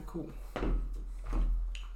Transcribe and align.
right, 0.00 0.06
cool. 0.06 0.28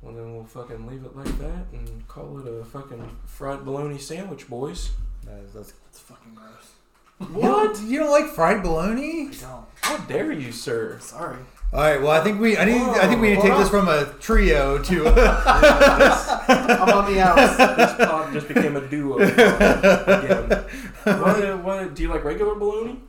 Well, 0.02 0.12
then 0.15 0.35
we'll 0.35 0.45
fucking 0.45 0.87
leave 0.87 1.04
it 1.04 1.17
like 1.17 1.39
that 1.39 1.67
and 1.73 2.06
call 2.08 2.38
it 2.38 2.46
a 2.46 2.65
fucking 2.65 3.08
fried 3.24 3.65
bologna 3.65 3.98
sandwich, 3.98 4.48
boys. 4.48 4.90
That's- 5.24 5.53
that's- 5.53 5.72
It's 5.88 6.01
fucking 6.01 6.35
gross. 6.35 7.30
What? 7.32 7.80
You 7.82 8.01
don't 8.01 8.11
like 8.11 8.27
fried 8.27 8.62
bologna? 8.62 9.29
I 9.29 9.35
don't. 9.40 9.64
How 9.82 9.96
dare 9.98 10.32
you, 10.32 10.51
sir? 10.53 10.98
Sorry. 11.01 11.38
All 11.72 11.80
right. 11.80 12.03
Well, 12.03 12.11
I 12.11 12.21
think 12.22 12.40
we. 12.40 12.59
I 12.59 12.64
need. 12.64 12.82
I 12.82 13.06
think 13.09 13.21
we 13.22 13.29
need 13.30 13.37
to 13.37 13.43
take 13.43 13.56
this 13.56 13.69
from 13.69 13.88
a 13.88 14.07
trio 14.21 14.79
to. 14.83 15.09
I'm 15.09 16.89
on 16.91 17.12
the 17.12 17.21
outs. 17.21 17.57
This 17.96 18.09
pod 18.09 18.32
just 18.32 18.48
became 18.48 18.77
a 18.77 18.86
duo 18.89 19.18
again. 19.18 20.64
What, 21.05 21.62
what, 21.64 21.95
do 21.95 22.02
you 22.02 22.09
like 22.09 22.25
regular 22.25 22.57
bologna? 22.57 23.00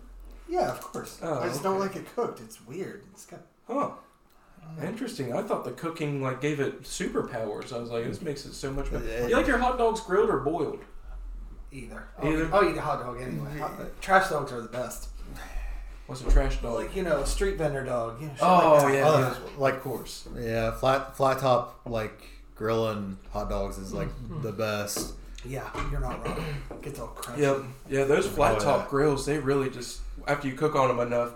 Yeah, 0.47 0.69
of 0.71 0.79
course. 0.81 1.19
Oh, 1.23 1.39
I 1.41 1.47
just 1.47 1.63
don't 1.63 1.79
like 1.79 1.95
it 1.95 2.05
cooked. 2.15 2.39
It's 2.41 2.65
weird. 2.65 3.03
It's 3.11 3.25
got 3.25 3.41
Huh. 3.67 3.89
Interesting. 4.83 5.33
I 5.33 5.41
thought 5.41 5.63
the 5.63 5.71
cooking 5.71 6.21
like 6.21 6.41
gave 6.41 6.59
it 6.59 6.83
superpowers. 6.83 7.71
I 7.71 7.79
was 7.79 7.89
like, 7.89 8.05
this 8.05 8.21
makes 8.21 8.45
it 8.45 8.53
so 8.53 8.71
much 8.71 8.91
better. 8.91 9.27
You 9.29 9.35
like 9.35 9.47
your 9.47 9.57
hot 9.57 9.77
dogs 9.77 10.01
grilled 10.01 10.29
or 10.29 10.39
boiled? 10.39 10.79
either. 11.71 12.03
Either? 12.23 12.45
I'll, 12.47 12.55
I'll 12.55 12.69
eat 12.69 12.77
a 12.77 12.81
hot 12.81 13.01
dog 13.01 13.21
anyway. 13.21 13.57
Hot, 13.59 14.01
trash 14.01 14.29
dogs 14.29 14.51
are 14.51 14.61
the 14.61 14.67
best. 14.67 15.09
What's 16.07 16.21
a 16.21 16.29
trash 16.29 16.61
dog? 16.61 16.75
Like 16.75 16.95
you 16.95 17.03
know, 17.03 17.21
a 17.21 17.25
street 17.25 17.57
vendor 17.57 17.83
dog. 17.83 18.21
You 18.21 18.27
know, 18.27 18.33
Oh, 18.41 18.79
like 18.83 18.93
yeah. 18.93 19.03
Oh, 19.05 19.19
yeah. 19.19 19.35
like 19.57 19.75
of 19.75 19.81
course. 19.81 20.27
yeah, 20.37 20.71
flat 20.71 21.17
flat 21.17 21.39
top 21.39 21.81
like 21.85 22.21
grilling 22.55 23.17
hot 23.31 23.49
dogs 23.49 23.77
is 23.77 23.91
like 23.93 24.09
mm-hmm. 24.09 24.41
the 24.41 24.51
best. 24.51 25.13
Yeah, 25.43 25.67
you're 25.91 25.99
not 25.99 26.25
wrong. 26.25 26.43
Gets 26.81 26.99
all 26.99 27.07
crunchy. 27.15 27.39
Yep. 27.39 27.63
Yeah, 27.89 28.03
those 28.05 28.25
oh, 28.27 28.29
flat 28.29 28.55
Oh, 28.57 28.59
top 28.59 28.81
yeah. 28.81 28.89
grills, 28.89 29.25
they 29.25 29.39
really 29.39 29.69
just 29.69 30.01
after 30.27 30.47
you 30.47 30.55
cook 30.55 30.75
on 30.75 30.87
them 30.95 31.05
enough, 31.05 31.33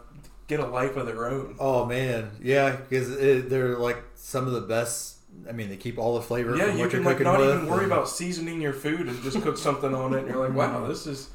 get 0.49 0.59
a 0.59 0.65
life 0.67 0.97
of 0.97 1.05
their 1.05 1.27
own. 1.27 1.55
Oh 1.59 1.85
man, 1.85 2.31
yeah, 2.43 2.75
because 2.75 3.15
they're 3.47 3.77
like 3.77 4.03
some 4.15 4.45
of 4.47 4.51
the 4.53 4.61
best. 4.61 5.15
I 5.47 5.53
mean, 5.53 5.69
they 5.69 5.77
keep 5.77 5.97
all 5.97 6.15
the 6.15 6.21
flavor. 6.21 6.57
Yeah, 6.57 6.65
from 6.65 6.75
you 6.77 6.79
what 6.83 6.89
can 6.91 7.03
you're 7.03 7.11
like 7.13 7.21
not 7.23 7.39
with, 7.39 7.49
even 7.55 7.67
worry 7.67 7.83
and- 7.83 7.91
about 7.93 8.09
seasoning 8.09 8.59
your 8.59 8.73
food 8.73 9.07
and 9.07 9.21
just 9.23 9.41
cook 9.41 9.57
something 9.57 9.95
on 9.95 10.13
it, 10.13 10.19
and 10.19 10.27
you're 10.27 10.45
like, 10.45 10.53
wow, 10.57 10.85
this 10.87 11.07
is 11.07 11.29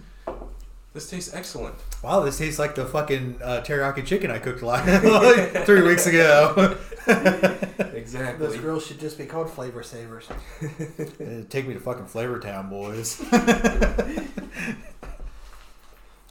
this 0.92 1.08
tastes 1.10 1.32
excellent. 1.34 1.74
Wow, 2.02 2.20
this 2.20 2.38
tastes 2.38 2.58
like 2.58 2.74
the 2.74 2.84
fucking 2.84 3.38
uh, 3.42 3.62
teriyaki 3.64 4.04
chicken 4.04 4.30
I 4.30 4.38
cooked 4.38 4.62
like, 4.62 4.84
like 5.04 5.64
three 5.64 5.82
weeks 5.82 6.06
ago. 6.06 6.76
Exactly. 7.94 8.46
Those 8.46 8.56
grills 8.58 8.86
should 8.86 8.98
just 9.00 9.16
be 9.18 9.24
called 9.26 9.50
flavor 9.50 9.82
savers. 9.82 10.28
Uh, 10.30 11.42
Take 11.48 11.66
me 11.66 11.74
to 11.74 11.80
fucking 11.80 12.06
Flavor 12.06 12.38
Town, 12.38 12.68
boys. 12.68 13.20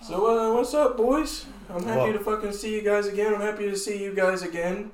So 0.08 0.28
uh, 0.28 0.54
what's 0.56 0.74
up, 0.74 0.98
boys? 0.98 1.46
I'm 1.70 1.84
happy 1.84 2.00
Well- 2.00 2.14
to 2.14 2.20
fucking 2.20 2.54
see 2.54 2.74
you 2.76 2.82
guys 2.82 3.08
again. 3.08 3.34
I'm 3.34 3.42
happy 3.42 3.70
to 3.70 3.76
see 3.78 4.02
you 4.04 4.14
guys 4.14 4.42
again. 4.44 4.92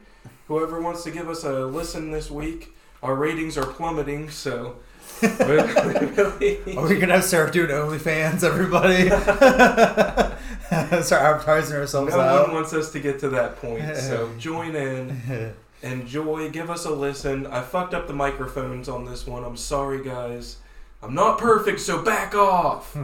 Whoever 0.47 0.81
wants 0.81 1.03
to 1.03 1.11
give 1.11 1.29
us 1.29 1.43
a 1.43 1.65
listen 1.65 2.11
this 2.11 2.29
week, 2.31 2.75
our 3.03 3.15
ratings 3.15 3.57
are 3.57 3.65
plummeting. 3.65 4.29
So 4.29 4.75
really, 5.21 6.75
Are 6.75 6.87
we 6.87 6.97
gonna 6.99 7.13
have 7.15 7.23
start 7.23 7.53
doing 7.53 7.69
OnlyFans, 7.69 8.43
everybody? 8.43 9.09
start 11.03 11.21
advertising 11.23 11.77
ourselves 11.77 12.13
no 12.13 12.19
out. 12.19 12.47
one 12.47 12.55
wants 12.55 12.73
us 12.73 12.91
to 12.91 12.99
get 12.99 13.19
to 13.19 13.29
that 13.29 13.57
point. 13.57 13.95
So 13.97 14.31
join 14.37 14.75
in, 14.75 15.53
enjoy, 15.83 16.49
give 16.49 16.69
us 16.69 16.85
a 16.85 16.91
listen. 16.91 17.45
I 17.47 17.61
fucked 17.61 17.93
up 17.93 18.07
the 18.07 18.13
microphones 18.13 18.87
on 18.89 19.05
this 19.05 19.25
one. 19.27 19.43
I'm 19.43 19.57
sorry, 19.57 20.03
guys. 20.03 20.57
I'm 21.01 21.13
not 21.13 21.37
perfect, 21.39 21.79
so 21.79 22.01
back 22.03 22.35
off. 22.35 22.95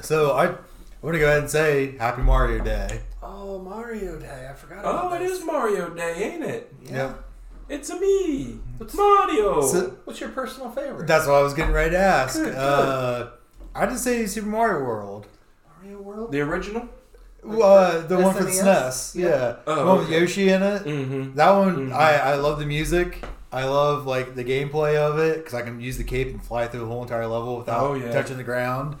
So 0.00 0.32
I, 0.32 0.46
I'm 0.46 0.56
gonna 1.02 1.18
go 1.18 1.26
ahead 1.26 1.40
and 1.40 1.50
say 1.50 1.96
Happy 1.98 2.22
Mario 2.22 2.62
Day. 2.62 3.00
Oh, 3.22 3.58
Mario 3.58 4.18
Day! 4.18 4.48
I 4.50 4.54
forgot. 4.54 4.80
About 4.80 5.12
Oh, 5.12 5.14
it 5.14 5.18
this. 5.20 5.38
is 5.38 5.44
Mario 5.44 5.90
Day, 5.90 6.32
ain't 6.32 6.44
it? 6.44 6.72
Yeah. 6.84 6.92
Yep. 6.96 7.22
It's 7.68 7.90
a 7.90 7.98
me, 7.98 8.60
It's 8.80 8.94
Mario. 8.94 9.60
So- 9.62 9.96
What's 10.04 10.20
your 10.20 10.28
personal 10.30 10.70
favorite? 10.70 11.06
That's 11.08 11.26
what 11.26 11.34
I 11.34 11.42
was 11.42 11.52
getting 11.54 11.74
ready 11.74 11.90
to 11.90 11.98
ask. 11.98 12.36
Good, 12.36 12.52
good. 12.52 12.56
Uh, 12.56 13.30
I 13.74 13.86
just 13.86 14.04
say 14.04 14.24
Super 14.26 14.46
Mario 14.46 14.84
World. 14.84 15.26
Mario 15.82 16.00
World. 16.00 16.32
the 16.32 16.40
original. 16.42 16.88
Like 17.42 17.62
Uh, 17.62 18.02
for 18.02 18.06
the 18.08 18.18
one 18.18 18.34
for 18.34 18.44
the 18.44 18.50
SNES? 18.50 19.14
SNES. 19.14 19.14
Yeah, 19.20 19.56
Oh, 19.66 19.74
the 19.74 19.84
one 19.86 19.98
with 19.98 20.06
okay. 20.08 20.20
Yoshi 20.20 20.48
in 20.48 20.62
it. 20.62 20.84
Mm-hmm. 20.84 21.34
That 21.34 21.50
one, 21.50 21.90
Mhm. 21.90 21.92
I, 21.92 22.16
I 22.18 22.34
love 22.36 22.58
the 22.60 22.66
music. 22.66 23.24
I 23.52 23.64
love 23.64 24.06
like 24.06 24.34
the 24.36 24.44
gameplay 24.44 24.96
of 24.96 25.18
it 25.18 25.38
because 25.38 25.54
I 25.54 25.62
can 25.62 25.80
use 25.80 25.96
the 25.98 26.04
cape 26.04 26.28
and 26.28 26.42
fly 26.44 26.66
through 26.68 26.80
the 26.80 26.86
whole 26.86 27.02
entire 27.02 27.26
level 27.26 27.58
without 27.58 27.80
Oh, 27.82 27.94
yeah. 27.94 28.12
touching 28.12 28.36
the 28.36 28.42
ground. 28.44 28.96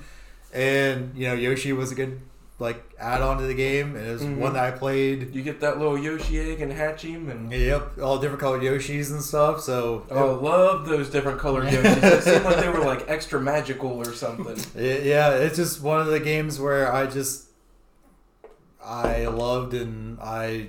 And 0.56 1.12
you 1.14 1.28
know, 1.28 1.34
Yoshi 1.34 1.72
was 1.74 1.92
a 1.92 1.94
good 1.94 2.18
like 2.58 2.82
add 2.98 3.20
on 3.20 3.36
to 3.36 3.44
the 3.46 3.52
game, 3.54 3.94
and 3.96 4.06
it 4.08 4.12
was 4.14 4.22
Mhm. 4.22 4.38
one 4.38 4.54
that 4.54 4.64
I 4.64 4.70
played. 4.70 5.34
You 5.34 5.42
get 5.42 5.60
that 5.60 5.78
little 5.78 5.98
Yoshi 5.98 6.40
egg 6.40 6.62
and 6.62 6.72
hatch 6.72 7.02
him, 7.02 7.28
and 7.28 7.52
Yep, 7.52 7.98
all 8.02 8.18
different 8.18 8.40
colored 8.40 8.62
Yoshis 8.62 9.10
and 9.10 9.20
stuff. 9.22 9.60
So 9.60 10.06
oh, 10.10 10.38
love 10.42 10.86
those 10.86 11.10
different 11.10 11.38
colored 11.38 11.64
Yoshis. 11.68 12.02
It 12.02 12.22
seemed 12.22 12.44
like 12.46 12.56
they 12.60 12.70
were 12.70 12.78
like 12.82 13.04
extra 13.08 13.38
magical 13.38 13.90
or 13.90 14.14
something. 14.14 14.56
yeah, 14.82 15.32
it's 15.34 15.56
just 15.56 15.82
one 15.82 16.00
of 16.00 16.06
the 16.06 16.18
games 16.20 16.58
where 16.58 16.90
I 16.90 17.06
just 17.06 17.44
I 18.82 19.26
loved 19.26 19.74
and 19.74 20.18
I 20.20 20.68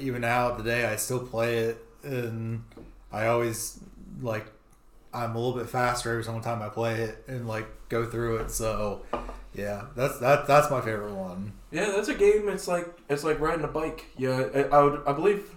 even 0.00 0.22
now 0.22 0.52
today 0.52 0.86
I 0.86 0.96
still 0.96 1.20
play 1.20 1.58
it 1.58 1.84
and 2.02 2.62
I 3.12 3.26
always 3.26 3.78
like 4.22 4.46
I'm 5.12 5.34
a 5.36 5.38
little 5.38 5.58
bit 5.60 5.68
faster 5.68 6.10
every 6.10 6.24
single 6.24 6.42
time 6.42 6.62
I 6.62 6.68
play 6.70 7.00
it 7.02 7.22
and 7.28 7.46
like 7.46 7.66
go 7.92 8.04
through 8.06 8.38
it. 8.38 8.50
So 8.50 9.02
yeah, 9.54 9.84
that's 9.94 10.18
that 10.18 10.46
that's 10.48 10.70
my 10.70 10.80
favorite 10.80 11.14
one. 11.14 11.52
Yeah, 11.70 11.92
that's 11.94 12.08
a 12.08 12.14
game. 12.14 12.48
It's 12.48 12.66
like 12.66 12.86
it's 13.08 13.22
like 13.22 13.38
riding 13.38 13.64
a 13.64 13.68
bike. 13.68 14.06
Yeah, 14.16 14.48
I, 14.54 14.62
I 14.64 14.82
would. 14.82 15.02
I 15.06 15.12
believe 15.12 15.48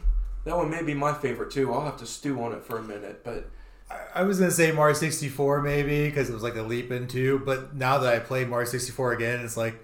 that 0.43 0.55
one 0.55 0.69
may 0.69 0.83
be 0.83 0.93
my 0.93 1.13
favorite 1.13 1.49
too. 1.51 1.73
I'll 1.73 1.85
have 1.85 1.97
to 1.97 2.05
stew 2.05 2.39
on 2.43 2.51
it 2.51 2.63
for 2.63 2.77
a 2.77 2.83
minute, 2.83 3.23
but 3.23 3.49
I- 3.89 4.19
I 4.19 4.23
was 4.23 4.37
gonna 4.39 4.51
say 4.51 4.71
Mario 4.71 4.93
64 4.93 5.61
maybe 5.61 6.07
because 6.07 6.29
it 6.29 6.33
was 6.33 6.43
like 6.43 6.55
a 6.55 6.61
leap 6.61 6.91
into, 6.91 7.39
but 7.39 7.75
now 7.75 7.97
that 7.99 8.13
I 8.13 8.19
play 8.19 8.45
Mario 8.45 8.67
64 8.67 9.13
again, 9.13 9.39
it's 9.43 9.57
like 9.57 9.75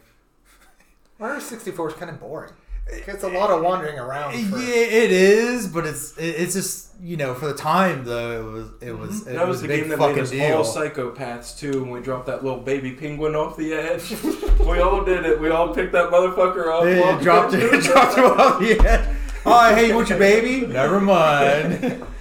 Mario 1.19 1.39
64 1.39 1.89
is 1.89 1.93
kind 1.95 2.11
of 2.11 2.19
boring. 2.19 2.51
It's 2.91 3.23
a 3.23 3.27
lot 3.29 3.49
of 3.49 3.61
wandering 3.63 3.97
around. 3.97 4.33
For, 4.49 4.57
yeah, 4.59 4.65
it 4.75 5.11
is, 5.11 5.67
but 5.67 5.85
it's 5.85 6.13
it's 6.17 6.53
just 6.53 6.89
you 7.01 7.17
know 7.17 7.33
for 7.33 7.47
the 7.47 7.53
time 7.55 8.03
though 8.03 8.39
it 8.39 8.51
was 8.51 8.67
it 8.81 8.91
was 8.97 9.21
it 9.27 9.33
that 9.33 9.47
was, 9.47 9.55
was 9.57 9.59
a 9.59 9.61
the 9.63 9.67
big 9.69 9.79
game 9.81 9.89
that 9.89 9.97
fucking 9.99 10.15
made 10.15 10.21
us 10.23 10.29
deal. 10.29 10.57
all 10.57 10.63
psychopaths 10.63 11.57
too. 11.57 11.81
When 11.81 11.91
we 11.91 12.01
dropped 12.01 12.27
that 12.27 12.43
little 12.43 12.59
baby 12.59 12.91
penguin 12.91 13.35
off 13.35 13.57
the 13.57 13.73
edge, 13.73 14.11
we 14.59 14.79
all 14.79 15.03
did 15.03 15.25
it. 15.25 15.39
We 15.39 15.49
all 15.49 15.73
picked 15.73 15.93
that 15.93 16.09
motherfucker 16.11 16.67
up. 16.71 16.83
Yeah, 16.85 16.99
walked 17.11 17.23
dropped 17.23 17.53
into 17.53 17.73
it, 17.73 17.81
dropped 17.85 18.17
it 18.17 18.23
off 18.25 18.59
the 18.59 18.79
edge. 18.87 19.15
Oh, 19.45 19.73
hey, 19.75 19.87
you 19.87 19.95
want 19.95 20.09
your 20.09 20.19
baby? 20.19 20.65
Never 20.67 20.99
mind. 21.01 22.03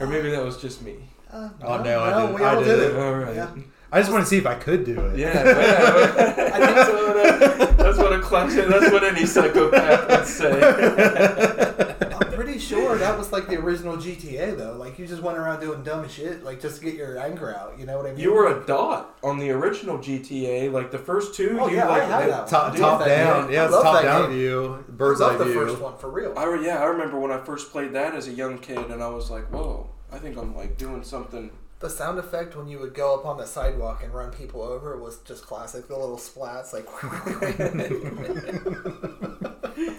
Or 0.00 0.08
maybe 0.08 0.30
that 0.30 0.42
was 0.44 0.60
just 0.60 0.82
me. 0.82 0.96
Uh, 1.30 1.50
Oh, 1.62 1.80
no, 1.80 2.02
I 2.02 2.26
did- 2.26 2.34
we 2.34 2.42
I 2.42 2.54
all 2.54 2.60
did 2.64 2.66
did 2.66 2.78
it. 2.80 2.94
it. 2.94 2.98
All 2.98 3.14
right. 3.14 3.34
Yeah. 3.36 3.50
I 3.94 4.00
just 4.00 4.10
want 4.10 4.24
to 4.24 4.28
see 4.28 4.38
if 4.38 4.46
I 4.46 4.54
could 4.56 4.84
do 4.84 4.98
it. 5.00 5.18
Yeah, 5.18 5.32
yeah. 5.44 6.50
I 6.52 6.66
think 6.66 6.78
so. 6.86 7.14
That- 7.14 7.60
uh, 7.60 7.66
That's 7.84 7.98
what 7.98 8.12
a 8.12 8.18
clutch. 8.20 8.52
That's 8.54 8.90
what 8.90 9.04
any 9.04 9.24
psychopath 9.24 10.08
would 10.08 10.26
say. 10.26 11.94
I'm 12.20 12.32
pretty 12.32 12.58
sure 12.58 12.96
that 12.98 13.16
was 13.16 13.30
like 13.32 13.46
the 13.48 13.56
original 13.56 13.96
GTA 13.96 14.56
though. 14.56 14.76
Like 14.76 14.98
you 14.98 15.06
just 15.06 15.22
went 15.22 15.38
around 15.38 15.60
doing 15.60 15.82
dumb 15.84 16.08
shit, 16.08 16.42
like 16.44 16.60
just 16.60 16.78
to 16.78 16.84
get 16.84 16.94
your 16.94 17.18
anger 17.18 17.54
out. 17.54 17.78
You 17.78 17.86
know 17.86 17.96
what 17.96 18.06
I 18.06 18.10
mean? 18.10 18.18
You 18.20 18.32
were 18.32 18.46
a 18.60 18.66
dot 18.66 19.16
on 19.22 19.38
the 19.38 19.50
original 19.50 19.98
GTA. 19.98 20.72
Like 20.72 20.90
the 20.90 20.98
first 20.98 21.34
two, 21.34 21.56
Oh, 21.60 21.68
you 21.68 21.76
yeah, 21.76 21.86
I 21.86 21.98
like 21.98 22.02
had 22.08 22.30
that 22.30 22.46
Top 22.48 22.72
Dude, 22.72 22.80
top 22.80 22.98
that 23.00 23.08
down. 23.08 23.42
game. 23.44 23.52
Yeah, 23.54 23.62
I 23.62 23.66
it's 23.66 23.74
top 23.82 24.02
down 24.02 24.22
game. 24.30 24.38
view, 24.38 24.74
I 24.88 24.90
bird's 24.90 25.20
love 25.20 25.40
eye 25.40 25.44
the 25.44 25.52
first 25.54 25.80
one 25.80 25.96
for 25.98 26.10
real. 26.10 26.34
I 26.36 26.44
re- 26.46 26.64
yeah, 26.66 26.80
I 26.80 26.86
remember 26.86 27.18
when 27.20 27.30
I 27.30 27.38
first 27.38 27.70
played 27.70 27.92
that 27.92 28.14
as 28.16 28.26
a 28.26 28.32
young 28.32 28.58
kid, 28.58 28.78
and 28.90 29.00
I 29.02 29.08
was 29.08 29.30
like, 29.30 29.44
"Whoa, 29.52 29.88
I 30.12 30.18
think 30.18 30.36
I'm 30.36 30.56
like 30.56 30.76
doing 30.78 31.02
something." 31.04 31.50
The 31.80 31.90
sound 31.90 32.18
effect 32.18 32.56
when 32.56 32.66
you 32.68 32.78
would 32.78 32.94
go 32.94 33.14
up 33.14 33.26
on 33.26 33.36
the 33.36 33.46
sidewalk 33.46 34.02
and 34.02 34.14
run 34.14 34.30
people 34.30 34.62
over 34.62 34.96
was 34.96 35.18
just 35.18 35.44
classic. 35.46 35.86
The 35.88 35.98
little 35.98 36.16
splats, 36.16 36.72
like. 36.72 36.86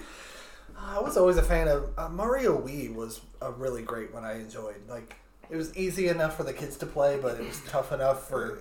I 0.77 0.99
was 0.99 1.17
always 1.17 1.37
a 1.37 1.43
fan 1.43 1.67
of 1.67 1.89
uh, 1.97 2.09
Mario 2.09 2.59
Wii. 2.59 2.93
Was 2.93 3.21
a 3.41 3.51
really 3.51 3.81
great 3.81 4.13
one. 4.13 4.23
I 4.23 4.39
enjoyed. 4.39 4.75
Like 4.89 5.15
it 5.49 5.57
was 5.57 5.75
easy 5.77 6.07
enough 6.07 6.35
for 6.37 6.43
the 6.43 6.53
kids 6.53 6.77
to 6.77 6.85
play, 6.85 7.19
but 7.21 7.39
it 7.39 7.45
was 7.45 7.61
tough 7.67 7.91
enough 7.91 8.27
for. 8.29 8.59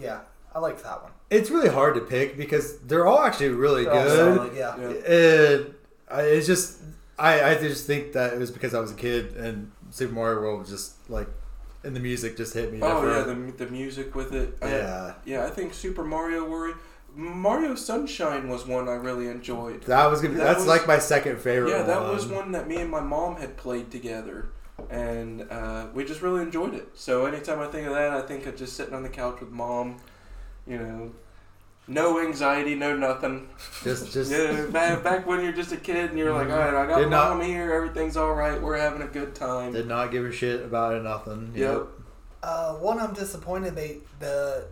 Yeah, 0.00 0.20
I 0.54 0.58
liked 0.58 0.82
that 0.82 1.02
one. 1.02 1.12
It's 1.30 1.50
really 1.50 1.68
hard 1.68 1.94
to 1.94 2.00
pick 2.00 2.36
because 2.36 2.78
they're 2.80 3.06
all 3.06 3.22
actually 3.22 3.50
really 3.50 3.84
They're 3.84 4.04
good. 4.04 4.36
solid, 4.36 4.56
yeah. 4.56 4.76
Yeah. 4.78 5.14
And 5.14 5.74
I, 6.10 6.22
it's 6.22 6.46
just 6.46 6.78
I, 7.18 7.50
I 7.50 7.54
just 7.54 7.86
think 7.86 8.12
that 8.14 8.32
it 8.32 8.38
was 8.38 8.50
because 8.50 8.74
I 8.74 8.80
was 8.80 8.90
a 8.90 8.94
kid 8.96 9.36
and 9.36 9.70
Super 9.90 10.14
Mario 10.14 10.40
World 10.40 10.60
was 10.60 10.70
just 10.70 11.08
like 11.10 11.28
and 11.84 11.94
the 11.96 12.00
music 12.00 12.36
just 12.36 12.54
hit 12.54 12.72
me. 12.72 12.78
Oh 12.82 13.06
yeah, 13.06 13.22
the, 13.22 13.34
the 13.64 13.70
music 13.70 14.14
with 14.14 14.32
it. 14.34 14.56
I- 14.62 14.68
yeah. 14.70 15.14
yeah. 15.24 15.44
I 15.44 15.50
think 15.50 15.74
Super 15.74 16.04
Mario 16.04 16.48
Worry, 16.48 16.74
Mario 17.14 17.74
Sunshine 17.74 18.48
was 18.48 18.66
one 18.66 18.88
I 18.88 18.94
really 18.94 19.28
enjoyed. 19.28 19.82
That 19.84 20.06
was 20.06 20.20
gonna 20.20 20.34
be, 20.34 20.38
That 20.38 20.44
that's 20.44 20.58
was- 20.60 20.68
like 20.68 20.86
my 20.86 20.98
second 20.98 21.40
favorite. 21.40 21.70
Yeah, 21.70 21.82
that 21.82 22.00
one. 22.02 22.10
was 22.14 22.26
one 22.26 22.52
that 22.52 22.68
me 22.68 22.76
and 22.76 22.90
my 22.90 23.00
mom 23.00 23.36
had 23.36 23.56
played 23.56 23.90
together, 23.90 24.48
and 24.90 25.42
uh, 25.50 25.86
we 25.94 26.04
just 26.04 26.22
really 26.22 26.42
enjoyed 26.42 26.74
it. 26.74 26.88
So 26.94 27.26
anytime 27.26 27.60
I 27.60 27.66
think 27.66 27.86
of 27.86 27.94
that, 27.94 28.12
I 28.12 28.22
think 28.22 28.46
of 28.46 28.56
just 28.56 28.76
sitting 28.76 28.94
on 28.94 29.02
the 29.02 29.08
couch 29.08 29.40
with 29.40 29.50
mom, 29.50 29.96
you 30.66 30.78
know, 30.78 31.12
No 31.92 32.20
anxiety, 32.20 32.74
no 32.74 32.96
nothing. 32.96 33.48
Just 33.84 34.12
just 34.12 34.30
Yeah, 34.32 34.66
back, 34.66 35.02
back 35.02 35.26
when 35.26 35.42
you're 35.42 35.52
just 35.52 35.72
a 35.72 35.76
kid 35.76 36.10
and 36.10 36.18
you're 36.18 36.32
like, 36.32 36.48
all 36.50 36.56
right, 36.58 36.74
I 36.74 36.86
got 36.86 36.98
Did 36.98 37.10
not- 37.10 37.36
mom 37.38 37.46
here, 37.46 37.72
everything's 37.72 38.16
all 38.16 38.32
right, 38.32 38.60
we're 38.60 38.78
having 38.78 39.02
a 39.02 39.06
good 39.06 39.34
time. 39.34 39.72
did 39.72 39.86
not 39.86 40.10
give 40.10 40.24
a 40.24 40.32
shit 40.32 40.64
about 40.64 40.94
it. 40.94 41.02
Nothing. 41.02 41.52
Yep. 41.54 41.86
Uh, 42.42 42.74
one 42.74 42.98
I'm 42.98 43.12
disappointed 43.14 43.76
they 43.76 43.98
the 44.18 44.64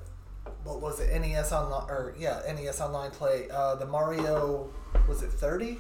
what 0.64 0.80
was 0.80 0.98
it 1.00 1.08
NES 1.20 1.52
online 1.52 1.88
or 1.88 2.14
yeah 2.18 2.40
NES 2.52 2.80
online 2.80 3.10
play 3.12 3.48
uh, 3.52 3.76
the 3.76 3.86
Mario 3.86 4.68
was 5.08 5.22
it 5.22 5.30
30 5.30 5.78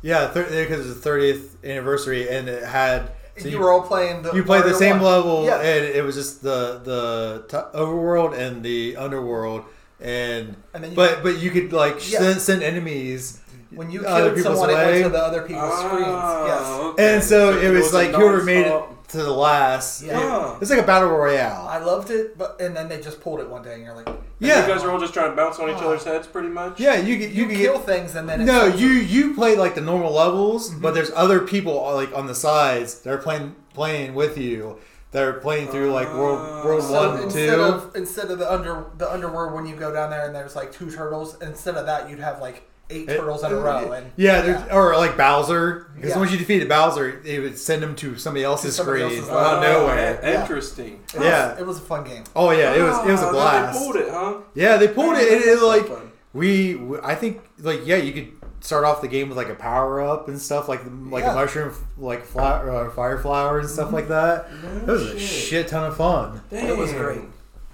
Yeah, 0.00 0.28
because 0.28 0.50
it 0.52 0.70
was 0.78 0.88
the 0.88 0.94
thirtieth 1.00 1.62
anniversary, 1.64 2.28
and 2.28 2.48
it 2.48 2.64
had. 2.64 3.12
so 3.36 3.48
you, 3.48 3.58
were 3.58 3.70
all 3.70 3.82
playing 3.82 4.22
the 4.22 4.32
you 4.32 4.42
played 4.42 4.64
the 4.64 4.74
same 4.74 5.00
1. 5.00 5.02
level, 5.02 5.44
yeah 5.44 5.60
and 5.60 5.84
it 5.84 6.02
was 6.04 6.14
just 6.14 6.42
the 6.42 6.80
the 6.82 7.44
t- 7.48 7.78
overworld 7.78 8.32
and 8.36 8.62
the 8.64 8.96
underworld, 8.96 9.64
and 10.02 10.56
and 10.74 10.82
then 10.84 10.90
you, 10.90 10.96
but 10.96 11.22
but 11.22 11.38
you 11.38 11.50
could 11.50 11.72
like 11.72 11.94
Yeah. 12.10 12.18
send, 12.18 12.40
send 12.40 12.62
enemies 12.62 13.40
when 13.70 13.90
you 13.90 14.04
other 14.04 14.24
killed 14.32 14.36
people's 14.36 14.58
someone 14.58 14.70
it 14.70 14.74
went 14.74 15.02
to 15.04 15.08
the 15.10 15.22
other 15.22 15.42
people's 15.42 15.78
screens 15.78 16.06
yes 16.06 16.60
Ah, 16.62 16.88
okay. 16.90 17.14
and 17.14 17.22
so, 17.24 17.58
it 17.58 17.70
was 17.70 17.92
like 17.94 18.10
whoever 18.10 18.42
made 18.44 18.66
it 18.66 18.82
to 19.08 19.18
the 19.18 19.30
last. 19.30 20.02
Yeah. 20.02 20.18
Huh. 20.18 20.56
It's 20.62 20.70
like 20.70 20.80
a 20.80 20.86
battle 20.86 21.10
royale. 21.10 21.66
I 21.68 21.78
loved 21.78 22.10
it 22.10 22.38
but 22.38 22.58
and 22.60 22.74
then 22.74 22.88
they 22.88 22.98
just 23.00 23.20
pulled 23.20 23.40
it 23.40 23.48
one 23.48 23.62
day 23.62 23.74
and 23.74 23.82
you're 23.84 23.94
like 23.94 24.06
And 24.08 24.16
Yeah. 24.40 24.66
You 24.66 24.72
guys 24.72 24.82
are 24.84 24.90
all 24.90 24.98
just 24.98 25.12
trying 25.12 25.30
to 25.30 25.36
bounce 25.36 25.58
on 25.58 25.68
each 25.68 25.76
Ah. 25.80 25.84
other's 25.86 26.04
heads, 26.04 26.26
pretty 26.26 26.48
much. 26.48 26.80
Yeah, 26.80 26.96
you 26.96 27.18
could 27.18 27.30
you, 27.30 27.42
you, 27.44 27.48
could 27.48 27.56
kill 27.58 27.76
get. 27.78 27.86
things 27.86 28.14
and 28.16 28.26
then 28.28 28.44
No, 28.46 28.68
tells 28.70 28.80
you 28.80 28.88
you 28.88 29.34
play 29.34 29.54
like 29.56 29.74
the 29.74 29.82
normal 29.82 30.12
levels, 30.12 30.70
Mm-hmm. 30.70 30.80
but 30.82 30.94
there's 30.94 31.10
other 31.14 31.40
people 31.40 31.74
like 31.94 32.12
on 32.16 32.26
the 32.26 32.34
sides 32.34 33.00
that 33.00 33.12
are 33.12 33.18
playing 33.18 33.54
playing 33.74 34.14
with 34.14 34.36
you. 34.38 34.78
That 35.12 35.24
are 35.24 35.34
playing 35.34 35.68
through 35.68 35.92
like 35.92 36.08
world 36.14 36.38
Ah. 36.42 36.64
world 36.64 36.82
So 36.82 36.92
one 36.92 37.14
and 37.16 37.24
instead 37.24 37.54
two. 37.56 37.62
of 37.62 37.94
instead 37.94 38.30
of 38.30 38.38
the 38.38 38.50
under 38.50 38.84
the 38.98 39.10
underworld 39.12 39.52
when 39.52 39.66
you 39.66 39.76
go 39.76 39.92
down 39.92 40.10
there 40.10 40.24
and 40.26 40.34
there's 40.34 40.56
like 40.56 40.72
two 40.72 40.90
turtles 40.90 41.36
instead 41.42 41.76
of 41.76 41.84
that 41.86 42.08
you'd 42.08 42.18
have 42.20 42.40
like 42.40 42.62
eight 42.90 43.08
It- 43.08 43.16
turtles 43.18 43.42
in 43.44 43.52
a 43.52 43.56
row 43.56 43.92
and 43.92 44.10
Yeah, 44.16 44.40
there's, 44.42 44.60
or 44.70 44.96
like 44.96 45.16
Bowser, 45.16 45.86
because 45.94 46.10
Yeah. 46.10 46.18
once 46.18 46.30
you 46.32 46.36
defeated 46.38 46.68
Bowser, 46.68 47.20
it 47.24 47.40
would 47.40 47.58
send 47.58 47.82
him 47.82 47.94
to 47.96 48.16
somebody 48.18 48.44
else's 48.44 48.74
somebody 48.76 49.00
screen 49.00 49.16
else's 49.18 49.30
out 49.30 49.58
of 49.58 49.62
Oh, 49.64 49.72
nowhere. 49.86 50.20
i- 50.22 50.26
Interesting. 50.40 51.00
It 51.14 51.18
was- 51.20 51.26
Yeah. 51.26 51.58
it 51.58 51.66
was 51.66 51.78
a 51.78 51.82
fun 51.82 52.04
game 52.04 52.24
Oh 52.36 52.50
yeah, 52.50 52.72
it 52.74 52.82
was 52.82 52.98
it 53.06 53.12
was 53.12 53.22
a 53.22 53.26
They 53.26 53.30
blast. 53.32 53.78
pulled 53.78 53.96
it, 53.96 54.08
huh? 54.10 54.32
Yeah, 54.54 54.76
they 54.78 54.88
pulled 54.88 55.16
it, 55.16 55.30
and 55.32 55.42
it 55.42 55.46
That's 55.46 55.60
so 55.60 55.68
like 55.68 55.90
we, 56.34 56.74
we- 56.74 56.98
I 57.02 57.14
think 57.14 57.40
like 57.60 57.80
yeah, 57.86 57.96
you 57.96 58.12
could 58.12 58.28
start 58.62 58.84
off 58.84 59.00
the 59.02 59.08
game 59.08 59.28
with 59.28 59.36
like 59.36 59.48
a 59.50 59.54
power 59.54 60.00
up 60.00 60.28
and 60.28 60.40
stuff 60.40 60.68
like 60.68 60.80
like 61.10 61.24
Yeah. 61.24 61.32
a 61.32 61.34
mushroom 61.34 61.74
like 61.98 62.24
flower, 62.24 62.70
uh, 62.70 62.90
fire 62.90 63.18
flower 63.18 63.58
and 63.58 63.68
stuff 63.68 63.92
like 63.92 64.08
that. 64.08 64.48
It 64.82 64.86
was 64.86 65.02
a 65.10 65.18
shit 65.18 65.68
ton 65.68 65.84
of 65.84 65.96
fun. 65.96 66.40
It 66.50 66.76
was 66.76 66.92
great. 66.92 67.22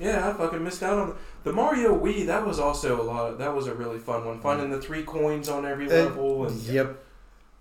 Yeah, 0.00 0.29
I 0.29 0.32
fucking 0.32 0.62
missed 0.64 0.82
out 0.82 0.99
on 0.99 1.14
the 1.44 1.52
Mario 1.52 1.99
Wii. 1.99 2.26
That 2.26 2.46
was 2.46 2.58
also 2.61 3.00
a 3.00 3.05
lot. 3.05 3.31
Of, 3.32 3.38
that 3.38 3.55
was 3.55 3.67
a 3.67 3.75
really 3.75 3.99
fun 3.99 4.25
one. 4.25 4.40
Finding 4.40 4.70
the 4.70 4.81
three 4.81 5.02
coins 5.02 5.49
on 5.49 5.67
every 5.67 5.88
level, 5.88 6.46
and 6.46 6.56
Yep. 6.62 6.96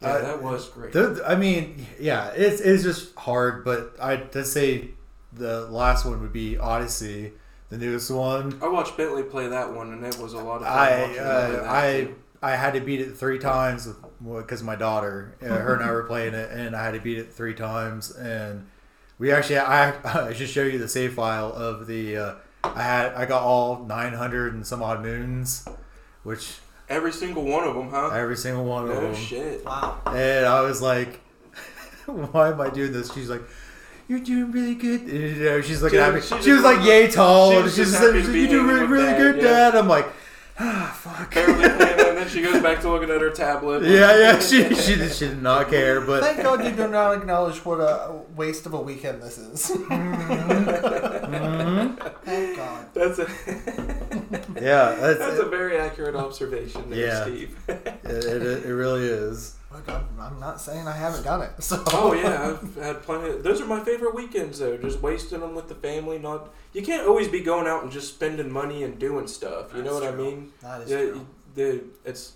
yeah, 0.01 0.07
uh, 0.07 0.21
that 0.21 0.43
was 0.43 0.69
great. 0.69 0.93
The- 0.93 1.23
I 1.27 1.35
mean, 1.35 1.85
yeah, 1.99 2.29
it's 2.35 2.61
it's 2.61 2.83
just 2.83 3.15
hard, 3.15 3.65
but 3.65 3.95
I'd 4.01 4.33
say 4.45 4.89
the 5.33 5.65
last 5.67 6.05
one 6.05 6.21
would 6.21 6.31
be 6.33 6.57
Odyssey, 6.59 7.33
the 7.69 7.77
newest 7.77 8.09
one. 8.11 8.57
I 8.61 8.67
watched 8.67 8.95
Bentley 8.97 9.23
play 9.23 9.47
that 9.47 9.73
one, 9.73 9.91
and 9.91 10.05
it 10.05 10.17
was 10.19 10.33
a 10.33 10.37
lot 10.37 10.61
of 10.61 10.67
fun. 10.67 10.77
I 10.77 11.01
watching 11.01 11.19
uh, 11.19 11.23
that 11.23 11.67
I 11.67 12.01
too. 12.03 12.15
I 12.41 12.55
had 12.55 12.73
to 12.73 12.79
beat 12.81 13.01
it 13.01 13.17
three 13.17 13.39
times 13.39 13.87
because 14.23 14.61
my 14.63 14.75
daughter, 14.75 15.35
uh, 15.41 15.45
her 15.47 15.73
and 15.75 15.83
I 15.83 15.91
were 15.91 16.03
playing 16.03 16.33
it, 16.35 16.51
and 16.51 16.75
I 16.75 16.83
had 16.85 16.93
to 16.93 16.99
beat 16.99 17.17
it 17.17 17.33
three 17.33 17.53
times. 17.55 18.11
And 18.15 18.67
we 19.17 19.31
actually, 19.31 19.59
I 19.59 19.93
I 20.27 20.33
should 20.33 20.49
show 20.49 20.63
you 20.63 20.77
the 20.77 20.87
save 20.87 21.13
file 21.13 21.51
of 21.53 21.87
the. 21.87 22.17
Uh, 22.17 22.35
I 22.63 22.81
had 22.83 23.13
I 23.13 23.25
got 23.25 23.43
all 23.43 23.83
nine 23.85 24.13
hundred 24.13 24.53
and 24.53 24.65
some 24.67 24.83
odd 24.83 25.01
moons, 25.01 25.67
which 26.23 26.57
every 26.89 27.11
single 27.11 27.43
one 27.43 27.63
of 27.67 27.75
them, 27.75 27.89
huh? 27.89 28.09
every 28.13 28.37
single 28.37 28.65
one 28.65 28.83
of 28.83 28.89
No 28.89 29.01
them. 29.01 29.11
Oh 29.11 29.15
shit. 29.15 29.65
wow 29.65 29.99
And 30.05 30.45
I 30.45 30.61
was 30.61 30.81
like, 30.81 31.19
why 32.05 32.49
am 32.49 32.61
I 32.61 32.69
doing 32.69 32.91
this? 32.93 33.11
She's 33.13 33.29
like. 33.29 33.41
You're 34.09 34.19
doing 34.21 34.53
really 34.53 34.75
good. 34.75 35.01
And, 35.01 35.11
you 35.35 35.43
know, 35.43 35.59
she's 35.59 35.81
looking 35.81 35.99
She- 35.99 36.01
at 36.01 36.13
me. 36.15 36.21
she 36.21 36.41
She, 36.41 36.51
was 36.53 36.63
like 36.63 36.81
yay 36.85 37.11
tall. 37.11 37.49
she 37.51 37.55
and 37.57 37.65
was 37.65 37.75
she's 37.75 37.91
just 37.91 38.01
like, 38.01 38.13
happy 38.13 38.25
to 38.25 38.31
be 38.31 38.39
you 38.39 38.47
do 38.47 38.65
hanging 38.65 38.69
really, 38.69 38.87
really 38.87 39.05
Dad, 39.11 39.17
good, 39.17 39.35
yeah. 39.35 39.41
Dad. 39.43 39.75
I'm 39.75 39.89
like, 39.89 40.05
ah, 40.61 40.97
fuck. 40.97 41.35
Barely 42.27 42.27
playing, 42.27 42.27
and 42.27 42.27
then 42.27 42.29
she 42.29 42.41
goes 42.41 42.61
back 42.61 42.81
to 42.81 42.89
looking 42.89 43.09
at 43.09 43.21
her 43.21 43.29
tablet. 43.29 43.83
Yeah, 43.83 44.17
yeah, 44.17 44.39
she, 44.49 44.73
she, 44.75 44.95
did- 44.95 45.13
she 45.13 45.27
did 45.27 45.41
not 45.41 45.69
care, 45.69 46.01
but 46.01 46.23
thank 46.23 46.41
God 46.43 46.63
you 46.63 46.71
do 46.71 46.87
not 46.87 47.15
acknowledge 47.17 47.63
what 47.65 47.79
a 47.79 48.19
waste 48.35 48.65
of 48.65 48.73
a 48.73 48.81
weekend 48.81 49.21
this 49.21 49.37
is 49.37 49.71
Mhm. 49.77 51.97
thank 52.23 52.57
God 52.57 52.85
That's 52.93 53.19
a 53.19 53.27
yeah, 54.61 54.95
that's, 54.99 55.19
that's 55.19 55.39
a 55.39 55.45
very 55.49 55.77
accurate 55.77 56.15
observation 56.15 56.89
there, 56.89 57.07
Yeah. 57.07 57.23
Steve. 57.23 57.57
it, 57.67 57.99
it, 58.05 58.65
it 58.65 58.73
really 58.73 59.05
is. 59.05 59.55
Look, 59.71 59.87
I'm, 59.89 60.07
I'm 60.19 60.39
not 60.39 60.61
saying 60.61 60.87
I 60.87 60.95
haven't 60.95 61.23
done 61.23 61.41
it 61.41 61.51
so 61.61 61.83
oh 61.87 62.13
yeah, 62.13 62.55
I've 62.61 62.75
had 62.75 63.01
plenty. 63.03 63.37
those 63.41 63.61
are 63.61 63.65
my 63.65 63.83
favorite 63.83 64.15
weekends 64.15 64.59
though. 64.59 64.77
Just 64.77 65.01
wasting 65.01 65.41
them 65.41 65.55
with 65.55 65.67
the 65.67 65.75
family. 65.75 66.17
Not 66.19 66.53
you 66.73 66.81
can't 66.81 67.07
always 67.07 67.27
be 67.27 67.41
going 67.41 67.67
out 67.67 67.83
and 67.83 67.91
just 67.91 68.13
spending 68.13 68.49
money 68.51 68.83
and 68.83 68.97
doing 68.97 69.27
stuff. 69.27 69.73
You 69.75 69.83
know 69.83 69.93
what 69.95 70.01
That's 70.03 70.13
I 70.13 70.15
true. 70.15 70.25
mean? 70.25 70.51
that 70.61 70.81
is 70.81 70.91
Yeah, 70.91 70.97
true 70.97 71.27
the 71.57 71.81
it's. 72.05 72.33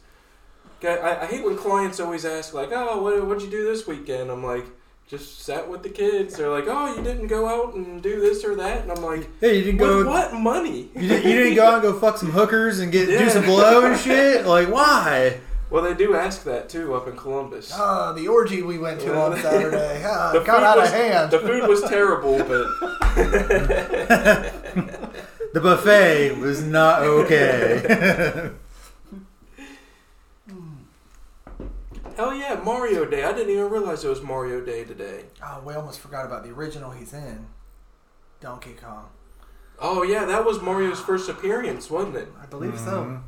I, 0.84 1.20
I 1.22 1.26
hate 1.28 1.46
when 1.46 1.56
clients 1.58 2.00
always 2.00 2.26
ask 2.26 2.54
like, 2.54 2.70
"Oh, 2.74 3.02
what 3.02 3.26
what'd 3.28 3.44
you 3.44 3.50
do 3.50 3.64
this 3.64 3.86
weekend?" 3.88 4.32
I'm 4.32 4.44
like, 4.44 4.66
"Just 5.08 5.42
sat 5.42 5.70
with 5.70 5.84
the 5.84 5.90
kids." 5.90 6.36
They're 6.38 6.50
like, 6.50 6.66
"Oh, 6.68 6.96
you 6.96 7.04
didn't 7.04 7.28
go 7.28 7.48
out 7.48 7.76
and 7.76 8.02
do 8.02 8.20
this 8.20 8.44
or 8.44 8.56
that," 8.56 8.82
and 8.82 8.92
I'm 8.92 9.04
like, 9.04 9.30
Hey, 9.40 9.60
you 9.60 9.64
didn't 9.66 9.80
"With 9.80 10.06
go. 10.06 10.10
what 10.10 10.34
money?" 10.34 10.90
You 10.96 11.08
didn't, 11.08 11.30
you 11.30 11.36
didn't 11.38 11.56
go 11.56 11.66
out 11.68 11.74
and 11.76 11.84
go 11.84 12.00
fuck 12.00 12.18
some 12.18 12.32
hookers 12.32 12.80
and 12.80 12.92
get 12.92 13.06
do 13.06 13.30
some 13.30 13.46
blow 13.46 13.86
and 13.86 14.00
shit. 14.00 14.46
Like 14.48 14.70
why? 14.70 15.40
Well, 15.70 15.84
they 15.84 15.94
do 15.94 16.16
ask 16.16 16.44
that 16.46 16.68
too 16.68 16.96
up 16.96 17.08
in 17.08 17.16
Columbus. 17.16 17.72
Ah, 17.74 18.12
the 18.14 18.28
orgy 18.28 18.62
we 18.64 18.78
went 18.80 19.00
to 19.02 19.16
on 19.18 19.38
Saturday 19.42 20.04
ah, 20.06 20.34
got 20.44 20.64
out 20.64 20.78
was- 20.78 20.90
of 20.90 20.96
hand 20.96 21.30
The 21.32 21.40
food 21.40 21.70
was 21.70 21.84
terrible, 21.84 22.40
but 22.40 22.66
The 25.54 25.60
buffet 25.62 26.38
was 26.40 26.64
not 26.64 27.04
okay. 27.04 28.52
Hell 32.16 32.34
yeah, 32.34 32.60
Mario 32.64 33.06
Day! 33.06 33.24
I 33.24 33.32
didn't 33.34 33.52
even 33.52 33.70
realize 33.70 34.04
it 34.04 34.10
was 34.10 34.22
Mario 34.22 34.62
Day 34.62 34.84
today. 34.84 35.26
oh 35.44 35.62
we 35.66 35.74
almost 35.74 36.00
forgot 36.00 36.26
about 36.26 36.44
the 36.44 36.50
original 36.52 36.92
he's 36.92 37.14
in 37.14 37.48
Donkey 38.40 38.74
Kong 38.74 39.10
Oh 39.80 40.04
yeah, 40.04 40.26
that 40.26 40.46
was 40.46 40.62
Mario's 40.62 41.00
first 41.00 41.28
appearance, 41.30 41.90
wasn't 41.90 42.16
it? 42.16 42.28
I 42.42 42.46
believe 42.46 42.78
so 42.80 43.22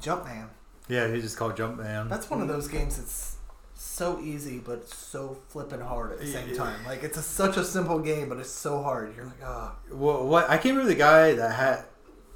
Jumpman 0.00 0.48
yeah, 0.88 1.12
he 1.12 1.20
just 1.20 1.36
called 1.36 1.56
Jumpman. 1.56 2.08
That's 2.08 2.30
one 2.30 2.40
of 2.40 2.48
those 2.48 2.68
games 2.68 2.96
that's 2.96 3.36
so 3.74 4.20
easy 4.20 4.58
but 4.58 4.88
so 4.88 5.36
flipping 5.48 5.80
hard 5.80 6.12
at 6.12 6.20
the 6.20 6.26
same 6.26 6.48
Yeah. 6.50 6.56
time. 6.56 6.84
Like 6.86 7.02
it's 7.02 7.16
a, 7.18 7.22
such 7.22 7.56
a 7.56 7.64
simple 7.64 7.98
game, 7.98 8.28
but 8.28 8.38
it's 8.38 8.50
so 8.50 8.82
hard. 8.82 9.14
You're 9.16 9.24
like, 9.26 9.42
ah, 9.44 9.74
Well, 9.90 10.26
what 10.26 10.44
I 10.48 10.56
can't 10.58 10.76
remember 10.76 10.88
the 10.88 10.94
guy 10.98 11.32
that 11.34 11.52
had. 11.54 11.84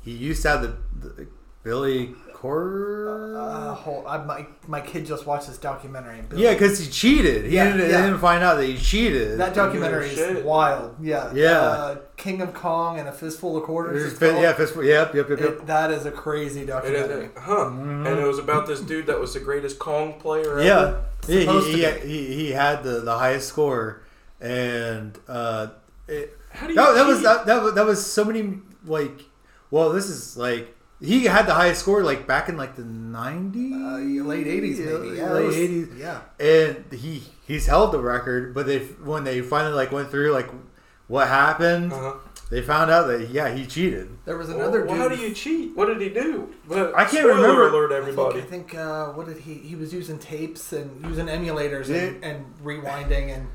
He 0.02 0.12
used 0.12 0.42
to 0.42 0.48
have 0.48 0.62
the, 0.62 0.76
the 0.98 1.28
Billy 1.62 2.14
Cor. 2.40 3.36
uh, 3.38 3.74
whole, 3.74 4.06
I, 4.06 4.24
my 4.24 4.46
my 4.66 4.80
kid 4.80 5.04
just 5.04 5.26
watched 5.26 5.46
this 5.48 5.58
documentary. 5.58 6.20
And 6.20 6.32
yeah, 6.38 6.52
because 6.54 6.78
he 6.78 6.90
cheated. 6.90 7.44
He 7.44 7.56
Yeah, 7.56 7.72
didn't, 7.72 7.90
yeah. 7.90 8.02
didn't 8.06 8.18
find 8.20 8.42
out 8.42 8.56
that 8.56 8.64
he 8.66 8.78
cheated. 8.78 9.38
that 9.38 9.52
documentary 9.54 10.08
is 10.08 10.14
shit. 10.16 10.44
wild. 10.44 10.96
Yeah, 11.02 11.32
Yeah. 11.34 11.58
Uh, 11.60 11.96
King 12.16 12.40
of 12.40 12.54
Kong 12.54 12.98
and 12.98 13.08
a 13.08 13.12
fistful 13.12 13.56
of 13.58 13.64
quarters. 13.64 14.16
There's 14.18 14.18
fi- 14.32 14.40
yeah, 14.40 14.52
fist, 14.54 14.74
yep, 14.76 15.14
yep, 15.14 15.28
yep, 15.28 15.38
yep. 15.40 15.48
It, 15.50 15.66
that 15.66 15.90
is 15.90 16.06
a 16.06 16.10
crazy 16.10 16.62
It 16.62 16.66
documentary. 16.66 17.26
is, 17.26 17.30
huh? 17.38 17.50
Mhm. 17.70 18.06
And 18.10 18.18
it 18.20 18.26
was 18.26 18.38
about 18.38 18.66
this 18.66 18.80
dude 18.80 19.06
that 19.06 19.20
was 19.20 19.34
the 19.34 19.40
greatest 19.40 19.78
Kong 19.78 20.14
player 20.18 20.58
ever. 20.58 20.62
Yeah, 20.62 20.96
he, 21.26 21.44
he, 21.46 21.62
he, 21.84 21.90
he, 22.08 22.34
he 22.34 22.50
had 22.52 22.82
the, 22.82 23.00
the 23.00 23.16
highest 23.18 23.48
score, 23.48 24.02
and 24.40 25.18
uh, 25.28 25.68
it, 26.08 26.36
How 26.50 26.66
do 26.66 26.72
you? 26.72 26.76
that, 26.78 26.94
that 26.94 27.06
was 27.06 27.22
that, 27.22 27.46
that 27.46 27.62
was 27.62 27.74
that 27.74 27.84
was 27.86 28.04
so 28.04 28.24
many 28.24 28.58
like. 28.86 29.20
Well, 29.70 29.90
this 29.92 30.08
is 30.10 30.36
like 30.36 30.74
he 31.00 31.24
had 31.24 31.46
the 31.46 31.54
highest 31.54 31.80
score 31.80 32.02
like 32.02 32.26
back 32.26 32.48
in 32.48 32.56
like 32.56 32.76
the 32.76 32.84
nineties, 32.84 33.74
Uh, 33.74 34.24
late 34.24 34.46
'80s, 34.46 34.78
maybe. 34.78 35.16
Yeah, 35.16 35.32
late 35.32 35.46
was- 35.46 35.56
eighties, 35.56 35.88
Yeah. 35.96 36.20
and 36.38 36.84
he 36.92 37.22
he's 37.46 37.66
held 37.66 37.92
the 37.92 38.00
record. 38.00 38.54
But 38.54 38.66
they 38.66 38.80
when 38.80 39.24
they 39.24 39.40
finally 39.40 39.74
like 39.74 39.92
went 39.92 40.10
through 40.10 40.30
like 40.32 40.50
what 41.08 41.26
happened, 41.28 41.92
Uh-huh. 41.92 42.14
they 42.50 42.62
found 42.62 42.90
out 42.90 43.06
that 43.08 43.30
yeah 43.30 43.48
he 43.52 43.66
cheated. 43.66 44.08
There 44.26 44.36
was 44.38 44.48
another 44.50 44.84
well, 44.84 44.94
dude. 44.94 44.98
how 45.02 45.08
do 45.08 45.16
you 45.16 45.32
cheat? 45.34 45.74
What 45.76 45.86
did 45.86 46.00
he 46.00 46.08
do? 46.10 46.48
But 46.68 46.94
I 46.96 47.04
can't 47.04 47.26
remember. 47.26 47.68
Alert, 47.68 47.92
I 47.92 48.04
think, 48.04 48.18
I 48.36 48.40
think 48.42 48.74
uh, 48.74 49.06
what 49.12 49.26
did 49.26 49.38
he? 49.38 49.54
He 49.54 49.74
was 49.76 49.92
using 49.92 50.18
tapes 50.18 50.72
and 50.72 51.04
using 51.04 51.26
emulators 51.26 51.88
and, 51.88 52.22
and 52.22 52.44
rewinding, 52.62 53.34
and 53.34 53.48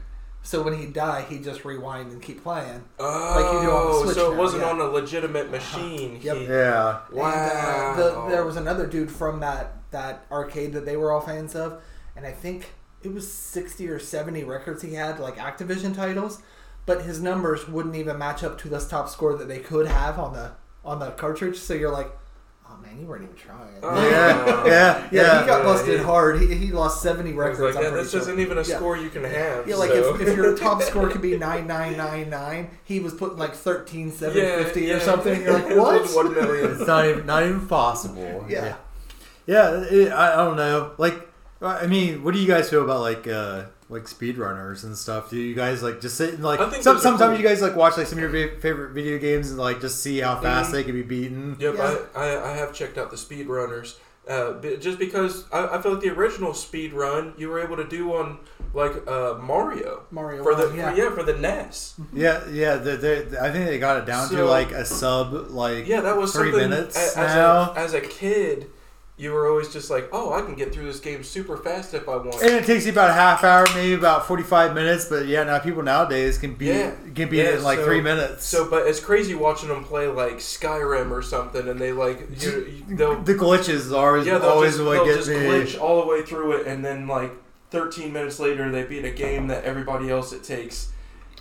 so 0.46 0.62
when 0.62 0.78
he 0.80 0.86
die, 0.86 1.24
he 1.28 1.40
just 1.40 1.66
rewind 1.66 2.12
and 2.12 2.22
keep 2.22 2.44
playing. 2.44 2.84
Oh, 3.00 3.04
like 3.36 3.54
you 3.54 3.68
do 3.68 3.72
on 3.76 3.92
the 3.92 4.04
Switch 4.06 4.16
so 4.16 4.32
it 4.32 4.36
now, 4.36 4.40
wasn't 4.40 4.62
yeah. 4.62 4.70
on 4.70 4.80
a 4.80 4.84
legitimate 4.86 5.50
machine. 5.50 6.20
Yep. 6.22 6.38
He- 6.38 6.46
Yeah, 6.46 7.00
Wow. 7.12 7.32
And, 7.34 7.52
uh, 7.52 7.96
the, 7.96 8.30
there 8.30 8.46
was 8.46 8.56
another 8.56 8.86
dude 8.86 9.12
from 9.12 9.40
that 9.40 9.74
that 9.92 10.26
arcade 10.32 10.74
that 10.74 10.86
they 10.86 10.96
were 10.98 11.12
all 11.12 11.22
fans 11.22 11.56
of, 11.56 11.82
and 12.16 12.26
I 12.28 12.32
think 12.32 12.74
it 13.02 13.12
was 13.14 13.32
sixty 13.32 13.88
or 13.88 13.98
seventy 14.00 14.44
records 14.44 14.82
he 14.84 14.94
had, 14.94 15.20
like 15.20 15.38
Activision 15.38 15.96
titles, 15.96 16.42
but 16.86 17.02
his 17.02 17.22
numbers 17.22 17.68
wouldn't 17.68 17.96
even 17.96 18.18
match 18.18 18.44
up 18.44 18.58
to 18.60 18.70
the 18.70 18.80
top 18.80 19.10
score 19.10 19.36
that 19.36 19.48
they 19.48 19.60
could 19.60 19.88
have 19.88 20.20
on 20.20 20.34
the 20.34 20.52
on 20.84 21.00
the 21.00 21.10
cartridge. 21.12 21.58
So 21.58 21.74
you're 21.74 21.92
like, 21.92 22.12
Oh 22.76 22.82
man, 22.82 23.00
you 23.00 23.06
weren't 23.06 23.24
even 23.24 23.36
trying. 23.36 23.80
Oh. 23.84 24.10
Yeah, 24.10 24.46
yeah, 24.46 24.66
yeah, 24.66 25.08
yeah. 25.12 25.42
he 25.42 25.48
got 25.48 25.60
Yeah, 25.60 25.64
busted 25.64 26.00
yeah. 26.00 26.06
hard. 26.06 26.42
He, 26.42 26.54
he 26.56 26.72
lost 26.72 27.02
seventy 27.02 27.34
records. 27.34 27.60
like, 27.76 27.84
yeah, 27.84 27.92
this 27.92 28.12
sure. 28.12 28.22
isn't 28.22 28.40
even 28.40 28.58
a 28.58 28.64
Yeah. 28.64 28.78
score 28.78 28.98
you 28.98 29.10
can 29.10 29.24
have. 29.24 29.68
Yeah, 29.68 29.76
like 29.76 29.92
so. 29.92 30.16
if, 30.16 30.22
if 30.22 30.36
your 30.36 30.58
top 30.58 30.82
score 30.82 31.10
could 31.10 31.22
be 31.22 31.38
nine 31.50 31.68
nine 31.68 31.98
nine 31.98 32.30
nine, 32.30 32.70
he 32.84 33.00
was 33.00 33.14
putting 33.14 33.38
like 33.38 33.54
thirteen 33.54 34.12
seven 34.12 34.42
fifty 34.64 34.82
Yeah, 34.86 34.96
or 34.96 35.00
something. 35.00 35.42
You're 35.42 35.54
like, 35.54 35.70
what? 35.78 36.02
was 36.02 36.16
one 36.16 36.34
million. 36.34 36.72
It's 36.72 36.88
not 36.88 37.06
even 37.06 37.26
not 37.26 37.44
even 37.44 37.68
possible. 37.68 38.46
Yeah. 38.50 38.76
yeah. 39.46 39.84
it, 39.90 40.12
I, 40.12 40.34
I 40.34 40.46
don't 40.46 40.58
know. 40.58 40.92
Like, 40.98 41.16
I 41.62 41.88
mean, 41.88 42.24
what 42.24 42.34
do 42.34 42.40
you 42.40 42.48
guys 42.48 42.70
feel 42.70 42.84
about 42.84 43.02
like 43.02 43.28
uh 43.28 43.66
like 43.96 44.06
speedrunners 44.06 44.84
and 44.84 44.96
stuff? 44.98 45.30
Do 45.30 45.38
you 45.38 45.56
guys 45.56 45.82
like 45.82 46.02
just 46.02 46.18
sit 46.18 46.34
and 46.36 46.44
like 46.44 46.60
some, 46.82 47.00
sometimes 47.00 47.20
cool. 47.20 47.38
you 47.38 47.44
guys 47.48 47.62
like 47.62 47.76
watch 47.76 47.98
like 47.98 48.08
some 48.08 48.22
of 48.22 48.34
your 48.34 48.50
favorite 48.60 48.92
video 48.92 49.18
games 49.18 49.50
and 49.50 49.60
like 49.60 49.82
just 49.82 50.04
see 50.04 50.20
how 50.20 50.40
fast 50.40 50.70
Mhm. 50.70 50.74
they 50.74 50.84
can 50.84 50.94
be 50.94 51.02
beaten? 51.04 51.56
Yep, 51.60 51.76
Yeah. 51.78 51.98
I, 52.16 52.20
I, 52.28 52.52
I 52.52 52.58
have 52.58 52.74
checked 52.74 52.98
out 52.98 53.10
the 53.12 53.18
speedrunners. 53.18 53.96
Uh, 54.28 54.60
just 54.80 54.98
because 54.98 55.46
I, 55.54 55.68
I 55.78 55.82
feel 55.84 55.92
like 55.94 56.02
the 56.02 56.10
original 56.10 56.56
speed 56.56 56.94
run 56.94 57.34
you 57.38 57.48
were 57.48 57.60
able 57.60 57.78
to 57.78 57.88
do 57.88 58.12
on 58.16 58.40
like 58.74 59.08
uh, 59.08 59.36
Mario 59.40 60.02
Mario 60.10 60.42
for 60.44 60.56
the 60.56 60.76
yeah. 60.76 60.92
for, 60.92 60.98
yeah 60.98 61.10
for 61.12 61.22
the 61.24 61.38
NES. 61.38 61.94
Yeah, 62.14 62.42
yeah. 62.52 62.76
The, 62.78 62.98
the, 62.98 63.38
I 63.40 63.52
think 63.52 63.68
they 63.68 63.78
got 63.78 63.98
it 63.98 64.06
down 64.08 64.28
to 64.30 64.44
like 64.46 64.72
a 64.72 64.84
sub 64.84 65.52
like 65.52 65.86
Yeah, 65.88 66.02
that 66.02 66.18
was 66.18 66.34
three 66.34 66.50
something. 66.52 66.70
minutes 66.72 66.98
a- 66.98 67.20
as 67.20 67.36
now. 67.36 67.72
A, 67.72 67.74
as 67.78 67.94
a 67.94 68.02
kid, 68.02 68.68
you 69.18 69.32
were 69.32 69.48
always 69.48 69.72
just 69.72 69.90
like, 69.90 70.10
oh, 70.12 70.34
I 70.34 70.42
can 70.42 70.56
get 70.56 70.74
through 70.74 70.86
this 70.86 71.00
game 71.00 71.24
super 71.24 71.56
fast 71.56 71.94
if 71.94 72.10
I 72.10 72.18
want. 72.18 72.42
And 72.42 72.52
it 72.52 72.66
takes 72.66 72.86
you 72.86 72.92
about 72.92 73.12
a 73.12 73.14
half 73.14 73.46
hour, 73.46 73.66
maybe 73.74 73.94
about 73.94 74.28
forty 74.28 74.44
five 74.44 74.74
minutes. 74.74 75.06
But 75.06 75.26
yeah, 75.28 75.44
now 75.46 75.60
people 75.60 75.84
nowadays 75.84 76.38
can 76.38 76.54
beat 76.54 76.68
Yeah. 76.68 76.92
can 77.16 77.30
beat 77.30 77.38
Yeah, 77.38 77.44
it 77.52 77.56
in 77.56 77.64
like 77.64 77.80
so- 77.80 77.86
three 77.86 78.02
minutes. 78.02 78.46
So, 78.46 78.70
but 78.70 78.88
it's 78.88 79.00
crazy 79.00 79.34
watching 79.34 79.70
them 79.70 79.86
play 79.86 80.08
like 80.08 80.36
Skyrim 80.40 81.12
or 81.12 81.22
something, 81.22 81.68
and 81.68 81.80
they 81.80 81.94
like 81.94 82.20
you, 82.42 82.84
the 82.90 83.34
glitches 83.36 83.92
are 83.98 84.10
always 84.12 84.28
yeah 84.28 84.40
always 84.40 84.74
just, 84.74 84.84
what 84.86 84.94
they'll 84.94 85.06
get 85.06 85.16
just 85.18 85.30
me. 85.30 85.36
glitch 85.36 85.80
all 85.80 86.02
the 86.02 86.08
way 86.08 86.22
through 86.22 86.54
it, 86.58 86.68
and 86.68 86.84
then 86.84 87.08
like 87.08 87.32
13 87.72 88.12
minutes 88.12 88.40
later 88.40 88.70
they 88.72 88.84
beat 88.84 89.06
a 89.06 89.12
game 89.12 89.48
that 89.48 89.64
everybody 89.64 90.10
else 90.10 90.34
it 90.34 90.44
takes, 90.44 90.90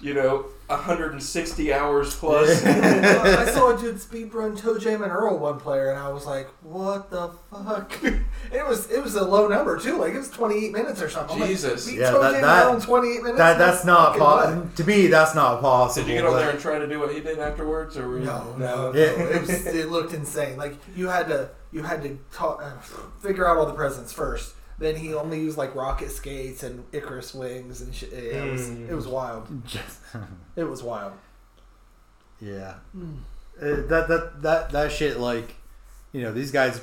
you 0.00 0.14
know, 0.14 0.46
160 0.66 1.72
hours 1.72 2.14
plus. 2.16 2.64
I 2.64 3.50
saw 3.50 3.76
a 3.76 3.78
dude 3.80 3.96
speedrun 3.96 4.58
ToeJam 4.58 5.02
and 5.02 5.12
Earl 5.12 5.38
one 5.38 5.58
player, 5.60 5.90
and 5.90 5.98
I 5.98 6.08
was 6.10 6.26
like, 6.26 6.48
"What 6.62 7.10
the 7.10 7.30
fuck?" 7.50 7.92
it 8.52 8.66
was 8.66 8.90
it 8.90 9.02
was 9.02 9.14
a 9.14 9.24
low 9.24 9.46
number 9.48 9.78
too, 9.78 9.98
like 9.98 10.14
it 10.14 10.18
was 10.18 10.30
twenty 10.30 10.64
eight 10.66 10.72
minutes 10.72 11.02
or 11.02 11.08
something. 11.10 11.34
I'm 11.34 11.40
like, 11.40 11.50
Jesus. 11.50 11.86
beat 11.88 11.98
Yeah, 11.98 12.10
Toe 12.10 12.22
that- 12.22 12.32
Jam 12.32 12.42
that- 12.42 12.66
Earl 12.66 12.74
in 12.76 12.80
twenty 12.80 13.08
eight 13.16 13.22
minutes. 13.22 13.38
That 13.38 13.58
that's 13.58 13.84
not 13.84 14.16
possible. 14.18 14.68
To 14.76 14.84
me, 14.84 15.06
that's 15.08 15.34
not 15.34 15.60
possible. 15.60 16.06
Did 16.06 16.12
you 16.14 16.20
get 16.22 16.26
on 16.28 16.36
there 16.36 16.50
and 16.50 16.60
try 16.60 16.78
to 16.78 16.86
do 16.88 16.98
what 16.98 17.12
he 17.14 17.20
did 17.20 17.38
afterwards, 17.38 17.96
or 17.96 18.08
were 18.08 18.18
you, 18.18 18.24
No, 18.24 18.54
no, 18.58 18.92
no. 18.92 18.98
Yeah. 18.98 19.04
It, 19.10 19.40
was, 19.42 19.66
it 19.66 19.90
looked 19.90 20.12
insane. 20.14 20.56
Like 20.56 20.76
you 20.96 21.08
had 21.08 21.28
to 21.28 21.50
you 21.72 21.82
had 21.82 22.02
to 22.02 22.18
ta- 22.32 22.54
uh, 22.56 22.80
figure 23.20 23.46
out 23.46 23.56
all 23.58 23.66
the 23.66 23.72
presents 23.74 24.12
first. 24.12 24.54
Then 24.78 24.96
he 24.96 25.14
only 25.14 25.38
used 25.40 25.56
like 25.56 25.74
rocket 25.74 26.10
skates 26.10 26.62
and 26.62 26.84
Icarus 26.92 27.32
wings 27.34 27.80
and 27.80 27.94
shit. 27.94 28.12
It 28.12 28.50
was 28.50 28.62
Mm. 28.68 28.88
it 28.90 28.94
was 28.94 29.06
wild. 29.06 29.48
It 30.56 30.64
was 30.64 30.82
wild. 30.82 31.12
yeah, 32.40 32.74
Mm. 32.96 33.18
Uh, 33.60 33.86
that 33.88 34.08
that 34.08 34.42
that 34.42 34.70
that 34.72 34.90
shit 34.92 35.18
like, 35.20 35.54
you 36.12 36.22
know, 36.22 36.32
these 36.32 36.50
guys 36.50 36.80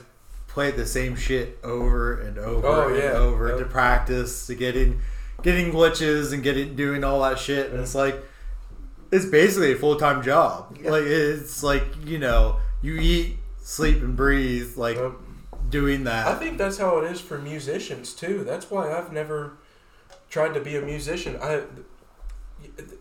play 0.47 0.71
the 0.71 0.85
same 0.85 1.15
shit 1.15 1.57
over 1.63 2.19
and 2.19 2.37
over 2.37 2.65
Oh, 2.67 2.87
and 2.89 2.97
yeah. 2.97 3.11
over 3.11 3.49
Yep. 3.49 3.59
to 3.59 3.65
practice 3.65 4.47
to 4.47 4.55
getting 4.55 5.01
getting 5.43 5.71
glitches 5.71 6.31
and 6.33 6.41
getting 6.43 6.75
doing 6.75 7.03
all 7.03 7.21
that 7.23 7.39
shit, 7.39 7.71
and 7.71 7.79
it's 7.81 7.95
like 7.95 8.15
it's 9.11 9.25
basically 9.25 9.73
a 9.73 9.75
full 9.75 9.97
time 9.97 10.23
job. 10.23 10.77
Yeah. 10.81 10.91
Like 10.91 11.03
it's 11.03 11.61
like 11.63 11.83
you 12.05 12.19
know 12.19 12.57
you 12.81 12.95
eat, 12.95 13.37
sleep, 13.61 14.01
and 14.01 14.15
breathe 14.15 14.77
like 14.77 14.95
Yep. 14.95 15.11
Doing 15.71 16.03
that. 16.03 16.27
I 16.27 16.35
think 16.35 16.57
that's 16.57 16.77
how 16.77 16.99
it 16.99 17.11
is 17.11 17.19
for 17.21 17.37
musicians 17.39 18.13
too. 18.13 18.43
That's 18.43 18.69
why 18.69 18.91
I've 18.91 19.11
never 19.11 19.53
tried 20.29 20.53
to 20.53 20.59
be 20.61 20.75
a 20.75 20.81
musician. 20.81 21.37
I 21.41 21.63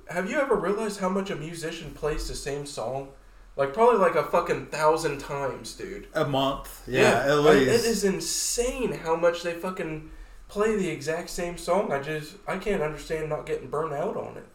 have 0.08 0.28
you 0.30 0.38
ever 0.40 0.54
realized 0.56 1.00
how 1.00 1.08
much 1.08 1.30
a 1.30 1.36
musician 1.36 1.92
plays 1.92 2.28
the 2.28 2.34
same 2.34 2.66
song? 2.66 3.08
Like 3.56 3.74
probably 3.74 3.98
like 3.98 4.14
a 4.14 4.22
fucking 4.24 4.66
thousand 4.66 5.18
times, 5.18 5.74
dude. 5.74 6.06
a 6.14 6.24
month, 6.24 6.82
yeah, 6.86 7.22
at 7.24 7.30
I- 7.30 7.34
least. 7.34 7.84
it 7.84 7.88
is 7.90 8.04
insane 8.04 8.92
how 8.92 9.16
much 9.16 9.42
they 9.42 9.52
fucking 9.52 10.10
play 10.48 10.76
the 10.76 10.88
exact 10.88 11.30
same 11.30 11.58
song. 11.58 11.92
I 11.92 12.00
just 12.00 12.34
I 12.46 12.56
can't 12.58 12.82
understand 12.82 13.28
not 13.28 13.46
getting 13.46 13.68
burnt 13.68 13.92
out 13.92 14.16
on 14.16 14.36
it. 14.36 14.46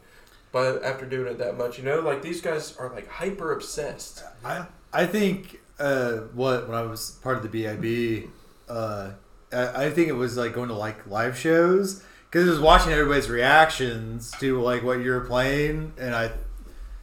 But 0.51 0.83
after 0.83 1.05
doing 1.05 1.27
it 1.33 1.37
that 1.39 1.57
much, 1.57 1.77
you 1.77 1.83
know, 1.83 1.99
like 1.99 2.21
these 2.21 2.41
guys 2.41 2.75
are 2.77 2.89
like 2.93 3.07
hyper 3.09 3.51
obsessed. 3.51 4.23
I 4.43 4.65
I 4.93 5.05
think 5.05 5.59
uh, 5.79 6.11
what 6.33 6.67
when 6.67 6.77
I 6.77 6.81
was 6.83 7.11
part 7.23 7.37
of 7.37 7.43
the 7.43 7.49
BIB, 7.49 8.29
uh, 8.69 9.11
I, 9.51 9.85
I 9.85 9.89
think 9.91 10.07
it 10.09 10.13
was 10.15 10.37
like 10.37 10.53
going 10.53 10.69
to 10.69 10.75
like 10.75 11.07
live 11.07 11.37
shows 11.37 12.03
because 12.29 12.47
it 12.47 12.49
was 12.49 12.59
watching 12.59 12.91
everybody's 12.93 13.29
reactions 13.29 14.31
to 14.39 14.61
like 14.61 14.83
what 14.83 14.99
you 14.99 15.11
were 15.11 15.21
playing, 15.21 15.93
and 15.99 16.15
I 16.15 16.31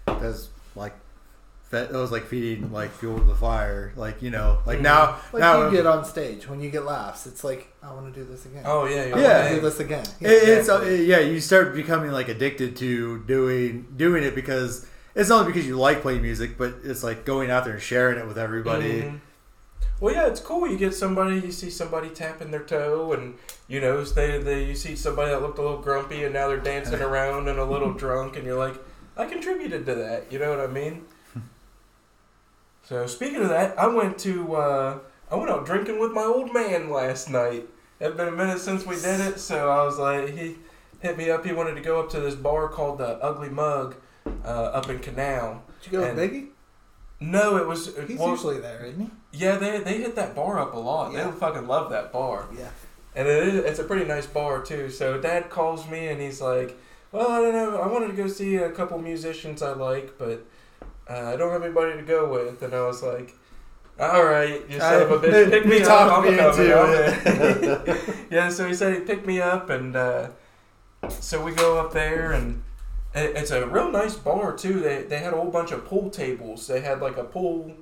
that's 0.07 0.49
like 0.75 0.95
that 1.71 1.91
was 1.93 2.13
like 2.13 2.25
feeding 2.27 2.71
like 2.73 2.91
fuel 2.93 3.19
to 3.19 3.25
the 3.25 3.35
fire, 3.35 3.93
like 3.97 4.21
you 4.23 4.31
know, 4.31 4.59
like 4.67 4.79
Mhm. 4.81 4.83
now 4.83 5.17
Like 5.33 5.41
now 5.41 5.65
you 5.65 5.71
get 5.71 5.87
on 5.87 6.05
stage 6.05 6.47
when 6.49 6.61
you 6.61 6.71
get 6.71 6.85
laughs, 6.85 7.27
it's 7.27 7.43
like 7.45 7.69
I 7.83 7.93
want 7.93 8.13
to 8.13 8.21
do 8.21 8.27
this 8.31 8.45
again. 8.45 8.63
Oh 8.67 8.85
yeah, 8.87 9.03
I 9.03 9.07
Yeah. 9.07 9.37
want 9.39 9.49
to 9.49 9.55
do 9.55 9.61
this 9.63 9.81
again. 9.81 10.05
It, 10.21 10.27
it's 10.29 10.69
uh, 10.69 10.83
yeah, 10.83 11.21
you 11.21 11.41
start 11.41 11.75
becoming 11.75 12.11
like 12.11 12.29
addicted 12.29 12.77
to 12.77 13.21
doing 13.25 13.87
doing 13.97 14.23
it 14.23 14.35
because 14.35 14.87
it's 15.15 15.29
not 15.29 15.41
only 15.41 15.53
because 15.53 15.67
you 15.67 15.77
like 15.79 16.03
playing 16.03 16.23
music, 16.23 16.57
but 16.57 16.75
it's 16.85 17.03
like 17.03 17.25
going 17.25 17.51
out 17.51 17.65
there 17.65 17.75
and 17.75 17.83
sharing 17.83 18.19
it 18.19 18.27
with 18.27 18.39
everybody. 18.39 19.03
Mhm. 19.03 19.21
Well, 20.01 20.15
yeah, 20.15 20.27
it's 20.27 20.41
cool. 20.41 20.67
You 20.67 20.77
get 20.77 20.95
somebody, 20.95 21.37
you 21.37 21.53
see 21.53 21.71
somebody 21.71 22.09
tapping 22.09 22.51
their 22.51 22.65
toe, 22.65 23.13
and 23.13 23.35
you 23.69 23.81
know, 23.81 24.03
they, 24.03 24.39
they 24.39 24.65
you 24.65 24.75
see 24.75 24.97
somebody 24.97 25.31
that 25.31 25.43
looked 25.43 25.59
a 25.59 25.63
little 25.63 25.81
grumpy, 25.81 26.25
and 26.25 26.33
now 26.35 26.49
they're 26.49 26.57
dancing 26.57 27.01
around 27.09 27.49
and 27.49 27.59
a 27.59 27.65
little 27.65 27.93
drunk, 28.05 28.37
and 28.37 28.45
you're 28.45 28.59
like, 28.59 28.75
I 29.17 29.27
contributed 29.27 29.87
to 29.87 29.95
that. 29.95 30.33
You 30.33 30.39
know 30.41 30.51
what 30.51 30.61
I 30.61 30.67
mean? 30.67 31.05
so 32.83 33.07
speaking 33.07 33.43
of 33.43 33.49
that, 33.51 33.79
I 33.79 33.87
went 33.87 34.19
to 34.19 34.55
uh, 34.57 34.99
I 35.31 35.37
went 35.37 35.51
out 35.51 35.65
drinking 35.67 36.01
with 36.01 36.13
my 36.13 36.25
old 36.25 36.53
man 36.53 36.91
last 36.91 37.31
night. 37.31 37.69
It's 38.01 38.17
been 38.17 38.29
a 38.29 38.33
minute 38.33 38.59
since 38.59 38.85
we 38.85 38.97
did 38.97 39.21
it, 39.21 39.39
so 39.39 39.71
I 39.71 39.85
was 39.85 39.99
like, 39.99 40.31
he 40.37 40.57
hit 41.01 41.17
me 41.17 41.31
up. 41.31 41.45
He 41.47 41.53
wanted 41.53 41.75
to 41.77 41.81
go 41.81 42.01
up 42.01 42.11
to 42.11 42.21
this 42.21 42.35
bar 42.35 42.69
called 42.69 42.99
the 42.99 43.19
Ugly 43.23 43.51
Mug 43.51 43.95
uh, 44.45 44.49
up 44.49 44.89
in 44.89 44.99
Canal. 44.99 45.63
Did 45.83 45.93
you 45.93 45.99
go 45.99 46.05
and- 46.05 46.17
with 46.19 46.31
Biggie? 46.33 46.47
No, 47.21 47.57
it 47.57 47.69
was 47.69 47.95
He's 48.09 48.19
well, 48.19 48.31
usually 48.31 48.59
there, 48.59 48.85
isn't 48.85 49.01
he? 49.01 49.11
yeah, 49.45 49.55
they 49.57 49.79
they 49.79 49.99
hit 49.99 50.17
that 50.17 50.35
bar 50.35 50.59
up 50.59 50.75
a 50.75 50.79
lot. 50.79 51.13
Yeah. 51.13 51.27
They 51.31 51.33
fucking 51.39 51.69
love 51.69 51.91
that 51.91 52.13
bar, 52.13 52.47
Yeah. 52.59 52.67
and 53.15 53.29
it 53.29 53.47
is 53.47 53.55
it's 53.65 53.79
a 53.79 53.85
pretty 53.85 54.05
nice 54.07 54.27
bar 54.27 54.61
too. 54.61 54.91
So 54.91 55.21
Dad 55.21 55.49
calls 55.49 55.89
me 55.89 56.09
and 56.09 56.21
he's 56.21 56.41
like, 56.41 56.77
"Well, 57.13 57.31
I 57.31 57.39
don't 57.41 57.53
know. 57.53 57.77
I 57.81 57.87
wanted 57.87 58.09
to 58.09 58.15
go 58.15 58.27
see 58.27 58.57
a 58.57 58.71
couple 58.71 58.99
musicians 58.99 59.63
I 59.63 59.73
like, 59.75 60.19
but 60.19 60.45
uh, 61.09 61.33
I 61.33 61.37
don't 61.37 61.53
have 61.53 61.63
anybody 61.63 61.97
to 61.97 62.03
go 62.03 62.29
with." 62.29 62.61
And 62.61 62.75
I 62.75 62.85
was 62.87 63.05
like, 63.05 63.33
"All 64.01 64.25
right, 64.25 64.61
you 64.69 64.81
son 64.81 65.03
of 65.03 65.13
a 65.13 65.19
bitch, 65.25 65.49
pick 65.51 65.65
me 65.73 65.81
up. 65.83 66.11
I'm 66.13 66.25
coming." 66.25 66.41
into 66.41 66.77
I'm 66.77 67.63
in." 67.63 68.27
yeah, 68.33 68.49
so 68.49 68.67
he 68.67 68.75
said 68.75 68.95
he'd 68.95 69.07
pick 69.07 69.25
me 69.25 69.41
up, 69.41 69.71
and 69.71 69.95
uh, 69.95 70.31
so 71.09 71.41
we 71.41 71.53
go 71.53 71.79
up 71.79 71.93
there 71.93 72.33
and. 72.33 72.65
It- 73.15 73.37
It's 73.37 73.51
a 73.51 73.67
real 73.67 73.91
nice 73.91 74.17
bar 74.17 74.57
too. 74.57 74.81
They 74.81 75.03
they 75.03 75.19
had 75.19 75.33
a 75.33 75.37
whole 75.37 75.51
bunch 75.51 75.73
of 75.73 75.85
pool 75.85 76.11
tables. 76.11 76.67
They 76.67 76.81
had 76.81 77.01
like 77.01 77.17
a 77.17 77.25
pool 77.25 77.73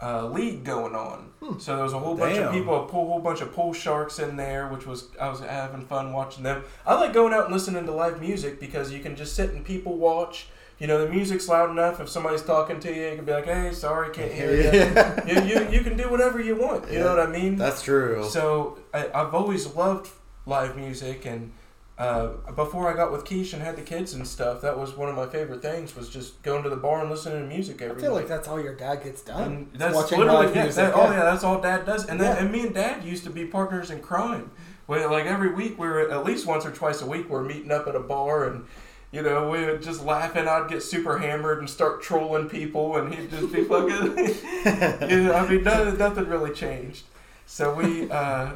uh, 0.00 0.26
league 0.28 0.62
going 0.64 0.94
on. 0.94 1.30
Hmm. 1.42 1.58
So 1.58 1.74
there 1.74 1.82
was 1.84 1.92
a 1.92 1.98
whole 1.98 2.14
bunch 2.14 2.36
of 2.38 2.52
people, 2.52 2.84
a 2.84 2.86
pool, 2.86 3.06
whole 3.08 3.20
bunch 3.20 3.40
of 3.40 3.52
pool 3.52 3.72
sharks 3.72 4.18
in 4.20 4.36
there, 4.36 4.68
which 4.68 4.86
was 4.86 5.08
I 5.20 5.28
was 5.28 5.40
having 5.40 5.86
fun 5.86 6.12
watching 6.12 6.44
them. 6.44 6.62
I 6.86 6.94
like 6.94 7.12
going 7.12 7.32
out 7.32 7.46
and 7.46 7.52
listening 7.52 7.84
to 7.86 7.92
live 7.92 8.20
music 8.20 8.60
because 8.60 8.92
you 8.92 9.00
can 9.00 9.16
just 9.16 9.34
sit 9.34 9.50
and 9.50 9.64
people 9.64 9.96
watch. 9.96 10.48
You 10.78 10.86
know, 10.86 11.04
the 11.04 11.10
music's 11.10 11.48
loud 11.48 11.70
enough. 11.70 11.98
If 11.98 12.08
somebody's 12.08 12.42
talking 12.42 12.78
to 12.78 12.94
you, 12.94 13.08
you 13.08 13.16
can 13.16 13.24
be 13.24 13.32
like, 13.32 13.46
"Hey, 13.46 13.72
sorry, 13.72 14.10
can't 14.10 14.30
hear 14.32 14.54
you." 14.54 14.70
Yeah. 14.72 15.26
you, 15.26 15.42
you 15.42 15.68
you 15.70 15.80
can 15.80 15.96
do 15.96 16.08
whatever 16.08 16.40
you 16.40 16.54
want. 16.54 16.88
You 16.92 17.00
know 17.00 17.16
what 17.16 17.26
I 17.28 17.30
mean? 17.38 17.56
That's 17.56 17.82
true. 17.82 18.22
So 18.30 18.78
I, 18.94 19.08
I've 19.12 19.34
always 19.34 19.66
loved 19.74 20.08
live 20.46 20.76
music, 20.76 21.26
and 21.26 21.50
uh, 21.98 22.28
before 22.54 22.88
I 22.92 22.94
got 22.96 23.10
with 23.10 23.24
Keish 23.24 23.52
and 23.52 23.60
had 23.62 23.74
the 23.76 23.82
kids 23.82 24.14
and 24.14 24.26
stuff, 24.26 24.60
that 24.60 24.78
was 24.78 24.96
one 24.96 25.08
of 25.08 25.16
my 25.16 25.26
favorite 25.26 25.60
things. 25.62 25.96
Was 25.96 26.08
just 26.08 26.40
going 26.42 26.62
to 26.62 26.70
the 26.70 26.76
bar 26.76 27.00
and 27.00 27.10
listening 27.10 27.42
to 27.42 27.46
music 27.54 27.82
I 27.82 27.88
feel 27.88 27.96
night. 27.96 28.10
like 28.10 28.28
that's 28.28 28.46
how 28.46 28.56
your 28.58 28.74
dad 28.74 29.02
gets 29.02 29.20
done. 29.22 29.68
And 29.72 29.80
that's 29.80 29.94
watching 29.94 30.18
literally 30.18 30.46
live 30.46 30.54
yeah, 30.56 30.62
music, 30.62 30.84
that- 30.84 30.94
oh 30.94 31.10
yeah. 31.10 31.24
that's 31.24 31.42
all 31.42 31.60
Dad 31.60 31.84
does. 31.84 32.06
And 32.06 32.20
then 32.20 32.36
Yeah. 32.36 32.42
and 32.42 32.52
me 32.52 32.60
and 32.66 32.74
Dad 32.74 33.04
used 33.04 33.24
to 33.24 33.30
be 33.30 33.44
partners 33.46 33.90
in 33.90 34.00
crime. 34.00 34.50
Well, 34.86 35.10
like 35.10 35.26
every 35.26 35.52
week 35.52 35.78
we 35.78 35.88
were 35.88 36.08
at 36.10 36.24
least 36.24 36.46
once 36.46 36.64
or 36.64 36.70
twice 36.70 37.02
a 37.02 37.06
week 37.06 37.28
we're 37.28 37.42
meeting 37.44 37.72
up 37.72 37.86
at 37.88 37.94
a 37.96 38.00
bar 38.00 38.46
and. 38.48 38.64
You 39.10 39.22
know, 39.22 39.48
we 39.48 39.64
would 39.64 39.82
just 39.82 40.04
laughing. 40.04 40.46
I'd 40.46 40.68
get 40.68 40.82
super 40.82 41.16
hammered 41.16 41.60
and 41.60 41.70
start 41.70 42.02
trolling 42.02 42.46
people, 42.50 42.98
and 42.98 43.14
he'd 43.14 43.30
just 43.30 43.50
be 43.50 43.64
fucking. 43.64 44.18
you 45.08 45.22
know, 45.22 45.32
I 45.32 45.48
mean, 45.48 45.64
nothing, 45.64 45.96
nothing 45.96 46.26
really 46.26 46.52
changed. 46.52 47.04
So 47.46 47.72
we, 47.72 48.10
uh, 48.10 48.50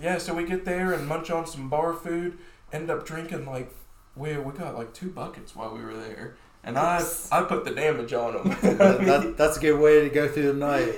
yeah, 0.00 0.18
so 0.18 0.34
we 0.34 0.44
get 0.44 0.64
there 0.64 0.92
and 0.92 1.08
munch 1.08 1.32
on 1.32 1.48
some 1.48 1.68
bar 1.68 1.94
food. 1.94 2.38
End 2.72 2.90
up 2.90 3.06
drinking 3.06 3.46
like 3.46 3.72
we 4.16 4.36
we 4.36 4.52
got 4.52 4.74
like 4.76 4.92
two 4.92 5.10
buckets 5.10 5.56
while 5.56 5.74
we 5.74 5.82
were 5.82 5.94
there, 5.96 6.36
and 6.64 6.78
I 6.78 7.02
I 7.32 7.42
put 7.42 7.64
the 7.64 7.70
damage 7.70 8.12
on 8.12 8.34
them. 8.34 8.48
that, 8.78 9.00
that- 9.04 9.36
that's 9.36 9.56
a 9.56 9.60
good 9.60 9.78
way 9.80 10.02
to 10.02 10.08
go 10.10 10.28
through 10.28 10.52
the 10.52 10.54
night. 10.54 10.92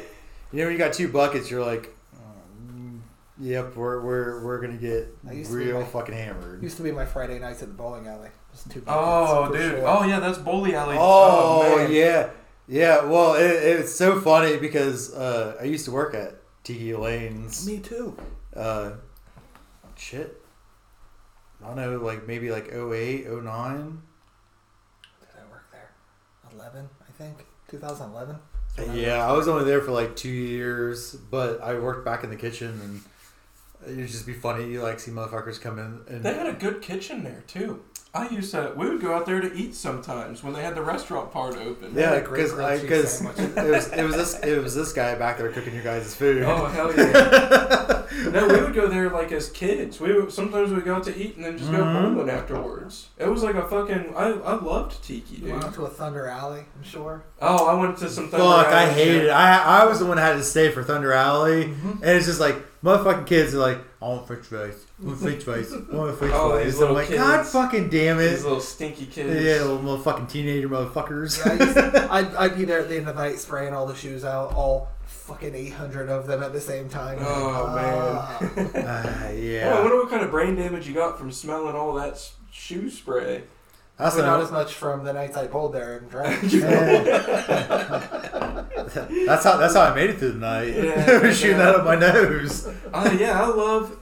You 0.52 0.58
know, 0.60 0.64
when 0.64 0.72
you 0.72 0.78
got 0.78 0.92
two 0.92 1.06
buckets, 1.08 1.48
you're 1.48 1.64
like, 1.64 1.94
um, 2.16 3.02
"Yep, 3.38 3.76
we're 3.76 4.00
we're 4.00 4.44
we're 4.44 4.60
gonna 4.60 4.76
get 4.78 5.14
I 5.28 5.42
to 5.42 5.48
real 5.52 5.80
my- 5.80 5.86
fucking 5.86 6.14
hammered." 6.14 6.60
Used 6.62 6.76
to 6.78 6.82
be 6.82 6.90
my 6.90 7.04
Friday 7.06 7.38
nights 7.38 7.62
at 7.62 7.68
the 7.68 7.74
bowling 7.74 8.08
alley. 8.08 8.30
Just 8.52 8.68
two 8.72 8.82
Oh, 8.88 9.42
buckets, 9.44 9.56
for 9.62 9.62
dude. 9.70 9.78
sure. 9.78 9.86
Oh, 9.88 10.02
yeah, 10.04 10.18
that's 10.18 10.38
bowling 10.38 10.74
Alley. 10.74 10.96
Oh, 10.98 11.76
man. 11.76 11.92
yeah, 11.92 12.30
yeah. 12.66 13.04
Well, 13.04 13.34
it, 13.34 13.42
it's 13.48 13.94
so 13.94 14.20
funny 14.20 14.56
because 14.56 15.14
uh, 15.14 15.56
I 15.60 15.64
used 15.66 15.84
to 15.84 15.92
work 15.92 16.14
at 16.14 16.34
Tiki 16.64 16.92
Lanes. 16.96 17.64
Me 17.64 17.78
too. 17.78 18.16
Uh, 18.56 18.94
shit. 19.96 20.39
I 21.62 21.66
don't 21.66 21.76
know, 21.76 21.98
like 21.98 22.26
maybe 22.26 22.50
like 22.50 22.72
08, 22.72 23.26
09. 23.26 23.30
Did 23.30 23.44
I 23.44 23.50
work 25.50 25.64
there? 25.72 25.90
Eleven, 26.54 26.88
I 27.06 27.10
think. 27.12 27.44
2011. 27.68 28.36
That's 28.76 28.88
when 28.88 28.98
Yeah, 28.98 29.26
I 29.26 29.32
was 29.32 29.48
only 29.48 29.64
there 29.64 29.80
for 29.80 29.90
like 29.90 30.16
two 30.16 30.28
years, 30.28 31.14
but 31.14 31.60
I 31.62 31.74
worked 31.78 32.04
back 32.04 32.24
in 32.24 32.30
the 32.30 32.36
kitchen, 32.36 32.80
and 32.82 33.02
it'd 33.92 34.08
just 34.08 34.26
be 34.26 34.34
funny. 34.34 34.70
You 34.70 34.82
like 34.82 35.00
see 35.00 35.10
motherfuckers 35.10 35.60
come 35.60 35.78
in 35.78 36.00
and 36.08 36.24
They 36.24 36.34
had 36.34 36.46
a 36.46 36.52
good 36.52 36.82
kitchen 36.82 37.24
there, 37.24 37.42
too. 37.46 37.82
I 38.12 38.28
used 38.28 38.50
to, 38.50 38.72
we 38.76 38.88
would 38.88 39.00
go 39.00 39.14
out 39.14 39.24
there 39.24 39.40
to 39.40 39.54
eat 39.54 39.72
sometimes 39.76 40.42
when 40.42 40.52
they 40.52 40.62
had 40.62 40.74
the 40.74 40.82
restaurant 40.82 41.30
part 41.30 41.56
open. 41.56 41.92
yeah, 41.94 42.08
had 42.14 42.18
a 42.18 42.26
great 42.26 42.42
because 42.82 43.20
because 43.22 43.56
it 43.56 43.70
was 43.70 43.92
it 43.92 44.02
was 44.02 44.16
this 44.16 44.40
it 44.42 44.60
was 44.60 44.74
this 44.74 44.92
guy 44.92 45.14
back 45.14 45.38
there 45.38 45.48
cooking 45.52 45.74
your 45.74 45.84
guys' 45.84 46.12
food. 46.16 46.42
Oh, 46.42 46.66
hell 46.66 46.92
yeah. 46.96 48.02
no, 48.32 48.48
we 48.48 48.60
would 48.62 48.74
go 48.74 48.88
there 48.88 49.10
like 49.10 49.30
as 49.30 49.48
kids. 49.50 50.00
We 50.00 50.12
would, 50.12 50.32
sometimes 50.32 50.72
we'd 50.72 50.84
go 50.84 50.96
out 50.96 51.04
to 51.04 51.16
eat 51.16 51.36
and 51.36 51.44
then 51.44 51.56
just 51.56 51.70
go 51.70 51.78
Mhm. 51.78 52.14
bowling 52.14 52.30
afterwards. 52.30 53.08
It 53.16 53.28
was 53.28 53.44
like 53.44 53.54
a 53.54 53.68
fucking. 53.68 54.12
I, 54.16 54.30
I 54.32 54.54
loved 54.60 55.04
Tiki, 55.04 55.36
You 55.36 55.40
dude. 55.42 55.50
went 55.52 55.64
out 55.64 55.74
to 55.74 55.84
a 55.84 55.88
Thunder 55.88 56.26
Alley, 56.26 56.64
I'm 56.76 56.82
sure. 56.82 57.22
Oh, 57.40 57.66
I 57.66 57.74
went 57.74 57.96
to 57.98 58.08
some. 58.08 58.28
Thunder 58.28 58.44
Fuck, 58.44 58.66
I 58.68 58.90
hated 58.90 59.12
shit. 59.12 59.24
it. 59.26 59.30
I 59.30 59.82
I 59.82 59.84
was 59.84 60.00
the 60.00 60.06
one 60.06 60.16
that 60.16 60.24
had 60.32 60.36
to 60.36 60.42
stay 60.42 60.72
for 60.72 60.82
Thunder 60.82 61.12
Alley, 61.12 61.66
Mhm. 61.66 61.92
and 62.02 62.04
it's 62.10 62.26
just 62.26 62.40
like 62.40 62.56
motherfucking 62.82 63.26
kids 63.26 63.54
are 63.54 63.58
like, 63.58 63.78
I 64.02 64.06
want 64.08 64.26
French 64.26 64.46
fries, 64.46 64.86
I 65.02 65.06
want 65.06 65.18
French 65.20 65.42
fries, 65.42 65.72
I 65.74 65.94
want 65.94 66.18
French 66.18 66.32
Oh, 66.34 66.50
fries. 66.52 66.64
these 66.64 66.74
I'm 66.76 66.80
little 66.80 66.94
like, 66.94 67.10
God 67.10 67.44
fucking 67.46 67.90
damn 67.90 68.18
it. 68.18 68.30
These 68.30 68.44
little 68.44 68.60
stinky 68.60 69.04
kids. 69.04 69.44
Yeah, 69.44 69.62
little 69.64 69.78
motherfucking 69.78 70.28
teenager 70.30 70.70
motherfuckers. 70.70 71.46
I 71.46 71.62
used 71.62 71.74
to, 71.76 72.08
I'd, 72.10 72.34
I'd 72.34 72.56
be 72.56 72.64
there 72.64 72.80
at 72.80 72.88
the 72.88 72.96
end 72.96 73.08
of 73.08 73.16
the 73.16 73.22
night 73.22 73.38
spraying 73.38 73.74
all 73.74 73.84
the 73.86 73.94
shoes 73.94 74.24
out, 74.24 74.54
all 74.54 74.88
fucking 75.04 75.54
800 75.54 76.08
of 76.08 76.26
them 76.26 76.42
at 76.42 76.54
the 76.54 76.60
same 76.62 76.88
time. 76.88 77.18
Oh. 77.20 77.66
Ah, 77.68 78.38
Oh, 78.40 78.46
I 78.74 79.32
yeah. 79.38 79.78
wonder 79.82 79.96
what 79.96 80.08
kind 80.08 80.22
of 80.22 80.30
brain 80.30 80.54
damage 80.56 80.88
you 80.88 80.94
got 80.94 81.18
from 81.18 81.30
smelling 81.30 81.76
all 81.76 81.92
that 81.94 82.26
shoe 82.50 82.88
spray. 82.88 83.42
That's 83.98 84.16
not 84.16 84.24
not 84.24 84.40
as 84.40 84.50
much 84.50 84.72
from 84.72 85.04
the 85.04 85.12
nights 85.12 85.36
I 85.36 85.46
pulled 85.46 85.74
there 85.74 85.98
and 85.98 86.08
drank. 86.10 86.40
That's 89.26 89.44
how 89.44 89.56
that's 89.56 89.74
how 89.74 89.82
I 89.82 89.94
made 89.94 90.10
it 90.10 90.18
through 90.18 90.32
the 90.32 90.38
night. 90.38 90.74
Yeah. 90.74 91.32
Shooting 91.32 91.60
out 91.60 91.74
of 91.76 91.84
my 91.84 91.96
nose. 91.96 92.66
Uh, 92.92 93.16
yeah, 93.18 93.40
I 93.42 93.46
love 93.46 93.96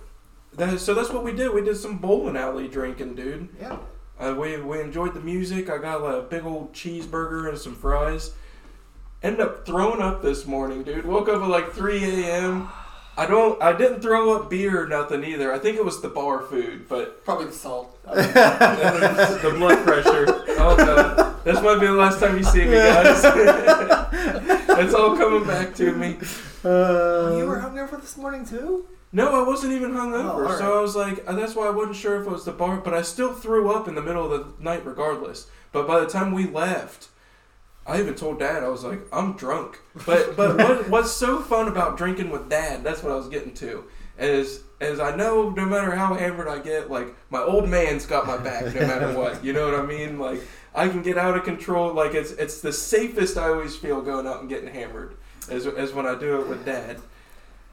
that. 0.55 0.81
So 0.81 0.95
that's 0.95 1.11
what 1.11 1.25
we 1.25 1.33
did. 1.33 1.53
We 1.53 1.63
did 1.63 1.77
some 1.77 1.99
bowling 1.99 2.37
alley 2.37 2.69
drinking, 2.69 3.15
dude. 3.15 3.49
yeah. 3.61 3.79
Uh, 4.19 4.35
we 4.39 4.61
we 4.61 4.81
enjoyed 4.81 5.15
the 5.15 5.21
music. 5.21 5.71
I 5.71 5.79
got 5.79 5.99
a 6.05 6.23
big 6.23 6.45
old 6.45 6.73
cheeseburger 6.73 7.49
and 7.49 7.59
some 7.59 7.75
fries. 7.77 8.33
Ended 9.23 9.41
up 9.41 9.67
throwing 9.67 10.01
up 10.01 10.23
this 10.23 10.47
morning, 10.47 10.83
dude. 10.85 11.05
Woke 11.05 11.29
up 11.29 11.43
at 11.43 11.49
like 11.49 11.73
3 11.73 12.05
a.m. 12.25 12.69
I 13.17 13.27
don't. 13.27 13.61
I 13.61 13.73
didn't 13.77 14.01
throw 14.01 14.33
up 14.35 14.49
beer 14.49 14.85
or 14.85 14.87
nothing 14.89 15.25
either. 15.25 15.53
I 15.53 15.59
think 15.59 15.77
it 15.77 15.85
was 15.85 16.01
the 16.01 16.09
bar 16.09 16.41
food, 16.43 16.89
but 16.89 17.25
Probably 17.25 17.47
the 17.47 17.53
salt. 17.53 17.97
the 18.05 19.55
blood 19.57 19.85
pressure. 19.85 20.27
Oh 20.61 20.77
no, 20.79 21.35
this 21.45 21.61
might 21.63 21.81
be 21.81 21.87
the 21.87 21.93
last 21.95 22.21
time 22.21 22.37
you 22.37 22.45
see 22.45 22.65
me, 22.65 22.73
guys. 22.75 23.23
It's 24.79 24.95
all 24.95 25.17
coming 25.17 25.47
back 25.47 25.75
to 25.77 25.93
me. 25.93 26.17
Uh, 26.65 27.37
you 27.37 27.47
were 27.47 27.61
hungover 27.61 28.01
this 28.01 28.17
morning 28.17 28.45
too? 28.45 28.87
No, 29.13 29.43
I 29.43 29.47
wasn't 29.47 29.73
even 29.73 29.93
hungover, 29.93 30.47
Oh, 30.47 30.49
all 30.49 30.59
so. 30.59 30.79
I 30.79 30.83
was 30.83 30.95
like, 30.95 31.25
uh, 31.27 31.33
that's 31.35 31.55
why 31.55 31.67
I 31.67 31.71
wasn't 31.71 31.97
sure 31.97 32.21
if 32.21 32.27
it 32.27 32.31
was 32.31 32.45
the 32.45 32.53
bar, 32.53 32.77
but 32.79 32.93
I 32.93 33.03
still 33.03 33.33
threw 33.33 33.71
up 33.71 33.89
in 33.89 33.95
the 33.95 34.03
middle 34.03 34.31
of 34.31 34.57
the 34.59 34.63
night 34.63 34.85
regardless. 34.85 35.47
But 35.73 35.87
by 35.87 36.01
the 36.01 36.07
time 36.07 36.33
we 36.33 36.47
left, 36.47 37.09
I 37.87 38.01
even 38.01 38.15
told 38.15 38.39
Dad, 38.39 38.63
I 38.63 38.69
was 38.69 38.85
like, 38.85 39.01
I'm 39.13 39.33
drunk. 39.33 39.79
But 40.05 40.37
but 40.37 40.57
what, 40.59 40.89
what's 40.91 41.11
so 41.11 41.41
fun 41.41 41.69
about 41.69 41.97
drinking 41.97 42.29
with 42.31 42.51
Dad? 42.51 42.85
That's 42.85 43.03
what 43.03 43.13
I 43.13 43.17
was 43.17 43.29
getting 43.29 43.55
to. 43.55 43.85
Is 44.19 44.63
as 44.81 45.01
I 45.01 45.15
know 45.17 45.51
no 45.51 45.65
matter 45.65 45.93
how 45.93 46.13
hammered 46.15 46.49
I 46.49 46.59
get, 46.59 46.91
like 46.91 47.15
my 47.31 47.41
old 47.41 47.69
man's 47.69 48.05
got 48.05 48.27
my 48.27 48.37
back 48.37 48.75
no 48.75 48.87
matter 48.87 49.17
what. 49.17 49.43
You 49.45 49.53
know 49.55 49.71
what 49.71 49.79
I 49.81 49.87
mean? 49.87 50.19
Like 50.19 50.43
I 50.79 50.89
can 50.89 51.03
get 51.03 51.19
out 51.19 51.37
of 51.37 51.45
control. 51.45 51.93
Like 51.93 52.15
it's 52.15 52.31
it's 52.33 52.61
the 52.61 52.73
safest 52.73 53.37
I 53.37 53.49
always 53.49 53.77
feel 53.77 54.01
going 54.01 54.27
out 54.27 54.41
and 54.41 54.49
getting 54.49 54.69
hammered. 54.73 55.15
As, 55.51 55.67
as 55.67 55.93
when 55.95 56.07
I 56.07 56.15
do 56.15 56.41
it 56.41 56.47
with 56.49 56.65
Dad. 56.67 56.99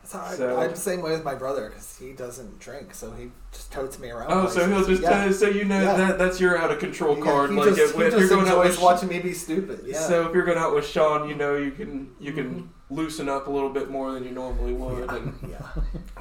That's 0.02 0.14
how 0.14 0.22
I, 0.22 0.36
So- 0.36 0.60
I'm 0.62 0.70
the 0.72 0.78
same 0.78 1.02
way 1.02 1.12
with 1.12 1.24
my 1.26 1.36
brother 1.36 1.68
because 1.70 1.98
he 1.98 2.14
doesn't 2.14 2.60
drink, 2.60 2.94
so 2.94 3.12
he 3.12 3.32
just 3.52 3.72
totes 3.72 3.98
me 4.00 4.10
around. 4.12 4.32
Oh, 4.32 4.48
so 4.48 4.66
he'll 4.70 4.86
just 4.86 5.02
yeah. 5.02 5.30
so 5.32 5.48
you 5.50 5.66
know 5.66 5.82
Yeah. 5.82 5.98
that 5.98 6.18
that's 6.18 6.40
your 6.40 6.58
out 6.58 6.72
of 6.72 6.80
control 6.80 7.18
Yeah, 7.18 7.24
card. 7.24 7.50
like 7.52 7.76
just, 7.76 7.96
if, 7.96 8.00
if 8.02 8.20
you're 8.20 8.30
going 8.30 8.48
out 8.48 8.64
with 8.64 8.80
watching 8.80 9.10
me 9.10 9.20
be 9.20 9.34
stupid. 9.34 9.82
Yeah. 9.86 10.00
so 10.00 10.28
if 10.28 10.34
you're 10.34 10.46
going 10.46 10.58
out 10.58 10.74
with 10.76 10.86
Sean, 10.88 11.28
you 11.28 11.36
know 11.36 11.56
you 11.58 11.72
can 11.72 12.12
you 12.20 12.32
can 12.34 12.46
Mm-hmm. 12.46 12.96
loosen 12.96 13.28
up 13.28 13.48
a 13.48 13.52
little 13.52 13.72
bit 13.72 13.90
more 13.90 14.12
than 14.14 14.24
you 14.24 14.32
normally 14.32 14.74
would, 14.74 15.10
and 15.10 15.34
yeah. 15.50 15.68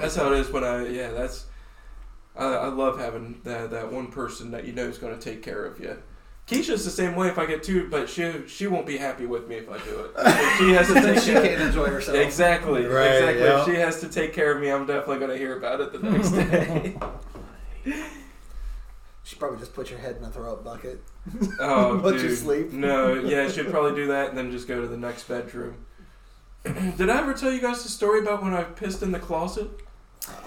that's 0.00 0.16
how 0.16 0.32
it 0.32 0.38
is 0.40 0.50
when 0.50 0.64
I 0.64 0.86
yeah 0.88 1.10
that's 1.12 1.44
I, 2.36 2.46
I 2.46 2.66
love 2.68 2.98
having 2.98 3.40
that 3.44 3.70
that 3.70 3.92
one 3.92 4.08
person 4.10 4.50
that 4.52 4.64
you 4.64 4.72
know 4.72 4.86
is 4.88 4.98
going 4.98 5.16
to 5.16 5.20
take 5.22 5.42
care 5.42 5.64
of 5.66 5.78
you. 5.78 5.96
Keisha's 6.46 6.84
the 6.84 6.90
same 6.90 7.16
way 7.16 7.28
if 7.28 7.38
I 7.38 7.46
get 7.46 7.62
two, 7.62 7.88
but 7.88 8.08
she 8.08 8.46
she 8.46 8.66
won't 8.66 8.86
be 8.86 8.98
happy 8.98 9.24
with 9.24 9.48
me 9.48 9.56
if 9.56 9.68
I 9.70 9.78
do 9.78 10.00
it. 10.00 10.10
If 10.18 10.58
she 10.58 10.72
has 10.72 10.86
to 10.88 10.94
Then 10.94 11.14
take 11.14 11.22
she 11.24 11.32
can't 11.32 11.62
enjoy 11.62 11.86
herself. 11.86 12.18
Exactly, 12.18 12.84
Right, 12.84 13.06
exactly. 13.16 13.42
yeah. 13.42 13.60
If 13.60 13.66
she 13.66 13.74
has 13.76 14.00
to 14.00 14.08
take 14.08 14.34
care 14.34 14.52
of 14.54 14.60
me, 14.60 14.70
I'm 14.70 14.84
definitely 14.86 15.18
going 15.20 15.30
to 15.30 15.38
hear 15.38 15.56
about 15.56 15.80
it 15.80 15.92
the 15.92 15.98
next 16.00 16.30
day. 16.32 16.96
She 19.22 19.36
probably 19.36 19.58
just 19.58 19.72
put 19.74 19.88
your 19.88 19.98
head 19.98 20.16
in 20.18 20.24
a 20.24 20.30
throw 20.30 20.52
up 20.52 20.62
bucket. 20.64 21.02
Oh, 21.58 21.98
Let 22.04 22.12
dude. 22.18 22.22
you 22.22 22.36
sleep. 22.36 22.72
No, 22.72 23.14
yeah, 23.14 23.48
she'd 23.48 23.70
probably 23.70 23.94
do 23.94 24.08
that 24.08 24.28
and 24.28 24.36
then 24.36 24.50
just 24.50 24.68
go 24.68 24.82
to 24.82 24.86
the 24.86 24.98
next 24.98 25.26
bedroom. 25.26 25.86
Did 26.64 27.08
I 27.08 27.20
ever 27.20 27.32
tell 27.32 27.50
you 27.50 27.60
guys 27.62 27.82
the 27.82 27.88
story 27.88 28.20
about 28.20 28.42
when 28.42 28.52
I 28.52 28.64
pissed 28.64 29.02
in 29.02 29.12
the 29.12 29.18
closet? 29.18 29.68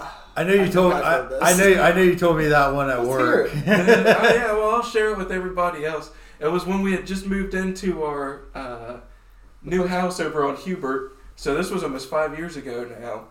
Uh, 0.00 0.10
I 0.38 0.44
know 0.44 0.54
you 0.54 0.62
I 0.62 0.68
told 0.68 0.92
I, 0.92 1.18
I've 1.18 1.32
I 1.42 1.52
know 1.56 1.82
I 1.82 1.92
know 1.92 2.02
you 2.02 2.14
told 2.14 2.38
me 2.38 2.46
that 2.46 2.72
one 2.72 2.88
at 2.88 2.98
Let's 2.98 3.08
work. 3.08 3.50
hear 3.50 3.64
oh, 3.66 4.34
yeah, 4.34 4.52
well, 4.52 4.76
I'll 4.76 4.82
share 4.84 5.10
it 5.10 5.18
with 5.18 5.32
everybody 5.32 5.84
else. 5.84 6.12
It 6.38 6.46
was 6.46 6.64
when 6.64 6.82
we 6.82 6.92
had 6.92 7.08
just 7.08 7.26
moved 7.26 7.54
into 7.54 8.04
our 8.04 8.42
uh, 8.54 9.00
new 9.62 9.88
house 9.88 10.20
over 10.20 10.44
on 10.46 10.56
Hubert. 10.56 11.16
So 11.34 11.56
this 11.56 11.70
was 11.70 11.82
almost 11.82 12.08
five 12.08 12.38
years 12.38 12.56
ago 12.56 12.88
now. 13.00 13.24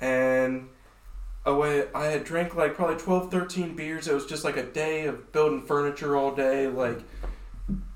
And 0.00 0.70
away, 1.44 1.88
I 1.94 2.06
had 2.06 2.24
drank 2.24 2.54
like 2.54 2.74
probably 2.74 2.96
12, 2.96 3.30
13 3.30 3.76
beers. 3.76 4.08
It 4.08 4.14
was 4.14 4.24
just 4.24 4.42
like 4.42 4.56
a 4.56 4.64
day 4.64 5.04
of 5.04 5.32
building 5.32 5.60
furniture 5.62 6.16
all 6.16 6.34
day. 6.34 6.68
Like, 6.68 7.00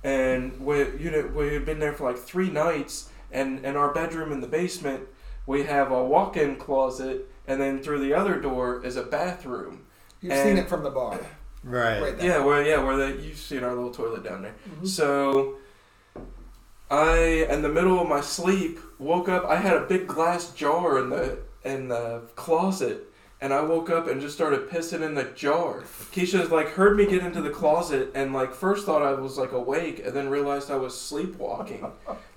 and 0.05 0.61
we, 0.61 0.79
you 0.99 1.11
know, 1.11 1.31
we 1.35 1.55
had 1.55 1.65
been 1.65 1.79
there 1.79 1.95
for 1.95 2.05
like 2.05 2.19
three 2.19 2.51
nights. 2.51 3.11
And 3.33 3.65
in 3.65 3.77
our 3.77 3.95
bedroom 3.95 4.33
in 4.33 4.41
the 4.41 4.49
basement, 4.49 5.05
we 5.47 5.63
have 5.63 5.91
a 5.91 6.05
walk-in 6.05 6.57
closet, 6.57 7.30
and 7.51 7.61
then 7.61 7.83
through 7.83 7.99
the 8.01 8.15
other 8.15 8.37
door 8.41 8.85
is 8.85 8.97
a 8.97 9.03
bathroom. 9.03 9.85
You've 10.21 10.33
And- 10.33 10.49
seen 10.49 10.57
it 10.57 10.69
from 10.69 10.83
the 10.85 10.91
bar. 10.91 11.19
Right. 11.65 12.01
Right. 12.01 12.23
Yeah, 12.23 12.39
where 12.45 12.63
yeah, 12.63 12.83
where 12.83 12.97
they 12.97 13.13
you've 13.23 13.37
seen 13.37 13.65
our 13.65 13.75
little 13.75 13.91
toilet 13.93 14.23
down 14.23 14.43
there. 14.43 14.55
Mhm. 14.81 14.87
So 14.89 15.57
I 16.91 17.47
in 17.51 17.63
the 17.63 17.69
middle 17.69 18.01
of 18.01 18.09
my 18.09 18.21
sleep 18.21 18.79
woke 18.99 19.29
up 19.29 19.45
I 19.45 19.57
had 19.57 19.77
a 19.77 19.81
big 19.81 20.07
glass 20.07 20.51
jar 20.53 20.99
in 20.99 21.11
the 21.11 21.39
in 21.65 21.89
the 21.89 22.23
closet 22.37 23.10
and 23.43 23.55
I 23.55 23.63
woke 23.63 23.89
up 23.89 24.07
and 24.07 24.21
just 24.21 24.35
started 24.35 24.69
pissing 24.69 25.01
in 25.01 25.15
the 25.15 25.25
jar. 25.25 25.81
Keisha's 26.13 26.51
like 26.51 26.69
heard 26.69 26.97
me 26.97 27.07
get 27.07 27.23
into 27.25 27.41
the 27.41 27.49
closet 27.51 28.11
and 28.15 28.35
like 28.35 28.53
first 28.53 28.85
thought 28.85 29.03
I 29.03 29.15
was 29.15 29.39
like 29.39 29.53
awake 29.53 30.03
and 30.05 30.15
then 30.15 30.29
realized 30.29 30.71
I 30.71 30.77
was 30.77 30.99
sleepwalking 30.99 31.87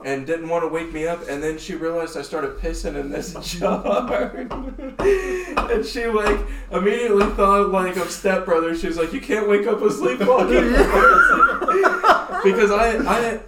and 0.06 0.26
didn't 0.26 0.48
want 0.48 0.64
to 0.64 0.70
wake 0.70 0.94
me 0.94 1.06
up 1.06 1.28
and 1.28 1.44
then 1.44 1.58
she 1.58 1.76
realized 1.76 2.16
I 2.16 2.22
started 2.22 2.58
pissing 2.58 2.96
in 2.96 3.10
this 3.10 3.34
jar. 3.60 4.34
and 5.70 5.86
she 5.86 6.06
like 6.06 6.40
immediately 6.72 7.26
thought 7.36 7.70
like 7.70 7.98
of 7.98 8.10
Step 8.10 8.46
Brothers. 8.46 8.80
She 8.80 8.88
was 8.88 8.98
like, 8.98 9.12
You 9.12 9.22
can't 9.22 9.50
wake 9.50 9.68
up 9.68 9.82
a 9.82 9.92
sleepwalking 9.92 10.70
because 12.44 12.72
I 12.72 12.98
I 13.06 13.40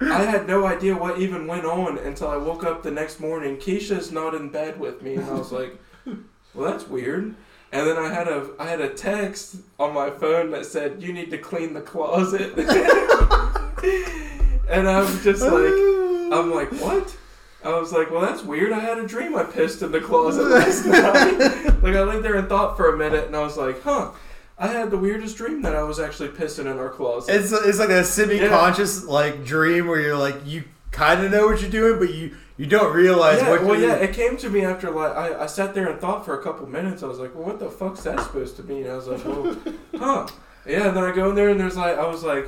I 0.00 0.22
had 0.24 0.46
no 0.46 0.66
idea 0.66 0.96
what 0.96 1.18
even 1.18 1.46
went 1.46 1.64
on 1.64 1.98
until 1.98 2.28
I 2.28 2.36
woke 2.36 2.64
up 2.64 2.82
the 2.82 2.90
next 2.90 3.20
morning. 3.20 3.56
Keisha's 3.56 4.10
not 4.10 4.34
in 4.34 4.48
bed 4.48 4.80
with 4.80 5.00
me, 5.00 5.14
and 5.14 5.24
I 5.30 5.34
was 5.34 5.52
like, 5.52 5.78
"Well, 6.54 6.70
that's 6.70 6.86
weird." 6.86 7.34
And 7.72 7.86
then 7.86 7.96
I 7.96 8.12
had 8.12 8.28
a 8.28 8.50
I 8.58 8.66
had 8.66 8.80
a 8.80 8.90
text 8.90 9.56
on 9.78 9.94
my 9.94 10.10
phone 10.10 10.50
that 10.50 10.66
said, 10.66 11.02
"You 11.02 11.12
need 11.12 11.30
to 11.30 11.38
clean 11.38 11.74
the 11.74 11.80
closet," 11.80 12.58
and 14.68 14.88
I 14.88 15.00
was 15.00 15.22
just 15.24 15.42
like, 15.42 15.72
"I'm 16.32 16.52
like, 16.52 16.70
what?" 16.80 17.16
I 17.64 17.78
was 17.78 17.92
like, 17.92 18.10
"Well, 18.10 18.20
that's 18.20 18.42
weird. 18.42 18.72
I 18.72 18.80
had 18.80 18.98
a 18.98 19.06
dream 19.06 19.36
I 19.36 19.44
pissed 19.44 19.82
in 19.82 19.92
the 19.92 20.00
closet 20.00 20.44
last 20.44 20.86
night." 21.66 21.82
like 21.82 21.94
I 21.94 22.02
laid 22.02 22.22
there 22.22 22.36
and 22.36 22.48
thought 22.48 22.76
for 22.76 22.94
a 22.94 22.98
minute, 22.98 23.26
and 23.26 23.36
I 23.36 23.42
was 23.42 23.56
like, 23.56 23.82
"Huh." 23.82 24.10
I 24.58 24.68
had 24.68 24.90
the 24.90 24.98
weirdest 24.98 25.38
dream 25.38 25.62
that 25.62 25.74
I 25.74 25.82
was 25.82 25.98
actually 25.98 26.28
pissing 26.28 26.70
in 26.70 26.78
our 26.78 26.90
closet. 26.90 27.34
It's 27.34 27.52
it's 27.52 27.78
like 27.78 27.88
a 27.88 28.04
semi-conscious 28.04 29.04
like 29.04 29.44
dream 29.44 29.88
where 29.88 30.00
you're 30.00 30.16
like 30.16 30.46
you 30.46 30.64
kind 30.92 31.24
of 31.24 31.32
know 31.32 31.46
what 31.46 31.62
you're 31.62 31.70
doing, 31.70 31.98
but 31.98 32.14
you 32.14 32.36
you 32.62 32.68
don't 32.68 32.94
realize 32.94 33.40
Yeah, 33.40 33.50
what 33.50 33.62
well, 33.64 33.80
you're 33.80 33.88
yeah, 33.90 33.96
it 33.96 34.14
came 34.14 34.36
to 34.36 34.48
me 34.48 34.64
after 34.64 34.88
like 34.90 35.14
I, 35.16 35.42
I 35.42 35.46
sat 35.46 35.74
there 35.74 35.88
and 35.90 36.00
thought 36.00 36.24
for 36.24 36.38
a 36.38 36.42
couple 36.42 36.66
minutes. 36.68 37.02
I 37.02 37.06
was 37.06 37.18
like, 37.18 37.34
well, 37.34 37.44
what 37.44 37.58
the 37.58 37.68
fuck's 37.70 38.02
that 38.04 38.20
supposed 38.20 38.54
to 38.58 38.62
mean? 38.62 38.88
I 38.88 38.94
was 38.94 39.08
like, 39.08 39.24
well, 39.24 39.56
huh? 39.98 40.28
Yeah. 40.64 40.86
And 40.88 40.96
then 40.96 41.02
I 41.04 41.12
go 41.12 41.30
in 41.30 41.34
there 41.34 41.48
and 41.48 41.58
there's 41.58 41.76
like, 41.76 41.98
I 41.98 42.06
was 42.06 42.22
like, 42.22 42.46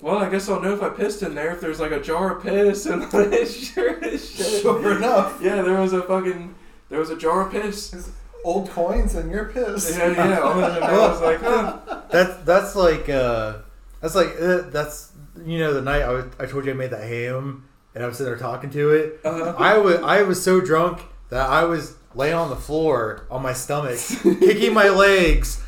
well, 0.00 0.18
I 0.18 0.28
guess 0.28 0.48
I'll 0.48 0.60
know 0.60 0.74
if 0.74 0.82
I 0.82 0.88
pissed 0.90 1.22
in 1.22 1.34
there 1.36 1.52
if 1.52 1.60
there's 1.60 1.78
like 1.78 1.92
a 1.92 2.00
jar 2.00 2.36
of 2.36 2.42
piss 2.42 2.86
and 2.86 3.02
sure 3.12 4.04
as 4.04 4.30
shit. 4.30 4.62
Sure 4.62 4.96
enough, 4.96 5.40
Yeah, 5.40 5.62
there 5.62 5.80
was 5.80 5.92
a 5.92 6.02
fucking 6.02 6.54
there 6.88 6.98
was 6.98 7.10
a 7.10 7.16
jar 7.16 7.46
of 7.46 7.52
piss. 7.52 8.10
old 8.44 8.70
coins 8.70 9.14
and 9.14 9.30
you're 9.30 9.46
pissed. 9.46 9.96
Yeah, 9.98 10.10
yeah. 10.16 10.38
all 10.40 10.52
in 10.64 10.74
there. 10.74 10.82
I 10.84 11.08
was 11.08 11.20
like, 11.30 11.40
huh? 11.40 11.78
That's 12.10 12.36
that's 12.44 12.74
like 12.74 13.08
uh, 13.08 13.58
that's 14.00 14.14
like 14.16 14.34
uh, 14.40 14.62
that's 14.70 15.12
you 15.44 15.58
know 15.60 15.72
the 15.74 15.82
night 15.82 16.02
I 16.02 16.10
was, 16.12 16.24
I 16.40 16.46
told 16.46 16.64
you 16.64 16.72
I 16.72 16.74
made 16.74 16.90
that 16.90 17.06
ham 17.08 17.68
and 17.98 18.04
I 18.04 18.06
was 18.06 18.16
sitting 18.16 18.30
there 18.30 18.38
talking 18.38 18.70
to 18.70 18.90
it. 18.90 19.20
Uh-huh. 19.24 19.56
I 19.58 19.76
was 19.76 19.96
I 19.96 20.22
was 20.22 20.40
so 20.40 20.60
drunk 20.60 21.02
that 21.30 21.50
I 21.50 21.64
was 21.64 21.96
laying 22.14 22.36
on 22.36 22.48
the 22.48 22.56
floor 22.56 23.26
on 23.28 23.42
my 23.42 23.52
stomach, 23.52 23.98
kicking 24.22 24.72
my 24.72 24.88
legs, 24.88 25.60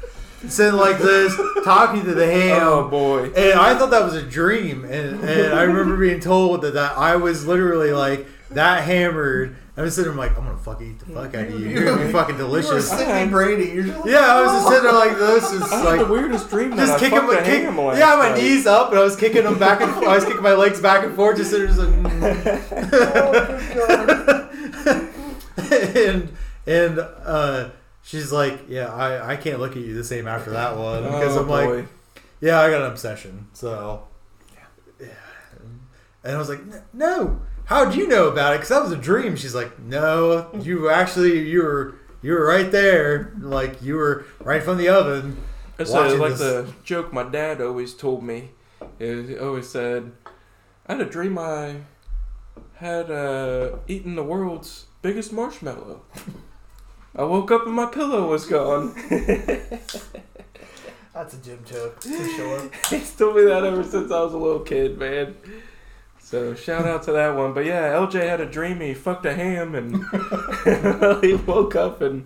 sitting 0.47 0.79
like 0.79 0.99
this, 0.99 1.37
talking 1.65 2.05
to 2.05 2.15
the 2.15 2.27
ham. 2.27 2.61
Oh 2.63 2.89
boy. 2.89 3.33
And 3.33 3.59
I 3.59 3.77
thought 3.77 3.91
that 3.91 4.05
was 4.05 4.15
a 4.15 4.23
dream, 4.23 4.85
and, 4.85 5.25
and 5.25 5.53
I 5.53 5.63
remember 5.63 5.97
being 5.97 6.21
told 6.21 6.63
that, 6.63 6.75
that 6.75 6.97
I 6.97 7.17
was 7.17 7.49
literally 7.49 7.93
like 7.93 8.29
that 8.51 8.85
hammered. 8.85 9.57
I 9.81 9.85
was 9.85 9.95
sitting 9.95 10.13
there 10.13 10.19
like, 10.29 10.37
I'm 10.37 10.45
gonna 10.45 10.59
fucking 10.59 10.87
eat 10.91 10.99
the 10.99 11.07
fuck 11.07 11.35
out 11.35 11.47
of 11.47 11.51
you. 11.59 11.69
You're 11.71 11.85
gonna 11.87 12.05
be 12.05 12.13
fucking 12.13 12.37
delicious. 12.37 12.69
You 12.69 12.75
were 12.75 12.81
delicious. 12.83 12.99
Sidney 13.09 13.31
Brady. 13.31 13.71
You're 13.71 13.85
just 13.85 13.99
like, 14.01 14.11
Yeah, 14.11 14.19
I 14.19 14.43
was 14.43 14.53
just 14.53 14.69
sitting 14.69 14.83
there 14.85 14.93
like 14.93 15.17
this, 15.19 15.51
just 15.53 15.73
I 15.73 15.77
had 15.77 15.85
like 15.87 15.99
the 16.01 16.13
weirdest 16.13 16.51
dream 16.51 16.77
just 16.77 16.99
kicking 16.99 17.19
fucked 17.19 17.33
my 17.33 17.39
a 17.39 17.45
kick, 17.45 17.63
ham 17.63 17.77
yeah, 17.77 18.17
my 18.17 18.29
night. 18.31 18.37
knees 18.43 18.67
up, 18.67 18.91
and 18.91 18.99
I 18.99 19.03
was 19.03 19.17
kicking 19.17 19.45
them 19.45 19.59
back 19.59 19.81
and 19.81 19.91
forth. 19.93 20.07
I 20.07 20.15
was 20.17 20.25
kicking 20.27 20.43
my 20.43 20.53
legs 20.53 20.81
back 20.83 21.05
and 21.05 21.15
forth, 21.17 21.39
just 21.39 21.51
sitting 21.51 21.75
there, 21.75 21.75
just 21.75 22.71
like, 22.71 22.71
and 25.97 26.29
and 26.67 26.99
uh, 26.99 27.71
she's 28.03 28.33
like, 28.33 28.61
yeah, 28.69 28.93
I, 28.93 29.33
I 29.33 29.37
can't 29.37 29.61
look 29.61 29.73
at 29.73 29.79
you 29.83 29.95
the 29.95 30.05
same 30.05 30.27
after 30.29 30.51
that 30.51 30.77
one 30.77 31.05
because 31.05 31.37
Oh, 31.37 31.43
I'm 31.43 31.49
like, 31.49 31.87
yeah, 32.41 32.61
I 32.61 32.71
got 32.71 32.83
an 32.83 32.91
obsession, 32.91 33.47
so 33.53 34.07
yeah, 34.55 35.07
yeah. 35.07 35.09
and 36.25 36.35
I 36.35 36.39
was 36.39 36.49
like, 36.49 36.61
"N- 36.61 36.83
no, 37.71 37.77
how'd 37.77 37.95
you 37.95 38.09
know 38.09 38.29
about 38.29 38.53
it? 38.55 38.59
Because 38.59 38.69
that 38.71 38.83
was 38.83 38.93
a 38.93 38.97
dream. 38.97 39.37
She's 39.37 39.55
like, 39.55 39.79
no, 39.79 40.51
you 40.61 40.91
actually 40.91 41.39
you 41.49 41.63
were 41.63 41.95
you 42.23 42.33
were 42.33 42.45
right 42.47 42.71
there, 42.71 43.33
like 43.41 43.81
you 43.83 43.97
were 43.97 44.25
right 44.41 44.63
from 44.63 44.77
the 44.79 44.89
oven. 44.89 45.37
It's 45.79 45.91
watching 45.91 46.19
like 46.19 46.33
this- 46.33 46.41
the 46.41 46.73
joke 46.85 47.13
my 47.13 47.23
dad 47.23 47.61
always 47.61 47.95
told 47.95 48.23
me. 48.23 48.51
He 48.99 49.37
always 49.39 49.69
said, 49.69 50.13
"I 50.87 50.93
had 50.95 51.01
a 51.01 51.07
dream 51.07 51.39
I 51.39 51.77
had 52.77 53.11
uh, 53.11 53.77
eaten 53.89 54.15
the 54.17 54.23
world's 54.25 54.87
biggest 55.03 55.33
marshmallow. 55.33 56.03
I 57.17 57.25
woke 57.25 57.51
up 57.51 57.67
and 57.67 57.75
my 57.75 57.87
pillow 57.87 58.27
was 58.29 58.47
gone." 58.47 58.95
That's 61.13 61.35
a 61.35 61.39
Jim 61.39 61.59
joke 61.67 62.03
for 62.03 62.09
sure. 62.09 62.71
He's 62.89 63.13
told 63.15 63.37
me 63.37 63.43
that 63.45 63.65
ever 63.65 63.83
since 63.83 64.11
I 64.13 64.21
was 64.23 64.33
a 64.33 64.39
little 64.39 64.61
kid, 64.61 64.97
man. 64.99 65.35
So 66.31 66.55
shout 66.55 66.87
out 66.87 67.03
to 67.05 67.13
that 67.13 67.35
one. 67.35 67.55
But 67.55 67.65
yeah, 67.65 67.93
LJ 67.93 68.21
had 68.29 68.41
a 68.41 68.47
dream 68.47 68.79
he 68.79 68.95
fucked 68.95 69.27
a 69.27 69.35
ham 69.35 69.75
and 69.75 69.97
he 71.25 71.35
woke 71.35 71.75
up 71.75 72.03
and 72.03 72.25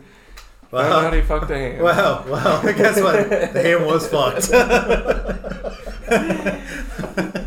found 0.71 1.07
out 1.07 1.15
he 1.15 1.23
fucked 1.23 1.51
a 1.51 1.57
ham. 1.57 1.83
well, 1.83 2.23
well, 2.29 2.63
guess 2.75 3.01
what? 3.01 3.31
The 3.31 3.63
ham 3.63 3.87
was 3.87 4.07
fucked. 4.07 4.51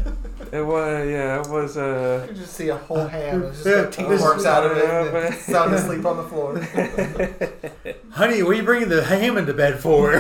It 0.68 0.70
was 0.70 1.08
yeah, 1.08 1.40
it 1.42 1.48
was 1.48 1.78
uh 1.78 2.28
You 2.30 2.36
just 2.36 2.52
see 2.54 2.68
a 2.68 2.76
whole 2.76 3.08
ham 3.08 3.42
just 3.54 3.66
Yeah. 3.66 3.84
got 3.84 3.94
teeth 3.94 4.20
marks 4.20 4.44
out 4.46 4.66
of 4.66 4.74
it 4.78 4.84
Yeah, 4.84 5.04
and 5.06 5.14
man. 5.14 5.32
it's 5.32 5.46
sound 5.46 5.74
asleep 5.74 6.06
on 6.06 6.18
the 6.18 6.24
floor. 6.24 6.60
Honey, 8.12 8.44
what 8.44 8.52
are 8.52 8.56
you 8.56 8.64
bringing 8.64 8.90
the 8.90 9.02
ham 9.02 9.38
into 9.38 9.54
bed 9.54 9.80
for? 9.80 10.12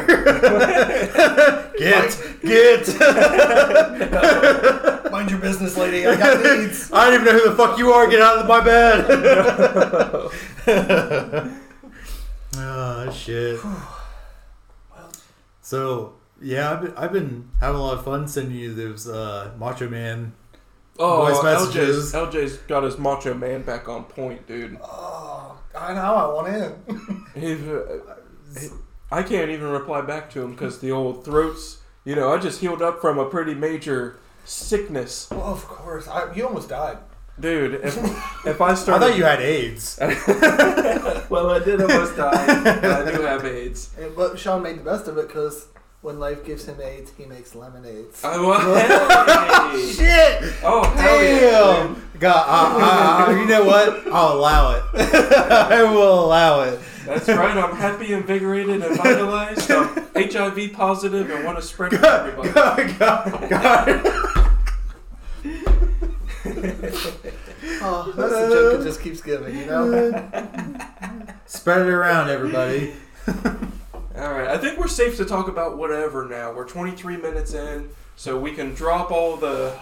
get, 1.78 2.18
get. 2.42 2.88
Mind 5.12 5.32
your 5.32 5.40
business, 5.40 5.76
lady. 5.76 6.08
I 6.08 6.16
got 6.16 6.42
needs. 6.42 6.92
I 6.94 7.10
don't 7.12 7.22
even 7.22 7.26
know 7.26 7.34
who 7.40 7.50
the 7.50 7.56
fuck 7.56 7.78
you 7.78 7.92
are. 7.92 8.08
Get 8.08 8.22
out 8.22 8.38
of 8.38 8.48
my 8.48 8.62
bed. 8.64 9.06
oh 12.58 13.12
shit. 13.12 13.60
So 15.62 16.14
yeah, 16.42 16.72
I've 16.72 16.82
been, 16.82 16.94
I've 16.96 17.12
been 17.14 17.50
having 17.60 17.80
a 17.80 17.84
lot 17.84 17.98
of 17.98 18.06
fun 18.06 18.28
sending 18.28 18.56
you 18.58 18.74
those 18.74 19.08
uh, 19.08 19.52
Macho 19.58 19.90
Man. 19.90 20.34
Oh, 21.00 21.26
Voice 21.28 21.38
LJ's, 21.38 21.44
messages. 21.76 22.14
LJ's 22.14 22.58
got 22.68 22.82
his 22.84 22.98
macho 22.98 23.36
man 23.36 23.62
back 23.62 23.88
on 23.88 24.06
point, 24.06 24.48
dude. 24.48 24.80
Oh, 24.84 25.60
I 25.78 25.94
know. 25.94 26.02
I 26.02 26.34
want 26.34 26.48
in. 26.48 27.26
He's, 27.36 27.62
uh, 27.68 28.16
he- 28.60 28.70
I 29.12 29.22
can't 29.22 29.52
even 29.52 29.68
reply 29.70 30.02
back 30.02 30.30
to 30.32 30.42
him 30.42 30.52
because 30.54 30.80
the 30.80 30.92
old 30.92 31.24
throats. 31.24 31.82
You 32.04 32.16
know, 32.16 32.34
I 32.34 32.40
just 32.40 32.62
healed 32.62 32.82
up 32.82 33.00
from 33.00 33.20
a 33.20 33.26
pretty 33.30 33.54
major 33.54 34.18
sickness, 34.44 35.28
Well, 35.30 35.44
of 35.44 35.66
course. 35.68 36.08
I, 36.08 36.34
you 36.34 36.48
almost 36.48 36.70
died. 36.70 36.98
dude. 37.40 37.76
If 37.84 37.96
if 38.48 38.60
I 38.62 38.74
started, 38.74 39.06
I 39.06 39.10
thought 39.10 39.18
you 39.18 39.24
had 39.26 39.40
AIDS. 39.42 39.98
well, 41.30 41.50
I 41.52 41.60
did 41.64 41.82
almost 41.82 42.16
die. 42.18 42.32
I 43.06 43.12
do 43.12 43.22
have 43.22 43.46
AIDS. 43.46 43.92
And- 44.00 44.16
But 44.16 44.40
Sean 44.40 44.64
made 44.64 44.80
the 44.80 44.84
best 44.84 45.08
of 45.08 45.18
it 45.18 45.28
because 45.28 45.68
when 46.02 46.20
life 46.20 46.46
gives 46.46 46.66
him 46.66 46.80
AIDS, 46.82 47.12
he 47.18 47.26
makes 47.26 47.56
lemonades. 47.56 48.24
I 48.24 48.40
was. 48.40 49.96
Shit. 49.98 50.54
oh 50.64 50.90
hell 50.96 51.24
yeah! 51.24 51.84
Damn. 51.84 52.10
God, 52.20 52.46
I, 52.48 53.26
I, 53.28 53.34
I, 53.34 53.40
you 53.40 53.46
know 53.46 53.66
what? 53.66 54.08
I'll 54.08 54.34
allow 54.38 54.76
it. 54.76 54.84
I 55.52 55.84
will 55.84 56.26
allow 56.26 56.62
it. 56.62 56.80
That's 57.06 57.28
right. 57.28 57.58
I'm 57.58 57.76
happy, 57.76 58.14
invigorated, 58.14 58.82
and 58.82 58.98
vitalized. 58.98 59.70
I'm 59.72 60.08
HIV 60.16 60.74
positive 60.74 61.30
and 61.30 61.46
want 61.46 61.58
to 61.58 61.62
spread 61.62 61.94
it 61.94 62.00
to 62.00 62.10
everybody. 62.10 62.50
God, 62.50 63.00
God, 63.00 63.50
God. 63.50 64.48
Oh, 67.80 68.12
that's 68.16 68.34
the 68.34 68.50
joke 68.50 68.78
that 68.78 68.84
just 68.84 69.02
keeps 69.02 69.22
giving, 69.22 69.56
you 69.56 69.66
know? 69.66 70.12
Spread 71.46 71.82
it 71.82 71.90
around, 71.90 72.30
everybody. 72.30 72.94
All 74.18 74.32
right, 74.34 74.48
I 74.48 74.58
think 74.58 74.80
we're 74.80 74.88
safe 74.88 75.16
to 75.18 75.26
talk 75.26 75.48
about 75.48 75.78
whatever 75.78 76.26
now. 76.26 76.52
We're 76.52 76.68
23 76.68 77.18
minutes 77.18 77.54
in, 77.54 77.90
so 78.16 78.40
we 78.40 78.52
can 78.54 78.74
drop 78.74 79.12
all 79.12 79.38
the 79.38 79.78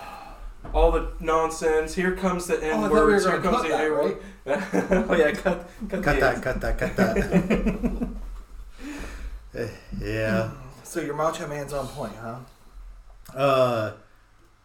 all 0.74 0.91
the 0.91 1.12
nonsense. 1.21 1.93
Here 1.95 2.15
comes 2.15 2.48
the 2.48 2.58
Oh, 2.58 2.60
I 2.60 2.69
N 2.71 2.82
we 2.84 2.89
words. 2.89 3.26
Here 3.26 3.39
comes 3.39 3.58
cut 3.58 3.63
the 3.63 3.69
that, 3.69 3.88
A 3.88 3.91
word. 3.91 4.17
oh 5.10 5.15
yeah, 5.15 5.32
cut 5.32 5.69
cut, 5.89 6.04
Cut 6.04 6.19
that, 6.19 6.36
A's. 6.36 6.43
cut 6.43 6.62
that, 6.62 6.78
cut 6.78 6.95
that. 6.98 8.08
Eh, 9.58 9.69
yeah. 10.02 10.52
So 10.84 11.00
your 11.00 11.15
Macho 11.15 11.48
Man's 11.48 11.71
on 11.71 11.88
point, 11.88 12.12
huh? 12.21 12.39
Uh, 13.34 13.93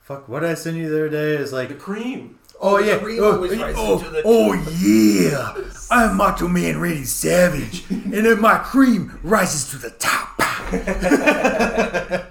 fuck. 0.00 0.28
What 0.28 0.40
did 0.40 0.50
I 0.50 0.54
send 0.54 0.78
you 0.78 0.88
the 0.88 0.96
other 0.96 1.09
day? 1.09 1.35
Is 1.40 1.52
like, 1.52 1.68
The 1.68 1.76
cream. 1.76 2.39
Oh 2.61 2.79
yeah, 2.79 2.99
oh, 3.03 3.44
oh, 3.77 4.23
oh 4.25 4.53
yeah. 4.79 5.55
I'm 5.90 6.16
Macho 6.16 6.46
Man 6.46 6.79
Randy 6.79 7.03
Savage, 7.05 7.85
and 7.90 8.12
then 8.12 8.40
my 8.40 8.59
cream 8.59 9.18
rises 9.23 9.68
to 9.70 9.79
the 9.79 9.90
top. 9.90 10.40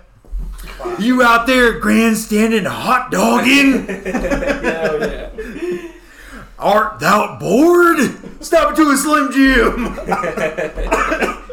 you 1.00 1.22
out 1.22 1.46
there 1.46 1.80
grandstanding, 1.80 2.66
hot 2.66 3.12
dogging? 3.12 3.86
oh, 3.90 4.98
yeah. 5.02 5.30
Art 6.58 7.00
thou 7.00 7.38
bored? 7.40 8.00
Stop 8.44 8.76
to 8.76 8.90
a 8.90 8.98
Slim 8.98 9.32
Jim. 9.32 9.96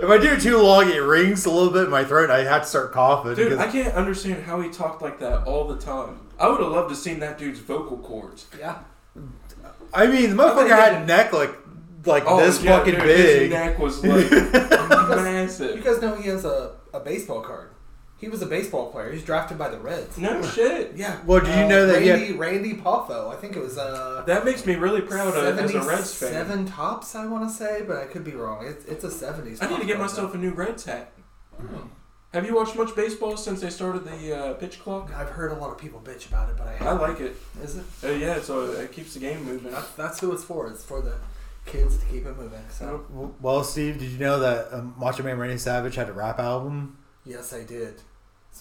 If 0.02 0.08
I 0.10 0.18
do 0.18 0.32
it 0.32 0.40
too 0.40 0.58
long, 0.58 0.90
it 0.90 0.98
rings 0.98 1.44
a 1.46 1.50
little 1.50 1.72
bit 1.72 1.84
in 1.84 1.90
my 1.90 2.04
throat. 2.04 2.24
And 2.24 2.32
I 2.32 2.44
had 2.44 2.60
to 2.60 2.64
start 2.66 2.92
coughing. 2.92 3.34
Dude, 3.34 3.50
because- 3.50 3.58
I 3.66 3.70
can't 3.70 3.94
understand 3.94 4.44
how 4.44 4.60
he 4.60 4.68
talked 4.70 5.02
like 5.02 5.18
that 5.20 5.44
all 5.46 5.66
the 5.66 5.76
time. 5.76 6.20
I 6.38 6.48
would 6.48 6.60
have 6.60 6.70
loved 6.70 6.90
to 6.90 6.96
seen 6.96 7.20
that 7.20 7.38
dude's 7.38 7.60
vocal 7.60 7.96
cords. 7.98 8.46
Yeah. 8.58 8.78
I 9.94 10.06
mean, 10.06 10.30
the 10.30 10.36
motherfucker 10.42 10.68
had 10.68 11.02
a 11.02 11.06
neck 11.06 11.32
like 11.32 11.54
like 12.04 12.24
Oh, 12.26 12.38
this 12.38 12.62
yeah, 12.62 12.78
fucking 12.78 12.94
dude, 12.94 13.02
big. 13.02 13.40
His 13.42 13.50
neck 13.50 13.78
was 13.78 14.04
like 14.04 14.30
You 14.30 15.16
massive. 15.16 15.82
guys 15.82 16.00
know 16.02 16.14
he 16.14 16.28
has 16.28 16.44
a, 16.44 16.72
a 16.92 17.00
baseball 17.00 17.40
card. 17.40 17.70
He 18.18 18.28
was 18.28 18.40
a 18.40 18.46
baseball 18.46 18.90
player. 18.90 19.12
He's 19.12 19.22
drafted 19.24 19.58
by 19.58 19.68
the 19.68 19.78
Reds. 19.78 20.16
No 20.16 20.40
shit. 20.42 20.92
Yeah. 20.96 21.18
Well, 21.26 21.40
did 21.40 21.48
you 21.54 21.64
Uh, 21.64 21.68
know 21.68 21.86
that 21.86 22.00
he 22.00 22.08
had- 22.08 22.20
Randy, 22.20 22.32
Randy 22.32 22.74
Poffo. 22.74 23.30
I 23.30 23.36
think 23.36 23.56
it 23.56 23.62
was 23.62 23.76
uh, 23.76 24.22
That 24.26 24.44
makes 24.46 24.64
me 24.64 24.74
really 24.76 25.02
proud 25.02 25.36
of 25.36 25.58
as 25.58 25.74
a 25.74 25.82
Reds 25.82 26.14
fan. 26.14 26.32
77 26.32 26.66
Topps, 26.66 27.14
I 27.14 27.26
want 27.26 27.46
to 27.46 27.54
say, 27.54 27.82
but 27.86 27.98
I 27.98 28.04
could 28.06 28.24
be 28.24 28.32
wrong. 28.32 28.64
It's, 28.66 28.86
it's 28.86 29.04
a 29.04 29.08
70s. 29.10 29.62
I 29.62 29.68
need 29.68 29.80
to 29.80 29.84
get 29.86 29.96
Poffo, 29.98 30.00
myself 30.00 30.34
a 30.34 30.38
new 30.38 30.52
Reds 30.52 30.86
hat. 30.86 31.12
Have 32.32 32.44
you 32.46 32.54
watched 32.54 32.76
much 32.76 32.94
baseball 32.94 33.36
since 33.36 33.60
they 33.60 33.70
started 33.70 34.04
the 34.04 34.36
uh, 34.36 34.54
pitch 34.54 34.80
clock? 34.80 35.10
I've 35.14 35.30
heard 35.30 35.52
a 35.52 35.54
lot 35.54 35.70
of 35.70 35.78
people 35.78 36.00
bitch 36.04 36.28
about 36.28 36.50
it, 36.50 36.56
but 36.58 36.66
I 36.66 36.72
I 36.72 36.76
haven't. 36.76 37.00
like 37.02 37.20
it. 37.20 37.36
Is 37.62 37.76
it? 37.76 37.84
Uh, 38.04 38.08
yeah, 38.08 38.40
so 38.40 38.70
it 38.72 38.92
keeps 38.92 39.14
the 39.14 39.20
game 39.20 39.44
moving. 39.44 39.72
That's, 39.72 39.90
that's 39.92 40.20
who 40.20 40.32
it's 40.32 40.44
for. 40.44 40.68
It's 40.68 40.84
for 40.84 41.00
the 41.00 41.14
kids 41.64 41.96
to 41.98 42.04
keep 42.06 42.26
it 42.26 42.36
moving. 42.36 42.62
So, 42.70 43.06
Well, 43.40 43.64
Steve, 43.64 43.98
did 43.98 44.10
you 44.10 44.18
know 44.18 44.38
that 44.40 44.68
um, 44.72 44.94
Macho 44.98 45.22
Man 45.22 45.38
Randy 45.38 45.56
Savage 45.58 45.94
had 45.94 46.08
a 46.08 46.12
rap 46.12 46.38
album? 46.38 46.98
Yes, 47.26 47.52
I 47.52 47.64
did. 47.64 48.00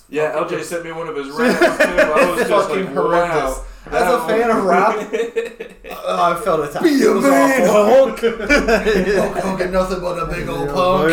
Yeah, 0.10 0.34
LJ 0.36 0.62
sent 0.64 0.84
me 0.84 0.92
one 0.92 1.08
of 1.08 1.16
his 1.16 1.30
raps 1.38 1.58
too. 1.60 1.66
I 1.84 2.30
was 2.30 2.48
just 2.48 2.68
fucking 2.68 2.86
like, 2.86 2.94
horrendous. 2.94 3.58
wow. 3.58 3.66
As 3.86 3.92
a 3.94 3.94
That 3.94 4.28
fan 4.28 4.50
of 4.50 4.64
rap, 4.66 4.96
Oh, 6.04 6.24
I 6.34 6.42
felt 6.44 6.68
attacked. 6.68 6.84
Be 6.84 6.90
It 6.90 7.08
a 7.08 7.14
was 7.14 7.24
man, 7.24 7.70
awful. 7.70 8.10
Hulk. 8.10 8.20
Hulk 8.20 9.38
Hogan, 9.44 9.72
nothing 9.72 10.00
but 10.02 10.18
a 10.22 10.26
big 10.26 10.50
old 10.50 10.70
punk. 10.70 11.12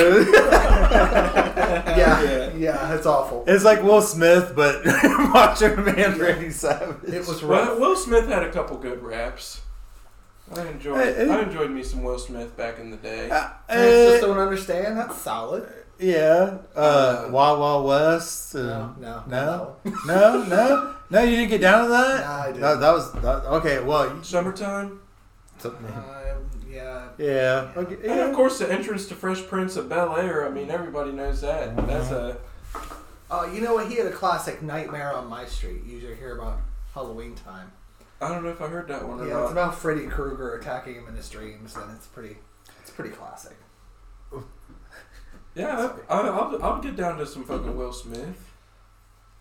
Yeah, 1.96 2.52
yeah, 2.56 2.94
it's 2.94 3.06
awful. 3.06 3.44
It's 3.46 3.64
like 3.64 3.82
Will 3.82 4.00
Smith, 4.02 4.52
but 4.56 4.84
Macho 4.84 5.76
Man 5.76 6.18
Randy 6.18 6.50
Savage. 6.50 6.96
It 7.12 7.26
was 7.26 7.42
Well. 7.42 7.78
Will 7.78 7.96
Smith 7.96 8.26
had 8.28 8.42
a 8.42 8.50
couple 8.50 8.76
good 8.78 9.02
raps. 9.02 9.60
I 10.54 10.66
enjoyed. 10.66 10.98
Hey, 11.02 11.26
hey. 11.26 11.30
I 11.30 11.42
enjoyed 11.42 11.70
me 11.70 11.82
some 11.82 12.02
Will 12.02 12.18
Smith 12.18 12.56
back 12.56 12.78
in 12.78 12.90
the 12.90 12.96
day. 12.98 13.30
Uh, 13.30 13.48
I 13.68 13.74
just 13.74 14.24
uh, 14.24 14.26
don't 14.26 14.38
understand. 14.38 14.98
That's 14.98 15.16
solid. 15.18 15.68
Yeah. 16.02 16.58
Uh, 16.74 16.78
Uh, 16.78 17.28
Wild 17.30 17.60
Wild 17.60 17.86
West. 17.86 18.54
No, 18.54 18.94
no, 18.98 19.22
No? 19.26 19.76
no. 19.84 19.92
No, 20.06 20.44
no, 20.44 20.94
no. 21.10 21.22
You 21.22 21.36
didn't 21.36 21.50
get 21.50 21.60
down 21.60 21.84
to 21.84 21.90
that. 21.90 22.24
Nah, 22.24 22.42
I 22.42 22.46
didn't. 22.46 22.60
That, 22.60 22.80
that 22.80 22.92
was 22.92 23.12
that, 23.12 23.44
okay. 23.58 23.80
Well, 23.82 24.14
you, 24.16 24.22
Summertime, 24.24 25.00
Um, 25.64 26.50
yeah. 26.68 27.08
yeah. 27.18 27.70
Okay. 27.76 27.96
and 28.10 28.20
of 28.20 28.34
course 28.34 28.58
the 28.58 28.70
entrance 28.72 29.06
to 29.06 29.14
Fresh 29.14 29.46
Prince 29.46 29.76
of 29.76 29.88
Bel 29.88 30.16
Air. 30.16 30.46
I 30.46 30.50
mean, 30.50 30.70
everybody 30.70 31.12
knows 31.12 31.40
that. 31.42 31.76
That's 31.86 32.10
a 32.10 32.36
Uh, 33.30 33.48
you 33.52 33.60
know 33.62 33.74
what? 33.74 33.86
He 33.88 33.96
had 33.96 34.06
a 34.06 34.12
classic 34.12 34.60
Nightmare 34.62 35.12
on 35.14 35.26
My 35.28 35.46
Street. 35.46 35.84
You 35.86 35.94
usually 35.94 36.16
hear 36.16 36.36
about 36.38 36.58
Halloween 36.92 37.34
time. 37.34 37.72
I 38.20 38.28
don't 38.28 38.44
know 38.44 38.50
if 38.50 38.60
I 38.60 38.68
heard 38.68 38.88
that 38.88 39.08
one 39.08 39.20
or 39.20 39.26
Yeah, 39.26 39.32
not. 39.34 39.42
it's 39.44 39.52
about 39.52 39.74
Freddy 39.78 40.06
Krueger 40.06 40.54
attacking 40.54 40.94
him 40.96 41.08
in 41.08 41.16
his 41.16 41.28
dreams, 41.30 41.74
and 41.76 41.90
it's 41.96 42.06
pretty, 42.06 42.36
it's 42.80 42.90
pretty 42.90 43.10
classic. 43.10 43.56
Yeah, 45.54 45.92
I, 46.08 46.14
I, 46.14 46.28
I'll, 46.28 46.62
I'll 46.62 46.80
get 46.80 46.96
down 46.96 47.18
to 47.18 47.26
some 47.26 47.44
fucking 47.44 47.76
Will 47.76 47.92
Smith. 47.92 48.48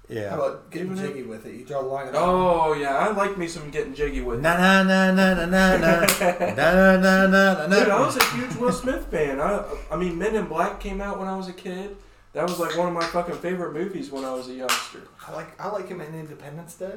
Yeah. 0.10 0.32
How 0.32 0.36
about 0.41 0.71
getting 0.71 0.91
Even 0.91 1.06
if- 1.06 1.10
jiggy 1.13 1.24
with 1.24 1.45
it? 1.45 1.56
You 1.56 1.65
draw 1.65 1.82
the 1.82 1.88
line. 1.88 2.08
at 2.10 2.15
Oh 2.17 2.74
yeah, 2.74 2.97
I 2.97 3.12
like 3.13 3.38
me 3.38 3.47
some 3.47 3.69
getting 3.69 3.93
jiggy 3.93 4.19
with. 4.21 4.39
it. 4.39 4.41
Na 4.41 4.58
na 4.58 4.84
na 4.84 5.13
na 5.13 5.34
na 5.34 5.45
na 5.78 5.78
na 5.78 6.06
na 6.54 6.97
na 6.97 7.28
na 7.28 7.67
na 7.67 7.80
Dude, 7.80 7.89
I 7.89 8.00
was 8.02 8.17
a 8.17 8.24
huge 8.36 8.56
Will 8.58 8.74
Smith 8.74 9.08
fan. 9.10 9.39
I, 9.39 9.63
I 9.89 9.95
mean, 9.95 10.17
Men 10.17 10.36
in 10.36 10.47
Black 10.47 10.80
came 10.82 11.00
out 11.00 11.17
when 11.17 11.30
I 11.30 11.36
was 11.38 11.47
a 11.47 11.54
kid. 11.54 11.95
That 12.34 12.43
was 12.43 12.60
like 12.60 12.78
one 12.78 12.88
of 12.89 12.93
my 12.93 13.06
fucking 13.06 13.36
favorite 13.36 13.74
movies 13.74 14.12
when 14.12 14.26
I 14.26 14.34
was 14.34 14.50
a 14.50 14.54
youngster. 14.54 15.02
I 15.28 15.32
like, 15.34 15.60
I 15.62 15.69
like 15.69 15.88
him 15.88 16.02
in 16.02 16.13
Independence 16.13 16.76
Day. 16.76 16.95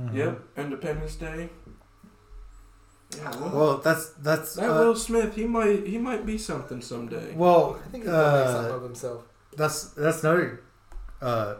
Mhm. 0.00 0.14
Yep, 0.14 0.40
Independence 0.56 1.16
Day. 1.16 1.50
Yeah, 3.16 3.30
well, 3.40 3.50
Well, 3.54 3.76
that's 3.78 4.10
that's 4.20 4.54
that 4.54 4.70
uh, 4.70 4.74
Will 4.80 4.96
Smith, 4.96 5.34
he 5.34 5.44
might 5.46 5.86
he 5.86 5.98
might 5.98 6.24
be 6.24 6.38
something 6.38 6.80
someday. 6.80 7.34
well. 7.34 7.78
I 7.84 7.88
think 7.90 8.04
he's 8.04 8.12
gonna 8.12 8.38
make 8.38 8.46
something 8.48 8.72
Uh, 8.72 8.76
of 8.76 8.82
himself. 8.82 9.22
that's 9.56 9.84
that's 9.90 10.22
another. 10.22 10.60
Uh, 11.20 11.54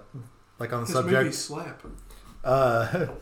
like 0.59 0.73
on 0.73 0.81
the 0.81 0.87
His 0.87 0.95
subject. 0.95 1.13
movies 1.23 1.39
slap. 1.39 1.83
Uh, 2.45 3.07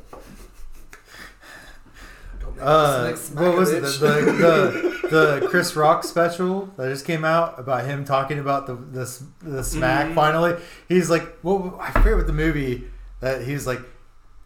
Uh, 2.61 3.15
what 3.35 3.57
was 3.57 3.71
it? 3.71 3.81
The, 3.83 3.89
the, 3.89 5.09
the 5.11 5.41
the 5.41 5.49
Chris 5.49 5.77
Rock 5.77 6.05
special 6.05 6.67
that 6.77 6.89
just 6.91 7.07
came 7.07 7.25
out 7.25 7.59
about 7.59 7.85
him 7.85 8.05
talking 8.05 8.39
about 8.39 8.67
the 8.67 8.75
the, 8.75 9.23
the 9.43 9.65
smack. 9.65 10.09
Mhm. 10.09 10.15
Finally, 10.15 10.57
he's 10.89 11.09
like, 11.09 11.39
well, 11.43 11.79
I 11.81 11.91
forget 11.93 12.17
what 12.17 12.27
the 12.27 12.33
movie 12.35 12.85
that 13.21 13.43
he's 13.43 13.67
like. 13.67 13.81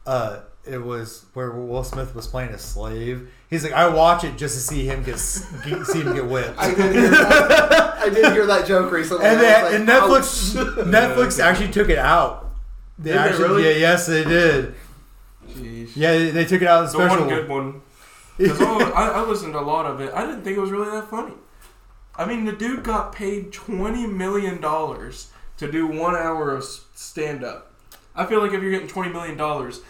Uh, 0.07 0.41
it 0.65 0.79
was 0.79 1.25
where 1.35 1.51
Will 1.51 1.83
Smith 1.83 2.15
was 2.15 2.27
playing 2.27 2.51
a 2.51 2.59
slave. 2.59 3.29
He's 3.55 3.65
like, 3.65 3.73
I 3.73 3.89
watch 3.89 4.25
it 4.25 4.37
just 4.37 4.55
to 4.57 4.61
see 4.61 4.85
him 4.85 5.03
get, 5.03 5.19
see 5.19 6.01
him 6.03 6.15
get 6.15 6.27
whipped. 6.27 6.59
I 6.59 6.75
did 6.75 6.93
hear 6.95 7.11
that. 7.11 7.99
I 7.99 8.09
did 8.11 8.33
hear 8.33 8.47
that 8.47 8.67
joke 8.67 8.91
recently. 8.93 9.25
and, 9.25 9.39
I 9.41 9.63
was 9.63 9.71
they, 9.71 9.77
and 9.77 9.89
Netflix 9.89 10.57
ouch. 10.61 10.87
Netflix 10.87 11.43
actually 11.43 11.71
took 11.71 11.89
it 11.89 11.99
out. 11.99 12.51
They 12.99 13.11
Did 13.11 13.15
they 13.19 13.19
actually, 13.29 13.49
really? 13.49 13.65
yeah, 13.65 13.77
yes, 13.77 14.07
they 14.07 14.25
did. 14.25 14.75
Jeez. 15.49 15.91
Yeah, 15.95 16.13
they, 16.13 16.31
they 16.31 16.45
took 16.45 16.63
it 16.63 16.69
out 16.69 16.85
of 16.85 16.93
the 16.93 16.99
The 16.99 17.07
special. 17.09 17.27
one 17.27 17.35
good 17.35 17.49
one. 17.49 17.81
'Cause 18.39 18.61
all- 18.61 18.83
I, 18.83 19.09
I 19.11 19.21
listened 19.23 19.53
to 19.53 19.61
a 19.61 19.63
lot 19.63 19.87
of 19.87 20.01
it. 20.01 20.13
I 20.13 20.27
didn't 20.27 20.43
think 20.43 20.57
it 20.57 20.61
was 20.61 20.71
really 20.71 20.91
that 20.91 21.09
funny. 21.09 21.35
I 22.17 22.25
mean, 22.25 22.45
the 22.45 22.53
dude 22.53 22.83
got 22.83 23.13
paid 23.15 23.53
twenty 23.53 24.07
million 24.07 24.61
dollars 24.61 25.31
to 25.59 25.71
do 25.71 25.87
one 25.87 26.17
hour 26.17 26.51
of 26.55 26.65
stand 26.65 27.45
up. 27.45 27.73
I 28.17 28.27
feel 28.27 28.41
like 28.41 28.53
if 28.53 28.61
you're 28.63 28.71
getting 28.73 28.89
twenty 28.89 29.13
million 29.13 29.37
dollars, 29.37 29.81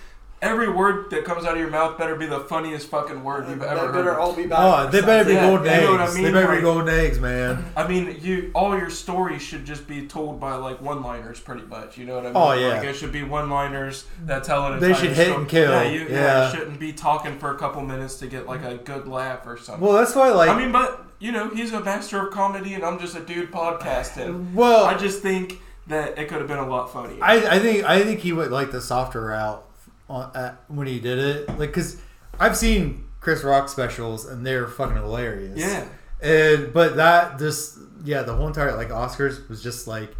every 0.45 0.69
word 0.71 1.11
that 1.11 1.25
comes 1.25 1.45
out 1.45 1.55
of 1.55 1.59
your 1.59 1.71
mouth 1.71 1.97
better 1.99 2.15
be 2.15 2.27
the 2.27 2.41
funniest 2.41 2.89
fucking 2.89 3.25
word 3.25 3.49
you've 3.49 3.63
ever 3.63 3.75
That 3.75 3.81
heard. 3.87 3.93
better 3.95 4.19
all 4.19 4.33
be 4.35 4.47
back. 4.47 4.59
Oh, 4.61 4.89
they 4.91 5.01
better 5.01 5.25
be 5.25 5.33
Yeah, 5.35 5.47
golden 5.49 5.65
you 5.75 5.81
know 5.81 5.91
what 5.93 6.01
I 6.01 6.05
eggs. 6.05 6.15
mean? 6.15 6.25
They 6.25 6.33
better 6.33 6.47
Like- 6.49 6.57
be 6.59 6.63
golden 6.63 6.95
eggs, 6.95 7.19
man. 7.19 7.65
I 7.77 7.87
mean, 7.89 8.19
you 8.21 8.51
all 8.55 8.77
your 8.79 8.91
stories 8.91 9.43
should 9.43 9.65
just 9.65 9.89
be 9.89 10.07
told 10.07 10.39
by 10.39 10.55
like 10.55 10.81
one-liners, 10.81 11.41
pretty 11.41 11.65
much. 11.67 11.97
You 11.99 12.05
know 12.07 12.15
what 12.17 12.25
I 12.25 12.29
mean? 12.29 12.37
Oh, 12.37 12.53
yeah. 12.53 12.69
Like 12.79 12.85
it 12.85 12.95
should 12.95 13.13
be 13.13 13.23
one-liners 13.25 14.05
that 14.27 14.45
tell 14.45 14.67
an 14.73 14.79
They 14.79 14.89
entire 14.89 15.01
should 15.03 15.13
hit 15.17 15.27
story. 15.27 15.41
and 15.41 15.49
kill. 15.49 15.71
Yeah, 15.73 15.83
you, 15.83 16.01
yeah. 16.03 16.09
Yeah. 16.11 16.51
you 16.51 16.57
shouldn't 16.59 16.79
be 16.79 16.93
talking 16.93 17.39
for 17.39 17.51
a 17.51 17.57
couple 17.59 17.83
minutes 17.83 18.17
to 18.17 18.27
get 18.27 18.47
like 18.47 18.63
a 18.65 18.75
good 18.77 19.09
laugh 19.09 19.47
or 19.47 19.57
something. 19.57 19.83
Well, 19.85 19.95
that's 19.97 20.15
why, 20.15 20.29
like, 20.31 20.51
I 20.51 20.59
mean, 20.59 20.71
but 20.73 21.01
you 21.19 21.33
know, 21.33 21.49
he's 21.49 21.73
a 21.73 21.81
master 21.81 22.27
of 22.27 22.33
comedy, 22.35 22.75
and 22.75 22.85
I'm 22.85 22.99
just 22.99 23.17
a 23.17 23.21
dude 23.21 23.51
podcasting. 23.51 24.53
well, 24.53 24.85
I 24.85 24.95
just 24.95 25.23
think 25.23 25.61
that 25.87 26.19
it 26.19 26.29
could 26.29 26.39
have 26.39 26.49
been 26.49 26.59
a 26.59 26.69
lot 26.69 26.93
funnier. 26.93 27.19
I, 27.23 27.35
I 27.57 27.59
think 27.59 27.85
I 27.85 28.03
think 28.03 28.21
he 28.21 28.33
went 28.33 28.51
like 28.51 28.71
the 28.73 28.81
softer 28.81 29.23
route 29.27 29.64
on, 30.09 30.31
at, 30.35 30.63
when 30.69 30.87
he 30.87 31.01
did 31.01 31.19
it, 31.19 31.49
like 31.59 31.71
because 31.71 32.01
I've 32.39 32.57
seen 32.57 33.05
Chris 33.21 33.43
Rock 33.43 33.69
specials 33.69 34.27
and 34.27 34.47
they're 34.47 34.67
fucking 34.67 34.97
hilarious. 34.97 35.59
yeah, 35.59 35.87
and 36.21 36.73
but 36.73 36.97
that 36.97 37.39
just 37.39 37.79
yeah, 38.05 38.23
the 38.23 38.35
whole 38.35 38.47
entire 38.47 38.77
like 38.77 38.91
Oscars 38.91 39.49
was 39.49 39.63
just 39.63 39.87
like 39.87 40.15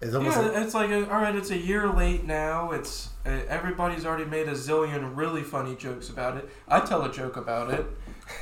it's 0.00 0.14
almost 0.14 0.36
yeah. 0.36 0.42
like, 0.46 0.56
It's 0.64 0.74
like 0.74 0.90
a, 0.90 1.10
all 1.12 1.20
right, 1.20 1.34
it's 1.34 1.50
a 1.50 1.58
year 1.58 1.88
late 1.88 2.24
now. 2.24 2.70
It's 2.70 3.10
uh, 3.26 3.30
everybody's 3.48 4.06
already 4.06 4.24
made 4.24 4.48
a 4.48 4.52
zillion 4.52 5.16
really 5.16 5.42
funny 5.42 5.74
jokes 5.74 6.08
about 6.08 6.36
it. 6.36 6.48
I 6.68 6.80
tell 6.80 7.02
a 7.02 7.12
joke 7.12 7.36
about 7.36 7.72
it. 7.72 7.86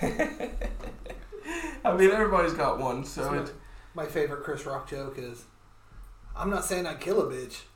I 1.84 1.96
mean, 1.96 2.10
everybody's 2.10 2.52
got 2.52 2.78
one, 2.78 3.04
so 3.04 3.32
it. 3.34 3.52
My 3.94 4.04
favorite 4.04 4.42
Chris 4.42 4.66
Rock 4.66 4.88
joke 4.90 5.16
is, 5.16 5.44
"I'm 6.36 6.50
not 6.50 6.64
saying 6.64 6.86
I 6.86 6.94
kill 6.94 7.20
a 7.22 7.32
bitch, 7.32 7.62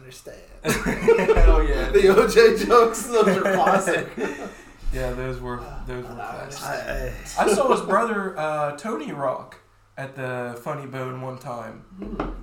understand." 0.00 0.38
Hell 0.64 1.62
yeah, 1.62 1.90
the 1.90 2.00
OJ 2.00 2.66
jokes, 2.66 3.06
those 3.06 3.28
are 3.28 3.40
classic. 3.54 4.08
yeah. 4.92 5.12
Those 5.12 5.40
were 5.40 5.62
those 5.86 6.04
were 6.04 6.14
classic. 6.14 7.38
I, 7.38 7.44
I 7.44 7.54
saw 7.54 7.70
his 7.72 7.82
brother 7.82 8.36
uh, 8.38 8.76
Tony 8.76 9.12
Rock 9.12 9.58
at 9.96 10.16
the 10.16 10.58
Funny 10.62 10.86
Bone 10.86 11.20
one 11.20 11.38
time, 11.38 11.84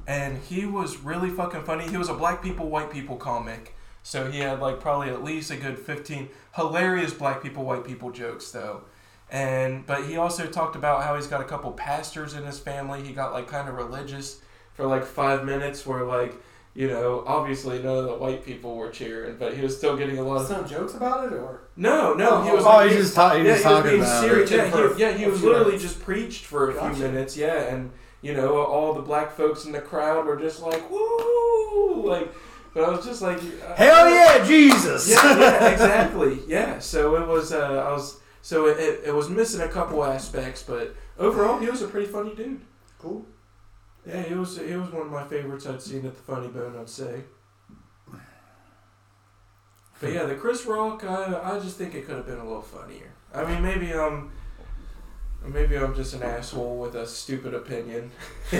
and 0.07 0.37
he 0.37 0.65
was 0.65 0.99
really 0.99 1.29
fucking 1.29 1.63
funny. 1.63 1.87
He 1.87 1.97
was 1.97 2.09
a 2.09 2.13
black 2.13 2.43
people, 2.43 2.69
white 2.69 2.91
people 2.91 3.17
comic, 3.17 3.75
so 4.03 4.29
he 4.31 4.39
had 4.39 4.59
like 4.59 4.79
probably 4.79 5.09
at 5.09 5.23
least 5.23 5.51
a 5.51 5.57
good 5.57 5.79
fifteen 5.79 6.29
hilarious 6.55 7.13
black 7.13 7.41
people, 7.41 7.65
white 7.65 7.85
people 7.85 8.11
jokes 8.11 8.51
though. 8.51 8.83
And 9.29 9.85
but 9.85 10.05
he 10.05 10.17
also 10.17 10.47
talked 10.47 10.75
about 10.75 11.03
how 11.03 11.15
he's 11.15 11.27
got 11.27 11.41
a 11.41 11.45
couple 11.45 11.71
pastors 11.71 12.33
in 12.33 12.45
his 12.45 12.59
family. 12.59 13.03
He 13.03 13.11
got 13.11 13.33
like 13.33 13.47
kind 13.47 13.67
of 13.67 13.75
religious 13.75 14.41
for 14.73 14.85
like 14.85 15.03
five 15.03 15.43
minutes, 15.43 15.85
where 15.85 16.03
like 16.03 16.33
you 16.77 16.87
know 16.87 17.23
obviously 17.25 17.81
none 17.81 17.97
of 17.97 18.05
the 18.05 18.13
white 18.13 18.45
people 18.45 18.75
were 18.75 18.91
cheering, 18.91 19.35
but 19.37 19.55
he 19.57 19.61
was 19.63 19.75
still 19.75 19.97
getting 19.97 20.19
a 20.19 20.21
lot 20.21 20.41
of 20.41 20.47
Some 20.47 20.67
jokes 20.67 20.93
about 20.93 21.25
it, 21.25 21.33
or 21.33 21.61
no, 21.75 22.13
no. 22.13 22.43
He 22.43 22.51
was 22.51 22.63
oh, 22.63 22.69
like, 22.69 22.91
he's 22.91 22.99
just, 23.01 23.15
ta- 23.15 23.35
he's 23.35 23.45
yeah, 23.47 23.53
just 23.53 23.65
he 23.65 23.73
was 23.73 23.83
talking 23.83 23.99
about 23.99 24.23
serious. 24.23 24.51
it. 24.51 24.55
Yeah, 24.55 24.93
he, 24.93 25.01
yeah, 25.01 25.11
he 25.17 25.25
was 25.25 25.41
literally 25.43 25.65
minutes. 25.73 25.83
just 25.83 25.99
preached 26.01 26.45
for 26.45 26.69
a 26.69 26.73
Gotcha. 26.75 26.95
few 26.95 27.03
minutes. 27.05 27.35
Yeah, 27.35 27.73
and 27.73 27.91
you 28.21 28.33
know 28.35 28.61
all 28.63 28.93
the 28.93 29.01
black 29.01 29.31
folks 29.35 29.65
in 29.65 29.71
the 29.71 29.81
crowd 29.81 30.25
were 30.27 30.37
just 30.39 30.61
like 30.61 30.89
woo, 30.91 32.03
like. 32.07 32.31
But 32.73 32.83
I 32.83 32.89
was 32.91 33.03
just 33.03 33.23
like, 33.23 33.39
uh, 33.39 33.73
Hell 33.75 34.07
yeah, 34.07 34.45
Jesus! 34.45 35.09
yeah, 35.09 35.39
yeah, 35.39 35.69
exactly. 35.73 36.39
Yeah. 36.47 36.77
So 36.77 37.15
it 37.15 37.27
was. 37.27 37.51
Uh, 37.51 37.83
I 37.87 37.91
was. 37.91 38.19
So 38.43 38.67
it, 38.67 38.77
it, 38.79 39.01
it 39.07 39.15
was 39.15 39.29
missing 39.29 39.61
a 39.61 39.67
couple 39.67 40.03
aspects, 40.05 40.61
but 40.61 40.95
overall, 41.17 41.57
he 41.57 41.67
was 41.67 41.81
a 41.81 41.87
pretty 41.87 42.05
funny 42.05 42.35
dude. 42.35 42.61
cool. 42.99 43.25
Yeah, 44.07 44.21
he 44.23 44.33
was. 44.35 44.57
He 44.57 44.75
was 44.75 44.89
one 44.91 45.07
of 45.07 45.11
my 45.11 45.25
favorites 45.25 45.65
I'd 45.67 45.81
seen 45.81 46.05
at 46.05 46.15
the 46.15 46.21
Funny 46.21 46.47
Bone. 46.47 46.75
I'd 46.79 46.87
say. 46.89 47.23
But 49.99 50.13
yeah, 50.13 50.25
the 50.25 50.35
Chris 50.35 50.65
Rock, 50.67 51.03
I, 51.03 51.55
I 51.55 51.59
just 51.59 51.77
think 51.77 51.95
it 51.95 52.05
could 52.05 52.15
have 52.17 52.25
been 52.27 52.37
a 52.37 52.43
little 52.45 52.61
funnier. 52.61 53.11
I 53.33 53.43
mean, 53.43 53.63
maybe 53.63 53.91
I'm, 53.95 54.31
maybe 55.43 55.75
I'm 55.75 55.95
just 55.95 56.13
an 56.13 56.21
asshole 56.21 56.77
with 56.77 56.93
a 56.93 57.07
stupid 57.07 57.55
opinion. 57.55 58.11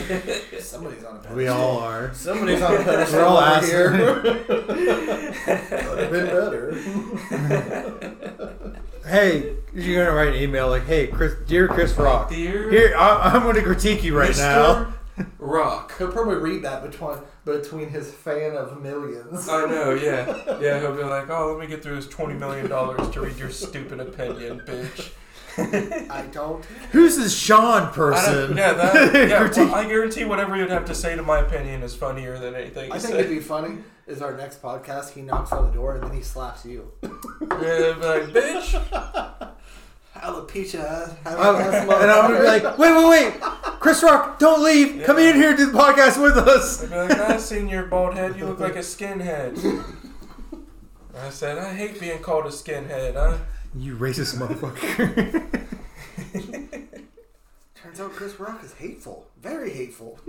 Somebody's 0.59 1.03
on 1.03 1.17
a 1.17 1.19
pedestal. 1.19 1.35
we 1.35 1.47
all 1.47 1.77
are. 1.77 2.11
Somebody's 2.15 2.59
on 2.63 2.73
a 2.77 2.83
pedestal 2.83 3.19
We're 3.19 3.25
all 3.25 3.37
over 3.37 3.45
assholes. 3.45 3.69
here. 3.69 4.43
Could 4.47 5.99
have 5.99 6.11
been 6.11 6.25
better. 6.25 6.73
Hey, 9.05 9.55
you're 9.73 10.03
gonna 10.05 10.17
write 10.17 10.29
an 10.29 10.41
email 10.41 10.67
like, 10.69 10.85
"Hey, 10.85 11.07
Chris, 11.07 11.35
dear 11.45 11.67
Chris 11.69 11.93
Rock, 11.93 12.29
Dear 12.29 12.69
here 12.69 12.93
I, 12.97 13.31
I'm 13.33 13.43
gonna 13.43 13.61
critique 13.61 14.03
you 14.03 14.17
right 14.17 14.31
Mr. 14.31 14.91
now." 15.47 15.53
Rock. 15.53 15.97
He'll 15.97 16.11
probably 16.11 16.35
read 16.35 16.63
that 16.63 16.83
between 16.83 17.17
between 17.45 17.89
his 17.89 18.11
fan 18.11 18.55
of 18.55 18.81
millions. 18.81 19.47
I 19.49 19.65
know, 19.65 19.93
yeah, 19.93 20.59
yeah. 20.61 20.79
He'll 20.79 20.95
be 20.95 21.03
like, 21.03 21.29
"Oh, 21.29 21.51
let 21.51 21.59
me 21.59 21.67
get 21.67 21.81
through 21.81 21.95
this 21.95 22.07
twenty 22.07 22.35
million 22.35 22.69
dollars 22.69 23.09
to 23.09 23.21
read 23.21 23.37
your 23.37 23.49
stupid 23.49 23.99
opinion, 23.99 24.61
bitch." 24.61 25.11
I 25.59 26.21
don't. 26.31 26.63
Who's 26.91 27.17
this 27.17 27.35
Sean 27.35 27.83
I 27.83 27.91
person? 27.91 28.55
yeah, 28.55 28.73
that, 28.73 29.13
yeah 29.29 29.49
well, 29.49 29.73
I 29.73 29.87
guarantee 29.87 30.23
whatever 30.23 30.55
you'd 30.55 30.69
have 30.69 30.85
to 30.85 30.93
say 30.93 31.15
to 31.15 31.23
my 31.23 31.39
opinion 31.39 31.81
is 31.81 31.95
funnier 31.95 32.37
than 32.37 32.53
anything. 32.53 32.91
I 32.91 32.95
you 32.95 33.01
think 33.01 33.13
say. 33.13 33.19
it'd 33.21 33.31
be 33.31 33.39
funny. 33.39 33.79
Is 34.05 34.21
our 34.21 34.37
next 34.37 34.61
podcast? 34.61 35.13
He 35.13 35.21
knocks 35.21 35.51
on 35.51 35.65
the 35.65 35.71
door 35.71 35.95
and 35.95 36.03
then 36.03 36.13
he 36.13 36.21
slaps 36.21 36.63
you. 36.63 36.91
Yeah, 37.01 37.95
like, 37.99 38.29
bitch. 38.29 39.53
Alopecia. 40.21 41.15
Oh, 41.25 41.55
and 41.57 42.11
I'm 42.11 42.31
gonna 42.31 42.39
be 42.39 42.45
like, 42.45 42.77
wait, 42.77 42.91
wait, 42.95 43.09
wait, 43.09 43.41
Chris 43.79 44.03
Rock, 44.03 44.39
don't 44.39 44.63
leave. 44.63 45.03
Come 45.05 45.19
in 45.19 45.35
here 45.35 45.49
and 45.49 45.57
do 45.57 45.71
the 45.71 45.77
podcast 45.77 46.21
with 46.21 46.37
us. 46.37 46.77
They'd 46.77 46.89
be 46.89 46.95
like, 46.95 47.11
I 47.11 47.37
seen 47.37 47.67
your 47.67 47.85
bald 47.85 48.15
head. 48.15 48.37
You 48.37 48.45
look 48.45 48.59
like 48.59 48.75
a 48.75 48.79
skinhead. 48.79 49.57
I 51.17 51.29
said, 51.29 51.57
I 51.57 51.73
hate 51.73 51.99
being 51.99 52.19
called 52.19 52.45
a 52.45 52.49
skinhead. 52.49 53.15
Huh? 53.15 53.37
You 53.75 53.95
racist 53.95 54.35
motherfucker. 54.37 55.43
Turns 57.75 57.99
out 57.99 58.11
Chris 58.11 58.39
Rock 58.39 58.63
is 58.63 58.73
hateful. 58.73 59.27
Very 59.41 59.71
hateful. 59.71 60.19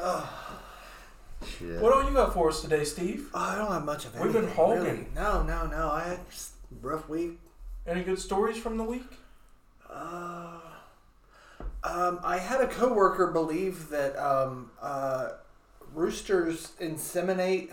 Ah. 0.00 0.47
Shit. 1.58 1.80
What 1.80 1.92
all 1.92 2.04
you 2.04 2.14
got 2.14 2.34
for 2.34 2.48
us 2.48 2.60
today, 2.62 2.84
Steve? 2.84 3.30
Oh, 3.34 3.38
I 3.38 3.56
don't 3.56 3.72
have 3.72 3.84
much 3.84 4.04
of 4.04 4.14
anything. 4.14 4.32
We've 4.32 4.42
been 4.42 4.54
hogging. 4.54 4.82
really. 4.84 5.06
No, 5.14 5.42
no, 5.42 5.66
no. 5.66 5.90
I 5.90 6.04
had 6.08 6.30
just 6.30 6.52
a 6.70 6.86
rough 6.86 7.08
week. 7.08 7.38
Any 7.86 8.02
good 8.02 8.18
stories 8.18 8.56
from 8.56 8.76
the 8.76 8.84
week? 8.84 9.06
Uh, 9.90 10.58
um, 11.82 12.20
I 12.22 12.38
had 12.38 12.60
a 12.60 12.68
coworker 12.68 13.28
believe 13.32 13.88
that 13.88 14.16
um, 14.16 14.70
uh, 14.80 15.30
roosters 15.94 16.72
inseminate 16.80 17.72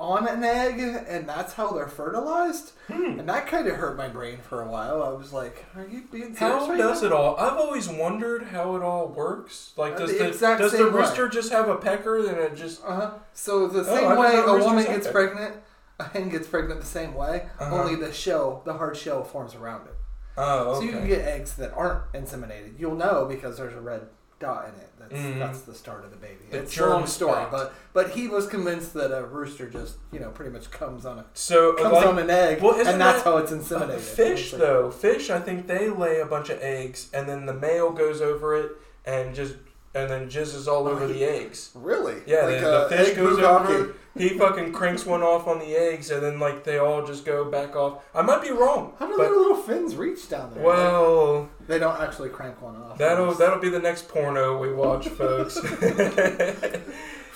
on 0.00 0.26
an 0.26 0.42
egg, 0.42 0.80
and 0.80 1.28
that's 1.28 1.52
how 1.54 1.70
they're 1.72 1.86
fertilized. 1.86 2.72
Hmm. 2.88 3.20
And 3.20 3.28
that 3.28 3.46
kind 3.46 3.66
of 3.68 3.76
hurt 3.76 3.96
my 3.96 4.08
brain 4.08 4.38
for 4.48 4.60
a 4.62 4.68
while. 4.68 5.02
I 5.02 5.10
was 5.10 5.32
like, 5.32 5.64
"Are 5.76 5.86
you 5.86 6.02
being 6.10 6.34
serious 6.34 6.38
How 6.38 6.68
right 6.68 6.76
does 6.78 7.02
now?" 7.02 7.06
it 7.06 7.12
all? 7.12 7.36
I've 7.36 7.56
always 7.56 7.88
wondered 7.88 8.44
how 8.44 8.74
it 8.76 8.82
all 8.82 9.08
works. 9.08 9.72
Like, 9.76 9.94
Uh, 9.94 9.98
does 10.00 10.10
the 10.12 10.18
the, 10.18 10.30
does 10.30 10.38
the 10.72 10.78
same 10.78 10.92
way. 10.92 11.00
rooster 11.00 11.28
just 11.28 11.52
have 11.52 11.68
a 11.68 11.76
pecker 11.76 12.18
and 12.18 12.36
it 12.38 12.56
just? 12.56 12.84
Uh 12.84 12.94
huh. 12.94 13.10
So 13.34 13.68
the 13.68 13.80
Oh, 13.80 13.84
same 13.84 14.00
didn't 14.08 14.18
way 14.18 14.36
a 14.36 14.64
woman 14.64 14.84
gets 14.84 15.06
pregnant, 15.06 15.54
a 16.00 16.04
hen 16.04 16.28
gets 16.28 16.48
pregnant 16.48 16.80
the 16.80 16.86
same 16.86 17.14
way. 17.14 17.48
Uh-huh. 17.60 17.74
Only 17.82 17.94
the 17.94 18.12
shell, 18.12 18.62
the 18.64 18.74
hard 18.74 18.96
shell, 18.96 19.22
forms 19.22 19.54
around 19.54 19.86
it. 19.86 19.94
Oh, 20.36 20.70
okay. 20.70 20.78
So 20.80 20.82
you 20.92 20.92
can 20.98 21.06
get 21.06 21.20
eggs 21.28 21.54
that 21.54 21.72
aren't 21.72 22.10
inseminated. 22.12 22.80
You'll 22.80 22.96
know 22.96 23.24
because 23.26 23.56
there's 23.58 23.74
a 23.74 23.80
red 23.80 24.08
dot 24.40 24.64
in 24.68 24.80
it. 24.80 24.90
That's 24.98 25.12
Mhm. 25.14 25.38
that's 25.38 25.60
the 25.62 25.74
start 25.74 26.04
of 26.04 26.10
the 26.10 26.16
baby. 26.16 26.38
The 26.50 26.58
it's 26.58 26.76
a 26.78 26.86
long 26.86 27.06
story, 27.06 27.32
spot. 27.32 27.50
but 27.52 27.74
but 27.92 28.10
he 28.10 28.26
was 28.28 28.46
convinced 28.46 28.94
that 28.94 29.16
a 29.16 29.22
rooster 29.24 29.68
just 29.68 29.96
you 30.12 30.18
know 30.20 30.30
pretty 30.30 30.50
much 30.50 30.70
comes 30.70 31.04
on 31.06 31.18
a 31.18 31.24
so, 31.34 31.74
comes 31.74 31.92
like, 31.92 32.06
on 32.06 32.18
an 32.18 32.30
egg, 32.30 32.62
well, 32.62 32.74
and 32.74 33.00
that's 33.00 33.22
that- 33.22 33.24
how 33.24 33.36
it's 33.38 33.52
uh, 33.52 33.56
inseminated. 33.56 34.00
fish 34.00 34.52
though, 34.52 34.90
fish. 34.90 35.30
I 35.30 35.40
think 35.40 35.66
they 35.66 35.88
lay 35.88 36.20
a 36.20 36.26
bunch 36.26 36.50
of 36.50 36.60
eggs, 36.62 37.08
and 37.12 37.28
then 37.28 37.46
the 37.46 37.54
male 37.54 37.90
goes 37.90 38.20
over 38.20 38.54
it 38.56 38.72
and 39.04 39.34
just 39.34 39.54
and 39.94 40.10
then 40.10 40.28
jizzes 40.28 40.66
all 40.66 40.86
over 40.88 41.06
the 41.06 41.24
eggs. 41.24 41.70
Really? 41.74 42.22
Yeah, 42.26 42.42
like 42.46 42.60
the, 42.60 42.70
the 42.70 42.86
a 42.86 42.88
fish 42.88 43.08
egg 43.10 43.16
goes 43.16 43.38
bukkake. 43.38 43.68
over. 43.70 43.94
He 44.16 44.28
fucking 44.38 44.72
cranks 44.72 45.04
one 45.04 45.22
off 45.22 45.48
on 45.48 45.58
the 45.58 45.74
eggs, 45.74 46.10
and 46.10 46.22
then 46.22 46.38
like 46.38 46.62
they 46.64 46.78
all 46.78 47.04
just 47.04 47.24
go 47.24 47.44
back 47.50 47.74
off. 47.74 48.04
I 48.14 48.22
might 48.22 48.42
be 48.42 48.50
wrong, 48.50 48.92
How 48.98 49.06
do 49.06 49.16
but 49.16 49.24
their 49.24 49.36
little 49.36 49.56
fins 49.56 49.96
reach 49.96 50.28
down 50.28 50.54
there? 50.54 50.62
well, 50.62 51.48
they 51.66 51.78
don't 51.80 52.00
actually 52.00 52.28
crank 52.28 52.62
one 52.62 52.76
off. 52.76 52.96
that'll 52.98 53.34
that'll 53.34 53.58
be 53.58 53.70
the 53.70 53.80
next 53.80 54.08
porno 54.08 54.56
we 54.58 54.72
watch, 54.72 55.08
folks. 55.08 55.58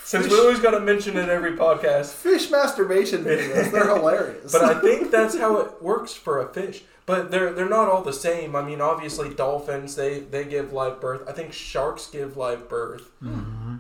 Since 0.09 0.29
we 0.29 0.39
always 0.39 0.59
got 0.59 0.71
to 0.71 0.81
mention 0.81 1.19
it 1.19 1.29
every 1.29 1.53
podcast. 1.53 2.15
fish 2.15 2.51
masturbation 2.51 3.25
videos. 3.25 3.71
They're 3.71 3.95
hilarious. 3.95 4.51
But 4.51 4.65
I 4.65 4.81
think 4.81 5.11
that's 5.11 5.37
how 5.37 5.59
it 5.59 5.83
works 5.83 6.15
for 6.15 6.41
a 6.41 6.51
fish. 6.51 6.83
But 7.05 7.31
they're 7.31 7.53
they're 7.53 7.69
not 7.69 7.91
all 7.91 8.03
the 8.03 8.15
same. 8.15 8.57
I 8.57 8.63
mean, 8.63 8.81
obviously 8.81 9.35
dolphins 9.35 9.97
they 9.97 10.21
they 10.21 10.45
give 10.45 10.73
live 10.73 10.99
birth. 10.99 11.29
I 11.29 11.33
think 11.33 11.53
sharks 11.53 12.07
give 12.07 12.39
live 12.39 12.71
birth. 12.71 13.11
Mm-hmm. 13.23 13.77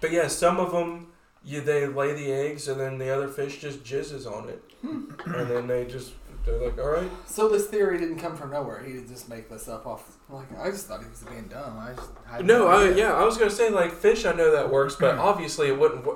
But 0.00 0.10
yeah, 0.10 0.26
some 0.26 0.58
of 0.58 0.72
them 0.72 1.12
you 1.44 1.60
they 1.60 1.86
lay 1.86 2.12
the 2.14 2.32
eggs 2.32 2.66
and 2.66 2.80
then 2.80 2.98
the 2.98 3.10
other 3.10 3.28
fish 3.28 3.60
just 3.60 3.84
jizzes 3.84 4.26
on 4.26 4.48
it, 4.48 4.62
hmm. 4.80 5.04
and 5.26 5.48
then 5.48 5.66
they 5.68 5.84
just 5.84 6.14
they're 6.44 6.58
like, 6.58 6.78
all 6.78 6.90
right. 6.90 7.10
So 7.26 7.48
this 7.48 7.68
theory 7.68 7.98
didn't 7.98 8.18
come 8.18 8.36
from 8.36 8.50
nowhere. 8.50 8.82
He 8.82 8.94
did 8.94 9.08
just 9.08 9.28
make 9.28 9.48
this 9.48 9.68
up 9.68 9.86
off. 9.86 10.16
Like 10.32 10.58
I 10.58 10.70
just 10.70 10.86
thought 10.86 11.02
he 11.02 11.10
was 11.10 11.22
being 11.28 11.46
dumb. 11.48 11.78
I 11.78 11.92
just 11.92 12.08
had 12.26 12.46
No, 12.46 12.66
I, 12.66 12.84
idea. 12.84 13.08
yeah, 13.08 13.12
I 13.12 13.22
was 13.22 13.36
gonna 13.36 13.50
say 13.50 13.68
like 13.68 13.92
fish. 13.92 14.24
I 14.24 14.32
know 14.32 14.50
that 14.52 14.70
works, 14.70 14.96
but 14.98 15.16
hmm. 15.16 15.20
obviously 15.20 15.68
it 15.68 15.78
wouldn't. 15.78 16.06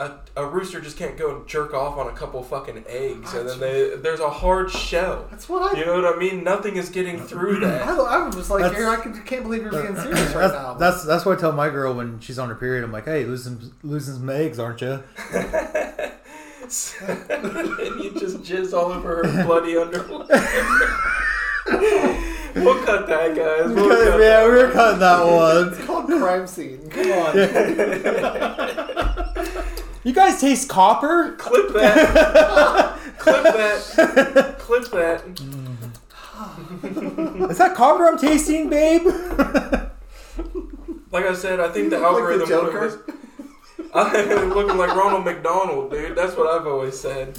A, 0.00 0.10
a 0.36 0.44
rooster 0.44 0.80
just 0.80 0.98
can't 0.98 1.16
go 1.16 1.36
and 1.36 1.46
jerk 1.46 1.72
off 1.72 1.96
on 1.96 2.08
a 2.08 2.16
couple 2.16 2.42
fucking 2.42 2.84
eggs, 2.88 3.32
and 3.32 3.48
then 3.48 3.60
they 3.60 3.94
there's 3.94 4.18
a 4.18 4.28
hard 4.28 4.72
shell. 4.72 5.28
That's 5.30 5.48
what 5.48 5.72
I. 5.72 5.78
You 5.78 5.86
know 5.86 6.02
what 6.02 6.16
I 6.16 6.18
mean? 6.18 6.42
Nothing 6.42 6.74
is 6.76 6.88
getting 6.88 7.20
through 7.20 7.60
that. 7.60 7.86
I, 7.86 7.94
I 7.94 8.26
was 8.26 8.50
like, 8.50 8.62
That's- 8.62 8.76
here, 8.76 8.88
I 8.88 8.96
can, 8.96 9.22
can't 9.22 9.44
believe 9.44 9.62
you're 9.62 9.70
being 9.70 9.94
serious 10.02 10.34
right 10.34 10.48
that's, 10.48 10.54
now. 10.54 10.74
that's 10.74 11.04
that's 11.04 11.24
what 11.24 11.38
I 11.38 11.40
tell 11.40 11.52
my 11.52 11.70
girl 11.70 11.94
when 11.94 12.18
she's 12.18 12.40
on 12.40 12.48
her 12.48 12.56
period. 12.56 12.82
I'm 12.82 12.90
like, 12.90 13.04
hey, 13.04 13.24
losing 13.24 13.72
losing 13.84 14.14
some 14.14 14.30
eggs, 14.30 14.58
aren't 14.58 14.80
you? 14.80 15.00
and 15.32 15.44
you 18.02 18.10
just 18.18 18.38
jizz 18.42 18.72
all 18.72 18.90
over 18.90 19.24
her 19.24 19.44
bloody 19.44 19.76
underwear. 19.76 20.26
we'll 22.54 22.84
cut 22.84 23.06
that, 23.08 23.34
guys. 23.34 23.70
We'll 23.72 23.88
cut 23.88 24.20
yeah, 24.20 24.40
that. 24.40 24.44
we 24.44 24.50
were 24.50 24.70
cutting 24.70 25.00
that 25.00 25.24
one. 25.26 25.68
It's 25.74 25.84
called 25.84 26.06
crime 26.06 26.46
scene. 26.46 26.88
Come 26.90 27.10
on. 27.12 27.34
You 30.04 30.12
guys 30.12 30.40
taste 30.40 30.68
copper? 30.68 31.34
Clip 31.38 31.72
that. 31.72 32.98
Clip 33.18 33.42
that. 33.42 34.56
Clip 34.58 34.84
that. 34.90 35.22
Is 37.50 37.58
that 37.58 37.74
copper 37.74 38.06
I'm 38.06 38.18
tasting, 38.18 38.68
babe? 38.68 39.06
Like 41.10 41.24
I 41.26 41.34
said, 41.34 41.60
I 41.60 41.68
think 41.68 41.90
the 41.90 41.96
You 41.96 42.02
look 42.02 42.40
like 42.40 42.48
the 42.48 42.48
algorithm 42.48 42.48
Joker. 42.48 42.80
was. 42.80 42.98
I'm 43.94 44.50
looking 44.50 44.76
like 44.76 44.94
Ronald 44.94 45.24
McDonald, 45.24 45.90
dude. 45.92 46.16
That's 46.18 46.36
what 46.36 46.48
I've 46.48 46.66
always 46.66 46.98
said. 46.98 47.38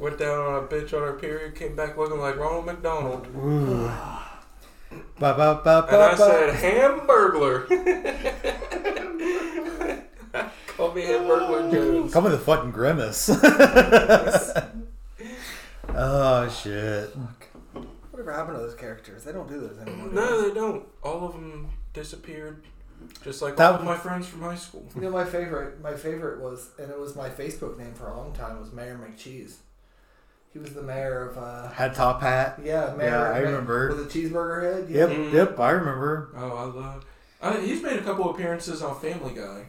Went 0.00 0.18
down 0.18 0.38
on 0.38 0.64
a 0.64 0.66
bitch 0.66 0.94
on 0.94 1.02
her 1.02 1.12
period, 1.12 1.54
came 1.54 1.76
back 1.76 1.98
looking 1.98 2.18
like 2.18 2.38
Ronald 2.38 2.64
McDonald. 2.64 3.26
Ooh. 3.36 3.90
Ba, 5.18 5.34
ba, 5.34 5.60
ba, 5.62 5.86
And 5.88 5.96
I 5.96 6.14
said. 6.14 6.54
Hamburglar. 6.54 7.68
Call 10.68 10.94
me 10.94 11.02
Hamburglar 11.02 11.70
Jones. 11.70 12.14
Come 12.14 12.24
with 12.24 12.32
the 12.32 12.38
fucking 12.38 12.70
grimace. 12.70 13.28
oh 15.94 16.48
shit. 16.48 17.14
Whatever 18.10 18.32
happened 18.32 18.56
to 18.56 18.62
those 18.62 18.74
characters? 18.74 19.24
They 19.24 19.32
don't 19.32 19.48
do 19.48 19.60
those 19.60 19.78
anymore. 19.80 20.08
No, 20.12 20.40
they? 20.40 20.48
they 20.48 20.54
don't. 20.54 20.86
All 21.02 21.26
of 21.26 21.34
them 21.34 21.68
disappeared, 21.92 22.64
just 23.22 23.42
like 23.42 23.56
That 23.56 23.72
all 23.72 23.78
of 23.80 23.84
my 23.84 23.98
friends 23.98 24.26
from 24.26 24.40
high 24.40 24.56
school. 24.56 24.88
You 24.94 25.02
know, 25.02 25.10
my 25.10 25.26
favorite, 25.26 25.82
my 25.82 25.92
favorite 25.94 26.40
was, 26.40 26.70
and 26.78 26.90
it 26.90 26.98
was 26.98 27.14
my 27.14 27.28
Facebook 27.28 27.76
name 27.76 27.92
for 27.92 28.08
a 28.08 28.16
long 28.16 28.32
time, 28.32 28.58
was 28.58 28.72
Mayor 28.72 28.98
McCheese. 28.98 29.56
He 30.52 30.58
was 30.58 30.74
the 30.74 30.82
mayor 30.82 31.28
of, 31.28 31.38
uh, 31.38 31.68
Had 31.70 31.94
top 31.94 32.20
hat. 32.22 32.58
yeah, 32.64 32.92
mayor. 32.96 33.08
Yeah, 33.10 33.22
I 33.22 33.32
mayor- 33.34 33.44
remember. 33.46 33.88
With 33.94 34.00
a 34.00 34.04
cheeseburger 34.18 34.62
head. 34.62 34.90
Yep, 34.90 35.08
Mhm. 35.10 35.32
yep, 35.32 35.60
I 35.60 35.70
remember. 35.70 36.30
Oh, 36.36 36.56
I 36.56 36.64
love. 36.64 37.04
I, 37.40 37.60
he's 37.60 37.82
made 37.82 37.98
a 37.98 38.02
couple 38.02 38.28
appearances 38.30 38.82
on 38.82 38.98
Family 39.00 39.32
Guy. 39.34 39.66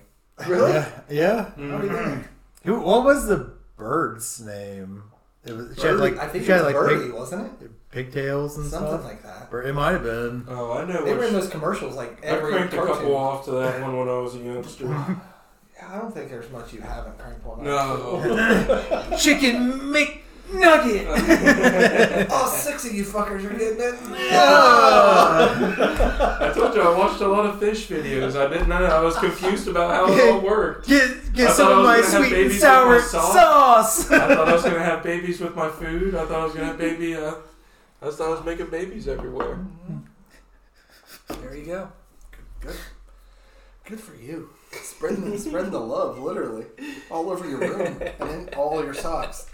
Really? 0.48 0.72
Yeah, 0.72 0.90
yeah. 1.10 1.44
How 1.72 1.78
do 1.78 1.88
you 1.88 1.94
think? 1.94 2.28
Who? 2.66 2.80
What 2.82 3.04
was 3.04 3.28
the 3.28 3.52
bird's 3.78 4.42
name? 4.42 5.04
It 5.46 5.54
was. 5.56 5.78
She 5.80 5.86
had 5.86 5.98
like. 5.98 6.18
I 6.18 6.28
think 6.28 6.46
she 6.46 6.52
it 6.52 6.56
had 6.56 6.66
was 6.66 6.74
like 6.74 6.84
Birdie, 6.84 7.04
pig, 7.06 7.14
wasn't 7.14 7.62
it? 7.62 7.72
pigtails 7.92 8.58
and 8.58 8.68
Something 8.70 8.90
stuff. 8.90 9.04
like 9.04 9.22
that. 9.24 9.52
Bir- 9.52 9.64
It 9.64 9.74
might 9.74 9.92
have 9.92 10.04
been. 10.04 10.46
Oh, 10.50 10.72
I 10.74 10.86
know. 10.86 11.04
They 11.06 11.14
were 11.14 11.26
in 11.26 11.34
those 11.34 11.50
commercials 11.50 11.96
like 11.96 12.24
I 12.24 12.30
every 12.30 12.54
cranked 12.54 12.74
a 12.74 12.78
couple 12.78 13.16
off 13.16 13.46
to 13.46 13.52
that 13.52 13.82
one 13.84 13.98
when 13.98 14.08
I 14.10 14.18
was 14.18 14.34
a 14.36 14.40
youngster. 14.40 14.86
Yeah, 14.86 15.16
I 15.92 15.98
don't 16.00 16.14
think 16.14 16.30
there's 16.32 16.50
much 16.52 16.74
you 16.74 16.82
haven't 16.82 17.18
cranked 17.20 17.46
one 17.46 17.68
off. 17.68 18.26
No. 19.10 19.18
Chicken 19.18 19.92
McNugget. 20.52 22.30
All 22.32 22.48
six 22.48 22.86
of 22.86 22.94
you 22.94 23.04
fuckers 23.04 23.44
are 23.46 23.54
getting 23.54 23.80
it. 23.80 24.02
No. 24.02 24.18
I 26.40 26.52
told 26.54 26.76
you 26.76 26.82
I 26.82 26.98
watched 26.98 27.22
a 27.22 27.28
lot 27.28 27.46
of 27.46 27.60
fish 27.60 27.88
videos. 27.88 28.36
I 28.36 28.50
didn't 28.52 28.70
know. 28.70 28.76
I 28.76 29.02
was 29.02 29.18
confused 29.18 29.68
about 29.68 29.92
how 29.92 30.12
it 30.12 30.32
all 30.32 30.42
worked. 30.42 30.88
Get 30.88 31.34
get 31.34 31.52
some 31.52 31.80
of 31.80 31.84
my 31.86 32.02
sweet 32.02 32.34
and 32.34 32.52
sour 32.52 33.00
sauce. 33.02 33.34
sauce. 33.34 34.12
I 34.12 34.36
thought 34.36 34.50
I 34.50 34.54
was 34.54 34.64
gonna 34.64 34.84
have 34.84 35.04
babies 35.04 35.40
with 35.40 35.56
my 35.56 35.70
food. 35.70 36.16
I 36.16 36.26
thought 36.26 36.42
I 36.42 36.44
was 36.46 36.54
gonna 36.54 36.68
have 36.68 36.78
baby. 36.78 37.16
Uh, 37.16 37.36
I 38.02 38.10
thought 38.10 38.28
I 38.28 38.30
was 38.32 38.44
making 38.46 38.68
babies 38.68 39.08
everywhere. 39.08 39.60
There 41.28 41.56
you 41.56 41.66
go. 41.66 41.90
Good, 42.32 42.46
good, 42.68 42.76
good 43.86 44.00
for 44.00 44.16
you. 44.16 44.50
Spreading, 44.72 45.38
spreading 45.38 45.72
the 45.72 45.80
love, 45.80 46.18
literally, 46.20 46.66
all 47.10 47.30
over 47.30 47.48
your 47.50 47.60
room 47.60 48.02
and 48.20 48.30
in 48.30 48.50
all 48.56 48.84
your 48.84 48.94
socks. 48.94 49.51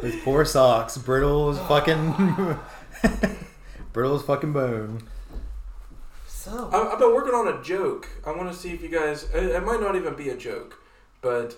Those 0.00 0.16
poor 0.22 0.44
socks, 0.44 0.98
brittle 0.98 1.50
as 1.50 1.58
fucking, 1.60 2.58
brittle 3.92 4.16
as 4.16 4.22
fucking 4.22 4.52
bone. 4.52 5.02
So, 6.26 6.68
I, 6.72 6.92
I've 6.92 6.98
been 6.98 7.14
working 7.14 7.34
on 7.34 7.46
a 7.46 7.62
joke. 7.62 8.08
I 8.26 8.32
want 8.32 8.50
to 8.50 8.58
see 8.58 8.70
if 8.70 8.82
you 8.82 8.88
guys. 8.88 9.28
It, 9.32 9.44
it 9.44 9.64
might 9.64 9.80
not 9.80 9.94
even 9.94 10.14
be 10.14 10.28
a 10.30 10.36
joke, 10.36 10.82
but 11.20 11.56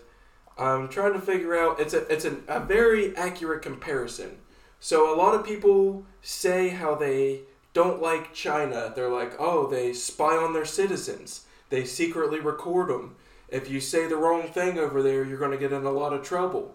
I'm 0.58 0.88
trying 0.88 1.14
to 1.14 1.20
figure 1.20 1.56
out. 1.56 1.80
It's 1.80 1.94
a 1.94 2.06
it's 2.12 2.26
a, 2.26 2.36
a 2.48 2.60
very 2.60 3.16
accurate 3.16 3.62
comparison. 3.62 4.38
So 4.78 5.14
a 5.14 5.16
lot 5.16 5.34
of 5.34 5.46
people 5.46 6.04
say 6.20 6.68
how 6.68 6.94
they 6.94 7.40
don't 7.72 8.02
like 8.02 8.34
China. 8.34 8.92
They're 8.94 9.08
like, 9.08 9.34
oh, 9.38 9.66
they 9.66 9.94
spy 9.94 10.36
on 10.36 10.52
their 10.52 10.66
citizens. 10.66 11.46
They 11.70 11.86
secretly 11.86 12.40
record 12.40 12.90
them. 12.90 13.16
If 13.54 13.70
you 13.70 13.80
say 13.80 14.08
the 14.08 14.16
wrong 14.16 14.48
thing 14.48 14.78
over 14.78 15.00
there, 15.00 15.24
you're 15.24 15.38
going 15.38 15.52
to 15.52 15.56
get 15.56 15.72
in 15.72 15.84
a 15.84 15.90
lot 15.90 16.12
of 16.12 16.22
trouble. 16.22 16.74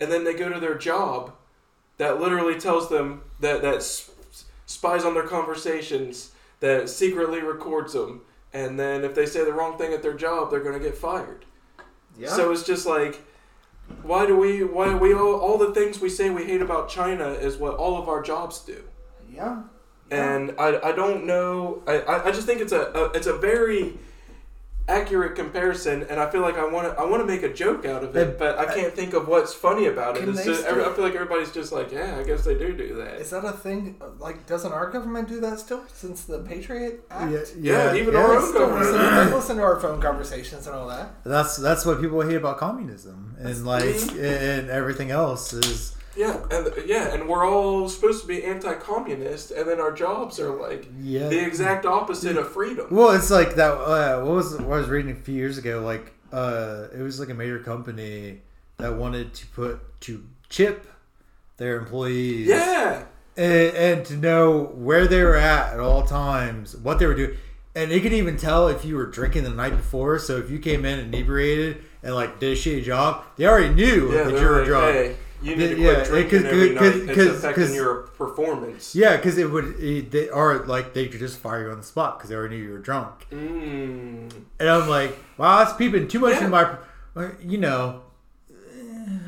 And 0.00 0.12
then 0.12 0.22
they 0.22 0.32
go 0.32 0.48
to 0.48 0.60
their 0.60 0.78
job 0.78 1.34
that 1.98 2.20
literally 2.20 2.58
tells 2.58 2.88
them 2.88 3.22
that 3.40 3.62
that 3.62 3.82
spies 4.64 5.04
on 5.04 5.14
their 5.14 5.26
conversations, 5.26 6.30
that 6.60 6.88
secretly 6.88 7.42
records 7.42 7.94
them. 7.94 8.22
And 8.52 8.78
then 8.78 9.04
if 9.04 9.14
they 9.14 9.26
say 9.26 9.44
the 9.44 9.52
wrong 9.52 9.76
thing 9.76 9.92
at 9.92 10.02
their 10.02 10.14
job, 10.14 10.50
they're 10.50 10.62
going 10.62 10.78
to 10.78 10.84
get 10.84 10.96
fired. 10.96 11.44
Yeah. 12.16 12.28
So 12.28 12.52
it's 12.52 12.62
just 12.64 12.86
like, 12.86 13.20
why 14.02 14.24
do 14.24 14.36
we? 14.36 14.62
Why 14.62 14.94
we 14.94 15.12
all? 15.12 15.34
All 15.34 15.58
the 15.58 15.74
things 15.74 16.00
we 16.00 16.08
say 16.08 16.30
we 16.30 16.44
hate 16.44 16.62
about 16.62 16.88
China 16.88 17.28
is 17.30 17.56
what 17.56 17.74
all 17.74 18.00
of 18.00 18.08
our 18.08 18.22
jobs 18.22 18.60
do. 18.60 18.84
yeah. 19.30 19.62
Yeah. 20.10 20.36
And 20.36 20.54
I, 20.58 20.88
I 20.88 20.92
don't 20.92 21.24
know. 21.24 21.84
I, 21.86 22.02
I, 22.02 22.32
just 22.32 22.44
think 22.44 22.60
it's 22.60 22.72
a, 22.72 22.80
a 22.80 23.04
it's 23.12 23.28
a 23.28 23.36
very 23.36 23.96
accurate 24.88 25.36
comparison, 25.36 26.04
and 26.10 26.18
I 26.18 26.28
feel 26.30 26.40
like 26.40 26.56
I 26.56 26.64
want 26.66 26.88
to 26.92 27.00
I 27.00 27.04
want 27.04 27.22
to 27.22 27.26
make 27.26 27.42
a 27.42 27.52
joke 27.52 27.84
out 27.84 28.02
of 28.02 28.16
it, 28.16 28.28
And- 28.28 28.38
but 28.38 28.58
I 28.58 28.64
can't 28.74 28.92
think 28.92 29.14
of 29.14 29.28
what's 29.28 29.54
funny 29.54 29.86
about 29.86 30.16
it. 30.16 30.20
Can 30.20 30.30
It's 30.30 30.44
just, 30.44 30.64
I 30.66 30.72
feel 30.94 31.04
like 31.04 31.14
everybody's 31.14 31.52
just 31.52 31.70
like, 31.72 31.92
yeah, 31.92 32.16
I 32.18 32.24
guess 32.24 32.44
they 32.44 32.54
do 32.54 32.72
do 32.72 32.94
that. 32.96 33.20
Is 33.20 33.30
that 33.30 33.44
a 33.44 33.52
thing? 33.52 34.00
Like, 34.18 34.46
doesn't 34.46 34.72
our 34.72 34.90
government 34.90 35.28
do 35.28 35.40
that 35.40 35.60
still 35.60 35.82
since 35.92 36.24
the 36.24 36.40
Patriot 36.40 37.04
Act? 37.10 37.54
Yeah, 37.58 37.94
even 37.94 38.16
our 38.16 38.36
own 38.36 38.52
government. 38.52 38.90
listen, 38.92 38.98
they 39.28 39.34
listen 39.36 39.56
to 39.58 39.62
our 39.62 39.78
phone 39.80 40.00
conversations 40.00 40.66
and 40.66 40.74
all 40.74 40.88
that. 40.88 41.10
That's 41.24 41.56
that's 41.56 41.86
what 41.86 42.00
people 42.00 42.20
hate 42.22 42.36
about 42.36 42.58
communism 42.58 43.36
and 43.38 43.64
like 43.64 43.84
and 44.18 44.70
everything 44.70 45.10
else 45.10 45.52
is 45.52 45.94
Yeah, 46.20 46.36
and 46.50 46.70
yeah, 46.86 47.14
and 47.14 47.26
we're 47.26 47.48
all 47.48 47.88
supposed 47.88 48.20
to 48.20 48.28
be 48.28 48.44
anti-communist, 48.44 49.52
and 49.52 49.66
then 49.66 49.80
our 49.80 49.90
jobs 49.90 50.38
are 50.38 50.54
like 50.54 50.86
yeah. 51.00 51.28
the 51.28 51.42
exact 51.42 51.86
opposite 51.86 52.36
of 52.36 52.52
freedom. 52.52 52.88
Well, 52.90 53.12
it's 53.12 53.30
like 53.30 53.54
that. 53.54 53.72
Uh, 53.72 54.20
what 54.20 54.34
was 54.34 54.52
what 54.58 54.74
I 54.74 54.80
was 54.80 54.88
reading 54.90 55.12
a 55.12 55.14
few 55.14 55.34
years 55.34 55.56
ago? 55.56 55.80
Like, 55.80 56.12
uh, 56.30 56.88
it 56.92 57.00
was 57.00 57.18
like 57.20 57.30
a 57.30 57.34
major 57.34 57.58
company 57.60 58.42
that 58.76 58.96
wanted 58.96 59.32
to 59.32 59.46
put 59.46 59.80
to 60.02 60.22
chip 60.50 60.86
their 61.56 61.78
employees, 61.78 62.48
Yeah, 62.48 63.04
and, 63.38 63.74
and 63.74 64.06
to 64.06 64.16
know 64.16 64.64
where 64.74 65.06
they 65.06 65.22
were 65.22 65.36
at 65.36 65.72
at 65.72 65.80
all 65.80 66.02
times, 66.02 66.76
what 66.76 66.98
they 66.98 67.06
were 67.06 67.14
doing, 67.14 67.38
and 67.74 67.90
they 67.90 68.00
could 68.00 68.12
even 68.12 68.36
tell 68.36 68.68
if 68.68 68.84
you 68.84 68.94
were 68.96 69.06
drinking 69.06 69.44
the 69.44 69.50
night 69.50 69.74
before. 69.74 70.18
So 70.18 70.36
if 70.36 70.50
you 70.50 70.58
came 70.58 70.84
in 70.84 70.98
inebriated 70.98 71.82
and 72.02 72.14
like 72.14 72.38
did 72.40 72.52
a 72.52 72.60
shitty 72.60 72.84
job, 72.84 73.24
they 73.36 73.46
already 73.46 73.72
knew 73.72 74.12
yeah, 74.12 74.24
that 74.24 74.38
you 74.38 74.46
were 74.46 74.58
like, 74.58 74.66
drunk. 74.66 74.94
hey, 74.94 75.16
you 75.42 75.56
need 75.56 75.68
to 75.70 75.78
Yeah, 75.78 75.94
quit 75.94 75.98
it 75.98 76.10
drinking 76.10 76.38
could- 76.42 76.46
every 76.46 76.68
could- 76.68 76.74
night. 76.74 76.80
could- 76.92 77.08
It's 77.08 77.16
cause- 77.16 77.38
affecting 77.38 77.64
cause- 77.66 77.74
your 77.74 77.94
performance. 78.18 78.94
Yeah, 78.94 79.16
because 79.16 79.38
it 79.38 79.50
would, 79.50 79.76
it, 79.80 80.10
they, 80.10 80.28
are 80.28 80.64
like 80.66 80.92
they 80.94 81.08
could 81.08 81.20
just 81.20 81.38
fire 81.38 81.64
you 81.66 81.70
on 81.70 81.78
the 81.78 81.82
spot 81.84 82.18
because 82.18 82.30
they 82.30 82.36
already 82.36 82.56
knew 82.58 82.64
you 82.64 82.72
were 82.72 82.78
drunk. 82.78 83.26
Mm. 83.32 84.30
And 84.58 84.68
I'm 84.68 84.88
like, 84.88 85.16
wow, 85.38 85.58
that's 85.64 85.76
peeping 85.76 86.08
too 86.08 86.18
much 86.20 86.34
Yeah. 86.34 86.44
in 86.44 86.50
my, 86.50 86.76
you 87.42 87.58
know. 87.58 88.02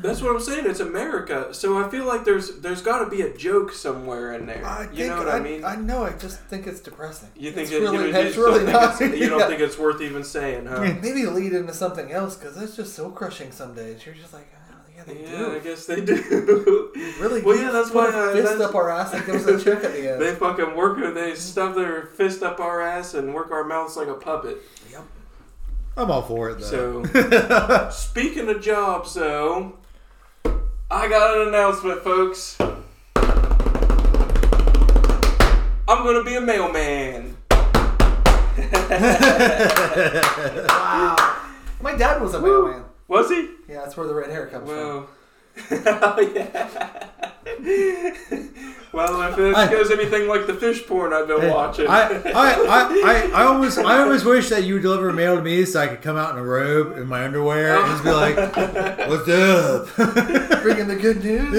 That's 0.01 0.21
what 0.21 0.33
I'm 0.35 0.41
saying. 0.41 0.65
It's 0.65 0.79
America, 0.81 1.53
so 1.53 1.77
I 1.83 1.89
feel 1.89 2.05
like 2.05 2.25
there's 2.25 2.57
there's 2.59 2.81
got 2.81 3.03
to 3.03 3.09
be 3.09 3.21
a 3.21 3.35
joke 3.35 3.71
somewhere 3.71 4.33
in 4.33 4.45
there. 4.45 4.63
I 4.65 4.87
you 4.93 5.07
know 5.07 5.17
what 5.17 5.29
I, 5.29 5.39
mean? 5.39 5.63
I 5.63 5.75
know. 5.77 6.03
I 6.03 6.11
just 6.11 6.39
think 6.41 6.67
it's 6.67 6.79
depressing. 6.81 7.29
you 7.35 7.51
think 7.51 7.67
it's 7.67 7.71
it, 7.71 7.81
really, 7.81 8.07
you, 8.07 8.11
know, 8.13 8.19
you 8.19 8.25
it's 8.27 8.35
just 8.35 8.37
don't 8.37 8.45
really 8.53 8.65
think 8.65 8.73
not. 8.81 9.01
it's, 9.01 9.17
you 9.19 9.29
don't 9.29 9.39
yeah. 9.39 9.47
think 9.47 9.61
it's 9.61 9.77
worth 9.77 10.01
even 10.01 10.23
saying, 10.23 10.65
huh? 10.67 10.81
Maybe 11.01 11.25
lead 11.25 11.53
into 11.53 11.73
something 11.73 12.11
else 12.11 12.35
because 12.35 12.61
it's 12.61 12.75
just 12.75 12.93
so 12.95 13.09
crushing 13.11 13.51
some 13.51 13.73
days. 13.75 14.05
You're 14.05 14.15
just 14.15 14.33
like, 14.33 14.47
oh, 14.55 14.62
yeah, 15.07 15.13
they 15.13 15.31
yeah, 15.31 15.47
I 15.55 15.59
guess 15.59 15.85
they 15.85 16.01
do. 16.01 16.89
Really, 17.19 17.41
Well, 17.41 17.57
yeah, 17.57 17.71
that's 17.71 17.91
why 17.91 18.05
a 18.05 18.09
I- 18.29 18.33
fist 18.33 18.43
that's- 18.51 18.61
up 18.61 18.75
our 18.75 18.89
ass 18.89 19.13
and 19.13 19.25
give 19.25 19.35
us 19.35 19.45
a 19.45 19.57
check 19.63 19.83
at 19.83 19.93
the 19.93 20.11
end. 20.13 20.21
they 20.21 20.33
fucking 20.35 20.75
work. 20.75 20.97
They 21.13 21.35
stuff 21.35 21.75
their 21.75 22.07
fist 22.07 22.41
up 22.43 22.59
our 22.59 22.81
ass 22.81 23.13
and 23.13 23.33
work 23.33 23.51
our 23.51 23.63
mouths 23.63 23.95
like 23.97 24.07
a 24.07 24.13
puppet. 24.15 24.57
yep. 24.91 25.03
I'm 25.95 26.09
all 26.11 26.21
for 26.23 26.49
it 26.49 26.59
though. 26.59 27.03
So, 27.05 27.89
speaking 27.91 28.49
of 28.49 28.61
jobs, 28.61 29.13
though, 29.13 29.77
I 30.89 31.07
got 31.07 31.37
an 31.37 31.47
announcement, 31.49 32.01
folks. 32.03 32.57
I'm 35.85 36.03
gonna 36.03 36.23
be 36.23 36.35
a 36.35 36.41
mailman. 36.41 37.37
Wow. 40.67 41.15
My 41.81 41.95
dad 41.95 42.21
was 42.21 42.33
a 42.33 42.39
mailman. 42.41 42.82
Was 43.13 43.29
he? 43.29 43.47
Yeah, 43.69 43.81
that's 43.81 43.95
where 43.95 44.07
the 44.07 44.13
red 44.15 44.29
hair 44.31 44.47
comes 44.47 44.69
from. 44.69 45.07
Oh 45.85 46.31
yeah. 46.35 47.09
well, 48.93 49.21
if 49.29 49.35
this 49.35 49.55
I- 49.55 49.69
goes 49.71 49.91
anything 49.91 50.27
like 50.27 50.47
the 50.47 50.55
fish 50.55 50.85
porn 50.87 51.13
I've 51.13 51.27
been 51.27 51.47
watching, 51.51 51.87
I, 51.87 52.07
I, 52.09 52.31
I, 52.31 53.01
I, 53.03 53.31
I 53.35 53.43
almost, 53.43 53.77
I 53.77 53.99
almost 54.01 54.25
wish 54.33 54.49
that 54.49 54.63
you 54.63 54.73
would 54.75 54.81
deliver 54.83 55.13
mail 55.13 55.35
to 55.35 55.43
me 55.43 55.63
so 55.65 55.79
I 55.81 55.87
could 55.87 56.01
come 56.01 56.17
out 56.17 56.31
in 56.31 56.39
a 56.39 56.43
robe 56.43 56.97
in 56.97 57.05
my 57.07 57.23
underwear 57.25 57.77
and 57.77 57.85
just 57.91 58.03
be 58.03 58.09
like, 58.11 58.35
"What's 58.37 59.29
up?" 59.29 59.87
Bringing 60.63 60.87
the 60.87 60.95
good 60.99 61.23
news. 61.23 61.53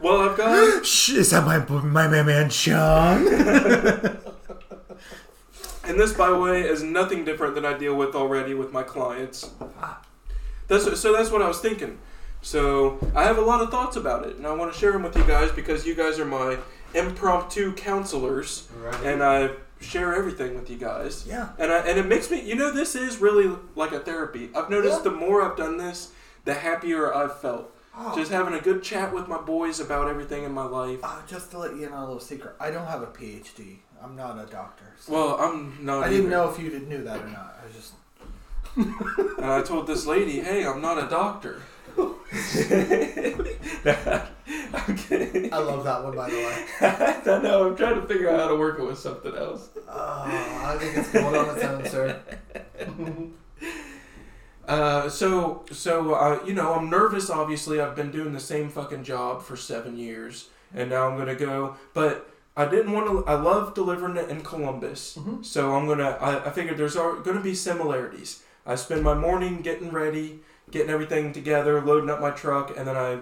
well, 0.00 0.28
I've 0.30 0.36
got. 0.36 0.84
Shh, 0.84 1.10
Is 1.10 1.30
that 1.30 1.46
my 1.46 1.58
my 1.80 2.06
man, 2.08 2.26
man 2.26 2.50
Sean? 2.50 3.24
And 5.92 6.00
this, 6.00 6.14
by 6.14 6.30
the 6.30 6.38
way, 6.38 6.62
is 6.62 6.82
nothing 6.82 7.22
different 7.22 7.54
than 7.54 7.66
I 7.66 7.76
deal 7.76 7.94
with 7.94 8.14
already 8.14 8.54
with 8.54 8.72
my 8.72 8.82
clients. 8.82 9.50
That's 10.66 10.98
so. 10.98 11.12
That's 11.12 11.30
what 11.30 11.42
I 11.42 11.48
was 11.48 11.60
thinking. 11.60 11.98
So 12.40 12.98
I 13.14 13.24
have 13.24 13.36
a 13.36 13.42
lot 13.42 13.60
of 13.60 13.70
thoughts 13.70 13.96
about 13.96 14.26
it, 14.26 14.36
and 14.36 14.46
I 14.46 14.54
want 14.54 14.72
to 14.72 14.78
share 14.78 14.92
them 14.92 15.02
with 15.02 15.14
you 15.14 15.24
guys 15.24 15.52
because 15.52 15.86
you 15.86 15.94
guys 15.94 16.18
are 16.18 16.24
my 16.24 16.56
impromptu 16.94 17.74
counselors, 17.74 18.68
right. 18.82 19.04
and 19.04 19.22
I 19.22 19.50
share 19.82 20.14
everything 20.14 20.54
with 20.54 20.70
you 20.70 20.78
guys. 20.78 21.26
Yeah. 21.28 21.50
And 21.58 21.70
I, 21.70 21.80
and 21.80 21.98
it 21.98 22.06
makes 22.06 22.30
me, 22.30 22.40
you 22.40 22.54
know, 22.54 22.70
this 22.70 22.94
is 22.94 23.18
really 23.18 23.54
like 23.76 23.92
a 23.92 24.00
therapy. 24.00 24.48
I've 24.54 24.70
noticed 24.70 25.04
Yeah. 25.04 25.10
the 25.10 25.16
more 25.18 25.42
I've 25.42 25.58
done 25.58 25.76
this, 25.76 26.12
the 26.46 26.54
happier 26.54 27.14
I've 27.14 27.38
felt. 27.38 27.70
Oh. 27.94 28.16
Just 28.16 28.32
having 28.32 28.54
a 28.54 28.60
good 28.60 28.82
chat 28.82 29.12
with 29.12 29.28
my 29.28 29.38
boys 29.38 29.78
about 29.78 30.08
everything 30.08 30.44
in 30.44 30.52
my 30.52 30.64
life. 30.64 31.00
Uh, 31.02 31.20
just 31.26 31.50
to 31.50 31.58
let 31.58 31.76
you 31.76 31.86
in 31.86 31.92
on 31.92 32.02
a 32.02 32.06
little 32.06 32.20
secret, 32.20 32.54
I 32.58 32.70
don't 32.70 32.86
have 32.86 33.02
a 33.02 33.08
PhD. 33.08 33.80
I'm 34.02 34.16
not 34.16 34.38
a 34.38 34.46
doctor. 34.50 34.84
so- 34.98 35.12
Well, 35.12 35.36
I'm 35.40 35.78
not. 35.84 36.04
I 36.04 36.08
didn't 36.08 36.26
either. 36.26 36.30
know 36.36 36.48
if 36.50 36.58
you 36.58 36.70
knew 36.80 37.02
that 37.04 37.20
or 37.20 37.28
not. 37.28 37.58
I 37.64 37.68
just. 37.72 37.92
And 39.38 39.46
I 39.50 39.62
told 39.62 39.86
this 39.86 40.06
lady, 40.06 40.40
"Hey, 40.40 40.64
I'm 40.66 40.80
not 40.80 40.98
a 41.02 41.06
doctor." 41.08 41.60
I'm 41.98 42.14
kidding. 44.96 45.52
I 45.52 45.58
love 45.58 45.84
that 45.84 46.02
one, 46.02 46.16
by 46.16 46.30
the 46.30 46.36
way. 46.36 46.64
I 46.80 47.20
don't 47.24 47.42
know. 47.42 47.68
I'm 47.68 47.76
trying 47.76 48.00
to 48.00 48.06
figure 48.06 48.30
out 48.30 48.40
how 48.40 48.48
to 48.48 48.56
work 48.56 48.78
it 48.78 48.84
with 48.86 48.98
something 48.98 49.34
else. 49.36 49.68
Oh, 49.88 50.62
I 50.64 50.76
think 50.78 50.96
it's 50.96 51.10
going 51.12 51.34
on 51.36 51.54
its 51.56 51.64
own, 51.64 51.84
sir. 51.86 52.20
Uh, 54.68 55.08
so, 55.08 55.64
so 55.72 56.14
uh, 56.14 56.38
you 56.46 56.54
know, 56.54 56.72
I'm 56.74 56.88
nervous. 56.88 57.28
Obviously, 57.30 57.80
I've 57.80 57.96
been 57.96 58.12
doing 58.12 58.32
the 58.32 58.38
same 58.40 58.68
fucking 58.70 59.02
job 59.02 59.42
for 59.42 59.56
seven 59.56 59.98
years, 59.98 60.50
and 60.72 60.88
now 60.88 61.08
I'm 61.08 61.18
gonna 61.18 61.34
go. 61.34 61.74
But 61.94 62.30
I 62.56 62.66
didn't 62.66 62.92
want 62.92 63.06
to. 63.06 63.24
I 63.26 63.34
love 63.34 63.74
delivering 63.74 64.16
it 64.16 64.28
in 64.28 64.42
Columbus, 64.42 65.16
Mhm. 65.18 65.44
so 65.44 65.74
I'm 65.74 65.86
gonna. 65.86 66.18
I, 66.20 66.46
I 66.46 66.50
figured 66.50 66.76
there's 66.76 66.94
gonna 66.96 67.40
be 67.40 67.54
similarities. 67.54 68.42
I 68.66 68.74
spend 68.74 69.02
my 69.02 69.14
morning 69.14 69.62
getting 69.62 69.90
ready, 69.90 70.40
getting 70.70 70.90
everything 70.90 71.32
together, 71.32 71.80
loading 71.80 72.10
up 72.10 72.20
my 72.20 72.30
truck, 72.30 72.76
and 72.76 72.86
then 72.86 72.96
I 72.96 73.20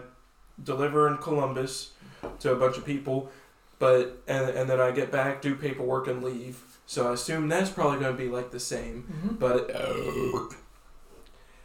deliver 0.62 1.06
in 1.08 1.18
Columbus 1.18 1.92
to 2.40 2.52
a 2.52 2.56
bunch 2.56 2.76
of 2.76 2.84
people. 2.84 3.30
But 3.78 4.20
and 4.26 4.50
and 4.50 4.68
then 4.68 4.80
I 4.80 4.90
get 4.90 5.12
back, 5.12 5.40
do 5.42 5.54
paperwork, 5.54 6.08
and 6.08 6.22
leave. 6.24 6.58
So 6.86 7.08
I 7.08 7.12
assume 7.14 7.48
that's 7.48 7.70
probably 7.70 8.00
gonna 8.00 8.12
be 8.16 8.28
like 8.28 8.50
the 8.50 8.58
same. 8.60 9.04
Mm-hmm. 9.10 9.34
But 9.36 9.70
uh, 9.74 10.54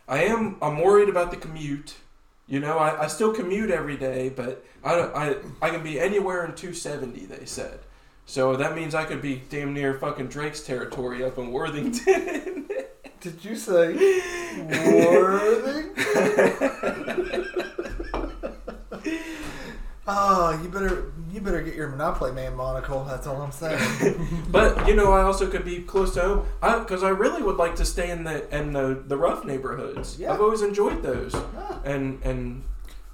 I 0.07 0.23
am 0.25 0.57
I'm 0.61 0.79
worried 0.79 1.09
about 1.09 1.31
the 1.31 1.37
commute. 1.37 1.95
You 2.47 2.59
know, 2.59 2.77
I, 2.77 3.05
I 3.05 3.07
still 3.07 3.33
commute 3.33 3.71
every 3.71 3.97
day, 3.97 4.29
but 4.29 4.63
I, 4.83 4.93
I 4.93 5.35
I 5.61 5.69
can 5.71 5.83
be 5.83 5.99
anywhere 5.99 6.45
in 6.45 6.53
270. 6.53 7.25
They 7.25 7.45
said, 7.45 7.79
so 8.25 8.55
that 8.55 8.75
means 8.75 8.93
I 8.93 9.05
could 9.05 9.21
be 9.21 9.41
damn 9.49 9.73
near 9.73 9.95
fucking 9.95 10.27
Drake's 10.27 10.61
territory 10.61 11.23
up 11.23 11.37
in 11.37 11.51
Worthington. 11.51 12.67
Did 13.19 13.43
you 13.43 13.55
say 13.55 13.93
Worthington? 14.57 15.95
oh, 20.07 20.59
you 20.61 20.69
better 20.69 21.11
you 21.31 21.41
better 21.41 21.61
get 21.61 21.75
your 21.75 21.89
Monopoly 21.89 22.31
Man 22.31 22.55
monocle. 22.55 23.03
That's 23.05 23.27
all 23.27 23.41
I'm 23.41 23.51
saying. 23.51 24.45
but 24.49 24.87
you 24.87 24.95
know, 24.95 25.11
I 25.11 25.21
also 25.23 25.49
could 25.49 25.65
be 25.65 25.81
close 25.81 26.13
to 26.15 26.21
home 26.21 26.45
because 26.83 27.03
I, 27.03 27.09
really 27.09 27.41
would 27.43 27.57
like 27.57 27.75
to 27.77 27.85
stay 27.85 28.09
in 28.11 28.23
the 28.23 28.47
in 28.55 28.73
the, 28.73 29.03
the 29.07 29.17
rough 29.17 29.43
neighborhoods. 29.45 30.19
Yeah. 30.19 30.33
I've 30.33 30.41
always 30.41 30.61
enjoyed 30.61 31.01
those, 31.03 31.33
Ah. 31.35 31.81
and 31.83 32.21
and 32.23 32.63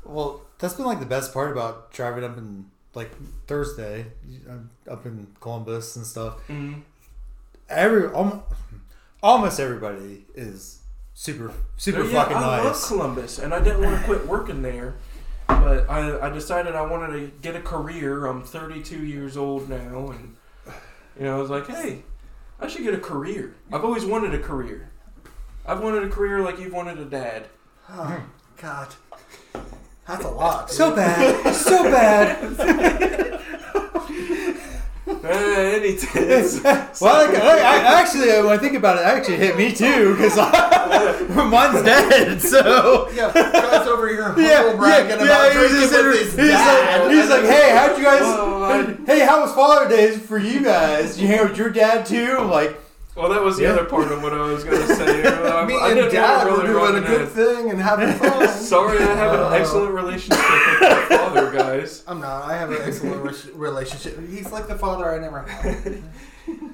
Well, 0.04 0.42
that's 0.60 0.74
been 0.76 0.86
like 0.86 1.00
the 1.00 1.06
best 1.06 1.34
part 1.34 1.52
about 1.52 1.92
driving 1.92 2.24
up 2.24 2.38
in 2.38 2.66
like 2.94 3.12
Thursday, 3.48 4.08
up 4.90 5.06
in 5.06 5.28
Columbus 5.40 5.96
and 5.96 6.06
stuff. 6.06 6.36
mm, 6.50 6.82
Every 7.70 8.08
almost, 8.08 8.42
almost 9.24 9.60
everybody 9.60 10.26
is 10.36 10.80
super 11.14 11.54
super 11.78 12.04
Yeah, 12.04 12.12
fucking 12.24 12.38
I 12.38 12.62
love. 12.64 12.82
Columbus, 12.84 13.40
and 13.40 13.54
I 13.54 13.64
didn't 13.64 13.82
want 13.82 13.98
to 14.00 14.04
quit 14.06 14.28
working 14.28 14.62
there. 14.62 14.96
But 15.60 15.90
I, 15.90 16.28
I 16.28 16.30
decided 16.30 16.76
I 16.76 16.82
wanted 16.82 17.20
to 17.20 17.32
get 17.42 17.56
a 17.56 17.62
career. 17.62 18.26
I'm 18.26 18.44
32 18.44 19.06
years 19.06 19.38
old 19.38 19.70
now, 19.70 20.12
and 20.12 20.36
you 21.18 21.26
know 21.26 21.38
I 21.38 21.42
was 21.42 21.50
like, 21.50 21.68
hey, 21.68 22.04
I 22.60 22.68
should 22.68 22.84
get 22.84 22.94
a 22.94 23.00
career. 23.00 23.56
I've 23.72 23.84
always 23.84 24.06
wanted 24.06 24.34
a 24.34 24.40
career. 24.40 24.92
I've 25.66 25.82
wanted 25.82 26.04
a 26.04 26.10
career 26.10 26.42
like 26.42 26.60
you've 26.60 26.74
wanted 26.74 27.00
a 27.00 27.06
dad. 27.06 27.48
Oh, 27.90 28.04
hmm. 28.04 28.62
God. 28.62 28.96
That's 30.08 30.26
a 30.26 30.30
lot. 30.30 30.72
So 30.72 30.96
bad, 30.96 31.54
so 31.54 31.84
bad. 31.84 33.40
Eh, 35.24 35.76
any 35.78 35.96
tits. 35.98 36.62
Well, 37.02 37.26
like, 37.28 37.36
I, 37.42 37.58
I, 37.60 38.02
actually, 38.02 38.28
when 38.28 38.48
I 38.48 38.58
think 38.58 38.76
about 38.76 38.98
it, 38.98 39.02
it 39.02 39.06
actually 39.06 39.38
hit 39.38 39.56
me 39.58 39.72
too 39.74 40.16
because 40.16 40.36
mine's 41.36 41.84
dead. 41.84 42.42
So 42.42 43.10
Yeah, 43.14 43.32
guys 43.34 43.88
over 43.88 44.08
here 44.08 44.34
yeah, 44.38 44.76
bragging 44.76 45.10
yeah, 45.10 45.16
about 45.16 45.28
yeah. 45.28 45.50
He 45.50 45.58
drinking 45.60 45.80
just 45.80 45.94
with 45.94 46.16
his 46.20 46.36
he's 46.36 46.50
dad. 46.50 47.02
like, 47.02 47.12
he's 47.12 47.30
like, 47.30 47.44
hey, 47.44 47.76
how'd 47.76 47.98
you 47.98 48.04
guys? 48.04 48.22
Well, 48.22 48.98
hey, 49.06 49.20
how 49.26 49.42
was 49.42 49.54
Father 49.54 49.90
Day 49.90 50.12
for 50.18 50.38
you 50.38 50.62
guys? 50.64 51.20
You 51.20 51.28
hang 51.28 51.40
out 51.40 51.50
with 51.50 51.58
your 51.58 51.70
dad 51.70 52.06
too? 52.06 52.38
I'm 52.40 52.50
like, 52.50 52.78
Well, 53.16 53.30
that 53.30 53.44
was 53.44 53.58
the 53.58 53.64
Yeah. 53.64 53.72
other 53.74 53.86
part 53.86 54.10
of 54.12 54.24
what 54.24 54.34
I 54.34 54.42
was 54.42 54.64
going 54.64 54.80
to 54.88 54.96
say. 54.96 55.22
Um, 55.52 55.68
Me 55.68 55.76
I 55.78 55.88
and 55.90 55.96
didn't 55.98 56.14
Dad 56.14 56.48
want 56.48 56.62
were 56.62 56.68
doing 56.68 56.76
really 56.94 56.98
a 57.00 57.08
good 57.08 57.22
it. 57.22 57.28
thing 57.30 57.70
and 57.72 57.80
having 57.82 58.14
fun. 58.20 58.48
Sorry, 58.48 59.00
I 59.00 59.16
have 59.16 59.34
Uh, 59.38 59.48
an 59.48 59.54
excellent 59.62 59.94
relationship 59.94 60.38
with 60.50 60.82
my 60.82 61.06
father, 61.18 61.52
guys. 61.52 62.04
I'm 62.08 62.22
not. 62.22 62.46
I 62.46 62.56
have 62.58 62.72
an 62.72 62.78
excellent 62.84 63.22
re- 63.24 63.52
relationship. 63.54 64.18
He's 64.30 64.52
like 64.52 64.68
the 64.68 64.78
father 64.78 65.14
I 65.14 65.20
never 65.20 65.40
had. 65.42 66.02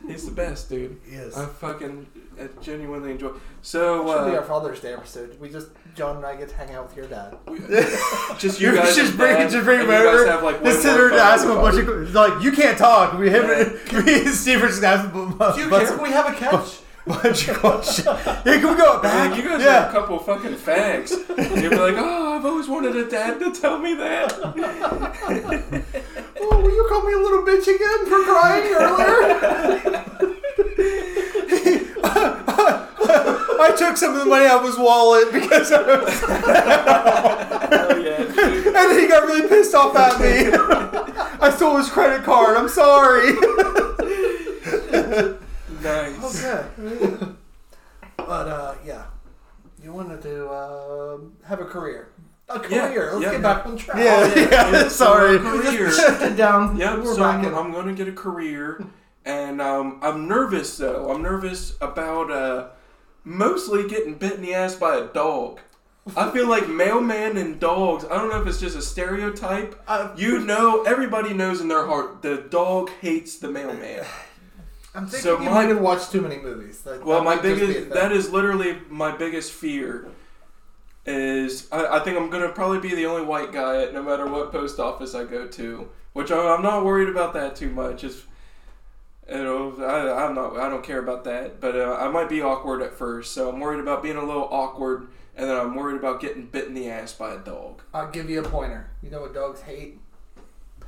He's 0.08 0.26
the 0.26 0.32
best, 0.32 0.70
dude. 0.70 1.00
Yes. 1.10 1.36
I 1.38 1.46
fucking 1.46 2.08
I 2.40 2.48
genuinely 2.62 3.12
enjoy. 3.12 3.32
So, 3.62 4.06
Should 4.08 4.32
be 4.32 4.38
our 4.38 4.44
uh, 4.44 4.48
Father's 4.48 4.80
Day 4.80 4.94
episode. 4.94 5.40
We 5.40 5.50
just 5.50 5.68
John 5.96 6.18
and 6.18 6.26
I 6.26 6.36
get 6.36 6.50
to 6.50 6.56
hang 6.56 6.74
out 6.76 6.88
with 6.88 6.96
your 6.98 7.08
dad. 7.08 7.36
just 8.38 8.62
you 8.62 8.70
You 8.72 8.76
guys 8.76 8.96
just 8.96 9.18
bring- 9.18 9.36
Dad, 9.36 9.50
just 9.50 9.66
bring 9.66 9.82
him 9.82 9.90
over, 9.90 10.26
have, 10.28 10.44
like, 10.44 10.62
way 10.62 10.70
just 10.72 10.84
sit 10.84 10.94
there 10.94 11.08
and 11.10 11.16
ask 11.16 11.44
him 11.44 11.52
a 11.52 11.56
bunch 11.56 11.76
father. 11.76 12.04
of 12.04 12.14
like 12.14 12.44
you 12.44 12.52
can't 12.52 12.78
talk. 12.78 13.18
We 13.18 13.30
him 13.30 13.46
and 13.50 14.06
me 14.06 14.22
and 14.22 14.30
Steve 14.34 14.64
are 14.64 14.68
just 14.68 14.84
asking 14.84 15.12
Do 15.56 15.62
you 15.62 15.70
bunch, 15.70 15.88
care? 15.88 15.98
We 15.98 16.10
have 16.12 16.34
a 16.34 16.36
catch. 16.38 16.80
Bunch 17.08 17.48
of 17.48 17.58
questions. 17.58 18.06
Yeah, 18.06 18.44
can 18.44 18.70
we 18.70 18.76
go 18.76 19.02
back? 19.02 19.32
Man, 19.32 19.40
you 19.40 19.48
guys 19.48 19.62
yeah. 19.64 19.86
are 19.86 19.90
a 19.90 19.92
couple 19.92 20.20
fucking 20.20 20.56
fags. 20.56 21.12
You'd 21.62 21.72
be 21.72 21.78
like, 21.78 21.96
oh, 21.98 22.38
I've 22.38 22.46
always 22.46 22.68
wanted 22.68 22.96
a 22.96 23.10
dad 23.10 23.40
to 23.40 23.52
tell 23.52 23.80
me 23.80 23.96
that. 23.96 24.34
Oh, 26.40 26.62
will 26.62 26.70
you 26.70 26.86
call 26.88 27.04
me 27.04 27.14
a 27.14 27.18
little 27.18 27.42
bitch 27.42 27.68
again 27.68 28.06
for 28.06 28.24
crying 28.24 28.72
earlier? 28.74 30.04
I 33.60 33.76
took 33.76 33.98
some 33.98 34.14
of 34.14 34.20
the 34.20 34.26
money 34.26 34.46
out 34.46 34.60
of 34.62 34.68
his 34.68 34.78
wallet 34.78 35.34
because 35.34 35.72
I 35.72 35.82
was, 35.82 36.20
Hell 36.20 38.00
yeah, 38.02 38.18
and 38.22 38.76
then 38.76 39.00
he 39.00 39.08
got 39.08 39.24
really 39.26 39.48
pissed 39.48 39.74
off 39.74 39.96
at 39.96 40.22
me. 40.22 40.52
I 41.42 41.50
stole 41.56 41.78
his 41.78 41.90
credit 41.90 42.24
card. 42.24 42.56
I'm 42.56 42.70
sorry. 42.70 43.34
Nice. 45.88 46.46
Okay. 46.46 47.28
but 48.18 48.48
uh, 48.48 48.76
yeah, 48.86 49.06
you 49.84 49.94
wanted 49.94 50.22
to 50.24 50.48
uh, 50.48 51.18
have 51.46 51.60
a 51.60 51.66
career. 51.66 52.10
A 52.50 52.60
Yeah, 52.70 52.88
career. 52.90 53.12
Let's 53.14 53.24
yeah, 53.26 53.32
get 53.34 53.42
back 53.42 53.66
on 53.66 53.78
track. 53.78 53.98
Yeah. 53.98 54.48
Yeah, 54.72 54.88
sorry. 54.88 55.38
Career. 55.40 55.92
Sit 55.92 56.36
down. 56.38 56.78
Yep, 56.78 57.00
We're 57.00 57.14
so 57.16 57.20
back 57.22 57.46
I'm. 57.46 57.56
I'm 57.56 57.72
going 57.72 57.88
to 57.88 57.94
get 57.94 58.08
a 58.08 58.16
career, 58.16 58.86
and 59.26 59.62
um, 59.62 60.00
I'm 60.02 60.28
nervous 60.28 60.78
though. 60.78 61.12
I'm 61.12 61.22
nervous 61.22 61.76
about 61.82 62.32
uh, 62.32 62.70
mostly 63.24 63.88
getting 63.88 64.16
bit 64.16 64.34
in 64.34 64.42
the 64.42 64.54
ass 64.54 64.76
by 64.76 64.96
a 64.98 65.08
dog. 65.08 65.60
I 66.16 66.32
feel 66.32 66.48
like 66.48 66.70
mailman 66.70 67.36
and 67.36 67.60
dogs. 67.60 68.06
I 68.06 68.16
don't 68.16 68.30
know 68.30 68.42
if 68.42 68.48
it's 68.48 68.62
just 68.62 68.78
a 68.78 68.82
stereotype. 68.82 69.76
Uh, 69.88 70.14
You 70.16 70.40
know, 70.40 70.84
everybody 70.84 71.34
knows 71.34 71.60
in 71.60 71.68
their 71.68 71.86
heart 71.86 72.22
the 72.22 72.38
dog 72.50 72.90
hates 73.02 73.38
the 73.40 73.50
mailman. 73.50 74.06
I'm 74.96 75.06
thinking 75.06 75.22
so 75.22 75.38
you 75.40 75.46
my- 75.46 75.52
might 75.52 75.70
have 75.70 75.82
watched 75.82 76.12
too 76.12 76.22
many 76.22 76.38
movies. 76.38 76.82
That, 76.82 77.06
Well, 77.06 77.24
my 77.24 77.36
might 77.36 77.44
just 77.44 77.60
be 77.60 77.64
a 77.64 77.68
biggest 77.68 77.90
that 77.92 78.12
is 78.12 78.32
literally 78.32 78.80
my 78.90 79.16
biggest 79.16 79.52
fear. 79.52 80.08
Is 81.06 81.68
I, 81.72 81.98
I 81.98 82.00
think 82.00 82.18
I'm 82.18 82.30
gonna 82.30 82.50
probably 82.50 82.80
be 82.80 82.94
the 82.94 83.06
only 83.06 83.24
white 83.26 83.54
guy 83.54 83.82
at 83.84 83.94
no 83.94 84.04
matter 84.04 84.26
what 84.28 84.52
post 84.52 84.78
office 84.80 85.16
I 85.16 85.24
go 85.24 85.48
to, 85.48 85.90
which 86.14 86.32
I, 86.32 86.54
I'm 86.54 86.62
not 86.62 86.84
worried 86.84 87.08
about 87.08 87.34
that 87.36 87.56
too 87.56 87.70
much. 87.70 88.04
It's 88.04 88.24
you 89.30 89.36
know 89.36 89.76
I, 89.80 90.26
I'm 90.26 90.36
not 90.36 90.58
I 90.58 90.70
don't 90.70 90.84
care 90.84 91.00
about 91.00 91.24
that, 91.24 91.62
but 91.62 91.78
uh, 91.78 91.96
I 91.98 92.10
might 92.10 92.28
be 92.28 92.42
awkward 92.42 92.82
at 92.82 92.94
first, 92.94 93.34
so 93.34 93.50
I'm 93.50 93.60
worried 93.62 93.80
about 93.80 94.04
being 94.04 94.18
a 94.18 94.26
little 94.26 94.50
awkward, 94.52 95.08
and 95.38 95.50
then 95.50 95.56
I'm 95.56 95.76
worried 95.76 95.96
about 95.98 96.20
getting 96.20 96.46
bit 96.48 96.68
in 96.68 96.74
the 96.74 96.90
ass 96.90 97.14
by 97.14 97.34
a 97.36 97.38
dog. 97.40 97.84
I'll 97.94 98.12
give 98.12 98.30
you 98.30 98.42
a 98.42 98.44
pointer. 98.50 98.90
You 99.02 99.10
know 99.10 99.22
what 99.22 99.34
dogs 99.34 99.62
hate? 99.62 100.00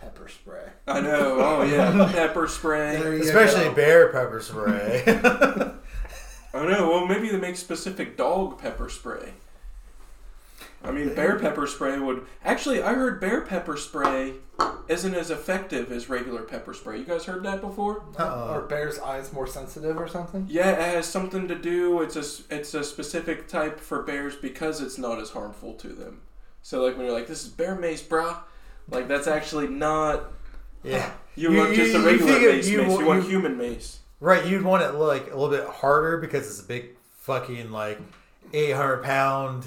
Pepper 0.02 0.28
spray. 0.28 0.64
I 0.88 1.02
know. 1.02 1.38
Oh 1.40 1.64
yeah, 1.64 2.10
pepper 2.14 2.48
spray. 2.48 2.96
Especially 3.20 3.66
go. 3.66 3.74
bear 3.74 4.10
pepper 4.12 4.40
spray. 4.42 5.04
I 6.54 6.66
know. 6.66 6.90
Well, 6.90 7.06
maybe 7.06 7.30
they 7.30 7.38
make 7.38 7.56
specific 7.58 8.18
dog 8.18 8.60
pepper 8.60 8.90
spray. 8.90 9.34
I 10.82 10.92
mean, 10.92 11.14
bear 11.14 11.38
pepper 11.38 11.68
spray 11.68 12.00
would 12.00 12.26
actually. 12.44 12.82
I 12.82 12.94
heard 12.94 13.20
bear 13.20 13.42
pepper 13.42 13.76
spray 13.76 14.36
isn't 14.88 15.14
as 15.14 15.30
effective 15.30 15.92
as 15.92 16.08
regular 16.10 16.44
pepper 16.44 16.74
spray. 16.74 17.00
You 17.00 17.04
guys 17.04 17.26
heard 17.26 17.44
that 17.44 17.60
before? 17.60 18.04
Uh-uh. 18.18 18.48
Are 18.54 18.62
bears' 18.62 18.98
eyes 19.00 19.34
more 19.34 19.46
sensitive 19.48 19.98
or 19.98 20.08
something? 20.08 20.48
Yeah, 20.50 20.70
it 20.72 20.96
has 20.96 21.06
something 21.06 21.50
to 21.50 21.56
do. 21.56 22.02
It's 22.02 22.16
a 22.16 22.20
s- 22.20 22.44
it's 22.50 22.74
a 22.74 22.84
specific 22.86 23.50
type 23.50 23.80
for 23.80 24.02
bears 24.04 24.38
because 24.38 24.80
it's 24.82 24.98
not 24.98 25.20
as 25.20 25.32
harmful 25.32 25.74
to 25.74 25.90
them. 25.90 26.22
So 26.62 26.82
like 26.84 26.96
when 26.96 27.06
you're 27.06 27.16
like, 27.16 27.28
this 27.28 27.44
is 27.44 27.50
bear 27.50 27.76
mace, 27.76 28.02
brah. 28.02 28.38
Like 28.92 29.08
that's 29.08 29.28
actually 29.28 29.68
not. 29.68 30.32
yeah. 30.84 31.12
You, 31.36 31.52
You- 31.54 31.58
want 31.60 31.74
just 31.74 31.96
a 31.96 32.00
you 32.00 32.06
regular 32.06 32.32
mace. 32.52 32.68
you 32.68 32.78
mace. 32.82 33.00
you 33.00 33.06
want 33.06 33.24
human 33.24 33.58
mace. 33.58 34.00
Right, 34.20 34.46
you'd 34.46 34.64
want 34.64 34.84
it 34.84 34.92
like 34.96 35.28
a 35.32 35.38
little 35.38 35.50
bit 35.50 35.66
harder 35.66 36.18
because 36.18 36.46
it's 36.50 36.60
a 36.60 36.64
big 36.68 36.98
fucking 37.20 37.72
like 37.72 37.98
eight 38.52 38.72
hundred 38.72 39.04
pound 39.04 39.66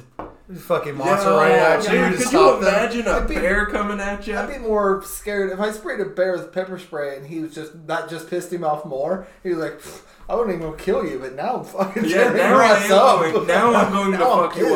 fucking 0.57 0.97
monster 0.97 1.31
Yeah, 1.31 1.37
right 1.37 1.53
at 1.53 1.83
dude, 1.83 1.93
you 1.93 1.99
to 2.01 2.11
could 2.11 2.19
you 2.21 2.25
stop 2.27 2.61
them. 2.61 2.69
imagine 2.69 3.07
a 3.07 3.21
be- 3.27 3.35
bear 3.35 3.67
coming 3.67 4.01
at 4.01 4.27
you? 4.27 4.37
I'd 4.37 4.49
be 4.49 4.59
more 4.59 5.03
scared 5.05 5.51
if 5.51 5.61
I 5.61 5.71
sprayed 5.73 6.01
a 6.01 6.05
bear 6.07 6.33
with 6.33 6.53
pepper 6.53 6.79
spray 6.79 7.17
and 7.17 7.27
he 7.27 7.41
was 7.41 7.55
just 7.55 7.87
that 7.87 8.09
just 8.09 8.29
pissed 8.31 8.53
him 8.53 8.65
off 8.65 8.85
more. 8.85 9.27
He 9.43 9.51
was 9.51 9.59
like, 9.59 9.81
I 10.29 10.35
wouldn't 10.35 10.57
even 10.57 10.75
kill 10.77 11.05
you, 11.07 11.19
but 11.19 11.35
now 11.35 11.57
I'm 11.59 11.65
fucking 11.65 12.05
Yeah, 12.07 12.33
now 12.33 12.59
I 12.59 12.77
am 12.77 12.93
up. 12.93 13.33
going- 13.33 13.47
now 13.47 13.75
I'm 13.75 13.93
going 13.93 14.13
to 14.13 14.25
I'm 14.25 14.51
fuck 14.51 14.57
you 14.59 14.75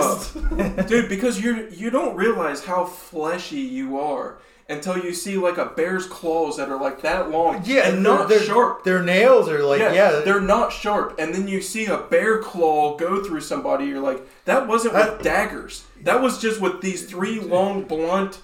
up. 0.81 0.87
Dude, 0.89 1.09
because 1.09 1.41
you 1.41 1.69
you 1.71 1.91
don't 1.91 2.17
realize 2.17 2.65
how 2.65 2.85
fleshy 2.85 3.61
you 3.61 3.99
are 4.01 4.39
until 4.69 4.99
you 4.99 5.13
see 5.15 5.37
like 5.37 5.59
a 5.59 5.67
bear's 5.67 6.07
claws 6.07 6.57
that 6.57 6.69
are 6.69 6.81
like 6.81 7.01
that 7.03 7.31
long 7.31 7.63
Yeah, 7.65 7.89
and 7.89 8.03
not 8.03 8.29
they're- 8.29 8.41
sharp. 8.43 8.83
Their 8.85 9.03
nails 9.03 9.49
are 9.49 9.63
like 9.63 9.81
yeah, 9.81 9.93
yeah, 9.93 10.21
they're 10.25 10.41
not 10.41 10.73
sharp. 10.73 11.15
And 11.19 11.33
then 11.35 11.47
you 11.47 11.61
see 11.61 11.87
a 11.87 11.99
bear 11.99 12.43
claw 12.43 12.97
go 12.97 13.23
through 13.23 13.43
somebody. 13.43 13.87
You're 13.87 14.01
like, 14.01 14.27
that 14.45 14.67
wasn't 14.67 14.95
I- 14.97 15.11
with 15.11 15.23
daggers. 15.23 15.85
That 16.03 16.21
was 16.21 16.39
just 16.41 16.61
with 16.61 16.81
these 16.81 17.05
three 17.07 17.39
long 17.41 17.83
blunt 17.85 18.41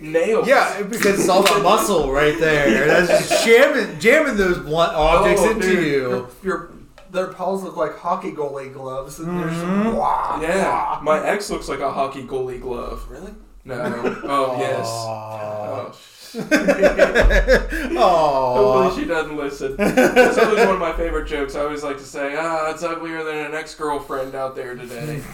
nails. 0.00 0.46
yeah, 0.48 0.82
because 0.82 1.20
it's 1.20 1.28
all 1.28 1.42
the 1.42 1.62
muscle 1.62 2.10
right 2.12 2.38
there. 2.38 2.86
That's 3.04 3.28
just 3.28 3.44
jamming 3.46 3.98
jamming 3.98 4.36
those 4.36 4.58
blunt 4.58 4.94
objects 4.94 5.42
Oh, 5.44 5.50
into 5.50 5.66
dude. 5.68 5.84
you. 5.84 6.28
Your 6.42 6.70
their 7.10 7.28
paws 7.28 7.62
look 7.62 7.76
like 7.76 7.96
hockey 7.98 8.32
goalie 8.32 8.72
gloves, 8.72 9.18
and 9.20 9.38
they're 9.38 9.46
Mm-hmm. 9.48 9.82
just 9.84 9.96
wah, 9.96 10.38
Yeah, 10.42 10.70
wah. 10.96 11.00
my 11.02 11.24
ex 11.26 11.48
looks 11.50 11.68
like 11.68 11.80
a 11.80 11.90
hockey 11.90 12.24
goalie 12.24 12.60
glove. 12.60 13.06
Really? 13.08 13.32
No. 13.66 14.20
Oh 14.22 14.56
yes. 14.60 14.86
Oh, 14.88 15.92
Hopefully 18.56 19.02
she 19.02 19.08
doesn't 19.08 19.36
listen. 19.36 19.74
That's 19.76 20.38
always 20.38 20.58
one 20.64 20.74
of 20.74 20.78
my 20.78 20.92
favorite 20.92 21.26
jokes. 21.26 21.56
I 21.56 21.62
always 21.62 21.82
like 21.82 21.98
to 21.98 22.04
say, 22.04 22.36
ah, 22.38 22.70
it's 22.70 22.84
uglier 22.84 23.24
than 23.24 23.38
an 23.38 23.54
ex-girlfriend 23.54 24.34
out 24.34 24.54
there 24.54 24.74
today. 24.74 25.22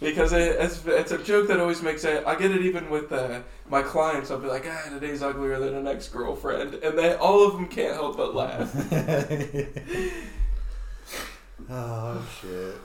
Because 0.00 0.32
it, 0.32 0.56
it's, 0.58 0.82
it's 0.86 1.12
a 1.12 1.18
joke 1.18 1.46
that 1.48 1.60
always 1.60 1.82
makes 1.82 2.04
it. 2.04 2.26
I 2.26 2.34
get 2.34 2.52
it 2.52 2.62
even 2.62 2.88
with 2.88 3.12
uh, 3.12 3.40
my 3.68 3.82
clients. 3.82 4.30
I'll 4.30 4.38
be 4.38 4.48
like, 4.48 4.64
ah, 4.66 4.88
today's 4.88 5.22
uglier 5.22 5.58
than 5.58 5.74
an 5.74 5.86
ex-girlfriend, 5.86 6.76
and 6.76 6.98
they 6.98 7.14
all 7.16 7.46
of 7.46 7.52
them 7.52 7.68
can't 7.68 7.92
help 7.92 8.16
but 8.16 8.34
laugh. 8.34 8.74
oh 11.70 12.26
shit. 12.40 12.76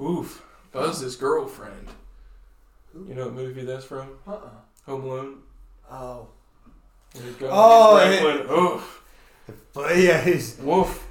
Oof, 0.00 0.44
Buzz's 0.72 1.14
girlfriend. 1.14 1.86
You 2.94 3.14
know 3.14 3.24
what 3.26 3.34
movie 3.34 3.64
that's 3.64 3.84
from? 3.84 4.08
Uh-uh. 4.26 4.48
Home 4.86 5.04
Alone. 5.04 5.38
Oh. 5.90 6.28
There 7.14 7.26
you 7.26 7.32
go. 7.32 7.48
Oh, 7.50 7.96
Franklin. 7.98 8.58
Oof. 8.58 9.02
But 9.74 9.96
yeah, 9.98 10.22
he's 10.22 10.58
Woof. 10.58 11.06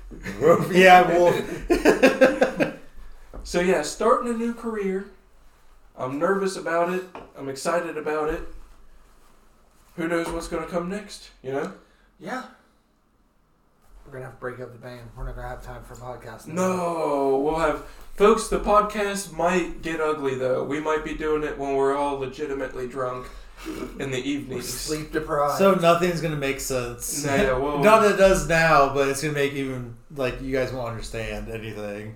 yeah, 0.72 1.18
wolf. 1.18 1.36
So 3.44 3.60
yeah, 3.60 3.82
starting 3.82 4.34
a 4.34 4.38
new 4.38 4.54
career. 4.54 5.08
I'm 5.98 6.20
nervous 6.20 6.56
about 6.56 6.94
it. 6.94 7.04
I'm 7.38 7.50
excited 7.50 7.98
about 7.98 8.30
it. 8.30 8.42
Who 9.96 10.08
knows 10.08 10.30
what's 10.32 10.48
gonna 10.48 10.68
come 10.68 10.90
next? 10.90 11.32
You 11.42 11.54
know? 11.54 11.74
Yeah. 12.20 12.44
We're 14.06 14.14
gonna 14.14 14.26
have 14.26 14.36
to 14.36 14.40
break 14.40 14.60
up 14.60 14.72
the 14.72 14.78
band. 14.80 15.10
We're 15.18 15.26
not 15.26 15.36
gonna 15.36 15.48
have 15.50 15.64
time 15.66 15.84
for 15.84 15.96
podcasting. 15.96 16.50
No, 16.54 17.40
we'll 17.44 17.60
have 17.60 17.84
Folks, 18.22 18.50
the 18.50 18.60
podcast 18.60 19.34
might 19.36 19.82
get 19.82 20.00
ugly 20.00 20.36
though. 20.36 20.64
We 20.64 20.80
might 20.80 21.04
be 21.04 21.16
doing 21.16 21.42
it 21.42 21.58
when 21.58 21.74
we're 21.74 21.98
all 21.98 22.20
legitimately 22.20 22.88
drunk 22.88 23.26
in 23.98 24.12
the 24.12 24.20
We're 24.20 24.24
evenings. 24.24 24.70
sleep 24.70 25.12
deprived. 25.12 25.58
So 25.58 25.74
nothing's 25.74 26.22
gonna 26.22 26.36
make 26.36 26.60
sense. 26.60 27.26
Nah, 27.26 27.36
yeah, 27.36 27.58
well- 27.58 27.80
Not 27.84 28.02
that 28.04 28.12
it 28.12 28.18
does 28.18 28.48
now, 28.48 28.94
but 28.94 29.08
it's 29.08 29.24
gonna 29.24 29.34
make 29.34 29.54
even 29.54 29.96
like 30.16 30.40
you 30.40 30.52
guys 30.56 30.72
won't 30.72 30.90
understand 30.90 31.50
anything. 31.50 32.14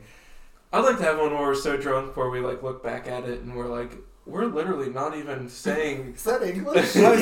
I'd 0.71 0.81
like 0.85 0.99
to 0.99 1.03
have 1.05 1.17
one 1.17 1.31
where 1.33 1.41
we're 1.41 1.55
so 1.55 1.75
drunk 1.75 2.15
where 2.15 2.29
we 2.29 2.39
like 2.39 2.61
look 2.61 2.83
back 2.83 3.07
at 3.07 3.23
it 3.23 3.41
and 3.41 3.55
we're 3.55 3.65
like, 3.65 3.97
we're 4.25 4.45
literally 4.45 4.89
not 4.89 5.15
even 5.15 5.47
saying. 5.49 6.13
Is 6.17 6.23
that 6.23 6.41
English? 6.43 6.93
That'd 6.93 7.19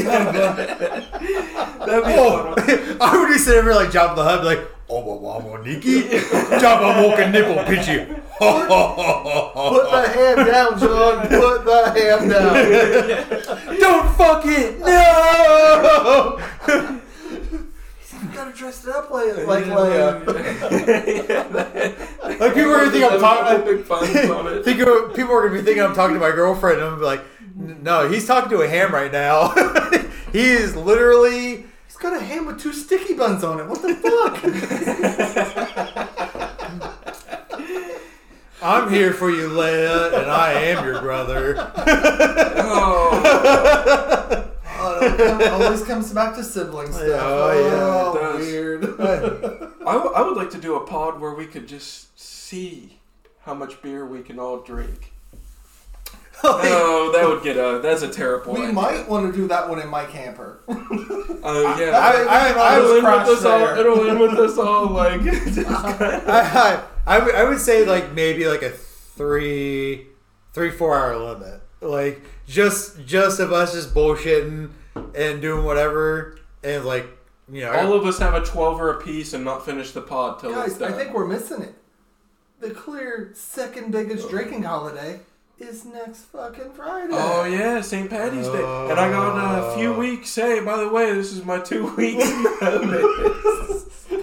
be 2.06 2.14
Oh, 2.16 2.54
fun. 2.56 2.97
I 3.01 3.18
would 3.18 3.28
be 3.28 3.38
sitting 3.38 3.66
there 3.66 3.76
like 3.76 3.89
Jabba 3.89 4.16
the 4.16 4.24
Hutt, 4.24 4.43
like, 4.45 4.60
oh, 4.89 5.04
well, 5.06 5.20
well, 5.20 5.41
well, 5.41 5.62
Nikki, 5.64 6.01
Jabba 6.04 7.04
Walker 7.08 7.30
nipple 7.30 7.64
pitchy. 7.66 8.06
Put 8.39 8.68
the 9.91 10.04
ham 10.14 10.38
down, 10.47 10.80
John. 10.80 11.28
Put 11.28 11.66
the 11.66 11.80
ham 11.95 12.30
down. 12.30 12.54
Don't 13.80 14.08
fuck 14.16 14.43
it, 14.45 14.80
no. 14.80 16.39
You 18.24 18.30
gotta 18.34 18.51
dress 18.54 18.86
it 18.86 18.95
up 18.95 19.10
like, 19.12 19.45
like 19.47 19.66
Leia. 19.66 20.26
Like 21.54 22.12
people 22.40 22.72
are 22.72 22.80
gonna 22.80 22.92
think 22.92 23.04
I'm 23.12 23.20
talking. 23.20 23.66
Big 23.66 23.88
puns 23.88 24.30
on 24.30 24.48
it. 24.48 24.64
Think 24.66 24.80
of, 24.82 25.14
people 25.16 25.34
are 25.34 25.48
gonna 25.48 25.60
be 25.60 25.66
thinking 25.66 25.84
I'm 25.84 25.94
talking 25.96 26.14
to 26.16 26.20
my 26.20 26.32
girlfriend, 26.32 26.78
and 26.80 26.86
I'm 26.86 27.00
gonna 27.00 27.02
be 27.02 27.06
like, 27.06 27.82
no, 27.84 28.08
he's 28.10 28.26
talking 28.26 28.50
to 28.52 28.62
a 28.62 28.68
ham 28.68 28.92
right 28.94 29.12
now. 29.12 29.50
he 30.32 30.42
is 30.42 30.76
literally. 30.76 31.66
He's 31.88 31.98
got 32.00 32.14
a 32.16 32.24
ham 32.24 32.46
with 32.48 32.60
two 32.60 32.74
sticky 32.74 33.14
buns 33.14 33.44
on 33.44 33.60
it. 33.60 33.68
What 33.68 33.82
the 33.82 33.94
fuck? 33.96 34.44
I'm 38.62 38.90
here 38.92 39.14
for 39.14 39.30
you, 39.30 39.50
Leia, 39.50 40.14
and 40.22 40.32
I 40.32 40.54
am 40.54 40.86
your 40.86 41.02
brother. 41.02 41.56
Oh, 41.78 43.20
Oh, 44.86 45.00
always- 45.00 45.50
always 45.50 45.84
comes 45.84 46.12
back 46.14 46.36
to 46.36 46.44
sibling 46.44 46.88
oh, 46.90 46.92
stuff. 46.92 47.22
Oh, 47.24 47.52
yeah, 47.54 47.68
it 47.68 47.74
Oh, 47.74 48.14
does. 48.38 48.46
weird. 48.46 48.84
I, 49.86 49.94
w- 49.94 50.14
I 50.14 50.22
would 50.22 50.36
like 50.38 50.50
to 50.52 50.58
do 50.58 50.76
a 50.76 50.86
pod 50.86 51.20
where 51.22 51.34
we 51.34 51.46
could 51.46 51.68
just 51.68 52.12
see 52.54 52.99
how 53.41 53.54
much 53.54 53.82
beer 53.82 54.06
we 54.06 54.22
can 54.22 54.39
all 54.39 54.60
drink. 54.60 55.12
No, 56.43 57.10
that 57.14 57.26
would 57.26 57.41
get 57.41 57.56
a. 57.56 57.80
That's 57.82 58.01
a 58.01 58.10
terrible. 58.10 58.54
we 58.54 58.64
idea. 58.64 58.74
might 58.74 59.08
want 59.08 59.32
to 59.32 59.38
do 59.41 59.47
that 59.47 59.70
one 59.70 59.80
in 59.80 59.88
my 59.88 60.04
camper. 60.06 60.60
Uh, 61.43 61.76
yeah. 61.78 61.91
I- 61.97 62.24
I- 62.24 62.54
I 62.58 62.78
it'll, 62.78 62.84
was 62.84 62.91
end 62.91 62.95
with 62.95 63.04
crashed 63.04 63.32
us 63.32 63.45
all, 63.45 63.78
it'll 63.78 64.10
end 64.10 64.20
with 64.20 64.32
us 64.39 64.58
all 64.58 64.86
like. 64.88 65.22
I, 65.28 66.24
I, 66.26 66.84
I, 67.06 67.20
would, 67.20 67.36
I 67.36 67.43
would 67.43 67.60
say 67.60 67.86
like 67.86 68.14
maybe 68.14 68.47
like 68.47 68.62
a 68.62 68.70
three, 68.70 70.08
three 70.54 70.72
four 70.72 70.97
hour 70.97 71.18
limit. 71.18 71.62
Like 71.82 72.22
just 72.47 73.06
just 73.06 73.41
of 73.41 73.51
us 73.51 73.74
just 73.74 73.93
bullshitting 73.93 74.70
and 75.16 75.41
doing 75.41 75.66
whatever 75.66 76.39
and 76.64 76.86
like 76.86 77.08
you 77.51 77.60
know 77.62 77.74
all 77.74 77.91
of 77.93 78.06
us 78.06 78.20
have 78.20 78.34
a 78.36 78.45
twelve 78.45 78.80
or 78.80 78.91
a 78.91 79.01
piece 79.01 79.34
and 79.34 79.43
not 79.43 79.66
finish 79.66 79.91
the 79.91 80.01
pod 80.01 80.39
till 80.39 80.51
Guys, 80.54 80.74
it's 80.74 80.82
I 80.82 80.93
think 80.93 81.14
we're 81.14 81.28
missing 81.28 81.62
it. 81.62 81.76
The 82.64 82.72
clear 82.72 83.32
second 83.34 83.91
biggest 83.91 84.30
drinking 84.30 84.64
holiday 84.64 85.20
is 85.59 85.84
next 85.84 86.20
fucking 86.32 86.72
Friday. 86.72 87.11
Oh 87.11 87.43
yeah, 87.43 87.82
St. 87.82 88.09
Patty's 88.09 88.47
Day, 88.47 88.64
and 88.89 88.97
I 88.97 89.09
got 89.11 89.74
a 89.74 89.76
few 89.76 89.93
Oh. 89.93 89.99
weeks. 89.99 90.34
Hey, 90.34 90.61
by 90.64 90.78
the 90.78 90.88
way, 90.88 91.11
this 91.14 91.34
is 91.34 91.43
my 91.43 91.59
two 91.59 91.93
weeks 91.97 92.24
notice. 92.61 94.05
They'll 94.09 94.22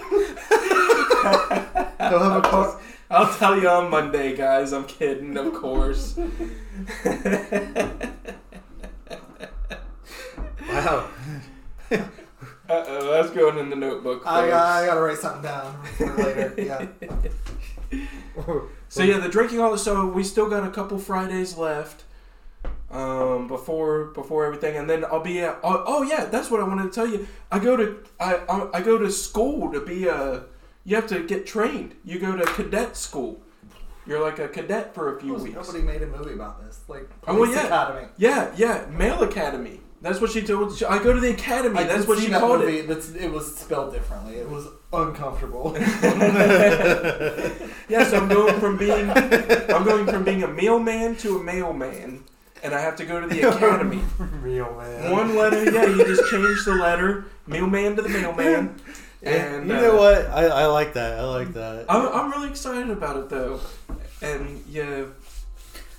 have 1.99 2.37
a 2.37 2.41
car. 2.41 2.79
I'll 3.11 3.31
tell 3.37 3.61
you 3.61 3.69
on 3.69 3.91
Monday, 3.91 4.35
guys. 4.35 4.73
I'm 4.73 4.85
kidding, 4.85 5.37
of 5.37 5.53
course. 5.53 6.17
wow. 10.67 11.07
Uh 11.91 11.99
oh, 12.87 13.11
that's 13.11 13.29
going 13.35 13.59
in 13.59 13.69
the 13.69 13.75
notebook. 13.75 14.23
I, 14.25 14.47
got, 14.49 14.65
I 14.65 14.79
folks. 14.79 14.87
gotta 14.89 15.01
write 15.01 15.17
something 15.19 15.43
down 15.43 15.83
for 15.97 16.15
later. 16.17 16.53
Yeah. 16.57 16.87
So 18.89 19.03
yeah, 19.03 19.19
the 19.19 19.29
drinking 19.29 19.59
all 19.59 19.77
so 19.77 20.05
we 20.05 20.23
still 20.23 20.49
got 20.49 20.65
a 20.65 20.69
couple 20.69 20.97
Fridays 20.97 21.57
left 21.57 22.03
um, 22.89 23.47
before 23.47 24.05
before 24.05 24.45
everything, 24.45 24.75
and 24.77 24.89
then 24.89 25.05
I'll 25.05 25.19
be 25.21 25.39
at. 25.41 25.59
Oh, 25.63 25.83
oh 25.85 26.03
yeah, 26.03 26.25
that's 26.25 26.49
what 26.49 26.59
I 26.59 26.63
wanted 26.63 26.83
to 26.83 26.89
tell 26.89 27.07
you. 27.07 27.27
I 27.51 27.59
go 27.59 27.77
to 27.77 27.99
I, 28.19 28.35
I 28.49 28.67
I 28.79 28.81
go 28.81 28.97
to 28.97 29.11
school 29.11 29.71
to 29.71 29.79
be 29.85 30.07
a. 30.07 30.43
You 30.83 30.95
have 30.95 31.07
to 31.07 31.25
get 31.25 31.45
trained. 31.45 31.95
You 32.03 32.19
go 32.19 32.35
to 32.35 32.43
cadet 32.53 32.97
school. 32.97 33.39
You're 34.07 34.19
like 34.19 34.39
a 34.39 34.47
cadet 34.47 34.95
for 34.95 35.15
a 35.15 35.21
few 35.21 35.35
weeks. 35.35 35.55
Nobody 35.55 35.83
made 35.83 36.01
a 36.01 36.07
movie 36.07 36.33
about 36.33 36.65
this. 36.65 36.81
Like 36.87 37.07
Oh, 37.27 37.35
Police 37.35 37.55
yeah. 37.55 37.65
Academy. 37.67 38.07
Yeah, 38.17 38.51
yeah, 38.55 38.85
male 38.89 39.21
academy. 39.21 39.80
That's 40.01 40.19
what 40.19 40.31
she 40.31 40.41
told. 40.41 40.81
I 40.83 41.01
go 41.01 41.13
to 41.13 41.19
the 41.19 41.29
academy. 41.29 41.77
I 41.77 41.83
That's 41.83 42.07
what 42.07 42.17
she 42.17 42.27
that 42.29 42.39
called 42.39 42.61
movie, 42.61 42.79
it. 42.79 42.87
That's, 42.87 43.11
it 43.11 43.31
was 43.31 43.55
spelled 43.55 43.93
differently. 43.93 44.35
It 44.35 44.49
was 44.49 44.67
uncomfortable. 44.91 45.75
yes, 47.87 48.11
I'm 48.11 48.27
going 48.27 48.59
from 48.59 48.77
being 48.77 49.09
I'm 49.11 49.83
going 49.83 50.07
from 50.07 50.23
being 50.23 50.41
a 50.41 50.47
mailman 50.47 51.17
to 51.17 51.37
a 51.37 51.43
mailman, 51.43 52.23
and 52.63 52.73
I 52.73 52.79
have 52.81 52.95
to 52.95 53.05
go 53.05 53.21
to 53.21 53.27
the 53.27 53.41
academy. 53.49 54.01
Real 54.17 54.75
man. 54.75 55.11
One 55.11 55.35
letter, 55.35 55.71
yeah, 55.71 55.85
you 55.85 56.03
just 56.03 56.31
change 56.31 56.65
the 56.65 56.73
letter, 56.81 57.25
mailman 57.45 57.95
to 57.97 58.01
the 58.01 58.09
mailman, 58.09 58.75
and 59.21 59.67
you 59.67 59.75
uh, 59.75 59.81
know 59.81 59.97
what? 59.97 60.25
I, 60.31 60.45
I 60.47 60.65
like 60.65 60.93
that. 60.93 61.19
I 61.19 61.25
like 61.25 61.53
that. 61.53 61.85
I'm, 61.87 62.07
I'm 62.07 62.31
really 62.31 62.49
excited 62.49 62.89
about 62.89 63.17
it 63.17 63.29
though, 63.29 63.59
and 64.23 64.63
yeah, 64.67 65.05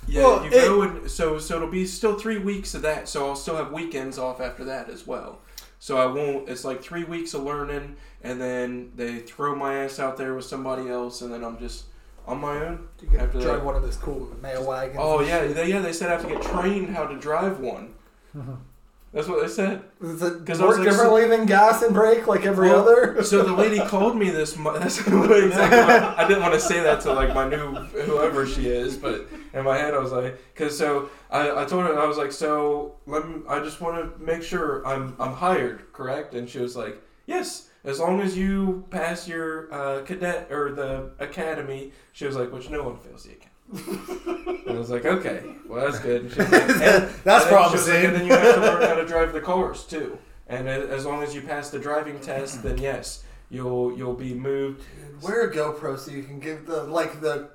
yeah, 0.07 0.23
Well, 0.23 0.43
you 0.43 0.51
it- 0.51 0.65
go 0.65 0.81
and 0.81 1.09
so 1.11 1.37
so 1.39 1.55
it'll 1.57 1.67
be 1.69 1.85
still 1.85 2.17
three 2.17 2.37
weeks 2.37 2.73
of 2.75 2.81
that. 2.83 3.07
So 3.09 3.27
I'll 3.27 3.35
still 3.35 3.55
have 3.55 3.71
weekends 3.71 4.17
off 4.17 4.39
after 4.41 4.63
that 4.65 4.89
as 4.89 5.05
well. 5.07 5.39
So 5.79 5.97
I 5.97 6.05
won't. 6.05 6.47
It's 6.49 6.63
like 6.63 6.81
three 6.81 7.03
weeks 7.03 7.33
of 7.33 7.43
learning, 7.43 7.97
and 8.21 8.39
then 8.39 8.91
they 8.95 9.19
throw 9.19 9.53
my 9.55 9.75
ass 9.83 9.99
out 9.99 10.15
there 10.17 10.33
with 10.33 10.45
somebody 10.45 10.89
else, 10.89 11.21
and 11.21 11.31
then 11.33 11.43
I'm 11.43 11.57
just 11.59 11.85
on 12.25 12.39
my 12.39 12.55
own. 12.67 12.87
You 13.01 13.09
could 13.09 13.19
After 13.19 13.39
drive 13.41 13.57
that. 13.57 13.65
one 13.65 13.75
of 13.75 13.81
those 13.81 13.97
cool 13.97 14.31
mail 14.41 14.65
wagons. 14.65 14.97
Oh 14.99 15.19
yeah, 15.21 15.45
they, 15.45 15.67
yeah. 15.69 15.79
They 15.81 15.91
said 15.91 16.09
I 16.09 16.13
have 16.13 16.21
to 16.23 16.29
get 16.29 16.41
trained 16.41 16.95
how 16.95 17.05
to 17.05 17.17
drive 17.17 17.59
one. 17.59 17.93
That's 19.13 19.27
what 19.27 19.41
they 19.41 19.47
said. 19.47 19.83
Does 20.01 20.23
it 20.23 20.43
'Cause 20.43 20.59
I 20.59 20.65
was 20.65 20.77
work 20.77 20.85
like, 20.85 20.89
differently 20.89 21.27
than 21.27 21.45
gas 21.45 21.83
and 21.83 21.93
brake 21.93 22.25
like 22.25 22.45
every 22.47 22.69
Well, 22.69 22.79
other? 22.81 23.21
So 23.23 23.43
the 23.43 23.53
lady 23.53 23.79
called 23.87 24.17
me 24.17 24.31
this. 24.31 24.57
Mo- 24.57 24.73
that's 24.79 24.99
exactly. 24.99 25.13
I 25.61 26.27
didn't 26.27 26.41
want 26.41 26.55
to 26.55 26.59
say 26.59 26.79
that 26.81 27.01
to 27.01 27.13
like 27.13 27.33
my 27.35 27.47
new 27.47 27.73
whoever 27.73 28.47
she 28.47 28.67
is, 28.67 28.97
but 28.97 29.27
in 29.53 29.63
my 29.63 29.77
head 29.77 29.93
I 29.93 29.99
was 29.99 30.11
like, 30.11 30.39
because 30.53 30.75
so 30.75 31.09
I, 31.29 31.61
I 31.61 31.65
told 31.65 31.85
her 31.85 31.99
I 31.99 32.07
was 32.07 32.17
like, 32.17 32.31
so 32.31 32.95
let 33.05 33.27
me. 33.27 33.41
I 33.47 33.59
just 33.59 33.81
want 33.81 33.97
to 34.17 34.19
make 34.23 34.41
sure 34.41 34.85
I'm 34.87 35.15
I'm 35.19 35.33
hired, 35.33 35.93
correct? 35.93 36.33
And 36.33 36.49
she 36.49 36.57
was 36.59 36.75
like, 36.75 36.99
yes, 37.27 37.69
as 37.83 37.99
long 37.99 38.19
as 38.19 38.35
you 38.35 38.83
pass 38.89 39.27
your 39.27 39.71
uh, 39.71 40.01
cadet 40.01 40.51
or 40.51 40.71
the 40.71 41.11
academy. 41.19 41.91
She 42.13 42.25
was 42.25 42.35
like, 42.35 42.51
which 42.51 42.69
no 42.69 42.83
one 42.83 42.97
fails 42.97 43.23
the 43.25 43.31
academy. 43.31 43.49
And 43.73 44.69
I 44.69 44.73
was 44.79 44.89
like, 44.89 45.05
okay, 45.05 45.43
well 45.67 45.85
that's 45.85 45.99
good. 45.99 46.25
And 46.25 46.37
like, 46.37 46.51
and- 46.53 46.81
That's 46.81 46.85
and 46.85 47.13
then 47.23 47.23
she 47.23 47.25
was 47.25 47.25
like, 47.25 47.49
promising. 47.49 48.05
and 48.05 48.15
then 48.15 48.25
you 48.27 48.31
have 48.33 48.55
to 48.55 48.61
learn 48.61 48.81
how 48.89 48.95
to 48.95 49.05
drive 49.05 49.33
the 49.33 49.41
cars 49.41 49.83
too. 49.85 50.17
And 50.47 50.67
as 50.67 51.05
long 51.05 51.23
as 51.23 51.33
you 51.33 51.41
pass 51.41 51.69
the 51.69 51.79
driving 51.79 52.19
test, 52.19 52.61
then 52.63 52.77
yes, 52.77 53.23
you'll 53.49 53.97
you'll 53.97 54.13
be 54.13 54.33
moved. 54.33 54.83
Wear 55.21 55.49
a 55.49 55.51
GoPro 55.51 55.97
so 55.97 56.11
you 56.11 56.21
can 56.23 56.39
give 56.39 56.65
the 56.65 56.83
like 56.83 57.21
the 57.21 57.49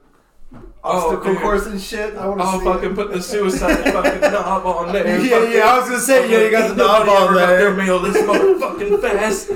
Oh, 0.55 0.61
obstacle 0.83 1.35
dude. 1.35 1.43
course 1.43 1.67
and 1.67 1.79
shit. 1.79 2.17
I 2.17 2.27
want 2.27 2.41
to 2.41 2.47
I'll 2.47 2.59
see 2.59 2.65
fucking 2.65 2.93
it. 2.93 2.95
put 2.95 3.13
the 3.13 3.21
suicide 3.21 3.83
fucking 3.93 4.21
knob 4.23 4.65
on 4.65 4.93
there. 4.95 5.21
Yeah, 5.21 5.43
yeah, 5.45 5.65
I 5.67 5.79
was 5.79 5.89
gonna 5.91 6.01
say, 6.01 6.31
yeah, 6.31 6.45
you 6.47 6.51
got 6.51 6.69
the 6.71 6.77
knob 6.77 7.07
Nobody 7.07 7.11
on 7.11 7.23
ever 7.25 7.35
got 7.35 7.47
there. 7.49 7.59
Their 7.59 7.75
mail 7.75 7.99
this 8.01 8.17
motherfucking 8.17 9.01
fast. 9.03 9.49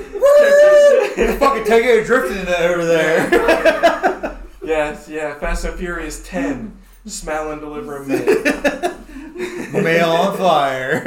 fucking 1.39 1.63
take 1.65 1.85
it 1.85 2.05
drifting 2.05 2.37
in 2.37 2.45
that 2.45 2.69
over 2.69 2.85
there. 2.85 3.29
Yes, 4.63 5.07
yeah. 5.09 5.37
Fast 5.39 5.65
and 5.65 5.77
Furious 5.77 6.25
Ten. 6.27 6.77
Smell 7.05 7.51
and 7.51 7.59
deliver 7.61 7.97
a 7.97 8.05
mail. 8.05 8.99
Mail 9.83 10.09
on 10.09 10.37
fire. 10.37 10.99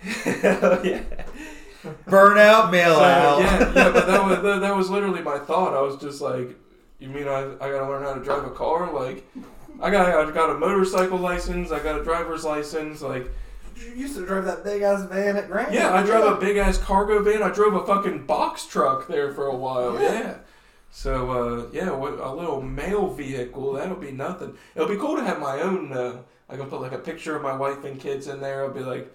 Hell 0.00 0.58
oh, 0.62 0.80
yeah. 0.82 1.02
Burn 2.06 2.38
out, 2.38 2.70
mail 2.72 2.94
So, 2.94 3.02
out. 3.04 3.40
yeah, 3.40 3.58
yeah, 3.60 3.90
but 3.92 4.06
that 4.06 4.24
was 4.24 4.42
that, 4.42 4.60
that 4.60 4.74
was 4.76 4.88
literally 4.90 5.20
my 5.20 5.38
thought. 5.38 5.74
I 5.74 5.82
was 5.82 5.96
just 6.00 6.20
like, 6.22 6.56
you 6.98 7.08
mean 7.08 7.28
I, 7.28 7.42
I 7.60 7.70
gotta 7.70 7.86
learn 7.86 8.02
how 8.02 8.14
to 8.14 8.24
drive 8.24 8.44
a 8.44 8.50
car? 8.50 8.90
Like, 8.92 9.24
I 9.82 9.90
got 9.90 10.08
I 10.08 10.30
got 10.32 10.50
a 10.50 10.54
motorcycle 10.58 11.18
license. 11.18 11.70
I 11.70 11.78
got 11.82 12.00
a 12.00 12.02
driver's 12.04 12.44
license. 12.44 13.02
Like, 13.02 13.30
You 13.76 13.92
used 13.94 14.16
to 14.16 14.24
drive 14.26 14.46
that 14.46 14.64
big 14.64 14.80
ass 14.82 15.02
van 15.04 15.36
at 15.36 15.48
Grand. 15.50 15.74
yeah, 15.74 15.92
I 15.94 16.02
drove 16.02 16.36
a 16.36 16.40
big 16.40 16.56
ass 16.56 16.78
cargo 16.78 17.22
van. 17.22 17.42
I 17.42 17.50
drove 17.50 17.74
a 17.74 17.86
fucking 17.86 18.24
box 18.26 18.64
truck 18.66 19.06
there 19.06 19.32
for 19.32 19.46
a 19.46 19.54
while. 19.54 20.00
Yeah. 20.00 20.12
Yeah. 20.12 20.34
So 20.96 21.30
uh, 21.32 21.66
yeah, 21.72 21.90
a 21.90 22.32
little 22.32 22.62
mail 22.62 23.08
vehicle 23.08 23.72
that'll 23.72 23.96
be 23.96 24.12
nothing. 24.12 24.56
It'll 24.76 24.88
be 24.88 24.96
cool 24.96 25.16
to 25.16 25.24
have 25.24 25.40
my 25.40 25.60
own. 25.60 25.92
Uh, 25.92 26.18
I 26.48 26.56
can 26.56 26.66
put 26.66 26.80
like 26.80 26.92
a 26.92 26.98
picture 26.98 27.34
of 27.34 27.42
my 27.42 27.54
wife 27.56 27.82
and 27.84 27.98
kids 28.00 28.28
in 28.28 28.40
there. 28.40 28.62
I'll 28.62 28.70
be 28.72 28.78
like, 28.80 29.12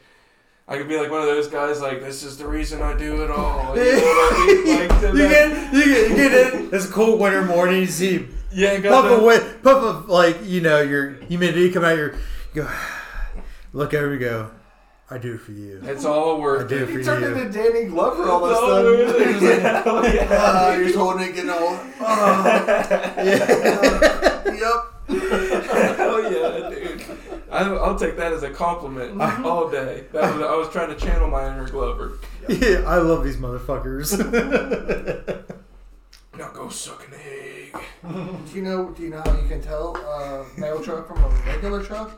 I 0.68 0.78
could 0.78 0.90
be 0.90 0.98
like 0.98 1.10
one 1.10 1.22
of 1.22 1.28
those 1.28 1.48
guys. 1.48 1.82
Like 1.82 2.02
this 2.02 2.22
is 2.22 2.38
the 2.38 2.46
reason 2.46 2.82
I 2.82 2.98
do 2.98 3.24
it 3.24 3.32
all. 3.32 3.78
You 3.78 3.94
know 3.94 4.02
I 4.02 4.64
mean? 4.66 4.90
Like, 4.90 5.14
you 5.14 5.28
get, 5.30 5.74
you 5.74 5.86
get, 5.86 6.10
you 6.10 6.16
get 6.18 6.54
in. 6.54 6.70
It's 6.74 6.86
a 6.90 6.92
cold 6.92 7.18
winter 7.18 7.46
morning. 7.46 7.80
You 7.80 7.88
see 7.88 8.28
Yeah, 8.52 8.78
got 8.80 9.02
puff 9.02 9.12
that. 9.12 9.24
away, 9.24 9.40
puff 9.64 9.84
of 9.84 10.10
like 10.10 10.38
you 10.44 10.60
know 10.60 10.82
your 10.82 11.14
humidity 11.14 11.72
come 11.72 11.86
out. 11.86 11.96
Your 11.96 12.12
you 12.54 12.64
go 12.64 12.70
look 13.74 13.94
over. 13.94 14.14
You 14.14 14.20
go. 14.20 14.52
I 15.12 15.18
do 15.18 15.38
for 15.40 15.52
you. 15.54 15.82
It's 15.84 16.06
all 16.06 16.36
I 16.38 16.40
worth 16.40 16.70
do 16.70 16.76
it. 16.78 16.82
it 16.84 16.86
for 16.92 16.98
He 17.00 17.04
turned 17.04 17.24
you. 17.24 17.34
into 17.36 17.52
Danny 17.52 17.86
Glover 17.86 18.30
all 18.30 18.46
of 18.46 18.52
a 18.52 18.56
sudden. 18.56 18.92
really? 18.92 19.26
He 19.26 19.34
was 19.34 19.42
like, 19.44 19.62
Yeah, 19.62 19.84
oh, 19.86 20.06
yeah. 20.06 20.28
"Ah, 20.32 20.74
you're 20.76 20.84
just 20.86 20.98
holding 21.00 21.28
it, 21.30 21.34
getting 21.36 21.50
all. 21.58 21.80
Uh, 22.00 23.14
yep. 24.54 24.86
Hell 25.98 26.32
yeah, 26.32 26.70
dude. 26.70 27.04
I, 27.52 27.64
I'll 27.64 27.98
take 27.98 28.16
that 28.18 28.32
as 28.34 28.44
a 28.44 28.52
compliment 28.52 29.20
all 29.44 29.68
day. 29.70 30.04
That 30.14 30.36
was, 30.36 30.44
I 30.44 30.56
was 30.56 30.70
trying 30.70 30.90
to 30.90 30.96
channel 30.96 31.28
my 31.28 31.48
inner 31.48 31.68
Glover. 31.68 32.20
Yeah, 32.48 32.84
I 32.86 32.98
love 32.98 33.24
these 33.24 33.38
motherfuckers. 33.38 34.16
Now 36.38 36.50
go 36.52 36.70
suck 36.70 37.08
an 37.08 37.14
egg. 37.16 37.76
Do 38.04 38.56
you 38.56 38.62
know? 38.62 38.92
Do 38.92 39.02
you 39.04 39.10
know 39.10 39.22
how 39.26 39.36
you 39.42 39.48
can 39.48 39.62
tell 39.62 39.96
a 39.98 40.46
mail 40.60 40.80
truck 40.82 41.08
from 41.08 41.18
a 41.24 41.28
regular 41.48 41.84
truck? 41.84 42.12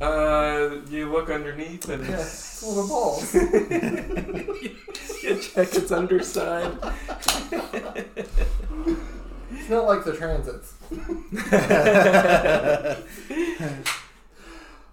Uh, 0.00 0.76
you 0.90 1.08
look 1.10 1.30
underneath 1.30 1.88
and 1.88 2.04
Yeah, 2.04 2.16
it's, 2.16 2.62
it's 2.62 2.64
little 2.64 2.88
balls. 2.88 3.32
you 3.34 3.40
check 5.40 5.72
its 5.74 5.92
underside. 5.92 6.72
It's 9.52 9.70
not 9.70 9.86
like 9.86 10.04
the 10.04 10.14
transits. 10.16 10.74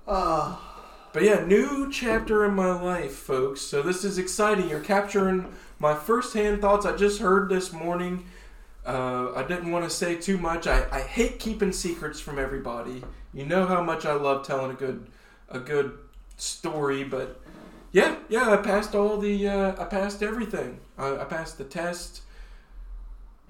Ah. 0.08 0.68
But 1.14 1.24
yeah, 1.24 1.44
new 1.46 1.92
chapter 1.92 2.46
in 2.46 2.54
my 2.54 2.72
life, 2.82 3.14
folks. 3.16 3.62
So 3.62 3.82
this 3.82 4.06
is 4.06 4.18
exciting. 4.18 4.70
You're 4.70 4.80
capturing 4.80 5.54
my 5.78 5.94
first-hand 5.94 6.62
thoughts. 6.62 6.86
I 6.86 6.96
just 6.96 7.20
heard 7.20 7.50
this 7.50 7.74
morning. 7.74 8.26
Uh, 8.86 9.34
I 9.34 9.44
didn't 9.44 9.72
want 9.72 9.84
to 9.84 9.90
say 9.90 10.16
too 10.16 10.38
much. 10.38 10.68
I, 10.68 10.86
I 10.92 11.02
hate 11.02 11.38
keeping 11.40 11.74
secrets 11.74 12.20
from 12.20 12.40
everybody. 12.40 13.04
You 13.34 13.46
know 13.46 13.66
how 13.66 13.82
much 13.84 14.06
I 14.06 14.14
love 14.14 14.46
telling 14.46 14.72
a 14.72 14.74
good 14.76 15.08
a 15.50 15.60
good 15.60 15.98
story, 16.38 17.04
but 17.04 17.40
yeah, 17.92 18.16
yeah, 18.30 18.50
I 18.52 18.58
passed 18.58 18.96
all 18.96 19.18
the 19.18 19.48
uh, 19.48 19.82
I 19.82 19.86
passed 19.86 20.22
everything. 20.24 20.80
I, 20.98 21.18
I 21.18 21.24
passed 21.26 21.58
the 21.58 21.64
test. 21.64 22.22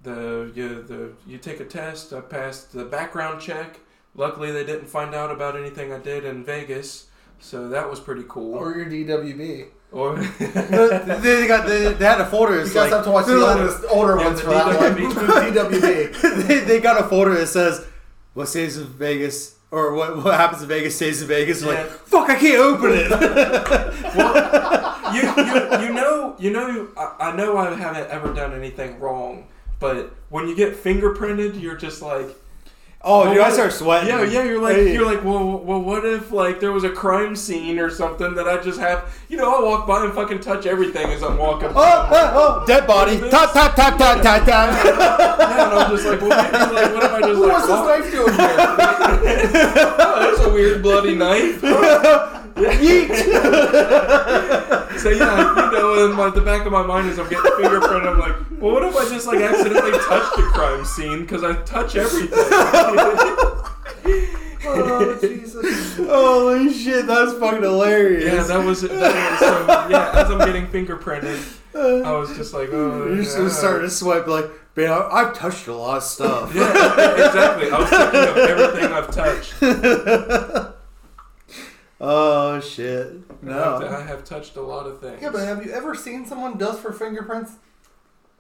The 0.04 0.52
you 0.56 0.82
the 0.84 1.14
you 1.28 1.38
take 1.38 1.60
a 1.60 1.66
test. 1.66 2.14
I 2.14 2.22
passed 2.22 2.74
the 2.74 2.86
background 2.86 3.42
check. 3.42 3.80
Luckily, 4.16 4.52
they 4.52 4.66
didn't 4.66 4.88
find 4.88 5.16
out 5.16 5.32
about 5.32 5.56
anything 5.56 5.94
I 5.94 6.00
did 6.00 6.26
in 6.26 6.44
Vegas, 6.44 7.08
so 7.40 7.70
that 7.70 7.90
was 7.90 8.00
pretty 8.00 8.24
cool. 8.28 8.56
Or 8.56 8.76
your 8.76 8.86
DWB. 8.88 9.68
Or 9.92 10.16
they 10.40 11.48
got 11.48 11.68
they, 11.68 11.94
they 11.94 12.06
had 12.06 12.22
a 12.22 12.26
folder. 12.26 12.58
You 12.60 12.66
guys 12.66 12.76
like, 12.76 12.92
have 12.92 13.04
to 13.06 13.12
watch 13.12 13.26
the 13.26 13.34
they're 13.34 13.40
like- 13.68 13.92
older 13.92 14.18
Yeah, 14.18 14.26
ones 14.26 14.40
the 14.42 14.46
for 14.46 14.50
that 14.52 14.66
one. 14.68 14.96
DWB. 14.96 15.54
DWB. 15.54 16.48
they, 16.48 16.60
they 16.60 16.80
got 16.80 17.00
a 17.00 17.08
folder 17.08 17.34
that 17.36 17.48
says 17.48 17.86
what 18.34 18.48
stays 18.48 18.78
in 18.78 18.88
Vegas 18.88 19.56
or 19.72 19.94
what 19.94 20.24
what 20.24 20.40
happens 20.40 20.62
in 20.62 20.68
Vegas 20.68 20.96
stays 20.96 21.22
in 21.22 21.28
Vegas. 21.28 21.62
Yeah. 21.62 21.70
Like 21.70 21.90
fuck, 21.90 22.30
I 22.30 22.36
can't 22.36 22.60
open 22.60 22.92
it. 22.94 23.10
you, 25.14 25.22
you, 25.44 25.88
you 25.88 25.94
know, 25.94 26.36
you 26.38 26.52
know, 26.52 26.88
I, 26.98 27.30
I 27.32 27.36
know 27.36 27.58
I 27.58 27.74
haven't 27.74 28.10
ever 28.10 28.34
done 28.34 28.54
anything 28.54 29.00
wrong, 29.00 29.48
but 29.80 30.14
when 30.30 30.48
you 30.48 30.56
get 30.56 30.76
fingerprinted, 30.76 31.60
you're 31.62 31.78
just 31.78 32.02
like, 32.02 32.28
oh, 33.04 33.22
Well, 33.22 33.34
dude, 33.34 33.42
I 33.44 33.50
start 33.52 33.74
sweating. 33.74 34.10
yeah, 34.10 34.24
yeah. 34.24 34.44
You're 34.44 34.62
like, 34.62 34.76
Hey. 34.76 34.94
you're 34.94 35.06
like, 35.06 35.24
well, 35.24 35.58
well, 35.60 35.82
what 35.82 36.06
if 36.06 36.32
like 36.32 36.60
there 36.60 36.72
was 36.72 36.84
a 36.84 36.90
crime 36.90 37.36
scene 37.36 37.80
or 37.80 37.90
something 37.90 38.36
that 38.36 38.48
I 38.48 38.62
just 38.62 38.80
have, 38.80 39.12
you 39.30 39.38
know, 39.38 39.54
I'll 39.54 39.66
walk 39.66 39.88
by 39.88 40.04
and 40.06 40.14
fucking 40.14 40.40
touch 40.40 40.66
everything 40.66 41.08
as 41.12 41.24
I'm 41.24 41.38
walking. 41.38 41.70
Oh, 41.70 41.74
oh, 41.76 42.62
oh, 42.62 42.66
dead 42.66 42.86
body. 42.88 43.18
Tap, 43.30 43.54
tap, 43.54 43.76
tap, 43.76 43.98
tap, 43.98 44.22
tap, 44.22 44.46
tap. 44.46 44.86
Yeah, 45.52 45.70
and 45.72 45.80
I'm 45.80 45.92
just 45.92 46.06
like, 46.08 46.22
well, 46.22 46.30
maybe, 46.44 46.76
like, 46.76 46.94
what 46.94 47.04
if 47.04 47.12
I 47.12 47.20
just 47.22 47.34
Who 47.34 47.48
like, 47.48 47.58
was 47.58 47.68
this 47.68 47.82
knife 47.88 48.12
doing 48.12 48.34
here? 48.34 48.56
oh, 50.00 50.18
there's 50.22 50.40
a 50.48 50.54
weird 50.54 50.82
bloody 50.82 51.16
knife. 51.16 51.62
So 55.02 55.10
yeah, 55.10 55.56
you 55.66 55.72
know, 55.72 56.06
in 56.06 56.16
my, 56.16 56.30
the 56.30 56.42
back 56.42 56.66
of 56.66 56.72
my 56.72 56.84
mind 56.84 57.10
is 57.10 57.18
I'm 57.18 57.28
getting 57.30 57.52
fingerprinted, 57.54 58.08
I'm 58.08 58.20
like, 58.20 58.36
well, 58.62 58.74
what 58.74 58.84
if 58.84 58.96
I 58.96 59.10
just 59.10 59.26
like 59.26 59.40
accidentally 59.40 59.92
touched 59.94 60.36
the 60.36 60.44
crime 60.54 60.86
scene 60.86 61.22
because 61.22 61.44
I 61.44 61.54
touch 61.64 61.96
everything. 61.96 62.30
Oh, 64.64 65.18
Jesus. 65.22 65.98
Holy 65.98 66.72
shit, 66.74 67.08
that's 67.08 67.34
fucking 67.34 67.62
hilarious. 67.64 68.26
yeah, 68.32 68.44
that 68.44 68.64
was 68.66 68.82
that 68.82 68.92
was 68.92 69.40
so. 69.40 69.88
Yeah, 69.90 70.12
as 70.14 70.30
I'm 70.30 70.38
getting 70.40 70.68
fingerprinted, 70.68 71.42
uh, 71.74 72.02
I 72.08 72.12
was 72.18 72.36
just 72.38 72.54
like, 72.54 72.70
oh, 72.72 73.08
You're 73.08 73.24
just 73.24 73.58
starting 73.58 73.82
to 73.84 73.90
swipe 73.90 74.28
like, 74.28 74.46
man, 74.76 74.92
I- 74.92 75.10
I've 75.12 75.34
touched 75.34 75.68
a 75.68 75.74
lot 75.74 75.98
of 75.98 76.04
stuff. 76.04 76.54
Yeah, 76.54 76.70
exactly. 77.28 77.72
I 77.72 77.80
was 77.80 77.90
thinking 77.90 78.30
of 78.30 78.38
everything 78.38 78.92
I've 78.94 79.10
touched. 79.12 79.54
Oh 82.04 82.60
shit. 82.60 83.08
I've- 83.08 83.24
No. 83.44 83.88
I 83.88 84.02
have 84.02 84.24
touched 84.26 84.56
a 84.56 84.62
lot 84.62 84.88
of 84.88 85.00
things. 85.00 85.22
Yeah, 85.22 85.30
but 85.30 85.44
have 85.44 85.64
you 85.64 85.72
ever 85.72 85.94
seen 85.96 86.26
someone 86.26 86.58
dust 86.58 86.80
for 86.82 86.92
fingerprints? 86.92 87.52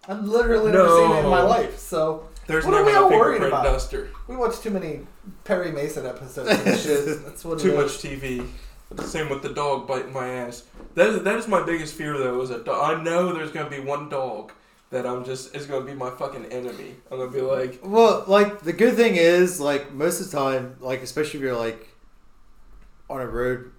I've 0.08 0.24
literally 0.24 0.72
never 0.72 0.90
seen 0.90 1.12
it 1.12 1.20
in 1.24 1.30
my 1.30 1.44
life. 1.44 1.78
So 1.78 2.24
There's 2.48 2.66
What 2.66 2.74
are 2.74 2.78
never 2.84 2.90
we 2.90 2.96
a 2.96 3.02
all 3.02 3.10
worried 3.12 3.34
fingerprint 3.42 3.54
about? 3.54 3.64
duster. 3.64 4.10
we 4.28 4.36
watch 4.36 4.60
too 4.62 4.72
many 4.72 5.02
Perry 5.44 5.72
Mason 5.72 6.08
episodes 6.08 6.50
and 6.50 6.80
shit. 6.80 7.24
That's 7.24 7.46
what 7.46 7.60
it 7.60 7.64
Too 7.64 7.74
is. 7.74 7.76
much 7.78 8.02
TV. 8.02 8.48
Same 9.06 9.30
with 9.30 9.44
the 9.44 9.50
dog 9.54 9.88
biting 9.88 10.12
my 10.12 10.28
ass. 10.28 10.64
That 10.96 11.10
is, 11.10 11.24
that 11.24 11.36
is 11.38 11.48
my 11.48 11.64
biggest 11.64 11.94
fear 11.94 12.18
though. 12.18 12.42
Is 12.42 12.50
a 12.50 12.64
do- 12.64 12.72
I 12.74 13.02
know 13.02 13.32
there's 13.32 13.52
gonna 13.52 13.70
be 13.70 13.80
one 13.80 14.10
dog 14.10 14.52
that 14.90 15.06
I'm 15.06 15.24
just 15.24 15.56
is 15.56 15.68
gonna 15.68 15.86
be 15.86 15.94
my 15.94 16.10
fucking 16.10 16.46
enemy. 16.48 16.96
I'm 17.12 17.20
gonna 17.20 17.32
be 17.32 17.42
like, 17.42 17.80
Well, 17.84 18.24
like 18.28 18.62
the 18.62 18.74
good 18.74 18.96
thing 18.96 19.16
is, 19.18 19.60
like 19.62 19.94
most 19.94 20.20
of 20.20 20.32
the 20.32 20.36
time, 20.38 20.76
like 20.80 21.04
especially 21.04 21.40
if 21.40 21.44
you're 21.46 21.56
like 21.56 21.88
on 23.12 23.22
a 23.22 23.28
road, 23.28 23.72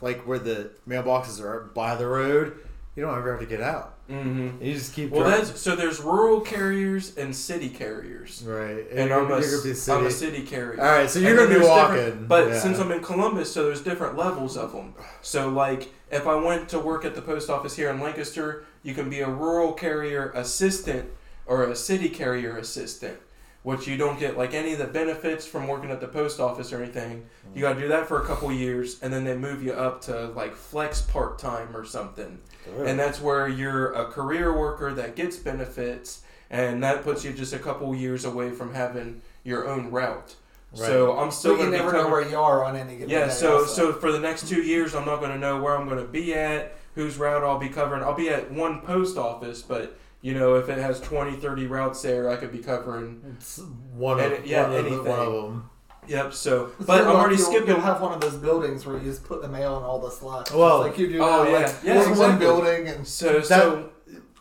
like 0.00 0.26
where 0.26 0.38
the 0.38 0.70
mailboxes 0.88 1.40
are 1.40 1.70
by 1.74 1.94
the 1.94 2.06
road, 2.06 2.58
you 2.96 3.02
don't 3.02 3.16
ever 3.16 3.32
have 3.32 3.40
to 3.40 3.46
get 3.46 3.60
out. 3.60 3.94
mm-hmm. 4.08 4.62
You 4.62 4.74
just 4.74 4.94
keep. 4.94 5.10
well, 5.10 5.22
driving. 5.22 5.46
that's 5.46 5.60
so. 5.60 5.74
There's 5.76 6.00
rural 6.00 6.40
carriers 6.40 7.16
and 7.16 7.34
city 7.34 7.68
carriers, 7.70 8.42
right. 8.46 8.84
and 8.90 9.08
you're, 9.08 9.24
I'm 9.24 9.30
a, 9.32 9.40
you're 9.40 9.50
gonna 9.50 9.62
be 9.64 9.70
s- 9.70 9.80
city. 9.80 9.98
I'm 9.98 10.06
a 10.06 10.10
city 10.10 10.42
carrier. 10.42 10.80
All 10.80 10.86
right, 10.86 11.08
so 11.08 11.18
you're 11.18 11.36
then 11.36 11.48
gonna 11.48 11.60
be 11.60 11.66
walking, 11.66 12.26
But 12.26 12.48
yeah. 12.48 12.58
since 12.60 12.78
I'm 12.78 12.90
in 12.92 13.00
Columbus, 13.02 13.52
so 13.52 13.64
there's 13.64 13.80
different 13.80 14.16
levels 14.16 14.56
of 14.56 14.72
them. 14.72 14.94
So 15.22 15.48
like, 15.48 15.90
if 16.10 16.26
I 16.26 16.34
went 16.34 16.68
to 16.70 16.78
work 16.78 17.04
at 17.04 17.14
the 17.14 17.22
post 17.22 17.48
office 17.48 17.76
here 17.76 17.88
in 17.90 18.00
Lancaster, 18.00 18.64
you 18.82 18.92
can 18.94 19.08
be 19.08 19.20
a 19.20 19.28
rural 19.28 19.72
carrier 19.72 20.30
assistant 20.34 21.08
or 21.46 21.64
a 21.64 21.74
city 21.74 22.08
carrier 22.10 22.56
assistant, 22.58 23.18
which 23.62 23.86
you 23.86 23.96
don't 23.96 24.18
get 24.18 24.36
like 24.36 24.54
any 24.54 24.72
of 24.72 24.78
the 24.78 24.86
benefits 24.86 25.46
from 25.46 25.68
working 25.68 25.90
at 25.90 26.00
the 26.00 26.08
post 26.08 26.40
office 26.40 26.72
or 26.72 26.82
anything. 26.82 27.24
You 27.54 27.62
got 27.62 27.74
to 27.74 27.80
do 27.80 27.88
that 27.88 28.08
for 28.08 28.20
a 28.20 28.26
couple 28.26 28.50
years, 28.52 29.00
and 29.02 29.12
then 29.12 29.24
they 29.24 29.36
move 29.36 29.62
you 29.62 29.72
up 29.72 30.00
to 30.02 30.28
like 30.28 30.54
flex 30.54 31.00
part 31.02 31.38
time 31.38 31.76
or 31.76 31.84
something. 31.84 32.38
And 32.84 32.98
that's 32.98 33.20
where 33.20 33.48
you're 33.48 33.92
a 33.92 34.06
career 34.06 34.56
worker 34.56 34.92
that 34.94 35.14
gets 35.16 35.36
benefits, 35.36 36.22
and 36.50 36.82
that 36.82 37.04
puts 37.04 37.24
you 37.24 37.32
just 37.32 37.52
a 37.52 37.58
couple 37.58 37.94
years 37.94 38.24
away 38.24 38.50
from 38.50 38.74
having 38.74 39.22
your 39.44 39.68
own 39.68 39.90
route. 39.90 40.34
So 40.74 41.18
I'm 41.18 41.30
still 41.30 41.56
So 41.56 41.62
you 41.64 41.70
going 41.70 41.72
to 41.72 41.78
be 41.78 41.84
never 41.84 41.92
know 41.92 42.08
where 42.08 42.26
you 42.28 42.38
are 42.38 42.64
on 42.64 42.76
any 42.76 42.94
given 42.94 43.10
yeah, 43.10 43.26
day. 43.26 43.32
so 43.32 43.58
also. 43.58 43.92
so 43.92 43.92
for 43.92 44.10
the 44.10 44.20
next 44.20 44.48
two 44.48 44.62
years, 44.62 44.94
I'm 44.94 45.04
not 45.04 45.20
going 45.20 45.32
to 45.32 45.38
know 45.38 45.60
where 45.60 45.76
I'm 45.76 45.86
going 45.86 45.98
to 46.00 46.10
be 46.10 46.34
at, 46.34 46.76
whose 46.94 47.18
route 47.18 47.44
I'll 47.44 47.58
be 47.58 47.68
covering. 47.68 48.02
I'll 48.02 48.14
be 48.14 48.30
at 48.30 48.50
one 48.50 48.80
post 48.80 49.18
office, 49.18 49.60
but 49.60 49.98
you 50.22 50.34
know, 50.34 50.54
if 50.54 50.68
it 50.68 50.78
has 50.78 51.00
20, 51.00 51.36
30 51.36 51.66
routes 51.66 52.00
there, 52.02 52.30
I 52.30 52.36
could 52.36 52.52
be 52.52 52.58
covering. 52.58 53.20
It's 53.36 53.58
one 53.94 54.18
of, 54.20 54.32
Any- 54.32 54.48
yeah, 54.48 54.62
one, 54.62 54.72
of 54.72 54.86
anything. 54.86 55.04
one 55.04 55.18
of 55.18 55.32
them. 55.32 55.70
Yep. 56.08 56.32
So, 56.34 56.70
but 56.80 57.00
you're 57.00 57.10
I'm 57.10 57.16
already 57.16 57.36
you'll- 57.36 57.46
skipping. 57.46 57.68
You'll 57.68 57.80
have 57.80 58.00
one 58.00 58.12
of 58.12 58.20
those 58.20 58.34
buildings 58.36 58.86
where 58.86 58.96
you 58.98 59.04
just 59.04 59.24
put 59.24 59.42
the 59.42 59.48
mail 59.48 59.76
in 59.78 59.82
all 59.84 59.98
the 60.00 60.10
slots. 60.10 60.50
just 60.50 60.58
Well- 60.58 60.80
like 60.80 60.96
you 60.98 61.08
do 61.08 61.22
Oh, 61.22 61.44
now. 61.44 61.50
yeah. 61.50 61.66
Like, 61.66 61.74
Yeah, 61.84 61.94
this 62.04 62.18
one 62.18 62.38
building 62.38 62.88
and 62.88 63.06
So 63.06 63.40
so 63.42 63.90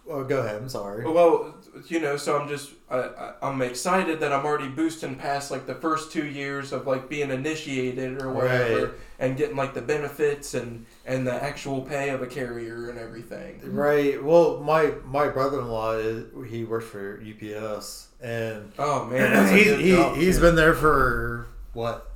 Oh, 0.10 0.24
go 0.24 0.40
ahead. 0.40 0.56
I'm 0.62 0.70
sorry. 0.70 1.06
well, 1.10 1.56
you 1.88 2.00
know, 2.00 2.18
so 2.18 2.38
I'm 2.38 2.48
just 2.50 2.72
I, 2.90 3.34
I'm 3.42 3.62
excited 3.62 4.20
that 4.20 4.34
I'm 4.34 4.46
already 4.46 4.68
boosting 4.70 5.16
past 5.16 5.52
like 5.52 5.66
the 5.68 5.76
first 5.76 6.12
two 6.12 6.26
years 6.26 6.72
of 6.74 6.86
like 6.88 7.08
being 7.10 7.32
initiated 7.32 8.22
or 8.22 8.32
whatever, 8.32 8.86
Right. 8.88 8.94
and 9.20 9.38
getting 9.38 9.56
like 9.56 9.74
the 9.74 9.82
benefits 9.82 10.54
and 10.54 10.86
and 11.06 11.26
the 11.26 11.34
actual 11.34 11.82
pay 11.82 12.10
of 12.10 12.22
a 12.22 12.28
carrier 12.28 12.90
and 12.90 13.00
everything. 13.00 13.60
Right. 13.64 14.22
Well, 14.24 14.60
my 14.60 14.94
my 15.06 15.28
brother-in-law 15.30 15.94
is, 15.94 16.26
he 16.52 16.64
works 16.66 16.86
for 16.88 17.22
UPS, 17.22 18.08
and 18.22 18.72
Oh 18.78 19.06
man, 19.06 19.32
that's 19.34 19.52
a 19.52 19.56
he, 19.56 19.64
good 19.64 19.80
he, 19.80 19.92
job, 19.92 20.18
he's 20.18 20.36
too. 20.38 20.42
been 20.42 20.56
there 20.56 20.74
for 20.74 21.48
what 21.74 22.08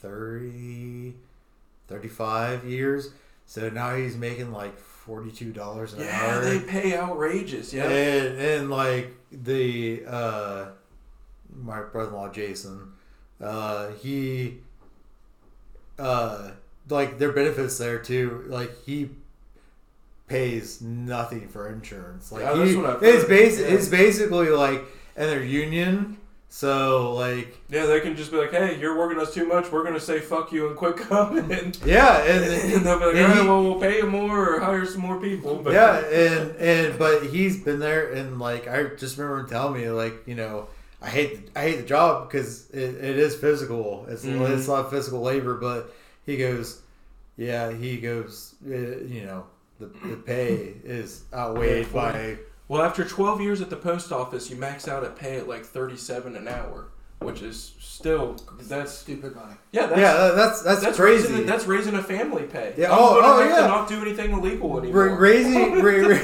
30 0.00 1.14
35 1.88 2.64
years 2.64 3.10
so 3.46 3.68
now 3.70 3.94
he's 3.96 4.16
making 4.16 4.52
like 4.52 4.78
$42 5.08 5.94
an 5.94 6.00
Yeah, 6.00 6.20
hour 6.36 6.44
they 6.44 6.60
pay 6.60 6.96
outrageous. 6.96 7.72
Yeah. 7.72 7.88
and, 7.88 8.38
and 8.38 8.70
like 8.70 9.14
the 9.32 10.02
uh 10.06 10.66
my 11.54 11.80
brother-in-law 11.82 12.30
jason 12.32 12.92
uh 13.40 13.88
he 14.02 14.58
uh 15.98 16.50
like 16.88 17.18
their 17.18 17.32
benefits 17.32 17.78
there 17.78 17.98
too 17.98 18.44
like 18.48 18.70
he 18.84 19.10
pays 20.28 20.80
nothing 20.82 21.48
for 21.48 21.68
insurance 21.70 22.30
like 22.30 22.42
Yeah, 22.42 22.52
that's 22.54 22.70
he, 22.70 22.76
it's 23.02 23.24
heard. 23.24 23.70
Yeah. 23.70 23.74
it's 23.76 23.88
basically 23.88 24.48
like 24.50 24.82
and 25.16 25.28
they're 25.28 25.42
union. 25.42 26.16
So 26.50 27.12
like 27.14 27.56
Yeah, 27.68 27.86
they 27.86 28.00
can 28.00 28.16
just 28.16 28.30
be 28.30 28.38
like, 28.38 28.50
"Hey, 28.50 28.78
you're 28.80 28.96
working 28.96 29.20
us 29.20 29.34
too 29.34 29.46
much. 29.46 29.70
We're 29.70 29.84
gonna 29.84 30.00
say 30.00 30.18
fuck 30.20 30.50
you 30.50 30.66
and 30.68 30.76
quit 30.76 30.96
coming." 30.96 31.50
and 31.52 31.78
yeah, 31.84 32.22
and, 32.24 32.84
they'll 32.86 32.98
be 32.98 33.04
like, 33.04 33.16
"All 33.16 33.22
right, 33.28 33.36
he- 33.42 33.46
well, 33.48 33.62
we'll 33.62 33.80
pay 33.80 33.98
you 33.98 34.06
more 34.06 34.54
or 34.56 34.60
hire 34.60 34.86
some 34.86 35.02
more 35.02 35.20
people." 35.20 35.56
But 35.56 35.72
yeah, 35.80 35.98
and 35.98 36.56
and 36.56 36.98
but 36.98 37.24
he's 37.24 37.62
been 37.62 37.78
there, 37.80 38.12
and 38.12 38.38
like 38.38 38.66
I 38.66 38.84
just 38.96 39.18
remember 39.18 39.40
him 39.40 39.48
telling 39.48 39.80
me, 39.80 39.90
like 39.90 40.14
you 40.26 40.34
know, 40.36 40.68
I 41.02 41.08
hate 41.10 41.50
I 41.54 41.60
hate 41.62 41.76
the 41.76 41.82
job 41.86 42.28
because 42.30 42.70
it, 42.70 42.94
it 42.96 43.18
is 43.18 43.34
physical. 43.36 44.06
It's 44.08 44.24
Mhm. 44.24 44.48
it's 44.50 44.68
a 44.68 44.70
lot 44.72 44.84
of 44.86 44.90
physical 44.90 45.20
labor, 45.20 45.54
but 45.56 45.94
he 46.24 46.38
goes, 46.38 46.80
yeah, 47.36 47.70
he 47.72 47.98
goes, 47.98 48.54
uh, 48.66 48.70
you 48.74 49.24
know, 49.26 49.44
the 49.78 49.86
the 50.08 50.16
pay 50.16 50.72
is 50.82 51.24
outweighed 51.34 51.92
by 51.92 52.38
Well, 52.68 52.82
after 52.82 53.02
12 53.04 53.40
years 53.40 53.60
at 53.62 53.70
the 53.70 53.76
post 53.76 54.12
office, 54.12 54.50
you 54.50 54.56
max 54.56 54.86
out 54.86 55.02
at 55.04 55.16
pay 55.16 55.38
at 55.38 55.48
like 55.48 55.64
37 55.64 56.36
an 56.36 56.46
hour, 56.48 56.88
which 57.20 57.40
is 57.42 57.72
still 57.80 58.36
that's 58.60 58.92
Stupid 58.92 59.34
money. 59.34 59.54
yeah, 59.72 59.86
that's 59.86 59.98
yeah, 60.00 60.12
that- 60.12 60.36
that's 60.36 60.62
that's, 60.62 60.82
that's 60.82 60.96
crazy. 60.98 61.28
raising 61.32 61.46
that's 61.46 61.64
raising 61.66 61.94
a 61.94 62.02
family 62.02 62.42
pay. 62.44 62.74
Yeah, 62.76 62.92
I'm 62.92 62.98
oh, 63.00 63.14
gonna 63.20 63.26
oh, 63.26 63.40
have 63.40 63.50
yeah. 63.50 63.60
to 63.62 63.68
not 63.68 63.88
do 63.88 64.00
anything 64.02 64.32
illegal 64.32 64.68
Ra- 64.70 64.78
anymore. 64.82 65.16
raising, 65.16 65.82
ra- 65.82 66.08
ra- 66.08 66.18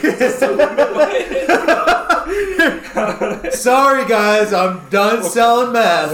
Sorry, 3.51 4.05
guys, 4.07 4.53
I'm 4.53 4.86
done 4.90 5.22
selling 5.24 5.72
meth. 5.72 6.12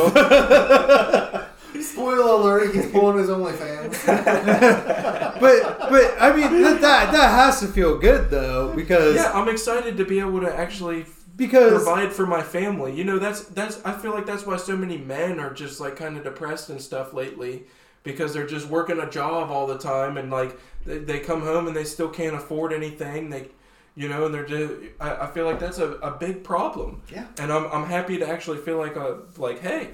Spoiler 2.00 2.32
alert, 2.32 2.74
he's 2.74 2.90
pulling 2.90 3.18
his 3.18 3.28
OnlyFans. 3.28 4.06
but 5.40 5.78
but 5.90 6.16
I 6.18 6.34
mean 6.34 6.62
that 6.62 6.80
that 6.80 7.12
that 7.12 7.30
has 7.30 7.60
to 7.60 7.66
feel 7.66 7.98
good 7.98 8.30
though 8.30 8.74
because 8.74 9.16
yeah, 9.16 9.32
I'm 9.32 9.48
excited 9.48 9.96
to 9.98 10.04
be 10.04 10.18
able 10.18 10.40
to 10.40 10.54
actually 10.54 11.04
because 11.36 11.72
provide 11.72 12.12
for 12.12 12.26
my 12.26 12.42
family. 12.42 12.94
You 12.94 13.04
know, 13.04 13.18
that's 13.18 13.42
that's 13.44 13.84
I 13.84 13.92
feel 13.92 14.12
like 14.12 14.26
that's 14.26 14.46
why 14.46 14.56
so 14.56 14.76
many 14.76 14.98
men 14.98 15.40
are 15.40 15.52
just 15.52 15.80
like 15.80 15.96
kind 15.96 16.16
of 16.16 16.24
depressed 16.24 16.70
and 16.70 16.80
stuff 16.80 17.12
lately 17.12 17.64
because 18.02 18.32
they're 18.32 18.46
just 18.46 18.66
working 18.66 18.98
a 18.98 19.10
job 19.10 19.50
all 19.50 19.66
the 19.66 19.78
time 19.78 20.16
and 20.16 20.30
like 20.30 20.58
they, 20.86 20.98
they 20.98 21.20
come 21.20 21.42
home 21.42 21.66
and 21.66 21.76
they 21.76 21.84
still 21.84 22.08
can't 22.08 22.34
afford 22.34 22.72
anything. 22.72 23.30
They 23.30 23.48
you 23.94 24.08
know, 24.08 24.26
and 24.26 24.34
they're 24.34 24.46
just 24.46 24.72
I, 25.00 25.16
I 25.16 25.26
feel 25.28 25.44
like 25.44 25.58
that's 25.58 25.78
a, 25.78 25.92
a 25.94 26.12
big 26.12 26.44
problem. 26.44 27.02
Yeah. 27.12 27.26
And 27.38 27.52
I'm 27.52 27.66
I'm 27.66 27.86
happy 27.86 28.18
to 28.18 28.28
actually 28.28 28.58
feel 28.58 28.78
like 28.78 28.96
a 28.96 29.20
like, 29.36 29.60
hey, 29.60 29.90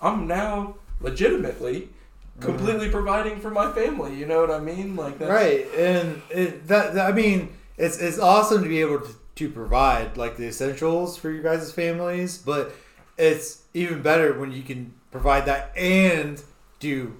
I'm 0.00 0.26
now 0.26 0.76
legitimately 1.00 1.88
completely 2.40 2.88
providing 2.88 3.38
for 3.40 3.50
my 3.50 3.70
family. 3.72 4.14
You 4.14 4.26
know 4.26 4.40
what 4.40 4.50
I 4.50 4.58
mean? 4.58 4.96
Like 4.96 5.18
that's 5.18 5.30
right 5.30 5.66
and 5.76 6.20
it, 6.30 6.66
that, 6.68 6.94
that- 6.94 7.08
I 7.08 7.12
mean 7.12 7.50
it's 7.76 7.98
it's 7.98 8.18
awesome 8.18 8.62
to 8.62 8.68
be 8.68 8.80
able 8.80 9.00
to, 9.00 9.08
to 9.36 9.48
provide 9.50 10.16
like 10.16 10.36
the 10.36 10.46
essentials 10.46 11.16
for 11.16 11.30
your 11.30 11.42
guys' 11.42 11.72
families, 11.72 12.38
but 12.38 12.72
it's 13.18 13.62
even 13.74 14.02
better 14.02 14.38
when 14.38 14.50
you 14.52 14.62
can 14.62 14.92
provide 15.12 15.46
that 15.46 15.76
and 15.76 16.42
do 16.80 17.14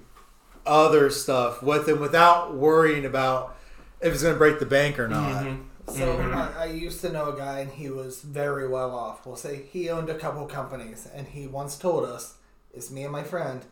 other 0.65 1.09
stuff 1.09 1.61
with 1.61 1.85
them 1.85 1.99
without 1.99 2.55
worrying 2.55 3.05
about 3.05 3.55
if 4.01 4.13
it's 4.13 4.23
going 4.23 4.33
to 4.33 4.37
break 4.37 4.59
the 4.59 4.65
bank 4.65 4.99
or 4.99 5.07
not. 5.07 5.43
Mhm. 5.43 5.63
So 5.87 6.17
Mhm. 6.17 6.33
I, 6.57 6.63
I 6.63 6.65
used 6.65 6.99
to 7.01 7.11
know 7.11 7.29
a 7.31 7.37
guy, 7.37 7.59
and 7.59 7.71
he 7.71 7.89
was 7.89 8.21
very 8.21 8.67
well 8.67 8.91
off. 8.95 9.25
We'll 9.25 9.35
say 9.35 9.61
he 9.71 9.89
owned 9.89 10.09
a 10.09 10.15
couple 10.17 10.45
companies, 10.47 11.07
and 11.13 11.27
he 11.27 11.45
once 11.47 11.77
told 11.77 12.05
us, 12.05 12.33
"It's 12.75 12.91
me 12.91 13.03
and 13.03 13.11
my 13.11 13.23
friend." 13.23 13.63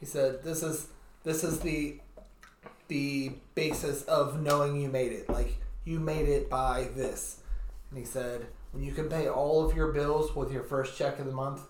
He 0.00 0.06
said, 0.06 0.42
"This 0.42 0.62
is 0.62 0.88
this 1.24 1.44
is 1.44 1.60
the 1.60 1.98
the 2.88 3.32
basis 3.54 4.02
of 4.04 4.40
knowing 4.40 4.80
you 4.80 4.88
made 4.88 5.12
it. 5.12 5.28
Like 5.28 5.58
you 5.84 6.00
made 6.00 6.28
it 6.28 6.48
by 6.50 6.88
this." 6.94 7.40
And 7.90 7.98
he 7.98 8.04
said, 8.04 8.46
"When 8.72 8.82
you 8.82 8.92
can 8.92 9.08
pay 9.08 9.28
all 9.28 9.64
of 9.64 9.76
your 9.76 9.92
bills 9.92 10.34
with 10.34 10.52
your 10.52 10.62
first 10.62 10.96
check 10.96 11.18
of 11.18 11.26
the 11.26 11.32
month, 11.32 11.60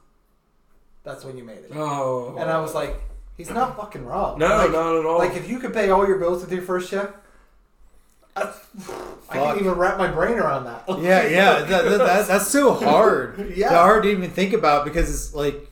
that's 1.04 1.24
when 1.24 1.36
you 1.36 1.44
made 1.44 1.58
it." 1.58 1.72
Oh. 1.74 2.36
And 2.38 2.50
I 2.50 2.60
was 2.60 2.74
like, 2.74 3.00
"He's 3.36 3.50
not 3.50 3.76
fucking 3.76 4.06
wrong." 4.06 4.38
No, 4.38 4.46
like, 4.46 4.72
not 4.72 4.96
at 4.96 5.06
all. 5.06 5.18
Like 5.18 5.36
if 5.36 5.48
you 5.48 5.58
could 5.58 5.72
pay 5.72 5.90
all 5.90 6.06
your 6.06 6.18
bills 6.18 6.42
with 6.42 6.52
your 6.52 6.62
first 6.62 6.90
check, 6.90 7.14
I, 8.34 8.52
I 9.28 9.34
can't 9.36 9.60
even 9.60 9.72
wrap 9.72 9.98
my 9.98 10.08
brain 10.08 10.38
around 10.38 10.64
that. 10.64 10.84
Yeah, 10.88 11.26
yeah, 11.26 11.60
that, 11.60 11.68
that, 11.68 11.98
that, 11.98 12.28
that's 12.28 12.48
so 12.48 12.72
hard. 12.86 13.38
Yeah. 13.54 13.66
It's 13.66 13.74
hard 13.74 14.04
to 14.04 14.10
even 14.10 14.30
think 14.30 14.54
about 14.54 14.84
because 14.84 15.10
it's 15.10 15.34
like, 15.34 15.70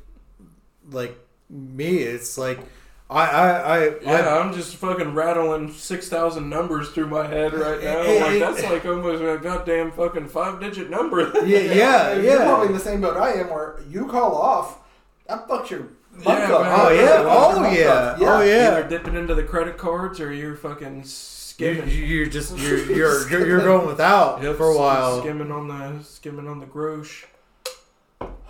like 0.91 1.16
me, 1.49 1.99
it's 1.99 2.36
like 2.38 2.61
I, 3.09 3.24
I, 3.26 3.49
I, 3.51 3.99
Yeah, 4.03 4.12
I 4.28 4.38
I'm 4.41 4.53
just 4.55 4.76
fucking 4.76 5.14
rattling 5.14 5.72
six 5.72 6.09
thousand 6.09 6.49
numbers 6.49 6.91
through 6.91 7.09
my 7.09 7.26
head 7.26 7.53
right 7.55 7.82
now. 7.84 7.99
Eh, 8.01 8.20
Like 8.20 8.32
eh, 8.32 8.38
that's 8.38 8.62
like 8.64 8.84
almost 8.86 9.22
a 9.22 9.38
goddamn 9.43 9.91
fucking 9.93 10.28
five 10.28 10.61
digit 10.61 10.91
number. 10.91 11.32
yeah, 11.45 11.59
yeah, 11.74 12.14
You're 12.14 12.36
probably 12.38 12.68
in 12.68 12.72
the 12.74 12.78
same 12.78 13.01
boat 13.01 13.16
I 13.16 13.32
am, 13.32 13.51
where 13.51 13.80
you 13.88 14.07
call 14.07 14.34
off, 14.36 14.78
that 15.26 15.49
fucks 15.49 15.70
your 15.70 15.88
Yeah, 16.20 16.24
month 16.24 16.51
up. 16.53 16.62
man. 16.62 16.80
Oh 16.80 16.88
yeah, 16.91 17.05
That 17.07 17.24
fucks 17.26 17.57
your 17.57 17.66
oh 17.66 17.72
yeah, 17.72 17.88
up. 17.91 18.18
oh 18.20 18.43
Either 18.78 18.88
dipping 18.88 19.14
into 19.16 19.34
the 19.34 19.43
credit 19.45 19.76
cards 19.76 20.20
or 20.20 20.32
you're 20.32 20.55
fucking 20.57 20.99
You, 20.99 21.05
skimming. 21.05 21.88
you're 21.88 22.26
just 22.26 22.57
you're 22.59 22.78
you're 22.93 23.28
you're, 23.28 23.47
you're 23.47 23.61
going 23.64 23.86
without 23.88 24.41
Yep, 24.43 24.57
for 24.57 24.66
a 24.70 24.76
while. 24.78 25.20
Skimming 25.20 25.51
on 25.51 25.66
the 25.66 26.03
skimming 26.05 26.47
on 26.47 26.61
the 26.61 26.66
grosh. 26.66 27.24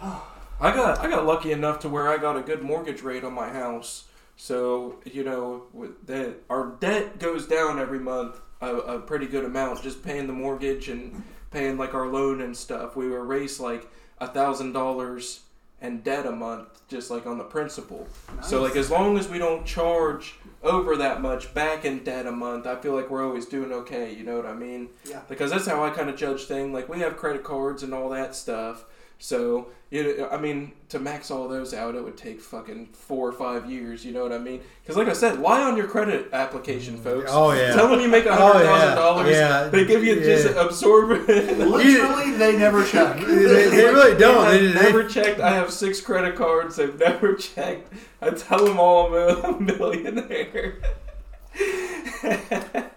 I 0.61 0.75
got 0.75 0.99
I 0.99 1.09
got 1.09 1.25
lucky 1.25 1.53
enough 1.53 1.81
to 1.81 1.89
where 1.89 2.09
I 2.09 2.19
got 2.19 2.37
a 2.37 2.43
good 2.43 2.63
mortgage 2.63 3.03
rate 3.03 3.25
on 3.25 3.33
my 3.33 3.49
house. 3.49 4.05
So 4.37 5.01
you 5.05 5.25
know 5.25 5.65
that 6.07 6.37
our 6.49 6.77
debt 6.81 7.19
goes 7.19 7.47
down 7.47 7.79
every 7.79 7.99
month 7.99 8.41
a, 8.61 8.75
a 8.75 9.01
pretty 9.01 9.27
good 9.27 9.45
amount 9.45 9.83
just 9.83 10.03
paying 10.03 10.27
the 10.27 10.33
mortgage 10.33 10.89
and 10.89 11.23
paying 11.51 11.79
like 11.79 11.95
our 11.95 12.09
loan 12.09 12.41
and 12.41 12.57
stuff. 12.57 12.95
We 12.97 13.07
erase 13.07 13.59
like 13.59 13.91
a 14.19 14.27
thousand 14.27 14.73
dollars 14.73 15.41
and 15.81 16.05
debt 16.05 16.27
a 16.27 16.33
month 16.33 16.87
just 16.89 17.11
like 17.11 17.27
on 17.27 17.39
the 17.39 17.45
principal. 17.45 18.07
So 18.43 18.63
like 18.63 18.77
as 18.77 18.91
long 18.91 19.19
as 19.19 19.29
we 19.29 19.39
don't 19.39 19.65
charge 19.65 20.35
over 20.63 20.97
that 20.99 21.23
much 21.23 21.55
back 21.55 21.87
in 21.87 22.05
debt 22.05 22.27
a 22.27 22.33
month, 22.33 22.67
I 22.67 22.77
feel 22.77 22.95
like 22.95 23.09
we're 23.09 23.25
always 23.25 23.47
doing 23.47 23.73
okay. 23.73 24.13
You 24.13 24.25
know 24.25 24.37
what 24.37 24.47
I 24.47 24.53
mean? 24.53 24.91
Yeah. 25.09 25.23
Because 25.29 25.51
that's 25.51 25.67
how 25.67 25.83
I 25.83 25.91
kind 25.91 26.11
of 26.11 26.17
judge 26.17 26.45
things. 26.45 26.75
Like 26.75 26.89
we 26.89 27.01
have 27.01 27.17
credit 27.17 27.45
cards 27.45 27.83
and 27.83 27.95
all 27.95 28.11
that 28.11 28.35
stuff. 28.35 28.85
So 29.23 29.69
you 29.91 30.17
know, 30.19 30.29
I 30.31 30.39
mean, 30.39 30.73
to 30.91 30.99
max 31.01 31.31
all 31.33 31.47
those 31.49 31.75
out, 31.75 31.95
it 31.97 32.03
would 32.03 32.17
take 32.17 32.41
fucking 32.41 32.87
four 32.93 33.29
or 33.29 33.33
five 33.33 33.69
years. 33.71 34.05
You 34.05 34.13
know 34.13 34.23
what 34.23 34.33
I 34.33 34.39
mean? 34.39 34.61
Because 34.83 34.97
like 34.97 35.09
I 35.09 35.13
said, 35.13 35.41
lie 35.41 35.63
on 35.63 35.77
your 35.77 35.89
credit 35.89 36.31
application, 36.33 36.97
folks. 36.97 37.29
Oh 37.35 37.53
yeah. 37.53 37.75
Tell 37.75 37.89
them 37.89 38.01
you 38.01 38.09
make 38.09 38.25
a 38.25 38.31
Oh, 38.31 38.53
hundred 38.53 38.65
yeah. 38.65 38.79
thousand 38.79 38.97
dollars. 38.97 39.31
Yeah. 39.37 39.65
They 39.69 39.85
give 39.85 40.03
you 40.05 40.15
just 40.21 40.47
Yeah. 40.55 40.65
absorb 40.65 41.11
it. 41.29 41.59
Literally, 41.59 42.31
they 42.33 42.57
never 42.57 42.83
check. 42.87 43.17
they, 43.19 43.25
they 43.69 43.85
really 43.85 44.17
don't. 44.17 44.47
They, 44.49 44.67
they, 44.69 44.73
never 44.75 45.05
checked. 45.07 45.39
I 45.41 45.51
have 45.51 45.71
six 45.73 46.01
credit 46.01 46.35
cards. 46.37 46.77
They've 46.77 46.99
never 46.99 47.35
checked. 47.49 47.93
I 48.23 48.31
tell 48.31 48.65
them 48.65 48.79
all 48.81 49.15
I'm 49.15 49.55
a 49.55 49.61
millionaire. 49.61 50.79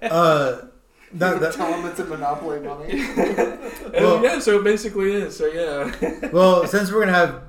uh, 0.03 0.61
that, 1.15 1.39
that, 1.41 1.53
Tell 1.53 1.71
them 1.71 1.85
it's 1.85 1.99
a 1.99 2.05
monopoly 2.05 2.59
money. 2.59 3.05
Well- 3.93 4.23
yeah, 4.23 4.39
so 4.39 4.59
it 4.59 4.63
basically 4.63 5.11
is. 5.13 5.37
So 5.37 5.45
yeah. 5.47 6.29
well, 6.31 6.65
since 6.67 6.91
we're 6.91 7.01
gonna 7.01 7.11
have 7.13 7.41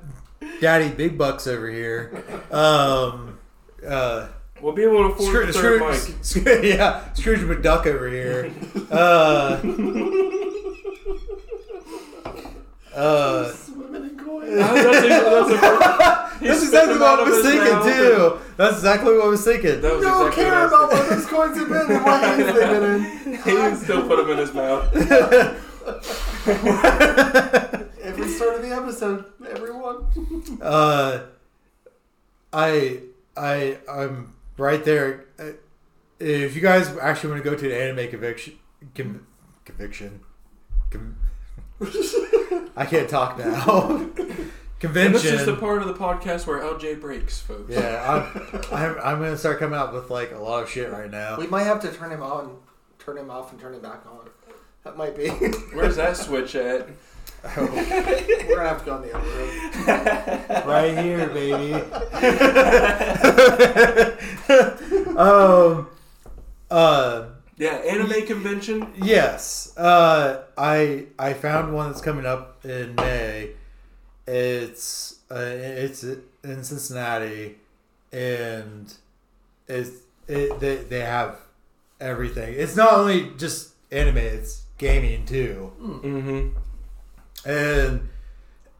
Daddy 0.61 0.89
Big 0.89 1.17
Bucks 1.17 1.47
over 1.47 1.69
here, 1.69 2.23
um, 2.51 3.37
uh, 3.85 4.27
We'll 4.61 4.73
be 4.73 4.83
able 4.83 5.09
to 5.09 5.13
afford 5.13 5.27
Scrooge, 5.29 5.47
the 5.47 5.53
third 5.61 5.95
Scrooge, 5.95 6.15
mic. 6.15 6.25
Scrooge- 6.25 6.65
yeah, 6.65 7.13
Scrooge 7.13 7.39
McDuck 7.41 7.85
over 7.87 8.09
here. 8.09 8.51
Uh, 8.89 9.59
uh, 12.95 13.53
Swimming 14.41 14.53
in. 14.53 14.57
That's, 14.57 15.61
that's, 15.61 16.39
that's 16.41 16.63
exactly 16.63 16.97
what 16.99 17.19
I 17.19 17.23
was 17.23 17.41
thinking 17.45 17.71
mouth 17.71 17.83
too. 17.83 18.39
That's 18.57 18.75
exactly 18.77 19.13
what 19.17 19.25
I 19.25 19.27
was 19.29 19.43
thinking. 19.43 19.81
That 19.81 19.93
was 19.95 20.03
don't 20.03 20.27
exactly 20.27 20.43
care 20.43 20.67
about 20.67 20.91
what 20.91 20.99
where 20.99 21.09
those 21.09 21.25
coins 21.25 21.57
have 21.57 21.67
been 21.69 21.91
and 21.95 22.03
what 22.05 22.21
hands 22.23 22.45
they've 22.45 22.69
been 22.69 22.83
in. 22.83 23.01
He 23.43 23.53
would 23.53 23.77
still 23.77 24.07
put 24.07 24.17
them 24.17 24.29
in 24.31 24.37
his 24.37 24.53
mouth. 24.53 24.95
Every 28.05 28.27
start 28.29 28.55
of 28.55 28.61
the 28.61 28.69
episode, 28.75 29.25
everyone. 29.49 30.05
Uh, 30.61 31.19
I, 32.53 32.99
I, 33.35 33.77
I'm 33.89 34.33
right 34.57 34.83
there. 34.85 35.25
Uh, 35.39 35.51
If 36.19 36.55
you 36.55 36.61
guys 36.61 36.95
actually 36.97 37.31
want 37.31 37.43
to 37.43 37.49
go 37.49 37.55
to 37.55 37.67
the 37.67 37.75
anime 37.77 38.09
conviction, 38.09 38.53
con, 38.95 39.25
conviction, 39.65 40.21
con, 40.89 41.17
I 42.75 42.85
can't 42.85 43.09
talk 43.09 43.37
now. 43.37 44.09
Convention. 44.79 45.05
And 45.05 45.15
this 45.15 45.25
is 45.25 45.45
the 45.45 45.55
part 45.55 45.81
of 45.81 45.87
the 45.87 45.93
podcast 45.93 46.45
where 46.45 46.59
LJ 46.59 47.01
breaks, 47.01 47.39
folks. 47.41 47.71
yeah, 47.71 48.03
I'm, 48.07 48.61
I'm, 48.71 48.97
I'm 49.03 49.19
gonna 49.19 49.37
start 49.37 49.57
coming 49.59 49.77
out 49.79 49.93
with 49.93 50.09
like 50.09 50.31
a 50.31 50.37
lot 50.37 50.63
of 50.63 50.69
shit 50.69 50.91
right 50.91 51.09
now. 51.09 51.37
We 51.37 51.47
might 51.47 51.63
have 51.63 51.81
to 51.81 51.91
turn 51.91 52.11
him 52.11 52.21
on, 52.21 52.57
turn 52.99 53.17
him 53.17 53.31
off, 53.31 53.51
and 53.51 53.59
turn 53.59 53.73
him 53.73 53.81
back 53.81 54.05
on. 54.05 54.29
That 54.83 54.95
might 54.97 55.15
be. 55.17 55.29
Where's 55.73 55.95
that 55.95 56.15
switch 56.17 56.55
at? 56.55 56.87
Oh. 57.57 57.57
We're 57.57 58.55
gonna 58.55 58.69
have 58.69 58.79
to 58.79 58.85
go 58.85 58.93
on 58.93 59.01
the 59.01 59.15
other 59.15 59.27
road. 59.27 60.65
right 60.65 60.97
here, 60.97 61.27
baby. 61.29 61.73
um, 65.17 65.87
uh, 66.69 67.25
Yeah, 67.57 67.75
anime 67.75 68.25
convention. 68.25 68.91
yes. 69.01 69.75
Uh, 69.77 70.43
I 70.57 71.05
I 71.17 71.33
found 71.33 71.73
one 71.73 71.89
that's 71.89 72.01
coming 72.01 72.25
up 72.25 72.65
in 72.65 72.95
May, 72.95 73.51
it's 74.27 75.19
uh, 75.31 75.35
it's 75.39 76.03
in 76.03 76.63
Cincinnati, 76.63 77.55
and 78.11 78.93
it's 79.67 79.91
it, 80.27 80.59
they 80.59 80.77
they 80.77 80.99
have 81.01 81.39
everything. 82.01 82.53
It's 82.57 82.75
not 82.75 82.93
only 82.93 83.31
just 83.37 83.71
anime; 83.91 84.17
it's 84.17 84.63
gaming 84.77 85.25
too. 85.25 85.71
Mm-hmm. 85.81 87.49
and 87.49 88.09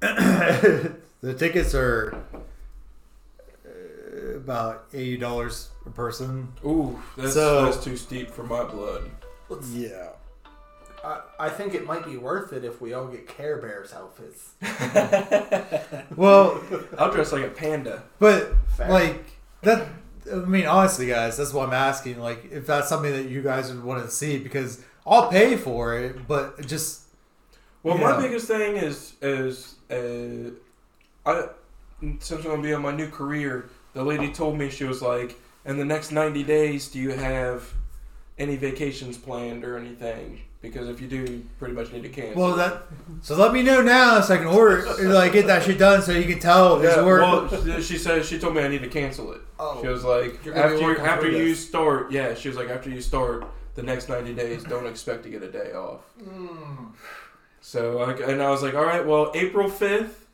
the 1.22 1.34
tickets 1.38 1.74
are 1.74 2.16
about 4.36 4.86
eighty 4.94 5.18
dollars 5.18 5.70
a 5.86 5.90
person. 5.90 6.48
Ooh, 6.66 7.00
that's 7.18 7.34
So- 7.34 7.66
that's 7.66 7.84
too 7.84 7.98
steep 7.98 8.32
for 8.32 8.44
my 8.44 8.64
blood. 8.64 9.10
Let's- 9.50 9.70
Yeah. 9.70 10.10
I, 11.04 11.22
I 11.40 11.50
think 11.50 11.76
it 11.76 11.86
might 11.86 12.04
be 12.04 12.18
worth 12.18 12.52
it 12.52 12.66
if 12.66 12.82
we 12.82 12.94
all 12.94 13.06
get 13.08 13.28
Care 13.28 13.58
Bears 13.58 13.94
outfits. 13.94 14.54
Well, 16.16 16.62
I'll 16.98 17.12
dress 17.12 17.32
like 17.32 17.44
a 17.44 17.50
panda. 17.50 18.04
but 18.20 18.54
Fair. 18.76 18.90
like 18.90 19.24
that. 19.62 19.88
I 20.32 20.36
mean, 20.38 20.66
honestly, 20.66 21.06
guys, 21.08 21.38
that's 21.38 21.54
what 21.54 21.68
I'm 21.68 21.74
asking. 21.76 22.20
Like, 22.20 22.52
if 22.52 22.66
that's 22.66 22.90
something 22.90 23.12
that 23.12 23.30
you 23.30 23.44
guys 23.44 23.72
would 23.72 23.84
want 23.84 24.04
to 24.04 24.10
see, 24.10 24.40
because 24.40 24.84
I'll 25.06 25.30
pay 25.30 25.56
for 25.56 25.96
it, 26.00 26.28
but 26.28 26.66
just 26.66 27.02
Well, 27.84 28.00
Yeah. 28.00 28.10
my 28.12 28.22
biggest 28.22 28.48
thing 28.48 28.78
is 28.78 29.14
is 29.22 29.76
uh, 29.92 30.50
I 31.30 31.50
since 32.20 32.32
I'm 32.32 32.42
gonna 32.42 32.62
be 32.64 32.74
on 32.74 32.82
my 32.82 32.92
new 32.92 33.10
career. 33.10 33.70
The 33.96 34.04
lady 34.04 34.30
told 34.32 34.58
me 34.58 34.70
she 34.70 34.84
was 34.84 35.02
like, 35.02 35.40
in 35.64 35.78
the 35.78 35.86
next 35.86 36.12
90 36.12 36.44
days, 36.44 36.90
do 36.90 37.00
you 37.00 37.12
have 37.12 37.74
any 38.38 38.58
vacations 38.58 39.18
planned 39.18 39.64
or 39.64 39.78
anything? 39.78 40.42
Because 40.62 40.90
if 40.90 41.00
you 41.00 41.08
do, 41.08 41.16
you 41.18 41.46
pretty 41.60 41.74
much 41.74 41.94
need 41.94 42.04
to 42.04 42.10
cancel. 42.10 42.42
well 42.42 42.56
that. 42.58 42.84
So 43.22 43.36
let 43.38 43.54
me 43.54 43.64
know 43.64 43.82
now 43.82 44.20
so 44.20 44.34
I 44.34 44.38
can 44.38 44.48
order, 44.48 44.84
like, 45.08 45.32
get 45.32 45.48
that 45.48 45.64
shit 45.64 45.80
done, 45.80 46.02
so 46.02 46.12
you 46.12 46.26
can 46.26 46.40
tell 46.40 46.82
it's 46.82 46.94
yeah, 46.98 47.06
work. 47.06 47.22
well, 47.52 47.64
she- 47.78 47.82
she 47.82 47.98
said 47.98 48.26
she 48.26 48.38
told 48.38 48.54
me 48.56 48.64
I 48.64 48.68
need 48.68 48.82
to 48.82 48.90
cancel 48.90 49.32
it. 49.32 49.42
Oh. 49.58 49.82
She 49.82 49.88
was 49.88 50.04
like, 50.04 50.44
You're 50.44 50.54
gonna 50.56 50.68
be 50.70 50.74
after 50.84 50.92
you, 50.92 50.98
after 50.98 51.32
you 51.32 51.50
this. 51.50 51.66
start, 51.66 52.12
yeah, 52.12 52.34
she 52.34 52.50
was 52.50 52.58
like, 52.58 52.68
after 52.70 52.90
you 52.90 53.00
start 53.00 53.46
the 53.76 53.84
next 53.84 54.10
90 54.10 54.34
days, 54.34 54.64
don't 54.66 54.88
expect 54.88 55.24
to 55.24 55.30
get 55.30 55.42
a 55.42 55.50
day 55.52 55.72
off. 55.72 56.02
Mm. 56.22 56.92
So, 57.62 58.02
and 58.04 58.42
I 58.44 58.50
was 58.50 58.62
like, 58.62 58.74
all 58.76 58.84
right, 58.84 59.06
well, 59.06 59.32
April 59.36 59.70
5th, 59.70 60.25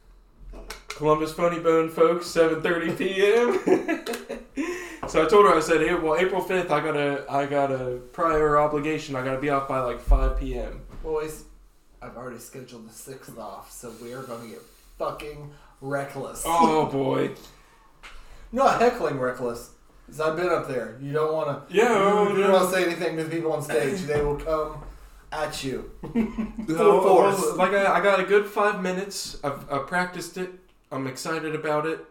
Columbus 1.02 1.34
Funny 1.34 1.58
Bone, 1.60 1.90
folks, 1.90 2.28
7.30 2.28 2.96
p.m. 2.96 3.58
so 5.10 5.26
I 5.26 5.28
told 5.28 5.48
her, 5.48 5.56
I 5.56 5.60
said, 5.60 5.82
hey, 5.82 5.96
well, 5.96 6.16
April 6.16 6.44
5th, 6.44 6.70
I 6.70 6.80
got 6.80 6.96
a, 6.96 7.26
I 7.28 7.48
got 7.48 7.72
a 7.72 8.00
prior 8.14 8.60
obligation. 8.60 9.16
I 9.16 9.24
got 9.24 9.34
to 9.34 9.42
be 9.42 9.50
off 9.50 9.68
by 9.68 9.80
like 9.80 10.00
5 10.00 10.40
p.m. 10.40 10.82
Boys, 11.02 11.46
I've 12.04 12.16
already 12.16 12.38
scheduled 12.38 12.88
the 12.88 12.94
sixth 12.94 13.36
off, 13.40 13.72
so 13.72 13.92
we 14.00 14.14
are 14.14 14.22
going 14.22 14.44
to 14.44 14.48
get 14.50 14.62
fucking 15.00 15.50
reckless. 15.82 16.44
Oh, 16.46 16.86
boy. 16.92 17.32
Not 18.52 18.80
heckling 18.80 19.18
reckless. 19.18 19.72
Because 20.06 20.22
I've 20.22 20.38
been 20.38 20.50
up 20.50 20.68
there. 20.68 21.00
You 21.02 21.14
don't 21.14 21.34
want 21.34 21.68
to. 21.68 21.76
Yeah, 21.76 21.90
You, 21.90 21.96
oh, 21.96 22.28
you 22.38 22.44
no. 22.44 22.52
don't 22.52 22.72
say 22.72 22.86
anything 22.86 23.18
to 23.18 23.24
the 23.24 23.30
people 23.32 23.54
on 23.54 23.64
stage. 23.64 24.02
They 24.02 24.22
will 24.22 24.38
come 24.38 24.84
at 25.32 25.64
you. 25.64 25.90
No, 26.04 26.12
Full 26.68 26.78
oh, 26.78 27.00
oh, 27.00 27.34
force. 27.34 27.58
like 27.58 27.72
I, 27.72 27.98
I 27.98 28.04
got 28.04 28.20
a 28.20 28.24
good 28.24 28.46
five 28.46 28.84
minutes. 28.84 29.40
I've, 29.44 29.68
I 29.72 29.80
practiced 29.80 30.38
it. 30.38 30.52
I'm 30.92 31.08
excited 31.08 31.56
about 31.56 31.86
it. 31.86 32.06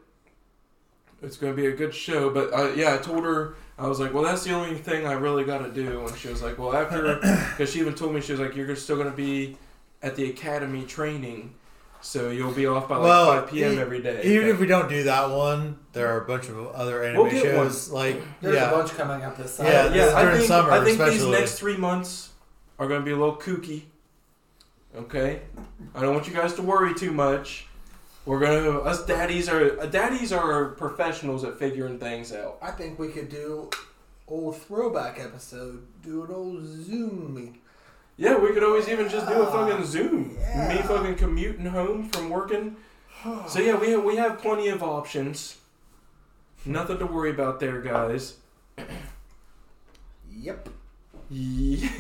It's 1.23 1.37
going 1.37 1.55
to 1.55 1.57
be 1.61 1.69
a 1.69 1.73
good 1.73 1.95
show. 1.95 2.31
But 2.31 2.53
uh, 2.53 2.73
yeah, 2.75 2.95
I 2.95 2.97
told 2.99 3.25
her 3.25 3.55
I 3.79 3.87
was 3.87 4.01
like, 4.01 4.15
well, 4.15 4.23
that's 4.23 4.45
the 4.45 4.53
only 4.53 4.77
thing 4.77 5.07
I 5.07 5.13
really 5.13 5.45
got 5.45 5.59
to 5.59 5.71
do. 5.71 6.07
And 6.07 6.17
she 6.17 6.29
was 6.29 6.43
like, 6.43 6.59
well, 6.59 6.75
after 6.75 7.17
because 7.21 7.73
she 7.73 7.81
even 7.81 7.95
told 7.95 8.15
me 8.15 8.21
she 8.21 8.33
was 8.33 8.41
like, 8.41 8.57
you're 8.57 8.75
still 8.77 8.97
going 8.97 9.11
to 9.11 9.17
be 9.17 9.57
at 10.03 10.17
the 10.17 10.31
academy 10.31 10.85
training, 10.85 11.55
so 12.01 12.31
you'll 12.31 12.55
be 12.55 12.67
off 12.67 12.89
by 12.89 12.97
like 12.97 13.05
Well, 13.05 13.41
5 13.43 13.51
p.m. 13.51 13.75
e- 13.75 13.79
every 13.79 14.01
day. 14.01 14.23
Even 14.25 14.49
if 14.49 14.59
we 14.59 14.67
don't 14.67 14.89
do 14.89 15.03
that 15.03 15.31
one, 15.31 15.79
there 15.93 16.09
are 16.09 16.23
a 16.23 16.27
bunch 16.27 16.49
of 16.49 16.59
other 16.69 17.05
anime 17.05 17.23
We'll 17.23 17.31
get 17.31 17.43
shows. 17.43 17.91
Like, 17.91 18.23
There's 18.41 18.55
yeah, 18.55 18.71
a 18.71 18.75
bunch 18.75 18.93
coming 18.93 19.23
up 19.23 19.37
this 19.37 19.57
summer. 19.57 19.69
Yeah, 19.69 19.95
yeah, 19.95 20.17
I 20.17 20.23
during 20.23 20.39
think 20.39 20.49
summer 20.49 20.71
I 20.71 20.83
think 20.83 20.99
these 20.99 21.27
next 21.27 21.59
three 21.59 21.77
months 21.77 22.31
are 22.79 22.89
going 22.89 23.01
to 23.01 23.05
be 23.05 23.13
a 23.13 23.17
little 23.17 23.37
kooky. 23.37 23.83
Okay, 24.97 25.43
I 25.95 26.01
don't 26.01 26.15
want 26.15 26.27
you 26.27 26.33
guys 26.33 26.55
to 26.55 26.63
worry 26.63 26.95
too 26.95 27.13
much. 27.13 27.67
We're 28.27 28.39
gonna 28.41 28.79
us 28.81 29.05
daddies 29.07 29.49
are 29.49 29.81
uh, 29.81 29.87
daddies 29.87 30.33
are 30.33 30.67
professionals 30.71 31.43
at 31.45 31.59
figuring 31.59 31.99
things 31.99 32.33
out. 32.33 32.59
I 32.63 32.71
think 32.71 32.99
we 32.99 33.09
could 33.09 33.29
do 33.29 33.71
old 34.29 34.57
throwback 34.63 35.19
episode. 35.19 35.87
Do 36.05 36.25
an 36.25 36.31
old 36.31 36.65
Zoom. 36.65 37.55
Yeah, 38.17 38.37
we 38.37 38.53
could 38.53 38.63
always 38.63 38.89
even 38.89 39.09
just 39.09 39.27
do 39.27 39.41
a 39.43 39.51
fucking 39.51 39.85
Zoom. 39.87 40.37
Yeah. 40.39 40.69
Me 40.69 40.83
fucking 40.83 41.15
commuting 41.17 41.65
home 41.67 42.11
from 42.11 42.29
working. 42.29 42.77
So 43.49 43.59
yeah, 43.61 43.77
we 43.77 43.91
have, 43.91 44.05
we 44.05 44.17
have 44.17 44.39
plenty 44.39 44.69
of 44.69 44.83
options. 44.83 45.57
Nothing 46.67 46.99
to 46.99 47.07
worry 47.07 47.31
about 47.31 47.61
there, 47.61 47.81
guys. 47.81 48.37
Yep. 50.33 50.69
Ye- 51.31 51.77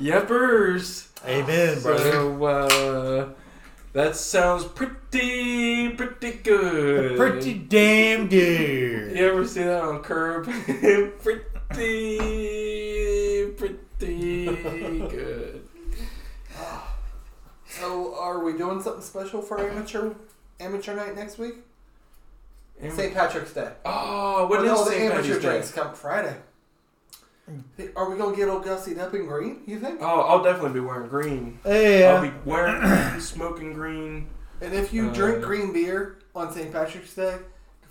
Yepers. 0.00 1.08
amen, 1.26 1.80
brother. 1.82 2.10
So 2.12 2.44
uh, 2.44 3.28
that 3.94 4.14
sounds 4.16 4.64
pretty 4.64 5.88
pretty 5.90 6.32
good. 6.32 7.16
Pretty 7.16 7.54
damn 7.54 8.28
good. 8.28 9.16
You 9.16 9.26
ever 9.30 9.46
see 9.46 9.62
that 9.62 9.82
on 9.82 10.02
Curb? 10.02 10.44
pretty 11.22 11.44
pretty 13.56 14.98
good. 15.08 15.62
So, 17.68 18.14
are 18.16 18.38
we 18.44 18.52
doing 18.56 18.80
something 18.82 19.02
special 19.02 19.42
for 19.42 19.58
amateur 19.58 20.12
amateur 20.60 20.94
night 20.94 21.16
next 21.16 21.38
week? 21.38 21.54
Am- 22.80 22.90
St. 22.92 23.12
Patrick's 23.14 23.52
Day. 23.52 23.72
Oh, 23.84 24.46
what 24.48 24.62
Well, 24.62 24.64
is 24.64 24.66
no, 24.70 24.84
the 24.84 24.90
St. 24.90 25.02
amateur 25.12 25.16
Patty's 25.22 25.36
Day? 25.42 25.48
drinks 25.50 25.70
come 25.72 25.94
Friday. 25.94 26.36
Are 27.96 28.08
we 28.10 28.16
gonna 28.16 28.34
get 28.36 28.48
old 28.48 28.64
gussied 28.64 28.98
up 28.98 29.14
in 29.14 29.26
green? 29.26 29.62
You 29.66 29.78
think? 29.78 29.98
Oh, 30.00 30.20
I'll 30.22 30.42
definitely 30.42 30.80
be 30.80 30.86
wearing 30.86 31.08
green. 31.08 31.58
Yeah. 31.66 32.14
I'll 32.16 32.22
be 32.22 32.32
wearing 32.44 32.80
green, 32.80 33.20
smoking 33.20 33.72
green. 33.72 34.28
And 34.60 34.72
if 34.72 34.92
you 34.92 35.10
Uh, 35.10 35.12
drink 35.12 35.44
green 35.44 35.72
beer 35.72 36.18
on 36.34 36.52
St. 36.52 36.72
Patrick's 36.72 37.14
Day, 37.14 37.36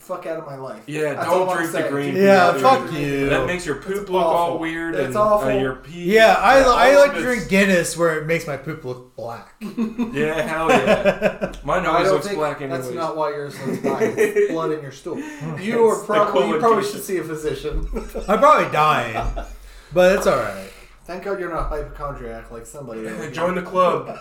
fuck 0.04 0.26
out 0.26 0.38
of 0.38 0.46
my 0.46 0.56
life. 0.58 0.84
Yeah, 0.88 1.14
That's 1.14 1.28
all 1.28 1.40
don't 1.46 1.50
I'm 1.50 1.56
drink 1.58 1.72
the 1.72 1.78
saying. 1.80 1.92
green 1.92 2.16
Yeah, 2.16 2.52
beer. 2.52 2.62
fuck 2.62 2.90
dude. 2.90 3.00
you. 3.00 3.30
That 3.30 3.48
makes 3.48 3.66
your 3.66 3.76
poop 3.76 4.02
It's 4.02 4.10
look 4.10 4.24
all 4.24 4.34
awful. 4.52 4.60
weird 4.60 4.96
It's 4.96 5.08
and 5.08 5.16
awful. 5.16 5.50
Uh, 5.50 5.54
your 5.54 5.76
pee. 5.78 6.14
Yeah, 6.16 6.34
I, 6.40 6.60
I 6.60 6.94
all 6.94 7.00
like 7.02 7.10
of 7.12 7.16
to 7.16 7.20
it's- 7.22 7.24
drink 7.24 7.50
Guinness 7.50 7.98
where 7.98 8.20
it 8.20 8.26
makes 8.28 8.46
my 8.48 8.58
poop 8.58 8.84
look 8.86 9.16
black. 9.16 9.56
Yeah, 9.62 10.42
hell 10.42 10.70
yeah. 10.70 11.52
Mine 11.64 11.86
I 11.86 11.90
always 11.90 12.04
don't 12.06 12.14
looks 12.14 12.28
think 12.28 12.38
black 12.38 12.62
anyways. 12.62 12.84
that's 12.84 12.96
not 12.96 13.16
why 13.18 13.30
yours 13.30 13.60
looks 13.66 13.80
black. 13.82 14.02
It's 14.04 14.52
blood 14.52 14.72
in 14.72 14.82
your 14.82 14.92
stool. 14.92 15.18
You 15.60 15.86
are 15.88 16.04
probably 16.04 16.50
you 16.50 16.60
probably 16.60 16.84
should 16.84 17.04
see 17.04 17.18
a 17.18 17.24
physician. 17.24 17.88
I'm 18.28 18.40
probably 18.40 18.72
dying, 18.72 19.46
but 19.94 20.16
it's 20.18 20.28
all 20.28 20.38
right. 20.38 20.70
Thank 21.06 21.24
God 21.24 21.40
you're 21.40 21.50
not 21.50 21.68
hypochondriac 21.70 22.52
like 22.52 22.66
somebody. 22.66 23.02
over 23.08 23.24
here. 23.24 23.32
Join 23.32 23.56
the 23.56 23.62
club. 23.62 24.18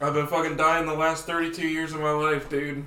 I've 0.00 0.14
been 0.14 0.26
fucking 0.28 0.56
dying 0.56 0.86
the 0.86 0.94
last 0.94 1.24
32 1.26 1.66
years 1.66 1.92
of 1.92 2.00
my 2.00 2.12
life, 2.12 2.48
dude. 2.48 2.84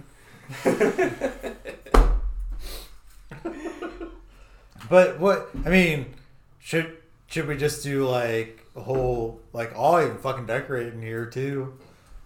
But 4.89 5.19
what 5.19 5.49
I 5.65 5.69
mean, 5.69 6.13
should 6.59 6.97
should 7.27 7.47
we 7.47 7.57
just 7.57 7.83
do 7.83 8.07
like 8.07 8.65
a 8.75 8.81
whole 8.81 9.41
like 9.53 9.75
I'll 9.75 10.01
even 10.01 10.17
fucking 10.17 10.45
decorate 10.45 10.93
in 10.93 11.01
here 11.01 11.25
too. 11.25 11.77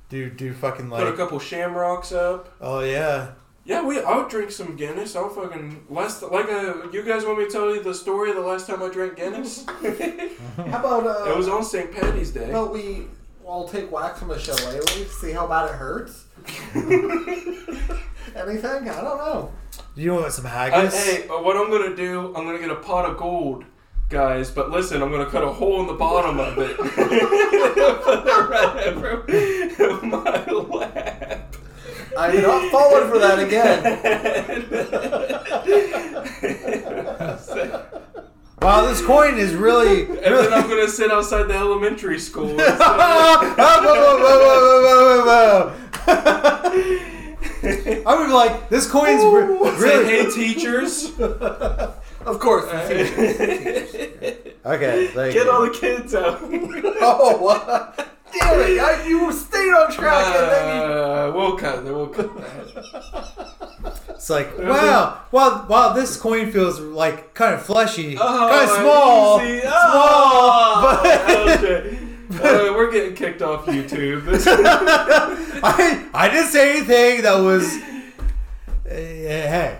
Do 0.09 0.29
do 0.29 0.53
fucking 0.53 0.89
like 0.89 1.03
Put 1.03 1.13
a 1.13 1.17
couple 1.17 1.39
shamrocks 1.39 2.11
up. 2.11 2.53
oh 2.61 2.81
yeah. 2.81 3.31
Yeah, 3.63 3.85
we. 3.85 3.99
I'll 4.01 4.27
drink 4.27 4.49
some 4.49 4.75
Guinness. 4.75 5.15
I'll 5.15 5.29
fucking 5.29 5.85
last 5.87 6.23
like 6.23 6.49
a. 6.49 6.89
You 6.91 7.03
guys 7.03 7.23
want 7.25 7.37
me 7.37 7.45
to 7.45 7.51
tell 7.51 7.73
you 7.73 7.83
the 7.83 7.93
story 7.93 8.31
of 8.31 8.35
the 8.35 8.41
last 8.41 8.65
time 8.65 8.81
I 8.81 8.89
drank 8.89 9.17
Guinness? 9.17 9.65
How 10.57 10.79
about 10.79 11.05
uh? 11.05 11.29
it 11.29 11.37
was 11.37 11.47
on 11.47 11.63
St. 11.63 11.91
Patty's 11.91 12.31
Day. 12.31 12.51
Well, 12.51 12.69
we 12.69 13.05
I'll 13.47 13.67
take 13.67 13.91
wax 13.91 14.19
from 14.19 14.31
a 14.31 14.39
shillelagh. 14.39 14.81
See 15.19 15.31
how 15.31 15.45
bad 15.45 15.69
it 15.69 15.75
hurts. 15.75 16.25
Anything? 18.35 18.89
I 18.89 19.01
don't 19.01 19.17
know. 19.17 19.51
Do 19.95 20.01
you 20.01 20.13
want 20.13 20.31
some 20.33 20.45
I, 20.45 20.49
haggis? 20.49 20.93
hey, 20.93 21.27
uh, 21.27 21.41
what 21.41 21.57
I'm 21.57 21.69
gonna 21.69 21.95
do? 21.95 22.27
I'm 22.35 22.45
gonna 22.45 22.59
get 22.59 22.71
a 22.71 22.75
pot 22.75 23.05
of 23.09 23.17
gold, 23.17 23.65
guys. 24.09 24.49
But 24.51 24.71
listen, 24.71 25.01
I'm 25.01 25.11
gonna 25.11 25.29
cut 25.29 25.43
a 25.43 25.51
hole 25.51 25.81
in 25.81 25.87
the 25.87 25.93
bottom 25.93 26.39
of 26.39 26.57
it. 26.57 26.77
Put 26.77 26.89
it 28.27 28.97
right 28.97 29.79
over 29.79 30.05
my 30.05 30.45
lap. 30.45 31.55
I'm 32.17 32.41
not 32.41 32.71
falling 32.71 33.09
for 33.09 33.19
that 33.19 33.39
again. 33.39 33.81
Wow, 38.61 38.85
this 38.85 39.03
coin 39.03 39.39
is 39.39 39.55
really. 39.55 40.03
And 40.03 40.19
then 40.19 40.31
really 40.33 40.53
I'm 40.53 40.69
gonna 40.69 40.87
sit 40.87 41.09
outside 41.09 41.47
the 41.47 41.55
elementary 41.55 42.19
school. 42.19 42.55
I 48.05 48.15
would 48.17 48.27
be 48.27 48.33
like, 48.33 48.69
this 48.69 48.87
coin's 48.89 49.23
re- 49.23 49.43
really. 49.79 50.05
hey 50.05 50.29
teachers, 50.31 51.11
Of 51.19 52.39
course. 52.39 52.65
Okay, 54.63 55.11
get 55.33 55.47
all 55.47 55.63
the 55.63 55.71
kids 55.79 56.13
out. 56.13 56.39
oh, 56.43 57.37
what? 57.39 57.95
Damn 58.31 58.59
it! 58.61 58.79
I, 58.79 59.05
you 59.07 59.31
stayed 59.31 59.71
on 59.73 59.91
track 59.91 60.25
and 60.35 60.51
then 60.51 60.75
you. 60.77 60.81
Uh, 60.93 61.31
we'll 61.35 61.57
cut. 61.57 61.83
We'll 61.83 62.07
cut. 62.07 62.29
It's 64.09 64.29
like, 64.29 64.55
wow, 64.57 65.23
wow, 65.31 65.65
wow, 65.67 65.93
this 65.93 66.15
coin 66.15 66.51
feels 66.51 66.79
like 66.79 67.33
kind 67.33 67.55
of 67.55 67.63
fleshy, 67.63 68.15
Oh, 68.19 68.49
kind 68.51 68.69
of 68.69 68.77
small, 68.77 69.41
easy. 69.41 69.61
small, 69.61 69.71
Oh, 69.73 70.99
but 71.03 71.63
okay. 71.63 71.97
Uh, 72.39 72.73
we're 72.73 72.91
getting 72.91 73.15
kicked 73.15 73.41
off 73.41 73.65
YouTube. 73.65 74.23
I, 75.63 76.07
I 76.13 76.29
didn't 76.29 76.47
say 76.47 76.77
anything 76.77 77.23
that 77.23 77.35
was, 77.39 77.65
uh, 77.75 78.89
hey, 78.89 79.79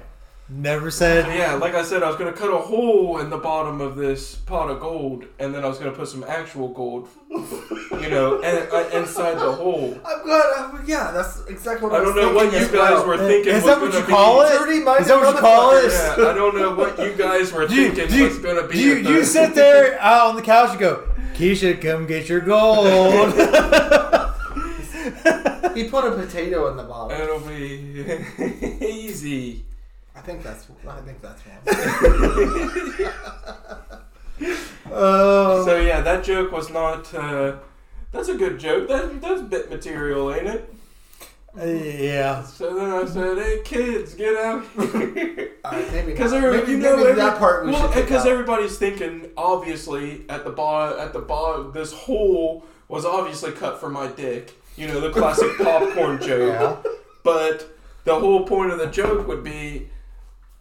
never 0.51 0.91
said, 0.91 1.27
yeah, 1.37 1.53
like 1.53 1.73
I 1.75 1.83
said, 1.83 2.03
I 2.03 2.07
was 2.07 2.17
gonna 2.17 2.33
cut 2.33 2.49
a 2.53 2.57
hole 2.57 3.19
in 3.19 3.29
the 3.29 3.37
bottom 3.37 3.79
of 3.81 3.95
this 3.95 4.35
pot 4.35 4.69
of 4.69 4.79
gold, 4.79 5.25
and 5.39 5.55
then 5.55 5.63
I 5.63 5.67
was 5.67 5.77
gonna 5.77 5.91
put 5.91 6.07
some 6.09 6.23
actual 6.25 6.67
gold, 6.69 7.07
you 7.29 8.09
know, 8.09 8.41
and, 8.43 8.69
uh, 8.71 8.89
inside 8.97 9.35
the 9.35 9.51
hole. 9.51 9.97
I'm 10.05 10.23
glad. 10.23 10.43
uh, 10.57 10.77
yeah, 10.85 11.11
that's 11.11 11.45
exactly 11.47 11.87
what 11.89 11.95
I, 11.95 11.99
I 12.03 12.05
was 12.05 12.15
don't 12.15 12.25
know 12.25 12.33
what 12.35 12.51
you 12.53 12.59
guys 12.67 12.71
well. 12.71 13.07
were 13.07 13.17
thinking. 13.17 13.53
Is 13.55 13.63
that 13.63 13.79
what 13.79 13.93
you 13.93 14.01
call 14.03 14.41
it? 14.41 14.49
Dirty-minded 14.49 15.01
Is 15.01 15.07
that 15.07 15.19
what 15.21 15.33
you 15.35 15.39
call 15.41 15.71
it? 15.77 15.91
Yeah, 15.91 16.15
I 16.29 16.33
don't 16.33 16.55
know 16.57 16.75
what 16.75 16.99
you 16.99 17.13
guys 17.13 17.51
were 17.53 17.63
you, 17.63 17.91
thinking 17.91 18.07
do 18.09 18.17
you, 18.17 18.23
was 18.25 18.37
gonna 18.39 18.67
be. 18.67 18.77
you, 18.79 18.95
you 18.95 19.23
sit 19.23 19.55
there 19.55 19.99
out 20.01 20.27
on 20.27 20.35
the 20.35 20.41
couch 20.41 20.71
and 20.71 20.79
go, 20.79 21.07
Keisha, 21.33 21.81
come 21.81 22.05
get 22.07 22.27
your 22.29 22.41
gold. 22.41 23.33
He 25.75 25.87
put 25.87 26.03
a 26.03 26.11
potato 26.11 26.69
in 26.69 26.75
the 26.77 26.83
bottom. 26.83 27.19
It'll 27.19 27.39
be 27.39 28.77
easy. 28.85 29.63
I 30.15 30.19
think 30.21 30.43
that's. 30.43 30.67
I 30.87 30.99
think 31.01 31.21
that's 31.21 31.41
one. 31.41 33.11
Oh, 34.91 35.63
So 35.65 35.77
yeah, 35.79 36.01
that 36.01 36.23
joke 36.23 36.51
was 36.51 36.69
not. 36.69 37.13
Uh, 37.13 37.57
that's 38.11 38.27
a 38.29 38.35
good 38.35 38.59
joke. 38.59 38.87
That 38.87 39.21
that's 39.21 39.41
bit 39.41 39.69
material, 39.69 40.33
ain't 40.33 40.47
it? 40.47 40.73
yeah. 41.57 42.43
So 42.43 42.73
then 42.75 42.91
I 42.91 43.05
said, 43.05 43.37
"Hey 43.37 43.61
kids, 43.63 44.13
get 44.15 44.35
out!" 44.37 44.63
Maybe 44.77 46.11
Because 46.11 46.33
not. 46.33 46.41
you 46.67 46.77
know, 46.77 46.95
maybe 46.97 47.09
every- 47.09 47.13
that 47.13 47.37
part 47.37 47.65
we 47.65 47.71
well, 47.71 47.93
because 47.93 48.25
everybody's 48.25 48.77
thinking, 48.77 49.29
obviously, 49.37 50.25
at 50.29 50.43
the 50.43 50.49
bar, 50.51 50.97
at 50.97 51.13
the 51.13 51.19
bar, 51.19 51.63
this 51.71 51.93
hole 51.93 52.65
was 52.87 53.05
obviously 53.05 53.51
cut 53.51 53.79
for 53.79 53.89
my 53.89 54.07
dick. 54.07 54.53
You 54.75 54.87
know, 54.87 54.99
the 55.01 55.11
classic 55.11 55.57
popcorn 55.61 56.19
joke. 56.21 56.53
Yeah. 56.85 56.91
But 57.23 57.69
the 58.05 58.17
whole 58.19 58.45
point 58.45 58.71
of 58.71 58.79
the 58.79 58.87
joke 58.87 59.27
would 59.27 59.43
be, 59.43 59.89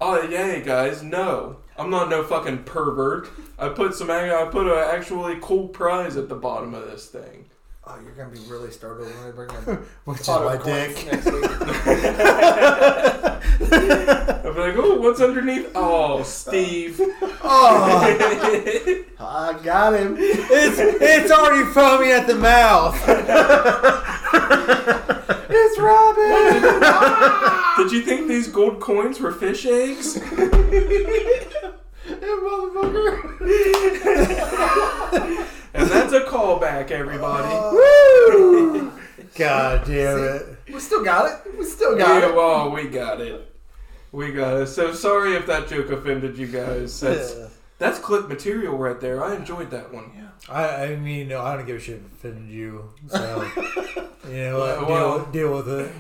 oh 0.01 0.23
yeah, 0.29 0.59
guys, 0.61 1.03
no, 1.03 1.57
I'm 1.77 1.91
not 1.91 2.09
no 2.09 2.23
fucking 2.25 2.65
pervert. 2.65 3.29
I 3.59 3.69
put 3.69 3.95
some, 3.95 4.11
I 4.11 4.49
put 4.51 4.67
a 4.67 4.91
actually 4.93 5.39
cool 5.41 5.69
prize 5.69 6.17
at 6.17 6.29
the 6.29 6.35
bottom 6.35 6.75
of 6.75 6.87
this 6.91 7.07
thing. 7.07 7.47
Oh, 7.87 7.99
you're 8.03 8.13
gonna 8.13 8.29
be 8.29 8.39
really 8.51 8.71
startled 8.71 9.09
when 9.09 9.27
I 9.29 9.31
bring 9.33 9.51
in 9.67 9.77
Which 10.05 10.21
is 10.21 10.29
my 10.29 10.57
dick. 10.63 11.07
next 11.11 11.25
week. 11.27 11.45
I'll 14.43 14.55
be 14.55 14.61
like, 14.61 14.75
oh, 14.77 14.99
what's 15.01 15.21
underneath? 15.21 15.71
Oh, 15.75 16.23
Steve. 16.23 17.01
Oh, 17.43 18.01
I 19.19 19.59
got 19.65 19.95
him. 19.95 20.15
it's 20.19 20.79
it's 20.79 21.31
already 21.33 21.65
foaming 21.73 22.11
at 22.13 22.27
the 22.27 22.35
mouth. 22.37 22.95
It's 25.53 25.79
Robin. 25.79 26.63
Did 27.79 27.93
you 27.93 28.03
think 28.03 28.29
these 28.29 28.49
gold 28.49 28.81
coins 28.81 29.21
were 29.21 29.33
fish 29.33 29.67
eggs? 29.67 30.19
Yeah, 32.11 32.17
motherfucker. 32.43 33.37
And 35.73 35.89
that's 35.89 36.13
a 36.13 36.21
callback, 36.23 36.91
everybody. 36.91 37.47
Uh, 37.55 37.71
Woo! 37.73 38.93
God 39.37 39.85
damn 39.87 40.19
it. 40.25 40.47
We 40.73 40.81
still 40.81 41.05
got 41.05 41.31
it. 41.31 41.57
We 41.57 41.65
still 41.65 41.97
got 41.97 42.21
Yeah, 42.23 42.31
it. 42.31 42.35
well, 42.35 42.71
we 42.73 42.89
got 42.89 43.21
it. 43.21 43.55
We 44.11 44.33
got 44.33 44.57
it. 44.63 44.67
So 44.67 44.93
sorry 44.93 45.35
if 45.35 45.47
that 45.47 45.69
joke 45.69 45.91
offended 45.91 46.37
you 46.37 46.49
guys. 46.49 46.99
That's 46.99 47.35
that's 47.81 47.99
clip 47.99 48.29
material 48.29 48.77
right 48.77 49.01
there. 49.01 49.25
I 49.25 49.35
enjoyed 49.35 49.71
that 49.71 49.93
one. 49.93 50.13
I, 50.49 50.85
I 50.85 50.97
mean, 50.97 51.29
no, 51.29 51.41
I 51.41 51.57
don't 51.57 51.67
give 51.67 51.79
a 51.79 51.81
shit 51.81 51.97
if 51.97 52.03
it 52.03 52.13
offended 52.13 52.51
you. 52.51 52.91
So, 53.09 53.51
you 54.29 54.35
know? 54.35 54.85
Well, 54.87 55.19
deal, 55.25 55.33
deal 55.33 55.57
with 55.57 55.69
it. 55.69 55.93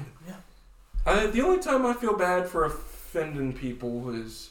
I, 1.06 1.26
the 1.26 1.40
only 1.40 1.58
time 1.58 1.86
I 1.86 1.94
feel 1.94 2.14
bad 2.14 2.48
for 2.48 2.66
offending 2.66 3.54
people 3.54 4.10
is 4.14 4.50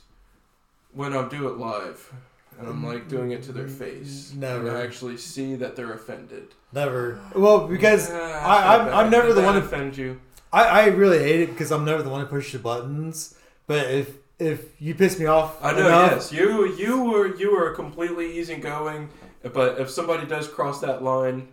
when 0.92 1.14
I 1.14 1.28
do 1.30 1.48
it 1.48 1.58
live. 1.58 2.12
And 2.58 2.68
I'm 2.68 2.86
like 2.86 3.08
doing 3.08 3.32
it 3.32 3.44
to 3.44 3.52
their 3.52 3.68
face. 3.70 4.34
Never. 4.36 4.68
And 4.68 4.76
I 4.76 4.82
actually 4.82 5.16
see 5.16 5.56
that 5.56 5.76
they're 5.76 5.94
offended. 5.94 6.48
Never. 6.74 7.22
Well, 7.34 7.68
because 7.68 8.10
I, 8.10 8.16
feel 8.16 8.18
I'm. 8.18 8.94
I'm 9.06 9.10
never 9.12 9.28
Did 9.28 9.38
the 9.38 9.44
one 9.44 9.54
to 9.54 9.62
offend 9.62 9.96
you. 9.96 10.20
I, 10.52 10.64
I 10.64 10.86
really 10.88 11.20
hate 11.20 11.42
it 11.42 11.52
because 11.52 11.72
I'm 11.72 11.86
never 11.86 12.02
the 12.02 12.10
one 12.10 12.22
to 12.22 12.26
push 12.26 12.52
the 12.52 12.60
buttons. 12.60 13.36
But 13.66 13.92
if 13.92 14.19
if 14.40 14.82
you 14.82 14.96
piss 14.96 15.20
me 15.20 15.26
off, 15.26 15.64
I 15.64 15.72
know. 15.74 15.88
enough, 15.88 16.12
Yes, 16.12 16.32
you 16.34 16.74
you 16.74 17.04
were 17.04 17.36
you 17.36 17.52
were 17.54 17.74
completely 17.74 18.38
easygoing, 18.40 19.10
but 19.54 19.80
if 19.80 19.90
somebody 19.90 20.26
does 20.26 20.48
cross 20.48 20.82
that 20.82 21.04
line, 21.04 21.48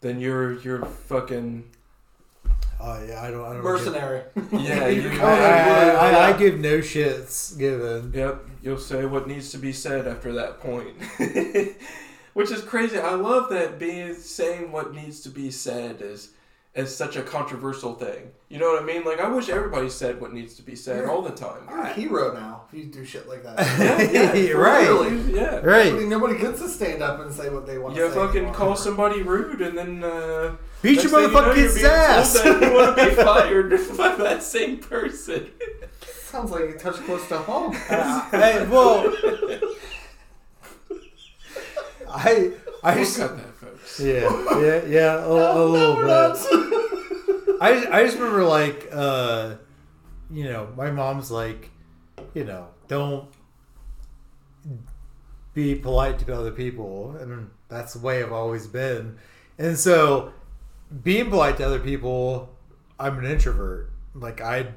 then 0.00 0.20
you're 0.20 0.58
you're 0.60 0.84
fucking 0.84 1.64
Oh 2.78 3.04
yeah, 3.08 3.22
I 3.22 3.30
don't. 3.30 3.44
I 3.44 3.54
don't. 3.54 3.64
Mercenary. 3.64 4.22
yeah. 4.52 4.86
You're 4.88 5.02
you, 5.04 5.08
oh, 5.08 5.12
Give, 5.12 5.22
I, 5.22 5.90
I, 5.90 6.10
I, 6.10 6.28
I 6.28 6.32
give 6.38 6.58
no 6.60 6.78
shits 6.78 7.56
given. 7.58 8.12
Yep, 8.14 8.44
you'll 8.62 8.78
say 8.78 9.06
what 9.06 9.26
needs 9.26 9.50
to 9.52 9.58
be 9.58 9.72
said 9.72 10.06
after 10.06 10.32
that 10.34 10.60
point. 10.60 10.94
Which 12.34 12.50
is 12.50 12.62
crazy. 12.62 12.98
I 12.98 13.14
love 13.14 13.48
that 13.50 13.78
being 13.78 14.14
saying 14.14 14.70
what 14.70 14.94
needs 14.94 15.20
to 15.20 15.30
be 15.30 15.50
said 15.50 16.02
is 16.02 16.30
is 16.76 16.94
such 16.94 17.16
a 17.16 17.22
controversial 17.22 17.94
thing. 17.94 18.30
You 18.50 18.58
know 18.58 18.70
what 18.72 18.82
I 18.82 18.84
mean? 18.86 19.02
Like 19.04 19.18
I 19.18 19.28
wish 19.28 19.48
everybody 19.48 19.88
said 19.88 20.20
what 20.20 20.32
needs 20.32 20.54
to 20.56 20.62
be 20.62 20.76
said 20.76 21.04
Yeah. 21.04 21.10
all 21.10 21.22
the 21.22 21.30
time. 21.32 21.66
You're 21.68 21.80
a 21.80 21.92
hero 21.92 22.34
now 22.34 22.62
if 22.68 22.78
you 22.78 22.84
do 22.84 23.04
shit 23.04 23.26
like 23.28 23.42
that. 23.44 23.56
Yeah, 24.12 24.32
yeah, 24.34 24.52
for 24.52 24.58
Right. 24.60 24.88
real. 24.88 25.12
Yeah. 25.30 25.56
Right. 25.60 25.86
Nobody, 25.92 26.06
nobody 26.06 26.38
gets 26.38 26.60
to 26.60 26.68
stand 26.68 27.02
up 27.02 27.18
and 27.20 27.32
say 27.32 27.48
what 27.48 27.66
they 27.66 27.78
want 27.78 27.96
You 27.96 28.02
to 28.02 28.08
say. 28.10 28.14
fucking 28.14 28.36
anymore. 28.36 28.54
call 28.54 28.76
somebody 28.76 29.22
rude 29.22 29.62
and 29.62 29.76
then 29.76 30.04
uh, 30.04 30.54
Beat 30.82 31.02
your 31.02 31.04
thing 31.04 31.22
you 31.22 31.28
know, 31.28 31.28
motherfucking 31.40 31.46
you're 31.46 31.54
kid's 31.54 31.74
being 31.74 31.86
told 31.86 31.96
ass. 31.96 32.32
that 32.34 32.62
you 32.62 32.74
want 32.74 32.96
to 32.98 33.06
be 33.06 33.14
fired 33.30 33.96
by 33.96 34.14
that 34.16 34.42
same 34.42 34.78
person. 34.78 35.50
Sounds 36.04 36.50
like 36.50 36.64
you 36.68 36.74
touch 36.78 36.96
close 37.06 37.26
to 37.28 37.38
home. 37.38 37.72
hey, 37.72 38.66
well, 38.68 39.12
I 42.08 42.52
I 42.82 42.94
We'll 42.94 43.04
just 43.04 43.18
cut 43.18 43.36
that, 43.36 43.46
folks. 43.46 43.55
yeah 44.00 44.60
yeah 44.60 44.84
yeah 44.86 45.24
a, 45.24 45.28
a 45.28 45.64
little 45.74 45.96
bit. 45.96 47.56
I 47.60 47.86
I 47.90 48.04
just 48.04 48.18
remember 48.18 48.44
like 48.44 48.88
uh, 48.92 49.54
you 50.30 50.44
know 50.44 50.68
my 50.76 50.90
mom's 50.90 51.30
like 51.30 51.70
you 52.34 52.44
know 52.44 52.68
don't 52.88 53.28
be 55.54 55.74
polite 55.74 56.18
to 56.18 56.34
other 56.34 56.50
people 56.50 57.16
and 57.18 57.50
that's 57.68 57.94
the 57.94 58.00
way 58.00 58.22
I've 58.22 58.32
always 58.32 58.66
been. 58.66 59.18
And 59.58 59.78
so 59.78 60.32
being 61.02 61.30
polite 61.30 61.56
to 61.58 61.66
other 61.66 61.80
people 61.80 62.50
I'm 62.98 63.18
an 63.18 63.24
introvert. 63.24 63.90
Like 64.14 64.40
I 64.40 64.68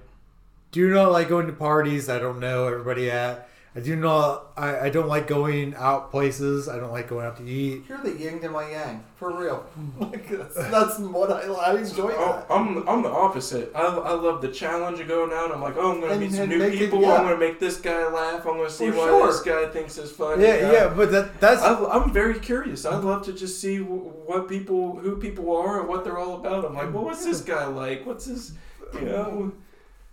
do 0.72 0.89
not 0.93 1.12
like 1.12 1.29
going 1.29 1.47
to 1.47 1.54
parties. 1.54 2.09
I 2.09 2.20
don't 2.20 2.39
know 2.39 2.67
everybody 2.67 3.09
at 3.12 3.50
I 3.80 3.82
do 3.82 3.96
not 3.96 4.47
I, 4.58 4.88
I 4.88 4.89
don't 4.89 5.08
like 5.08 5.26
going 5.28 5.74
out 5.76 6.12
places 6.12 6.68
I 6.68 6.78
don't 6.80 6.92
like 6.92 7.08
going 7.08 7.26
out 7.26 7.38
to 7.38 7.46
eat 7.47 7.84
You're 7.88 8.00
the 8.00 8.12
yin 8.12 8.42
to 8.42 8.50
my 8.50 8.70
yang, 8.70 9.06
for 9.16 9.32
real. 9.32 9.66
Like, 10.00 10.28
that's, 10.28 10.56
that's 10.56 11.00
what 11.00 11.32
I, 11.32 11.42
I 11.43 11.78
enjoy. 11.78 12.12
Oh, 12.18 12.43
That. 12.47 12.54
I'm 12.54 12.88
I'm 12.89 13.01
the 13.04 13.10
opposite. 13.10 13.72
I, 13.74 13.82
I 13.84 14.14
love 14.14 14.42
the 14.42 14.50
challenge 14.50 15.00
of 15.00 15.08
going 15.08 15.32
out. 15.32 15.51
I'm 15.54 15.62
like, 15.62 15.76
oh, 15.78 15.93
I'm 15.93 16.01
gonna 16.01 16.14
And- 16.14 16.22
meet 16.22 16.34
some 16.34 16.50
new 16.50 16.58
make 16.58 16.74
it- 16.74 16.80
people. 16.80 17.01
yeah. 17.01 17.14
I'm 17.16 17.24
gonna 17.24 17.38
make 17.38 17.58
this 17.60 17.78
guy 17.80 18.04
laugh. 18.12 18.46
I'm 18.46 18.58
gonna 18.58 18.70
see 18.70 18.89
For 18.92 18.97
why 18.97 19.06
sure. 19.08 19.28
this 19.28 19.42
guy 19.42 19.68
thinks 19.68 19.97
is 19.97 20.12
funny. 20.12 20.43
yeah 20.43 20.72
yeah 20.76 20.93
but 20.93 21.12
that 21.14 21.39
that's 21.39 21.62
I, 21.62 21.74
I'm 21.96 22.12
very 22.12 22.38
curious. 22.39 22.86
I'd 22.86 23.04
love 23.04 23.24
to 23.28 23.34
just 23.34 23.62
see 23.62 23.78
what 23.80 24.50
people, 24.50 24.97
who 25.00 25.16
people 25.18 25.56
are, 25.56 25.80
and 25.80 25.88
what 25.88 26.04
they're 26.04 26.18
all 26.18 26.36
about. 26.36 26.66
I'm 26.66 26.74
like, 26.76 26.93
well, 26.93 27.06
what's 27.06 27.24
this 27.24 27.42
guy 27.42 27.66
like? 27.66 28.06
What's 28.06 28.26
his, 28.26 28.54
you 28.96 29.01
know? 29.06 29.51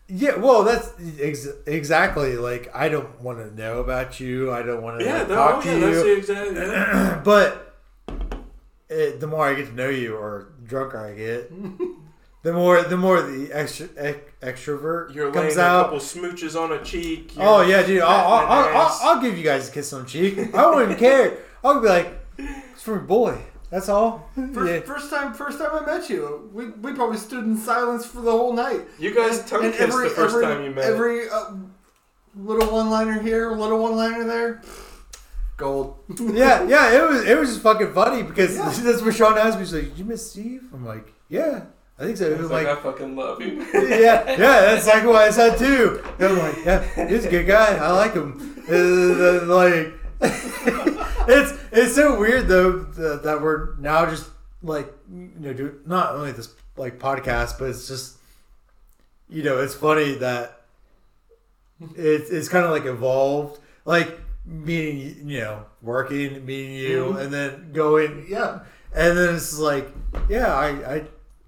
Yeah, 0.09 0.37
well, 0.37 0.63
that's 0.63 0.93
ex- 1.21 1.49
exactly 1.67 2.37
like 2.37 2.71
I 2.75 2.89
don't 2.89 3.21
want 3.21 3.39
to 3.39 3.53
know 3.61 3.81
about 3.81 4.21
you. 4.21 4.53
I 4.53 4.63
don't 4.63 4.83
want 4.83 5.01
to 5.01 5.05
Yeah, 5.05 5.19
like, 5.19 5.29
no, 5.29 5.35
talk 5.35 5.65
yeah, 5.65 5.75
to 5.75 5.81
that's 5.81 6.27
the 6.29 6.35
you. 6.35 6.55
Yeah. 6.55 7.21
but 7.25 7.77
it, 8.89 9.19
the 9.19 9.27
more 9.27 9.47
I 9.49 9.55
get 9.55 9.67
to 9.67 9.75
know 9.75 9.89
you, 9.89 10.15
or 10.15 10.53
drunker 10.65 10.99
I 11.05 11.13
get, 11.15 11.51
the 12.43 12.53
more 12.53 12.83
the 12.83 12.97
more 12.97 13.21
the 13.21 13.51
extra 13.53 13.89
ex- 13.97 14.31
extrovert 14.41 15.13
You're 15.13 15.33
comes 15.33 15.57
a 15.57 15.63
out. 15.63 15.85
couple 15.87 15.99
smooches 15.99 16.55
on 16.61 16.71
a 16.71 16.85
cheek. 16.85 17.33
Oh 17.37 17.63
yeah, 17.63 17.85
dude! 17.85 18.03
I'll, 18.03 18.33
I'll, 18.33 18.77
I'll, 18.77 18.99
I'll, 19.03 19.21
give 19.21 19.37
you 19.37 19.43
guys 19.43 19.69
a 19.69 19.73
kiss 19.73 19.93
on 19.93 20.05
the 20.05 20.09
cheek. 20.09 20.55
I 20.55 20.67
won't 20.67 20.83
even 20.85 20.97
care. 20.97 21.39
I'll 21.65 21.81
be 21.81 21.89
like, 21.89 22.17
it's 22.39 22.83
for 22.83 22.97
a 22.97 23.03
boy. 23.03 23.39
That's 23.71 23.89
all. 23.89 24.29
First, 24.55 24.71
Yeah. 24.73 24.81
first 24.81 25.11
time, 25.11 25.35
first 25.35 25.59
time 25.59 25.71
I 25.73 25.85
met 25.85 26.09
you, 26.09 26.49
we, 26.53 26.69
we 26.69 26.93
probably 26.93 27.17
stood 27.17 27.45
in 27.45 27.57
silence 27.57 28.07
for 28.07 28.21
the 28.21 28.31
whole 28.31 28.53
night. 28.53 28.83
You 28.99 29.13
guys 29.15 29.45
tongue 29.49 29.65
And 29.65 29.75
kissed 29.75 29.97
the 29.97 30.09
first 30.11 30.41
time 30.41 30.63
you 30.65 30.71
met. 30.71 30.85
Every 30.85 31.29
uh, 31.29 31.53
little 32.37 32.71
one 32.73 32.91
liner 32.91 33.21
here, 33.21 33.51
little 33.53 33.79
one 33.83 33.97
liner 33.97 34.25
there. 34.25 34.63
Gold. 35.57 35.97
yeah, 36.21 36.65
yeah, 36.69 36.93
it 36.93 37.09
was 37.09 37.25
it 37.25 37.39
was 37.39 37.49
just 37.49 37.63
fucking 37.63 37.93
funny 37.95 38.23
because 38.23 38.57
Yeah. 38.57 38.69
that's 38.85 39.01
what 39.03 39.15
Sean 39.15 39.39
asked 39.39 39.57
me. 39.57 39.65
He's 39.65 39.73
like, 39.73 39.99
"You 39.99 40.05
miss 40.05 40.31
Steve?" 40.31 40.65
I'm 40.73 40.85
like, 40.85 41.15
"Yeah, 41.31 41.63
I 41.99 42.05
think 42.05 42.19
so." 42.19 42.27
He 42.27 42.33
He's 42.35 42.43
was 42.43 42.51
like, 42.51 42.67
like, 42.67 42.79
I 42.79 42.83
fucking 42.83 43.17
love 43.17 43.41
you. 43.41 43.65
"Yeah, 43.75 44.29
yeah, 44.29 44.37
that's 44.37 44.85
exactly 44.87 45.11
what 45.11 45.23
I 45.23 45.31
said 45.31 45.57
too." 45.57 46.05
And 46.19 46.29
I'm 46.29 46.39
like, 46.39 46.63
"Yeah, 46.63 47.09
he's 47.09 47.25
a 47.25 47.31
good 47.31 47.47
guy. 47.47 47.75
I 47.77 47.91
like 47.93 48.13
him." 48.13 48.33
And 48.69 49.19
then, 49.19 49.49
like, 49.49 49.95
it's 51.29 51.59
it's 51.73 51.95
so 51.95 52.19
weird 52.19 52.49
though 52.49 52.79
that, 52.81 53.23
that 53.25 53.43
we're 53.43 53.75
now 53.77 54.07
just 54.07 54.29
like 54.63 54.93
you 55.13 55.31
know 55.39 55.53
do 55.53 55.81
not 55.87 56.15
only 56.15 56.33
this 56.33 56.53
like 56.77 56.99
podcast, 56.99 57.59
but 57.59 57.69
it's 57.71 57.89
just 57.89 58.17
you 59.29 59.43
know 59.43 59.59
it's 59.61 59.75
funny 59.75 60.15
that 60.17 60.61
it's 61.97 62.31
it's 62.31 62.49
kind 62.49 62.65
of 62.65 62.71
like 62.71 62.85
evolved 62.87 63.61
like 63.85 64.19
meeting 64.47 65.29
you 65.29 65.41
know 65.41 65.65
working 65.83 66.45
meeting 66.47 66.75
you 66.75 67.05
Mhm. 67.05 67.21
and 67.21 67.33
then 67.35 67.73
going 67.73 68.27
yeah 68.29 68.61
and 68.95 69.19
then 69.19 69.35
it's 69.35 69.59
like 69.59 69.91
yeah 70.29 70.55
I 70.55 70.69
I 70.95 71.05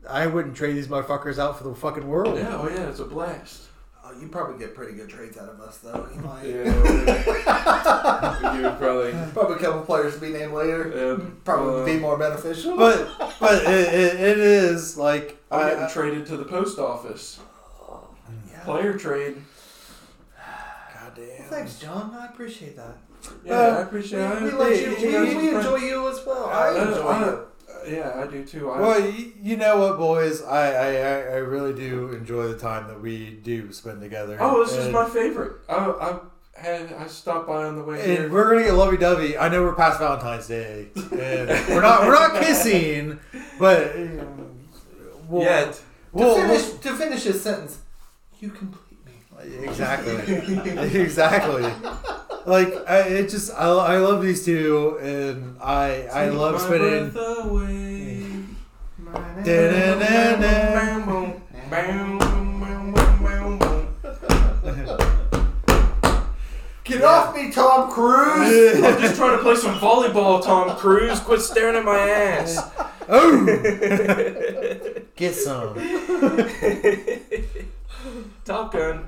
I 0.09 0.27
wouldn't 0.27 0.57
trade 0.57 0.75
these 0.75 0.89
motherfuckers 0.89 1.39
out 1.39 1.57
for 1.59 1.65
the 1.65 1.75
fucking 1.75 2.07
world 2.09 2.37
Yeah, 2.37 2.57
oh 2.61 2.69
yeah, 2.69 2.89
it's 2.89 2.99
a 3.01 3.05
blast. 3.05 3.63
Oh, 4.09 4.19
you 4.21 4.29
probably 4.29 4.59
get 4.59 4.75
pretty 4.75 4.95
good 4.95 5.09
trades 5.09 5.37
out 5.37 5.49
of 5.51 5.61
us, 5.61 5.79
though. 5.79 6.09
You 6.15 6.21
might. 6.23 6.45
Yeah, 6.47 6.65
you 8.57 8.63
would 8.63 8.79
probably. 8.79 9.13
Probably 9.33 9.57
a 9.57 9.59
couple 9.59 9.83
players 9.83 10.15
to 10.15 10.21
be 10.21 10.31
named 10.31 10.53
later. 10.55 10.93
Uh, 11.21 11.25
Probably 11.45 11.83
uh, 11.83 11.85
be 11.85 12.01
more 12.01 12.17
beneficial. 12.17 12.77
but 12.77 13.09
but 13.41 13.65
it, 13.65 13.95
it, 13.95 14.21
it 14.21 14.39
is 14.39 14.97
like 14.97 15.39
I'm 15.51 15.61
I, 15.61 15.69
getting 15.71 15.85
I, 15.85 15.89
traded 15.91 16.27
to 16.27 16.37
the 16.37 16.45
post 16.45 16.79
office. 16.79 17.41
yeah. 18.51 18.63
Player 18.65 18.95
trade. 18.97 19.37
God 20.95 21.13
damn. 21.15 21.45
Thanks, 21.49 21.79
John. 21.79 22.15
I 22.19 22.27
appreciate 22.27 22.77
that. 22.77 22.97
Yeah, 23.45 23.55
Uh, 23.55 23.79
I 23.79 23.83
appreciate 23.83 24.21
we, 24.21 24.37
it. 24.37 24.43
we, 24.43 24.51
let 24.59 24.73
hey, 24.77 24.83
you, 24.85 24.91
you 24.91 24.97
we, 24.97 25.13
guys 25.13 25.37
we 25.37 25.49
are 25.51 25.59
enjoy 25.59 25.77
you 25.77 26.09
as 26.09 26.25
well. 26.25 26.45
Uh, 26.45 26.51
I 26.51 26.83
enjoy 26.89 27.19
you. 27.27 27.47
Yeah, 27.87 28.13
I 28.23 28.27
do 28.31 28.45
too. 28.45 28.71
I, 28.71 28.81
Well, 28.81 29.01
you, 29.11 29.33
you 29.43 29.57
know 29.57 29.79
what, 29.79 29.99
boys? 29.99 30.43
I, 30.43 30.73
I, 30.73 30.87
I 30.87 31.19
I 31.21 31.37
really 31.37 31.75
do 31.75 32.13
enjoy 32.13 32.49
the 32.49 32.59
time 32.59 32.89
that 32.89 33.01
we 33.01 33.31
do 33.43 33.73
spend 33.73 34.01
together. 34.01 34.37
oh, 34.41 34.65
this 34.65 34.75
is 34.77 34.91
my 34.93 35.09
favorite. 35.09 35.53
I, 35.69 35.75
I 35.77 36.19
had 36.61 36.93
I 36.93 37.07
stopped 37.07 37.47
by 37.47 37.65
on 37.65 37.77
the 37.77 37.85
way 37.85 38.01
And 38.01 38.07
here. 38.19 38.29
we're 38.31 38.51
gonna 38.51 38.65
get 38.65 38.75
lovey 38.75 38.97
dovey. 38.97 39.39
I 39.39 39.49
know 39.49 39.63
we're 39.63 39.75
past 39.75 40.01
Valentine's 40.01 40.49
Day, 40.49 40.89
and 40.97 41.49
we're 41.69 41.81
not 41.83 42.03
we're 42.03 42.13
not 42.13 42.43
kissing, 42.43 43.21
but 43.59 43.95
um, 43.97 44.59
we'll, 45.29 45.43
Yet. 45.43 45.75
To 45.75 45.81
we'll, 46.13 46.35
finish 46.37 46.63
to 46.81 46.95
finish 46.97 47.23
his 47.25 47.41
sentence, 47.43 47.79
you 48.41 48.51
complete 48.51 48.99
me. 49.07 49.65
exactly, 49.69 50.15
exactly. 51.01 51.63
Like 52.49 52.73
I, 52.89 53.01
it 53.01 53.29
just 53.29 53.53
I, 53.53 53.67
I 53.67 53.99
love 53.99 54.23
these 54.23 54.43
two, 54.43 54.99
and 55.03 55.61
I 55.61 56.09
I 56.11 56.29
love 56.31 56.67
bam. 61.69 62.19
Get 66.85 67.05
off 67.05 67.37
me, 67.37 67.53
Tom 67.53 67.91
Cruise! 67.91 68.83
I'm 68.83 68.99
just 68.99 69.17
trying 69.17 69.37
to 69.37 69.43
play 69.43 69.57
some 69.57 69.75
volleyball, 69.79 70.43
Tom 70.43 70.75
Cruise. 70.79 71.21
Quit 71.21 71.43
staring 71.43 71.77
at 71.77 71.85
my 71.85 71.99
ass. 71.99 72.59
Oh, 73.11 73.45
get 75.17 75.35
some. 75.35 75.75
Top 78.47 78.73
Gun. 78.73 79.05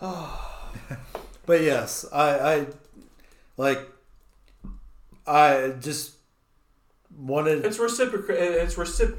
But 1.46 1.62
yes, 1.62 2.04
I, 2.12 2.38
I 2.38 2.66
like. 3.56 3.88
I 5.26 5.74
just 5.80 6.12
wanted. 7.16 7.64
It's 7.64 7.78
reciproc. 7.78 8.28
It's 8.30 8.74
recip- 8.76 9.18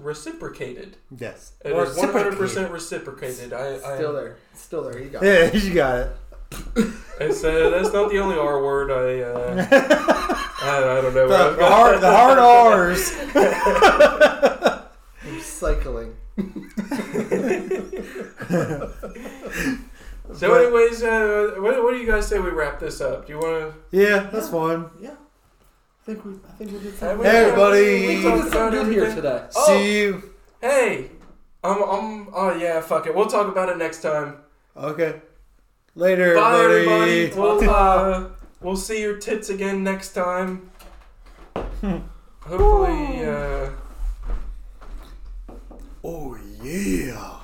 reciprocated. 0.00 0.96
yes. 1.16 1.52
It 1.64 1.72
is 1.72 1.96
100 1.96 2.36
percent 2.36 2.70
reciprocated. 2.72 3.52
I, 3.52 3.76
I 3.76 3.96
Still 3.96 4.12
there. 4.12 4.36
Still 4.54 4.82
there. 4.84 4.98
You 5.00 5.10
got 5.10 5.22
it. 5.24 5.54
Yeah, 5.54 5.60
you 5.68 5.74
got 5.74 5.98
it. 5.98 6.16
It's, 7.20 7.44
uh, 7.44 7.70
that's 7.70 7.92
not 7.92 8.10
the 8.10 8.18
only 8.18 8.36
R 8.36 8.62
word. 8.62 8.90
I, 8.90 9.20
uh, 9.22 9.66
I 10.62 10.98
I 10.98 11.00
don't 11.00 11.14
know. 11.14 11.28
The, 11.28 11.56
the 11.56 11.66
hard, 11.66 12.00
the 12.00 12.10
hard 12.10 12.38
R's. 12.38 13.12
Recycling. 15.24 16.14
So, 20.34 20.48
but, 20.48 20.62
anyways, 20.62 21.02
uh, 21.02 21.54
what, 21.58 21.82
what 21.82 21.92
do 21.92 21.98
you 21.98 22.06
guys 22.06 22.26
say 22.26 22.38
we 22.38 22.50
wrap 22.50 22.78
this 22.78 23.00
up? 23.00 23.26
Do 23.26 23.32
you 23.32 23.38
want 23.38 23.74
to? 23.90 23.96
Yeah, 23.96 24.28
that's 24.32 24.46
yeah. 24.46 24.52
fine. 24.52 24.90
Yeah. 25.00 25.10
I 25.10 26.04
think 26.04 26.24
we, 26.24 26.32
I 26.32 26.52
think 26.52 26.72
we 26.72 26.78
did 26.78 26.96
something. 26.96 27.26
Hey, 27.26 27.44
everybody! 27.44 28.06
We, 28.06 28.22
did 28.22 28.52
something 28.52 28.70
good 28.70 28.92
here 28.92 29.14
today. 29.14 29.46
Oh, 29.54 29.66
See 29.66 30.00
you. 30.00 30.34
Hey, 30.60 31.10
I'm, 31.62 31.82
I'm. 31.82 32.28
Oh 32.32 32.56
yeah, 32.58 32.80
fuck 32.80 33.06
it. 33.06 33.14
We'll 33.14 33.26
talk 33.26 33.48
about 33.48 33.68
it 33.68 33.76
next 33.76 34.02
time. 34.02 34.38
Okay. 34.76 35.20
Later, 35.94 36.34
Bye, 36.34 36.52
buddy. 36.52 36.74
everybody. 36.74 37.30
We'll, 37.38 37.70
uh, 37.74 38.28
we'll 38.60 38.76
see 38.76 39.02
your 39.02 39.18
tits 39.18 39.50
again 39.50 39.84
next 39.84 40.12
time. 40.12 40.70
Hopefully. 42.40 43.24
Uh... 43.24 43.70
Oh 46.02 46.38
yeah. 46.62 47.39